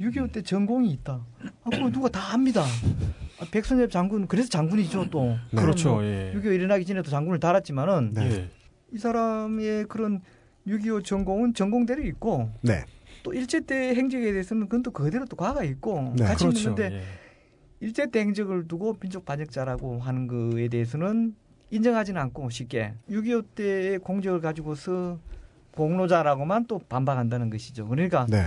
6.25 0.00 0.32
때 0.32 0.40
전공이 0.42 0.90
있다. 0.92 1.22
아, 1.64 1.70
그거 1.70 1.90
누가 1.90 2.08
다 2.08 2.32
압니다. 2.32 2.62
아, 2.62 3.44
백선엽 3.52 3.90
장군 3.90 4.26
그래서 4.26 4.48
장군이죠 4.48 5.10
또. 5.10 5.36
네. 5.50 5.60
그렇죠. 5.60 5.96
뭐 5.96 6.04
예. 6.04 6.32
6.25 6.34 6.54
일어나기 6.54 6.86
전에도 6.86 7.10
장군을 7.10 7.40
달았지만은 7.40 8.14
네. 8.14 8.22
예. 8.32 8.50
이 8.92 8.96
사람의 8.96 9.84
그런 9.88 10.22
6.25 10.66 11.04
전공은 11.04 11.52
전공대로 11.52 12.02
있고 12.04 12.50
네. 12.62 12.86
또 13.22 13.34
일제 13.34 13.60
때 13.60 13.94
행적에 13.94 14.32
대해서는 14.32 14.62
그건 14.62 14.82
또 14.82 14.92
그대로 14.92 15.26
또 15.26 15.36
과가 15.36 15.62
있고 15.64 16.14
네. 16.16 16.24
같이 16.24 16.44
그렇죠. 16.44 16.70
있는데 16.70 16.90
예. 16.96 17.02
일제 17.80 18.10
때 18.10 18.20
행적을 18.20 18.66
두고 18.66 18.94
민족 18.98 19.26
반역자라고 19.26 20.00
하는 20.00 20.26
거에 20.26 20.68
대해서는 20.68 21.34
인정하지는 21.70 22.20
않고 22.20 22.50
쉽게 22.50 22.94
6.25 23.10 23.44
때의 23.56 23.98
공적을 23.98 24.40
가지고서 24.40 25.18
공로자라고만 25.74 26.66
또 26.66 26.78
반박한다는 26.78 27.50
것이죠. 27.50 27.86
그러니까 27.88 28.26
네. 28.28 28.46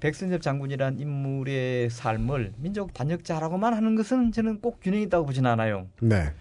백선엽 0.00 0.42
장군이란 0.42 0.98
인물의 1.00 1.90
삶을 1.90 2.52
민족 2.58 2.94
반역자라고만 2.94 3.74
하는 3.74 3.96
것은 3.96 4.30
저는 4.30 4.60
꼭 4.60 4.78
균형 4.80 5.00
있다고 5.00 5.26
보지는 5.26 5.50
않아요. 5.50 5.88
네. 6.00 6.32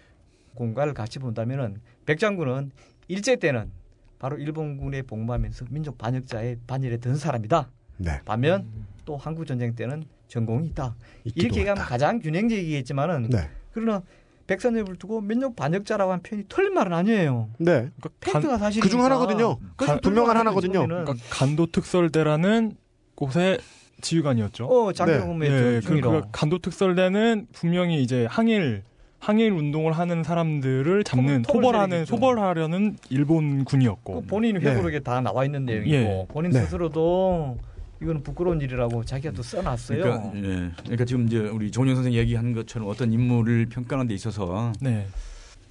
공과를 0.53 0.93
같이 0.93 1.19
본다면은 1.19 1.81
백 2.05 2.19
장군은 2.19 2.71
일제 3.07 3.35
때는 3.35 3.71
바로 4.19 4.37
일본군에 4.37 5.03
복무하면서 5.03 5.65
민족 5.69 5.97
반역자의 5.97 6.59
반열에 6.67 6.97
든 6.97 7.15
사람이다. 7.15 7.69
네. 7.97 8.21
반면 8.25 8.67
또 9.05 9.17
한국 9.17 9.45
전쟁 9.45 9.75
때는 9.75 10.03
전공이 10.27 10.67
있다. 10.67 10.95
이렇게 11.23 11.61
했다. 11.61 11.73
가장 11.75 12.19
균형적이겠지만은 12.19 13.29
네. 13.29 13.49
그러나 13.71 14.03
백선엽을 14.47 14.95
두고 14.97 15.21
민족 15.21 15.55
반역자라고 15.55 16.11
한 16.11 16.21
표현이 16.21 16.45
틀린 16.49 16.73
말은 16.73 16.93
아니에요. 16.93 17.49
네. 17.59 17.89
그러니까 17.99 18.09
간, 18.19 18.33
팩트가 18.33 18.57
사실 18.57 18.81
그중 18.81 19.03
하나거든요. 19.03 19.57
그래서 19.75 19.99
분명한 19.99 20.37
하나거든요. 20.37 20.87
그러니까 20.87 21.13
간도 21.29 21.67
특설대라는 21.67 22.71
곳의 23.15 23.59
지휘관이었죠. 24.01 24.65
어 24.65 24.93
장경음의 24.93 25.49
예, 25.49 25.53
네, 25.53 25.61
그, 25.61 25.81
중위로 25.81 26.11
그 26.11 26.21
간도 26.31 26.59
특설대는 26.59 27.47
분명히 27.51 28.01
이제 28.01 28.27
항일 28.29 28.83
항일 29.19 29.51
운동을 29.51 29.93
하는 29.93 30.23
사람들을 30.23 31.03
잡는 31.03 31.41
토벌 31.41 31.61
토벌하는. 31.63 32.05
소벌하려는 32.05 32.97
일본 33.09 33.65
군이었고. 33.65 34.21
그 34.21 34.27
본인 34.27 34.59
네. 34.59 34.69
회고록에 34.69 34.99
다 34.99 35.21
나와 35.21 35.43
있는 35.43 35.65
내용이고 35.65 35.93
예. 35.93 36.25
본인 36.29 36.51
네. 36.51 36.61
스스로도 36.61 37.57
이거는 38.01 38.21
부끄러운 38.23 38.61
일이라고 38.61 39.03
자기가 39.03 39.33
또 39.33 39.41
써놨어요. 39.43 40.03
그러니까, 40.03 40.31
예. 40.37 40.71
그러니까 40.83 41.05
지금 41.05 41.25
이제 41.27 41.39
우리 41.39 41.71
조은영 41.71 41.95
선생 41.95 42.13
얘기하는 42.13 42.53
것처럼 42.53 42.87
어떤 42.87 43.11
인물을 43.11 43.67
평가하는 43.67 44.07
데 44.07 44.13
있어서 44.13 44.71
네. 44.79 45.07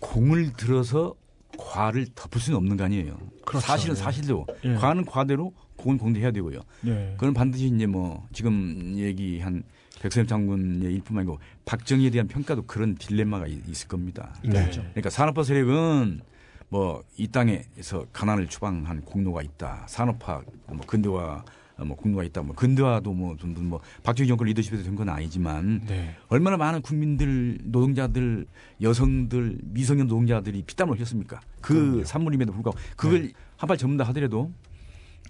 공을 0.01 0.53
들어서 0.55 1.15
과를 1.59 2.07
덮을 2.15 2.41
수는 2.41 2.57
없는 2.59 2.77
거 2.77 2.85
아니에요. 2.85 3.17
그렇죠. 3.45 3.67
사실은 3.67 3.95
예. 3.97 4.01
사실대로 4.01 4.47
예. 4.65 4.75
과는 4.75 5.05
과대로 5.05 5.53
공은 5.77 5.99
공대해야 5.99 6.31
되고요. 6.33 6.61
예. 6.87 7.15
그건 7.17 7.33
반드시 7.33 7.67
이제 7.67 7.87
뭐 7.87 8.27
지금 8.33 8.95
얘기한 8.97 9.63
백선엽 10.01 10.29
장군의 10.29 10.93
일뿐만 10.95 11.23
아니고 11.23 11.39
박정희에 11.65 12.11
대한 12.11 12.29
평가도 12.29 12.63
그런 12.67 12.97
딜레마가 12.97 13.47
있- 13.47 13.67
있을 13.69 13.89
겁니다. 13.89 14.35
네. 14.45 14.69
그러니까 14.71 15.09
산업화 15.11 15.43
세력은 15.45 16.21
뭐 16.69 17.03
이 17.17 17.29
땅에서 17.29 18.05
가난을 18.13 18.49
추방한 18.49 19.01
공로가 19.03 19.41
있다. 19.41 19.87
산업화 19.89 20.43
뭐 20.67 20.81
근대화 20.87 21.43
뭐 21.85 21.95
공로가 21.97 22.25
있다. 22.25 22.43
뭐 22.43 22.55
근대화도 22.57 23.13
뭐, 23.13 23.37
좀, 23.37 23.55
뭐 23.69 23.81
박정희 24.03 24.27
정권 24.29 24.47
리더십에서 24.47 24.83
된 24.83 24.97
건 24.97 25.11
아니지만 25.11 25.83
네. 25.87 26.17
얼마나 26.29 26.57
많은 26.57 26.81
국민들, 26.81 27.59
노동자들, 27.65 28.47
여성들, 28.81 29.59
미성년 29.63 30.07
노동자들이 30.07 30.63
피땀을 30.63 30.97
흘렸습니까? 30.97 31.41
그 31.61 31.75
그럼요. 31.75 32.05
산물임에도 32.05 32.53
불구하고 32.53 32.79
그걸 32.97 33.33
한발 33.59 33.77
접는다 33.77 34.05
하더라도 34.05 34.51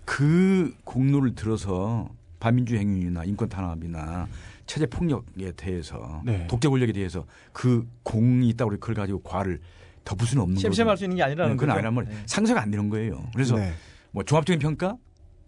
그 0.05 0.73
공로를 0.85 1.35
들어서 1.35 2.09
반민주 2.39 2.77
행위나 2.77 3.25
인권 3.25 3.49
탄압이나 3.49 4.29
체제 4.67 4.87
폭력에 4.87 5.51
대해서 5.57 6.23
네. 6.25 6.47
독재 6.47 6.69
권력에 6.69 6.93
대해서 6.93 7.27
그 7.53 7.89
공이 8.05 8.49
있다고 8.51 8.71
그걸 8.79 8.95
가지고 8.95 9.21
과를 9.23 9.59
덮을 10.05 10.27
수는 10.29 10.43
없는 10.45 10.55
거죠. 10.55 10.63
셈셈할 10.69 10.97
수 10.97 11.05
있는 11.05 11.17
게 11.17 11.25
아니라는 11.25 11.55
네, 11.55 11.57
그건. 11.57 11.75
아니란 11.75 11.93
말이에요. 11.95 12.15
네. 12.17 12.23
상쇄가 12.27 12.63
안 12.63 12.71
되는 12.71 12.89
거예요. 12.89 13.25
그래서 13.33 13.57
네. 13.57 13.73
뭐 14.13 14.23
종합적인 14.23 14.61
평가 14.61 14.97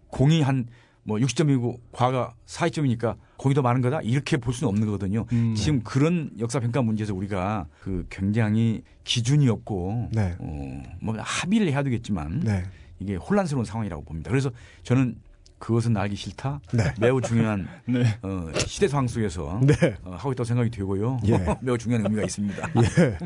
공이 0.08 0.42
한 0.42 0.66
뭐 1.08 1.16
60점이고 1.16 1.78
과가 1.90 2.34
40점이니까 2.44 3.16
공이 3.38 3.54
더 3.54 3.62
많은 3.62 3.80
거다 3.80 4.02
이렇게 4.02 4.36
볼 4.36 4.52
수는 4.52 4.68
없는 4.68 4.84
거거든요. 4.84 5.24
음. 5.32 5.54
지금 5.54 5.80
그런 5.82 6.30
역사 6.38 6.60
평가 6.60 6.82
문제에서 6.82 7.14
우리가 7.14 7.66
그 7.80 8.04
굉장히 8.10 8.82
기준이 9.04 9.48
없고 9.48 10.10
네. 10.12 10.36
어 10.38 10.68
뭐 11.00 11.14
합의를 11.18 11.68
해야 11.68 11.82
되겠지만 11.82 12.40
네. 12.40 12.64
이게 12.98 13.14
혼란스러운 13.16 13.64
상황이라고 13.64 14.02
봅니다. 14.04 14.30
그래서 14.30 14.50
저는 14.82 15.16
그것은 15.58 15.96
알기 15.96 16.14
싫다. 16.14 16.60
네. 16.74 16.92
매우 17.00 17.20
중요한 17.22 17.66
네. 17.86 18.18
어, 18.22 18.50
시대 18.66 18.86
상황 18.86 19.08
속에서 19.08 19.60
네. 19.64 19.96
어, 20.04 20.10
하고 20.12 20.32
있다고 20.32 20.44
생각이 20.44 20.68
되고요. 20.70 21.20
예. 21.26 21.38
매우 21.62 21.78
중요한 21.78 22.04
의미가 22.04 22.22
있습니다. 22.24 22.68
예. 22.76 23.18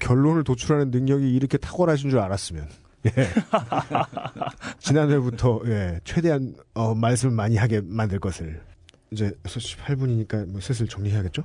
결론을 0.00 0.44
도출하는 0.44 0.90
능력이 0.90 1.30
이렇게 1.34 1.58
탁월하신 1.58 2.08
줄 2.10 2.18
알았으면. 2.20 2.66
예. 3.06 3.10
지난해부터 4.78 5.60
예, 5.66 6.00
최대한 6.04 6.54
어, 6.74 6.94
말씀을 6.94 7.34
많이 7.34 7.56
하게 7.56 7.80
만들 7.84 8.18
것을 8.18 8.60
이제 9.10 9.32
18분이니까 9.44 10.46
뭐 10.46 10.60
슬슬 10.60 10.86
정리해야겠죠? 10.86 11.44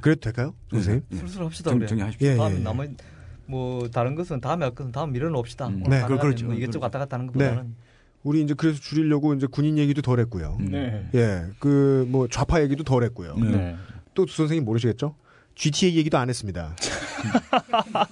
그래도 0.00 0.20
될까요, 0.20 0.54
선생님? 0.70 1.02
예. 1.12 1.16
슬슬 1.16 1.42
합시다. 1.42 1.70
정-. 1.70 1.84
정리하십시오. 1.86 2.28
예, 2.28 2.36
다음 2.36 2.52
예, 2.52 2.56
예. 2.56 2.60
남은 2.62 2.96
뭐 3.46 3.88
다른 3.90 4.14
것은 4.14 4.40
다음에 4.40 4.64
할 4.64 4.74
것은 4.74 4.92
다음 4.92 5.12
미뤄놓읍시다. 5.12 5.66
음. 5.68 5.74
오늘 5.84 5.90
네, 5.90 6.00
가능하면 6.00 6.18
그렇죠. 6.18 6.46
뭐 6.46 6.54
이것저것 6.54 6.84
왔다 6.84 6.98
갔다 7.00 7.14
하는 7.16 7.26
것보다는 7.26 7.74
우리 8.22 8.40
이제 8.42 8.54
그래서 8.54 8.80
줄이려고 8.80 9.34
이제 9.34 9.46
군인 9.50 9.76
얘기도 9.76 10.00
덜 10.00 10.18
했고요. 10.20 10.56
음. 10.60 10.70
네. 10.70 11.08
예, 11.14 11.44
그 11.58 12.06
뭐 12.08 12.28
좌파 12.28 12.62
얘기도 12.62 12.84
덜 12.84 13.02
했고요. 13.02 13.34
네. 13.36 13.50
네. 13.50 13.76
또두 14.14 14.32
선생님 14.32 14.64
모르시겠죠? 14.64 15.16
GTA 15.54 15.96
얘기도 15.96 16.18
안 16.18 16.28
했습니다. 16.28 16.76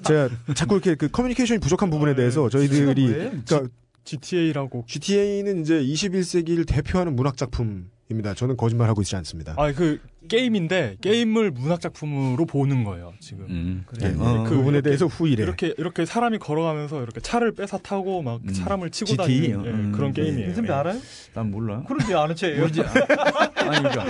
제가 0.05 0.29
자꾸 0.55 0.75
이렇게 0.77 0.95
그 0.95 1.09
커뮤니케이션이 1.09 1.61
부족한 1.61 1.91
부분에 1.91 2.15
대해서 2.15 2.49
저희들이 2.49 3.03
뭐예요? 3.03 3.31
그러니까 3.45 3.63
GTA라고. 4.05 4.85
GTA는 4.87 5.63
이제 5.63 5.83
21세기를 5.83 6.67
대표하는 6.67 7.15
문학 7.15 7.37
작품 7.37 7.91
입니다. 8.13 8.33
저는 8.35 8.57
거짓말 8.57 8.89
하고 8.89 9.03
있지 9.03 9.17
않습니다. 9.17 9.55
아, 9.59 9.73
그 9.73 9.99
게임인데 10.29 10.99
게임을 11.01 11.51
문학 11.51 11.81
작품으로 11.81 12.47
보는 12.47 12.85
거예요, 12.85 13.13
지금. 13.19 13.45
음. 13.51 13.85
그래. 13.87 14.11
예, 14.11 14.15
어. 14.19 14.45
그 14.49 14.55
부분에 14.55 14.81
대해서 14.81 15.07
후일에 15.07 15.43
이렇게 15.43 15.75
이렇게 15.77 16.05
사람이 16.07 16.39
걸어가면서 16.39 17.03
이렇게 17.03 17.19
차를 17.21 17.53
뺏어 17.53 17.79
타고 17.79 18.23
막 18.23 18.41
음. 18.47 18.53
사람을 18.55 18.91
치고 18.91 19.07
GT? 19.07 19.17
다니는 19.17 19.65
예, 19.67 19.71
음. 19.71 19.93
그런 19.93 20.13
게임이에요. 20.13 20.51
이 20.51 20.55
선배 20.55 20.71
예. 20.71 20.77
알아요? 20.77 21.01
난 21.35 21.51
몰라. 21.51 21.83
그런데 21.89 22.15
아는 22.15 22.37
체예요. 22.37 22.63
아니 22.65 22.73
그러니까. 22.73 24.05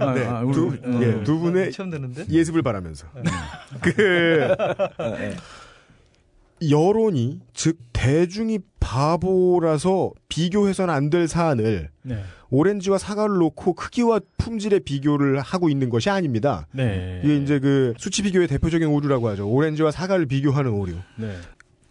아, 0.00 0.14
네, 0.14 0.24
아, 0.24 0.40
우리- 0.40 0.54
두, 0.54 0.68
어. 0.68 1.00
예, 1.02 1.22
두 1.24 1.38
분의 1.38 1.70
처음 1.72 1.90
듣는데. 1.90 2.24
예습을 2.30 2.62
바라면서 2.62 3.06
그 3.82 4.54
여론이 6.68 7.40
즉 7.54 7.76
대중이 7.92 8.58
바보라서 8.80 10.12
비교해서는 10.28 10.92
안 10.92 11.10
될 11.10 11.28
사안을 11.28 11.90
네. 12.02 12.22
오렌지와 12.50 12.98
사과를 12.98 13.36
놓고 13.36 13.74
크기와 13.74 14.20
품질의 14.38 14.80
비교를 14.80 15.40
하고 15.40 15.68
있는 15.68 15.90
것이 15.90 16.08
아닙니다. 16.10 16.66
네. 16.72 17.20
이게 17.24 17.36
이제 17.36 17.58
그 17.58 17.94
수치 17.98 18.22
비교의 18.22 18.48
대표적인 18.48 18.88
오류라고 18.88 19.28
하죠. 19.28 19.48
오렌지와 19.48 19.90
사과를 19.90 20.26
비교하는 20.26 20.70
오류. 20.70 20.94
네. 21.16 21.36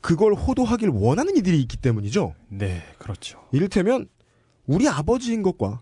그걸 0.01 0.34
호도하길 0.34 0.89
원하는 0.89 1.35
이들이 1.38 1.59
있기 1.61 1.77
때문이죠. 1.77 2.34
네, 2.49 2.81
그렇죠. 2.97 3.39
이를테면 3.51 4.07
우리 4.65 4.88
아버지인 4.88 5.43
것과 5.43 5.81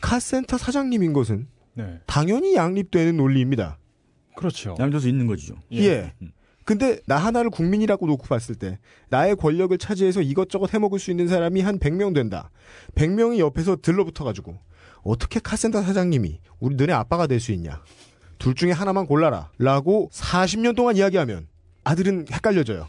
카센터 0.00 0.58
사장님인 0.58 1.12
것은 1.12 1.46
네. 1.74 2.00
당연히 2.06 2.54
양립되는 2.54 3.16
논리입니다. 3.16 3.78
그렇죠. 4.36 4.76
양조수 4.78 5.08
있는 5.08 5.26
거죠. 5.26 5.54
예. 5.72 6.14
근데 6.64 7.00
나 7.06 7.16
하나를 7.16 7.50
국민이라고 7.50 8.06
놓고 8.06 8.26
봤을 8.26 8.54
때 8.54 8.78
나의 9.08 9.36
권력을 9.36 9.76
차지해서 9.76 10.20
이것저것 10.22 10.72
해먹을 10.72 10.98
수 10.98 11.10
있는 11.10 11.26
사람이 11.26 11.60
한 11.62 11.78
100명 11.78 12.14
된다. 12.14 12.50
100명이 12.94 13.38
옆에서 13.38 13.76
들러붙어가지고 13.76 14.56
어떻게 15.02 15.40
카센터 15.40 15.82
사장님이 15.82 16.40
우리 16.60 16.76
너네 16.76 16.92
아빠가 16.92 17.26
될 17.26 17.40
수 17.40 17.52
있냐. 17.52 17.82
둘 18.38 18.54
중에 18.54 18.72
하나만 18.72 19.06
골라라. 19.06 19.50
라고 19.58 20.08
40년 20.12 20.76
동안 20.76 20.96
이야기하면 20.96 21.46
아들은 21.84 22.26
헷갈려져요. 22.32 22.86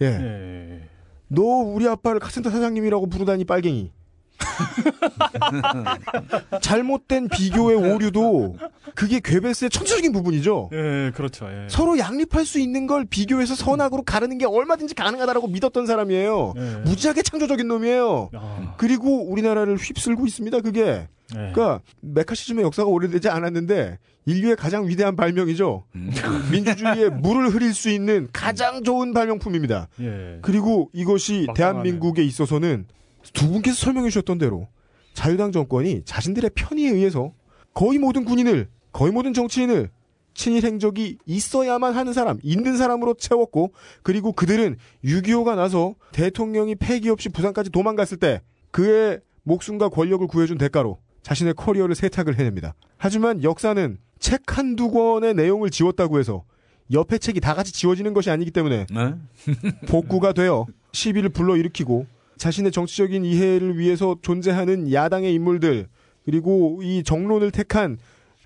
예. 0.00 0.10
네. 0.10 0.88
너 1.28 1.42
우리 1.42 1.88
아빠를 1.88 2.20
카센터 2.20 2.50
사장님이라고 2.50 3.06
부르다니 3.08 3.44
빨갱이. 3.44 3.92
잘못된 6.60 7.28
비교의 7.28 7.76
오류도 7.76 8.56
그게 8.94 9.20
괴베스의 9.20 9.70
천재적인 9.70 10.12
부분이죠. 10.12 10.70
예, 10.72 11.12
그렇죠. 11.14 11.46
예. 11.46 11.66
서로 11.68 11.98
양립할 11.98 12.44
수 12.44 12.58
있는 12.58 12.86
걸 12.86 13.04
비교해서 13.04 13.54
선악으로 13.54 14.02
가르는 14.02 14.38
게 14.38 14.46
얼마든지 14.46 14.94
가능하다라고 14.94 15.48
믿었던 15.48 15.86
사람이에요. 15.86 16.54
예. 16.56 16.60
무지하게 16.84 17.22
창조적인 17.22 17.66
놈이에요. 17.66 18.30
아, 18.34 18.74
그리고 18.76 19.28
우리나라를 19.30 19.76
휩쓸고 19.76 20.26
있습니다. 20.26 20.60
그게. 20.60 21.08
예. 21.32 21.36
그러니까 21.52 21.80
메카시즘의 22.00 22.64
역사가 22.64 22.88
오래되지 22.88 23.28
않았는데 23.28 23.98
인류의 24.26 24.56
가장 24.56 24.86
위대한 24.86 25.16
발명이죠. 25.16 25.84
음. 25.94 26.10
민주주의에 26.52 27.08
물을 27.08 27.48
흐릴 27.48 27.74
수 27.74 27.90
있는 27.90 28.28
가장 28.32 28.84
좋은 28.84 29.12
발명품입니다. 29.12 29.88
예. 30.00 30.38
그리고 30.42 30.90
이것이 30.92 31.44
막강하네요. 31.48 31.54
대한민국에 31.54 32.22
있어서는 32.22 32.86
두 33.34 33.50
분께서 33.50 33.76
설명해 33.76 34.08
주셨던 34.08 34.38
대로 34.38 34.68
자유당 35.12 35.52
정권이 35.52 36.02
자신들의 36.06 36.50
편의에 36.54 36.90
의해서 36.90 37.32
거의 37.74 37.98
모든 37.98 38.24
군인을 38.24 38.68
거의 38.92 39.12
모든 39.12 39.34
정치인을 39.34 39.90
친일 40.34 40.64
행적이 40.64 41.18
있어야만 41.26 41.94
하는 41.94 42.12
사람, 42.12 42.38
있는 42.42 42.76
사람으로 42.76 43.14
채웠고 43.14 43.72
그리고 44.02 44.32
그들은 44.32 44.76
6.25가 45.04 45.54
나서 45.54 45.94
대통령이 46.12 46.74
폐기 46.74 47.08
없이 47.08 47.28
부산까지 47.28 47.70
도망갔을 47.70 48.16
때 48.18 48.40
그의 48.70 49.20
목숨과 49.44 49.88
권력을 49.88 50.26
구해준 50.26 50.58
대가로 50.58 50.98
자신의 51.22 51.54
커리어를 51.54 51.94
세탁을 51.94 52.38
해냅니다. 52.38 52.74
하지만 52.96 53.42
역사는 53.42 53.98
책 54.18 54.58
한두 54.58 54.90
권의 54.90 55.34
내용을 55.34 55.70
지웠다고 55.70 56.18
해서 56.18 56.44
옆에 56.92 57.18
책이 57.18 57.40
다 57.40 57.54
같이 57.54 57.72
지워지는 57.72 58.12
것이 58.12 58.30
아니기 58.30 58.50
때문에 58.50 58.86
네? 58.90 59.14
복구가 59.86 60.32
되어 60.32 60.66
시비를 60.92 61.30
불러일으키고 61.30 62.06
자신의 62.44 62.72
정치적인 62.72 63.24
이해를 63.24 63.78
위해서 63.78 64.18
존재하는 64.20 64.92
야당의 64.92 65.32
인물들 65.32 65.88
그리고 66.26 66.78
이 66.82 67.02
정론을 67.02 67.50
택한 67.50 67.96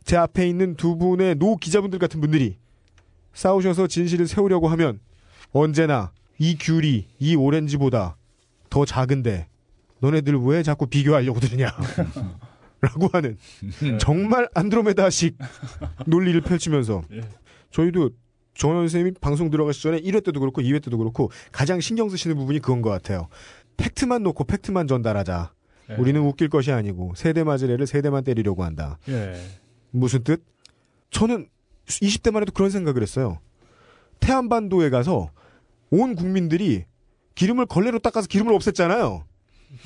제 0.05 0.17
앞에 0.17 0.49
있는 0.49 0.77
두 0.77 0.97
분의 0.97 1.35
노 1.35 1.57
기자분들 1.57 1.99
같은 1.99 2.21
분들이 2.21 2.59
싸우셔서 3.33 3.89
진실을 3.89 4.29
세우려고 4.29 4.69
하면 4.69 5.01
언제나 5.51 6.13
이 6.39 6.57
귤이 6.57 7.09
이 7.19 7.35
오렌지보다 7.35 8.17
더 8.71 8.85
작은데 8.85 9.49
너네들 9.99 10.37
왜 10.43 10.63
자꾸 10.63 10.87
비교하려고 10.87 11.41
드느냐 11.41 11.77
라고 12.81 13.09
하는 13.13 13.37
정말 13.99 14.49
안드로메다식 14.55 15.37
논리를 16.07 16.41
펼치면서 16.41 17.03
예. 17.15 17.23
저희도 17.73 18.11
정현 18.59 18.83
선생님이 18.83 19.15
방송 19.21 19.51
들어가기 19.51 19.81
전에 19.81 20.01
1회 20.01 20.23
때도 20.25 20.41
그렇고 20.41 20.61
2회 20.61 20.83
때도 20.83 20.99
그렇고 20.99 21.31
가장 21.53 21.81
신경 21.81 22.09
쓰시는 22.09 22.37
부분이 22.37 22.59
그건 22.59 22.83
것 22.83 22.91
같아요. 22.91 23.29
팩트만 23.79 24.23
놓고 24.23 24.45
팩트만 24.45 24.87
전달하자. 24.87 25.53
예. 25.91 25.95
우리는 25.95 26.21
웃길 26.21 26.51
것이 26.51 26.71
아니고 26.71 27.15
세대 27.17 27.43
맞을 27.45 27.71
애를 27.71 27.87
세대만 27.87 28.25
때리려고 28.25 28.65
한다. 28.65 28.99
예. 29.09 29.41
무슨 29.91 30.23
뜻? 30.23 30.45
저는 31.11 31.49
20대만 31.87 32.43
해도 32.43 32.53
그런 32.53 32.71
생각을 32.71 33.01
했어요. 33.01 33.39
태안반도에 34.21 34.91
가서 34.91 35.31
온 35.91 36.15
국민들이 36.15 36.85
기름을 37.35 37.67
걸레로 37.67 37.99
닦아서 38.01 38.27
기름을 38.27 38.53
없앴잖아요. 38.59 39.23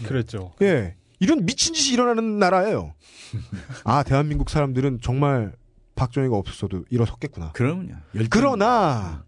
그랬죠. 0.05 0.53
예. 0.63 0.97
이런 1.21 1.45
미친 1.47 1.75
짓이 1.75 1.93
일어나는 1.95 2.39
나라예요. 2.39 2.95
아, 3.85 4.03
대한민국 4.03 4.51
사람들은 4.51 5.01
정말 5.03 5.53
박정희가 5.95 6.35
없었어도 6.37 6.85
일어섰겠구나. 6.91 7.53
그럼요. 7.53 7.93
그러나 8.31 9.25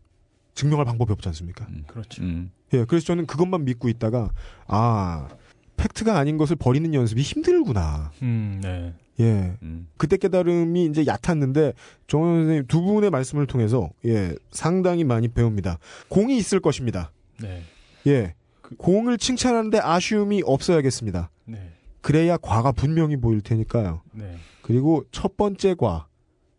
증명할 0.55 0.87
방법이 0.87 1.13
없지 1.13 1.29
않습니까? 1.29 1.67
음. 1.69 1.85
그렇죠. 1.87 2.23
음. 2.23 2.51
예, 2.75 2.85
그래서 2.85 3.07
저는 3.07 3.27
그것만 3.27 3.65
믿고 3.65 3.89
있다가 3.89 4.31
아 4.67 5.29
팩트가 5.77 6.19
아닌 6.19 6.37
것을 6.37 6.57
버리는 6.57 6.93
연습이 6.93 7.23
힘들구나. 7.23 8.13
음, 8.23 8.61
네. 8.63 8.95
예, 9.21 9.57
음. 9.63 9.87
그때 9.97 10.17
깨달음이 10.17 10.87
이제 10.87 11.07
얕았는데 11.07 11.73
정원 12.09 12.41
선생님 12.41 12.67
두 12.67 12.83
분의 12.83 13.11
말씀을 13.11 13.47
통해서 13.47 13.91
예 14.05 14.35
상당히 14.51 15.05
많이 15.05 15.29
배웁니다. 15.29 15.79
공이 16.09 16.37
있을 16.37 16.61
것입니다. 16.61 17.13
네. 17.41 17.63
예, 18.07 18.35
공을 18.77 19.19
칭찬하는데 19.19 19.79
아쉬움이 19.79 20.43
없어야겠습니다. 20.45 21.31
네. 21.47 21.73
그래야 22.01 22.37
과가 22.37 22.73
분명히 22.73 23.17
보일 23.17 23.41
테니까요. 23.41 24.03
네. 24.13 24.37
그리고 24.63 25.05
첫 25.11 25.37
번째 25.37 25.75
과 25.75 26.07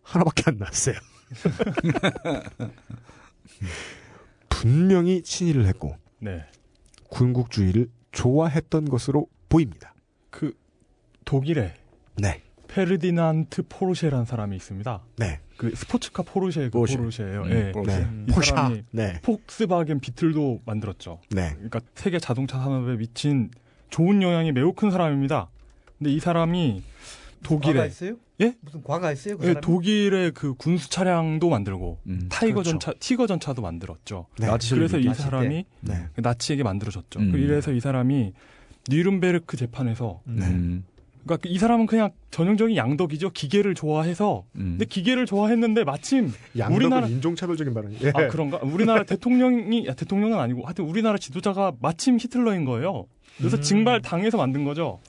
하나밖에 0.02 0.44
안 0.48 0.58
났어요. 0.58 0.96
분명히 4.50 5.22
친일을 5.22 5.66
했고 5.68 5.98
네. 6.26 6.44
군국주의를 7.10 7.88
좋아했던 8.12 8.90
것으로 8.90 9.28
보입니다. 9.48 9.94
그 10.32 10.58
독일에 11.24 11.74
네, 12.18 12.42
페르디난트 12.68 13.64
포르쉐라는 13.70 14.26
사람이 14.26 14.56
있습니다. 14.56 15.02
네, 15.18 15.40
그 15.56 15.74
스포츠카 15.76 16.24
포르쉐 16.24 16.66
그 16.66 16.80
포르쉐. 16.80 16.98
포르쉐예요. 16.98 17.44
음, 17.44 17.52
예. 17.52 17.72
포르쉐. 17.72 18.00
네. 18.00 18.26
이 18.28 18.32
포샤, 18.32 18.56
사람이 18.56 18.84
네, 18.92 19.22
폭스바겐 19.22 20.00
비틀도 20.00 20.62
만들었죠. 20.66 21.22
네, 21.30 21.52
그러니까 21.54 21.80
세계 21.94 22.18
자동차 22.20 22.58
산업에 22.58 22.98
미친 22.98 23.52
좋은 23.90 24.22
영향이 24.22 24.52
매우 24.52 24.74
큰 24.74 24.90
사람입니다. 24.92 25.50
근데 25.98 26.12
이 26.12 26.20
사람이 26.20 26.84
독일에 27.44 27.86
있어요? 27.88 28.16
예? 28.42 28.54
무슨 28.62 28.84
과가 28.84 29.12
있어요? 29.14 29.38
그 29.38 29.48
예? 29.48 29.54
독일의 29.62 30.32
그 30.32 30.54
군수 30.56 30.90
차량도 30.90 31.50
만들고 31.50 32.00
음. 32.08 32.28
타이거 32.30 32.56
그렇죠. 32.56 32.72
전차, 32.72 32.94
티거 33.00 33.28
전차도 33.28 33.62
만들었죠. 33.62 34.28
네. 34.40 34.48
나치를 34.48 34.88
그래서 34.88 34.98
이. 34.98 35.14
사람이 35.14 35.66
네, 35.82 36.08
나치에게 36.18 36.64
만들어졌죠. 36.64 37.20
음. 37.20 37.32
그래서 37.32 37.72
이 37.72 37.80
사람이 37.80 38.34
니른베르크 38.90 39.56
재판에서 39.58 40.22
음. 40.28 40.38
음. 40.42 40.84
그러니까 41.24 41.50
이 41.50 41.58
사람은 41.58 41.88
그냥 41.88 42.12
전형적인 42.30 42.76
양덕이죠. 42.76 43.32
기계를 43.32 43.74
좋아해서 43.74 44.44
음. 44.58 44.76
근데 44.78 44.86
기계를 44.86 45.26
좋아했는데 45.26 45.84
마침 45.84 46.32
양덕은 46.58 46.76
우리나라- 46.76 47.08
인종차별적인 47.08 47.74
발언이. 47.74 47.98
예. 48.04 48.10
아 48.14 48.28
그런가? 48.28 48.60
우리나라 48.62 49.04
대통령이 49.06 49.88
야, 49.88 49.94
대통령은 49.96 50.38
아니고 50.38 50.66
하여튼 50.66 50.86
우리나라 50.86 51.18
지도자가 51.18 51.72
마침 51.80 52.18
히틀러인 52.20 52.66
거예요. 52.66 53.06
그래서 53.38 53.58
음. 53.58 53.62
징발 53.62 54.02
당해서 54.02 54.38
만든 54.38 54.66
거죠. 54.66 55.00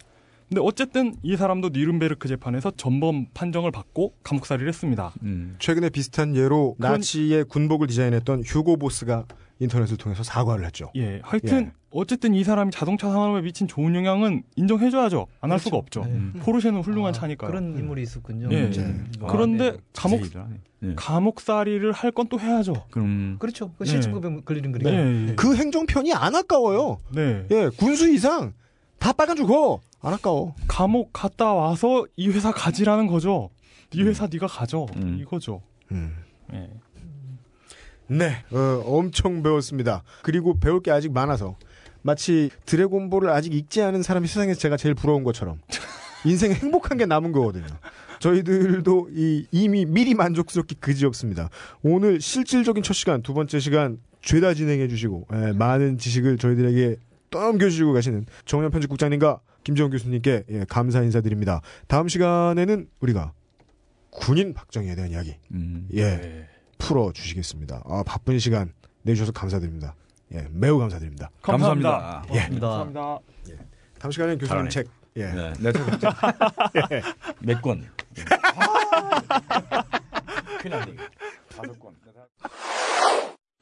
근데 0.49 0.61
어쨌든 0.63 1.15
이 1.23 1.37
사람도 1.37 1.71
니른베르크 1.71 2.29
재판에서 2.29 2.71
전범 2.77 3.27
판정을 3.35 3.73
받고 3.73 4.15
감옥살이를 4.23 4.69
했습니다. 4.69 5.13
음. 5.23 5.57
최근에 5.59 5.91
비슷한 5.91 6.37
예로 6.37 6.77
그런- 6.79 6.93
나치의 6.93 7.45
군복을 7.47 7.89
디자인했던 7.89 8.43
휴고 8.45 8.77
보스가 8.77 9.25
인터넷을 9.59 9.97
통해서 9.97 10.23
사과를 10.23 10.65
했죠. 10.67 10.91
예, 10.97 11.19
하여튼 11.25 11.67
예. 11.67 11.73
어쨌든 11.91 12.35
이 12.35 12.45
사람이 12.45 12.71
자동차 12.71 13.11
산업에 13.11 13.41
미친 13.41 13.67
좋은 13.67 13.95
영향은 13.95 14.43
인정해줘야죠. 14.55 15.27
안할 15.41 15.59
수가 15.59 15.79
없죠. 15.79 16.05
네. 16.05 16.11
음. 16.13 16.35
포르쉐는 16.43 16.83
훌륭한 16.83 17.09
아, 17.09 17.13
차니까요. 17.13 17.51
그런 17.51 17.77
인물이 17.77 18.03
있었군요. 18.03 18.49
예. 18.53 18.65
음. 18.65 19.11
와, 19.21 19.33
그런데 19.33 19.73
네. 19.73 19.79
감옥 19.95 20.19
자세히들 20.19 20.41
하네. 20.43 20.55
예. 20.83 20.93
감옥살이를 20.95 21.91
할 21.93 22.13
건 22.13 22.29
또 22.29 22.39
해야죠. 22.39 22.75
그럼 22.91 23.37
그렇죠. 23.41 23.73
그 23.79 23.85
네. 23.85 23.91
실질급에 23.91 24.43
걸리는 24.45 24.73
거니까. 24.73 24.91
네, 24.91 25.35
그 25.37 25.57
행정편이 25.57 26.13
안 26.13 26.35
아까워요. 26.37 26.99
네. 27.15 27.47
예, 27.51 27.71
군수 27.79 28.09
이상 28.13 28.53
다 28.99 29.13
빨간 29.13 29.37
죽어. 29.37 29.81
안 30.07 30.15
아까워. 30.15 30.55
감옥 30.69 31.13
갔다 31.13 31.53
와서 31.53 32.07
이 32.15 32.29
회사 32.29 32.53
가지라는 32.53 33.09
거죠. 33.09 33.51
네 33.91 34.05
회사 34.05 34.29
네가 34.31 34.47
가져 34.47 34.87
음. 34.95 35.19
이거죠. 35.21 35.63
음. 35.91 36.15
예. 36.53 36.71
네, 38.07 38.45
어, 38.53 38.85
엄청 38.87 39.43
배웠습니다. 39.43 40.05
그리고 40.23 40.61
배울 40.61 40.81
게 40.81 40.93
아직 40.93 41.13
많아서 41.13 41.57
마치 42.03 42.51
드래곤볼을 42.67 43.31
아직 43.31 43.53
읽지 43.53 43.83
않은 43.83 44.05
사람이 44.05 44.29
세상에서 44.29 44.61
제가 44.61 44.77
제일 44.77 44.95
부러운 44.95 45.25
것처럼 45.25 45.59
인생에 46.25 46.55
행복한 46.55 46.99
게 46.99 47.07
남은 47.07 47.33
거거든요. 47.33 47.67
저희들도 48.21 49.09
이, 49.11 49.47
이미 49.51 49.85
미리 49.87 50.15
만족스럽기 50.15 50.77
그지없습니다. 50.77 51.51
오늘 51.83 52.21
실질적인 52.21 52.85
첫 52.85 52.93
시간, 52.93 53.23
두 53.23 53.35
번째 53.35 53.59
시간 53.59 53.99
죄다 54.23 54.55
진행해 54.55 54.87
주시고 54.87 55.27
예, 55.33 55.53
많은 55.53 55.99
지식을 55.99 56.39
저희들에게 56.39 56.97
떠넘겨 57.31 57.69
주시고 57.69 57.93
가시는 57.93 58.27
정현 58.45 58.71
편집국장님과 58.71 59.41
김지원 59.67 59.91
교수님께 59.91 60.45
예, 60.49 60.65
감사 60.69 61.03
인사드립니다. 61.03 61.61
다음 61.89 62.07
시간에는 62.07 62.89
우리가 63.01 63.33
군인 64.11 64.55
박정희에 64.55 64.95
대한 64.95 65.11
이야기 65.11 65.35
음. 65.51 65.89
예, 65.93 66.05
네. 66.05 66.49
풀어 66.79 67.11
주시겠습니다. 67.13 67.83
아, 67.85 68.05
바쁜 68.07 68.39
시간 68.39 68.73
내주셔서 69.03 69.33
감사드립니다. 69.33 69.97
예, 70.35 70.47
매우 70.53 70.79
감사드립니다. 70.79 71.31
감사합니다. 71.43 72.23
예. 72.31 72.39
감사합니다. 72.39 72.69
감사합니다. 72.69 73.19
다음 73.99 74.13
시간에는 74.13 74.39
교수님 74.39 74.49
잘하네. 74.49 74.69
책. 74.71 74.89
예. 75.17 75.33
네. 75.33 75.53
내 75.59 75.73
몇 77.43 77.61
권? 77.61 77.85
큰일 80.61 80.71
났네. 80.71 80.93
이거. 80.93 81.03
다섯 81.57 81.81
권. 81.81 81.93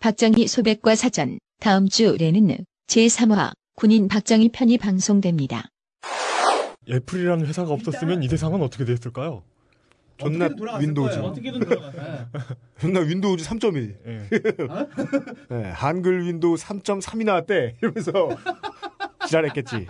박정희 0.01 0.49
소백과 0.49 0.97
사전 0.97 1.39
다음 1.61 1.89
주에는 1.89 2.59
제3화 2.89 3.55
군인 3.75 4.09
박정희 4.09 4.51
편이 4.51 4.77
방송됩니다. 4.77 5.71
애플이라는 6.91 7.47
회사가 7.47 7.71
없었으면 7.73 8.23
이 8.23 8.29
세상은 8.29 8.63
어떻게 8.63 8.85
됐을까요? 8.85 9.43
존나 10.17 10.49
윈도우즈. 10.79 11.19
어떻게든 11.19 11.61
들어가. 11.61 11.93
존나 12.79 13.01
윈도우즈 13.01 13.45
3.1. 13.45 13.97
예. 14.07 14.29
예, 15.51 15.71
한글 15.71 16.25
Windows 16.27 16.55
3.3이 16.55 17.25
나왔대. 17.25 17.77
이러면서 17.83 18.29
지랄했겠지. 19.27 19.87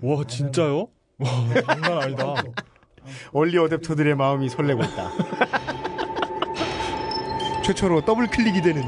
와 0.00 0.24
진짜요? 0.26 0.88
와 1.18 1.28
장난 1.66 1.98
아니다. 2.02 2.34
early 3.32 3.58
adopter들의 3.58 4.14
마음이 4.14 4.48
설레고 4.48 4.82
있다. 4.82 5.10
최초로 7.62 8.04
더블 8.04 8.26
클릭이 8.28 8.62
되는. 8.62 8.82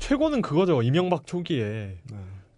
최고는 0.00 0.42
그거죠. 0.42 0.82
이명박 0.82 1.26
초기에 1.26 1.98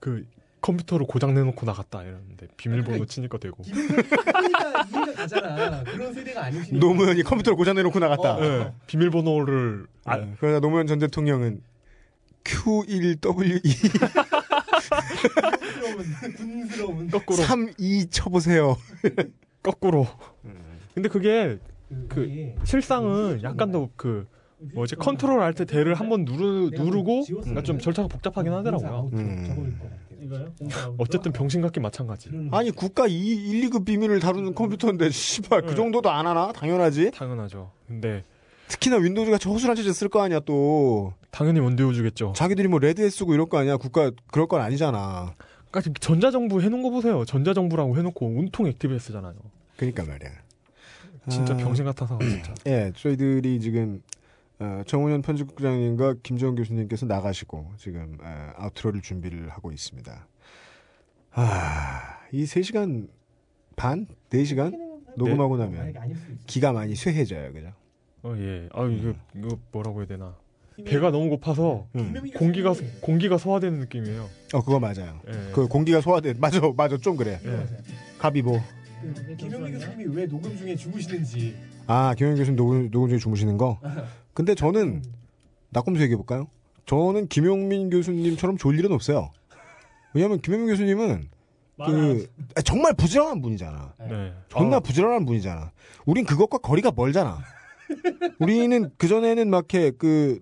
그 0.00 0.26
컴퓨터로 0.62 1.06
고장 1.06 1.34
내놓고 1.34 1.66
나갔다 1.66 2.02
이러는데 2.02 2.46
비밀번호 2.56 3.04
치니까 3.04 3.38
되고. 3.38 3.62
이해가, 3.66 3.94
이해가 4.88 5.12
가잖아. 5.14 5.82
그런 5.84 6.14
세대가 6.14 6.44
아니시니까. 6.46 6.78
노무현이 6.78 7.22
컴퓨터를 7.24 7.56
고장 7.56 7.74
내놓고 7.74 7.98
나갔다. 7.98 8.36
네, 8.36 8.72
비밀번호를 8.86 9.86
아, 10.04 10.14
아, 10.14 10.26
그러다 10.38 10.60
노무현 10.60 10.86
전 10.86 10.98
대통령은 11.00 11.60
Q1W2 12.44 13.62
군스러운, 15.76 16.34
군스러운. 16.36 17.08
거꾸로 17.10 17.36
32 17.42 18.06
쳐보세요. 18.10 18.76
거꾸로. 19.62 20.06
근데 20.94 21.08
그게 21.08 21.58
그 21.88 22.06
그게 22.08 22.54
실상은 22.64 23.42
약간 23.42 23.70
더그 23.72 24.26
뭐지 24.74 24.94
컨트롤 24.96 25.40
알트 25.40 25.66
대를 25.66 25.94
한번 25.94 26.24
누르 26.24 26.70
누르고 26.72 27.24
그러니까 27.24 27.62
좀 27.62 27.78
절차가 27.78 28.08
복잡하긴 28.08 28.52
하더라고요. 28.52 29.10
음. 29.12 29.78
이거요? 30.22 30.52
어쨌든 30.98 31.32
병신 31.32 31.60
같기 31.62 31.80
마찬가지. 31.80 32.30
아니 32.52 32.70
국가 32.70 33.06
2, 33.06 33.12
1, 33.12 33.70
2급 33.70 33.84
비밀을 33.84 34.20
다루는 34.20 34.54
컴퓨터인데 34.54 35.10
씨발 35.10 35.62
그 35.62 35.66
네. 35.70 35.74
정도도 35.74 36.10
안 36.10 36.26
하나? 36.26 36.52
당연하지. 36.52 37.10
당연하죠. 37.10 37.72
근데 37.88 38.24
특히나 38.68 38.96
Windows 38.96 39.30
같이 39.30 39.48
허술한 39.48 39.76
체제 39.76 39.92
쓸거 39.92 40.22
아니야 40.22 40.40
또. 40.40 41.12
당연히 41.30 41.60
Windows 41.60 41.92
쓰겠죠. 41.94 42.34
자기들이 42.36 42.68
뭐 42.68 42.78
Red 42.78 42.93
Hat 42.93 43.08
쓰고 43.10 43.34
이럴 43.34 43.46
거 43.46 43.58
아니야. 43.58 43.76
국가 43.78 44.10
그럴 44.30 44.46
건 44.46 44.60
아니잖아. 44.60 45.34
그러니까 45.70 45.92
전자정부 45.98 46.60
해놓은 46.60 46.82
거 46.82 46.90
보세요. 46.90 47.24
전자정부라고 47.24 47.96
해놓고 47.96 48.26
온통 48.26 48.66
ActiveX잖아요. 48.66 49.34
그러니까 49.76 50.04
말이야. 50.04 50.30
진짜 51.30 51.54
아, 51.54 51.56
병신 51.56 51.84
같아서 51.84 52.18
진짜. 52.20 52.52
예, 52.66 52.92
저희들이 52.94 53.60
지금 53.60 54.02
어, 54.04 54.21
정우현 54.86 55.22
편집국장님과 55.22 56.16
김정은 56.22 56.54
교수님께서 56.54 57.06
나가시고 57.06 57.72
지금 57.78 58.18
어, 58.22 58.52
outro를 58.56 59.00
준비를 59.00 59.48
하고 59.48 59.72
있습니다. 59.72 60.26
아, 61.32 62.18
이 62.30 62.44
3시간 62.44 63.08
반? 63.76 64.06
4시간? 64.30 64.92
녹음하고 65.16 65.56
나면 65.56 65.92
수 65.92 66.32
있어. 66.32 66.42
기가 66.46 66.72
많이 66.72 66.94
쇠해져요, 66.94 67.52
그죠? 67.52 67.72
어 68.22 68.34
예. 68.38 68.68
아 68.72 68.84
이거 68.86 69.14
이거 69.34 69.58
뭐라고 69.72 70.00
해야 70.00 70.06
되나. 70.06 70.36
배가 70.84 71.10
너무 71.10 71.28
고파서 71.28 71.86
음. 71.96 72.14
공기가 72.34 72.72
공기가 73.00 73.36
소화되는 73.36 73.78
느낌이에요. 73.80 74.28
어, 74.54 74.60
그거 74.64 74.80
맞아요. 74.80 75.20
예. 75.28 75.52
그 75.52 75.68
공기가 75.68 76.00
소화돼. 76.00 76.34
맞아, 76.34 76.60
맞아, 76.76 76.96
좀 76.96 77.16
그래. 77.16 77.40
예. 77.44 77.66
가비보. 78.18 78.58
그 79.02 79.36
김영민 79.36 79.74
교수님이 79.74 80.16
왜 80.16 80.26
녹음 80.26 80.56
중에 80.56 80.74
주무시는지. 80.76 81.56
아, 81.86 82.14
김현 82.16 82.36
교수님 82.36 82.56
녹음, 82.56 82.90
녹음 82.90 83.08
중에 83.08 83.18
주무시는 83.18 83.58
거? 83.58 83.80
근데 84.34 84.54
저는, 84.54 85.02
낙검수 85.70 86.02
얘기해 86.02 86.16
볼까요? 86.16 86.48
저는 86.86 87.28
김용민 87.28 87.90
교수님처럼 87.90 88.56
졸 88.56 88.78
일은 88.78 88.92
없어요. 88.92 89.30
왜냐면 90.14 90.40
김용민 90.40 90.68
교수님은, 90.68 91.28
그, 91.84 92.26
아, 92.54 92.62
정말 92.62 92.94
부지런한 92.94 93.42
분이잖아. 93.42 93.94
네. 94.08 94.32
존나 94.48 94.76
아, 94.76 94.80
부지런한 94.80 95.24
분이잖아. 95.24 95.72
우린 96.06 96.24
그것과 96.24 96.58
거리가 96.58 96.92
멀잖아. 96.94 97.38
우리는 98.38 98.90
그 98.96 99.08
전에는 99.08 99.50
막 99.50 99.58
이렇게 99.72 99.90
그, 99.90 100.40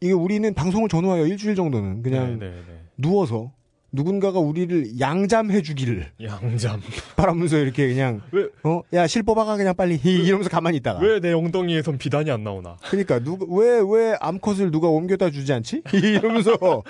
이게 0.00 0.12
우리는 0.12 0.52
방송을 0.52 0.88
전후하여 0.88 1.26
일주일 1.26 1.54
정도는 1.54 2.02
그냥 2.02 2.38
네, 2.38 2.50
네, 2.50 2.62
네. 2.66 2.80
누워서 2.96 3.52
누군가가 3.92 4.38
우리를 4.40 4.98
양잠해 5.00 5.62
주기를 5.62 6.10
양잠. 6.22 6.80
바라면서 7.16 7.56
이렇게 7.58 7.88
그냥, 7.88 8.20
왜- 8.32 8.48
어, 8.64 8.82
야, 8.92 9.06
실 9.06 9.22
뽑아가 9.22 9.56
그냥 9.56 9.74
빨리 9.74 9.94
이러면서 10.04 10.50
가만히 10.50 10.76
있다가. 10.78 11.00
왜 11.00 11.20
내 11.20 11.32
엉덩이에선 11.32 11.96
비단이 11.96 12.30
안 12.30 12.44
나오나? 12.44 12.76
그러니까 12.90 13.20
누가 13.20 13.46
왜왜 13.48 14.16
암컷을 14.20 14.70
누가 14.70 14.88
옮겨다 14.88 15.30
주지 15.30 15.52
않지? 15.52 15.82
이러면서 15.94 16.82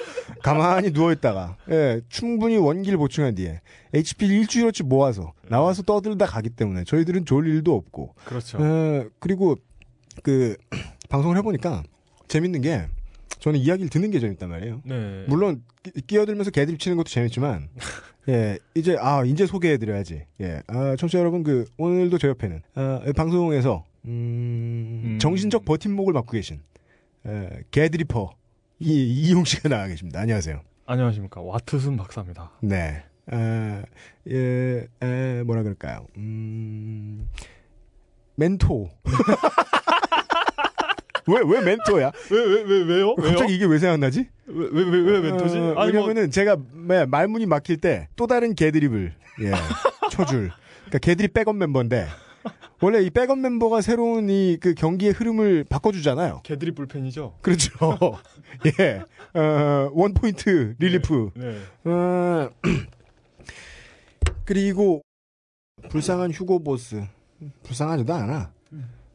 가만히 0.42 0.92
누워 0.92 1.12
있다가 1.12 1.56
예, 1.70 2.00
충분히 2.08 2.56
원기를 2.56 2.98
보충한 2.98 3.34
뒤에 3.36 3.60
HP 3.94 4.26
를 4.26 4.34
일주일어치 4.36 4.82
모아서 4.82 5.32
나와서 5.48 5.82
떠들다 5.82 6.26
가기 6.26 6.50
때문에 6.50 6.84
저희들은 6.84 7.24
졸 7.24 7.46
일도 7.46 7.74
없고 7.74 8.14
그렇죠. 8.24 8.58
예, 8.60 9.06
그리고 9.20 9.56
그 10.22 10.56
방송을 11.08 11.36
해보니까 11.38 11.82
재밌는 12.26 12.62
게 12.62 12.86
저는 13.38 13.60
이야기를 13.60 13.90
듣는 13.90 14.10
게 14.10 14.18
재밌단 14.20 14.48
말이에요. 14.48 14.82
네. 14.84 15.24
물론 15.28 15.62
끼- 15.82 15.92
끼어들면서 16.06 16.50
개드립 16.50 16.80
치는 16.80 16.96
것도 16.96 17.08
재밌지만 17.08 17.68
예 18.28 18.58
이제 18.74 18.96
아 18.98 19.24
이제 19.24 19.46
소개해드려야지 19.46 20.24
예 20.40 20.62
아, 20.66 20.96
청취자 20.96 21.18
여러분 21.20 21.42
그 21.44 21.64
오늘도 21.78 22.18
제 22.18 22.28
옆에는 22.28 22.62
아, 22.74 23.00
방송에서 23.14 23.84
음, 24.06 25.02
음. 25.04 25.18
정신적 25.20 25.64
버팀목을 25.64 26.12
맡고 26.12 26.32
계신 26.32 26.60
에, 27.26 27.48
개드리퍼 27.70 28.32
이 28.80 29.04
이용 29.28 29.44
씨가 29.44 29.68
나와 29.68 29.86
계십니다. 29.86 30.20
안녕하세요. 30.20 30.60
안녕하십니까. 30.86 31.40
와트슨 31.40 31.96
박사입니다. 31.96 32.52
네. 32.60 33.02
아, 33.28 33.82
예, 34.30 34.86
에, 35.02 35.42
뭐라 35.42 35.62
그럴까요? 35.64 36.06
음, 36.16 37.28
멘토. 38.36 38.88
왜, 41.28 41.40
왜 41.44 41.60
멘토야? 41.60 42.12
왜 42.30 42.38
왜 42.38 42.62
왜 42.62 42.82
왜, 42.84 43.00
요 43.00 43.14
왜요? 43.18 43.30
갑자기 43.32 43.54
이게 43.56 43.64
왜 43.64 43.78
생각나지? 43.78 44.28
왜 44.46 44.66
왜 44.68 44.82
왜 44.84 45.00
왜 45.12 45.20
멘토지? 45.20 45.58
어, 45.58 45.74
아니 45.76 45.92
뭐 45.92 46.02
왜냐면은 46.02 46.30
제가 46.30 46.56
매- 46.72 47.04
말문이 47.06 47.46
막힐 47.46 47.78
때 47.78 48.08
또 48.16 48.26
다른 48.26 48.54
개드립을 48.54 49.12
예, 49.42 49.50
쳐줄. 50.10 50.50
그러니까 50.84 50.98
개드립 51.00 51.34
백업 51.34 51.56
멤버인데 51.56 52.06
원래 52.80 53.00
이 53.02 53.10
백업 53.10 53.38
멤버가 53.38 53.80
새로운 53.80 54.28
이 54.30 54.58
그 54.60 54.74
경기의 54.74 55.12
흐름을 55.12 55.64
바꿔주잖아요. 55.68 56.42
개드립 56.44 56.74
불펜이죠. 56.76 57.38
그렇죠. 57.42 57.70
예, 58.78 59.02
어, 59.38 59.90
one 59.92 60.14
point 60.14 60.74
relief. 60.78 61.30
네. 61.34 61.56
어, 61.84 62.48
그리고 64.44 65.02
불쌍한 65.90 66.30
Hugo 66.30 66.62
Boss. 66.62 67.02
불쌍하지도 67.64 68.14
않아. 68.14 68.52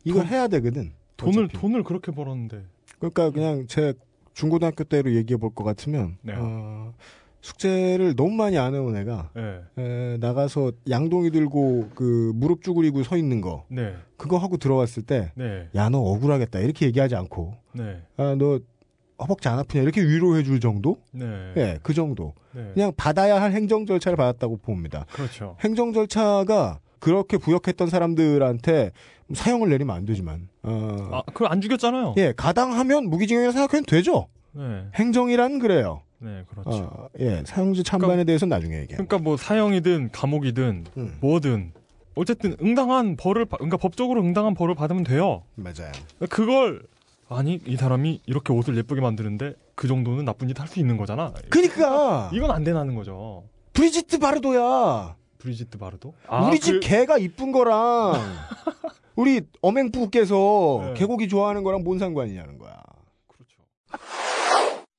이거 0.04 0.20
돈- 0.20 0.28
해야 0.28 0.48
되거든. 0.48 0.92
돈을 1.26 1.46
어차피. 1.46 1.58
돈을 1.60 1.84
그렇게 1.84 2.12
벌었는데. 2.12 2.64
그러니까 3.00 3.30
그냥 3.32 3.66
제 3.68 3.94
중고등학교 4.34 4.84
때로 4.84 5.14
얘기해 5.14 5.38
볼 5.38 5.52
것 5.54 5.64
같으면 5.64 6.18
네. 6.22 6.34
어, 6.38 6.94
숙제를 7.42 8.16
너무 8.16 8.32
많이 8.32 8.58
안 8.58 8.76
해온 8.76 8.96
애가 8.96 9.32
네. 9.36 9.62
에, 9.78 10.18
나가서 10.20 10.72
양동이 10.90 11.32
들고 11.32 11.90
그 11.96 12.32
무릎 12.36 12.62
쭈그리고 12.64 13.04
서 13.04 13.18
있는 13.18 13.42
거 13.42 13.66
네. 13.68 13.96
그거 14.18 14.38
하고 14.38 14.58
들어왔을 14.58 15.04
때 15.04 15.32
네. 15.36 15.68
야 15.74 15.83
너 15.83 15.98
억울하겠다 15.98 16.60
이렇게 16.60 16.86
얘기하지 16.86 17.16
않고 17.16 17.56
네. 17.74 18.02
아 18.18 18.28
너 18.28 18.60
허벅지 19.20 19.48
안 19.50 19.60
아프냐 19.60 19.82
이렇게 19.84 20.02
위로해 20.02 20.44
줄 20.44 20.60
정도 20.60 20.98
네. 21.12 21.26
예 21.58 21.80
그 21.82 21.94
정도 21.94 22.34
네. 22.54 22.72
그냥 22.74 22.92
받아야 22.96 23.42
할 23.42 23.52
행정 23.54 23.86
절차를 23.86 24.16
받았다고 24.18 24.58
봅니다 24.58 25.06
그렇죠. 25.12 25.58
행정 25.62 25.94
절차가 25.94 26.80
그렇게 27.00 27.38
부역했던 27.38 27.88
사람들한테 27.90 28.92
사형을 29.36 29.70
내리면 29.70 29.96
안 29.96 30.06
되지만 30.06 30.48
어, 30.64 31.10
아, 31.12 31.22
그걸 31.32 31.52
안 31.52 31.62
죽였잖아요. 31.62 32.16
예 32.18 32.34
가당하면 32.36 33.10
무기징역에 33.10 33.52
생각해도 33.52 33.86
되죠 33.88 34.28
네. 34.54 34.86
행정이란 34.96 35.60
그래요 35.60 36.02
네, 36.20 36.44
그렇죠. 36.50 36.84
어, 36.84 37.08
예 37.20 37.44
사형제 37.46 37.84
찬반에 37.84 38.24
대해서는 38.26 38.50
나중에 38.50 38.76
얘기해요 38.82 38.98
그러니까 38.98 39.18
뭐 39.18 39.38
사형이든 39.38 40.12
감옥이든 40.12 40.86
음, 40.98 41.18
뭐든 41.22 41.72
어쨌든 42.16 42.56
응당한 42.62 43.16
벌을 43.16 43.46
받- 43.46 43.58
그러니까 43.60 43.78
법적으로 43.78 44.22
응당한 44.22 44.54
벌을 44.54 44.76
받으면 44.76 45.04
돼요. 45.04 45.44
맞아요 45.56 45.92
그걸 46.30 46.82
아니 47.30 47.62
이 47.66 47.78
사람이 47.78 48.22
이렇게 48.26 48.52
옷을 48.52 48.76
예쁘게 48.76 49.00
만드는데 49.02 49.54
그 49.76 49.88
정도는 49.88 50.26
나쁜 50.26 50.50
짓 50.50 50.60
할 50.60 50.68
수 50.68 50.80
있는 50.80 50.98
거잖아. 50.98 51.34
그니까 51.50 52.30
이건 52.34 52.52
안 52.52 52.64
되나는 52.66 52.94
거죠. 52.96 53.46
브리지트 53.74 54.20
바르도야 54.20 55.16
브리지트 55.38 55.78
바르도? 55.78 56.14
우리 56.50 56.60
집 56.60 56.74
그- 56.74 56.80
개가 56.82 57.18
이쁜 57.18 57.54
거랑 57.54 58.14
우리 59.22 59.42
어맹부께서 59.62 60.82
네. 60.82 60.94
개고기 60.96 61.28
좋아하는 61.28 61.62
거랑 61.62 61.84
뭔 61.84 62.00
상관이냐는 62.00 62.58
거야. 62.58 62.82
그렇죠. 63.28 63.56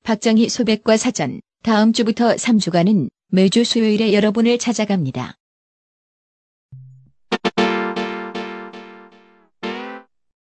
박정희 0.03 0.47
소백과 0.47 0.95
사전. 0.95 1.41
다음 1.61 1.91
주부터 1.91 2.35
3주간은 2.35 3.09
매주 3.27 3.65
수요일에 3.65 4.13
여러분을 4.13 4.57
찾아갑니다. 4.59 5.35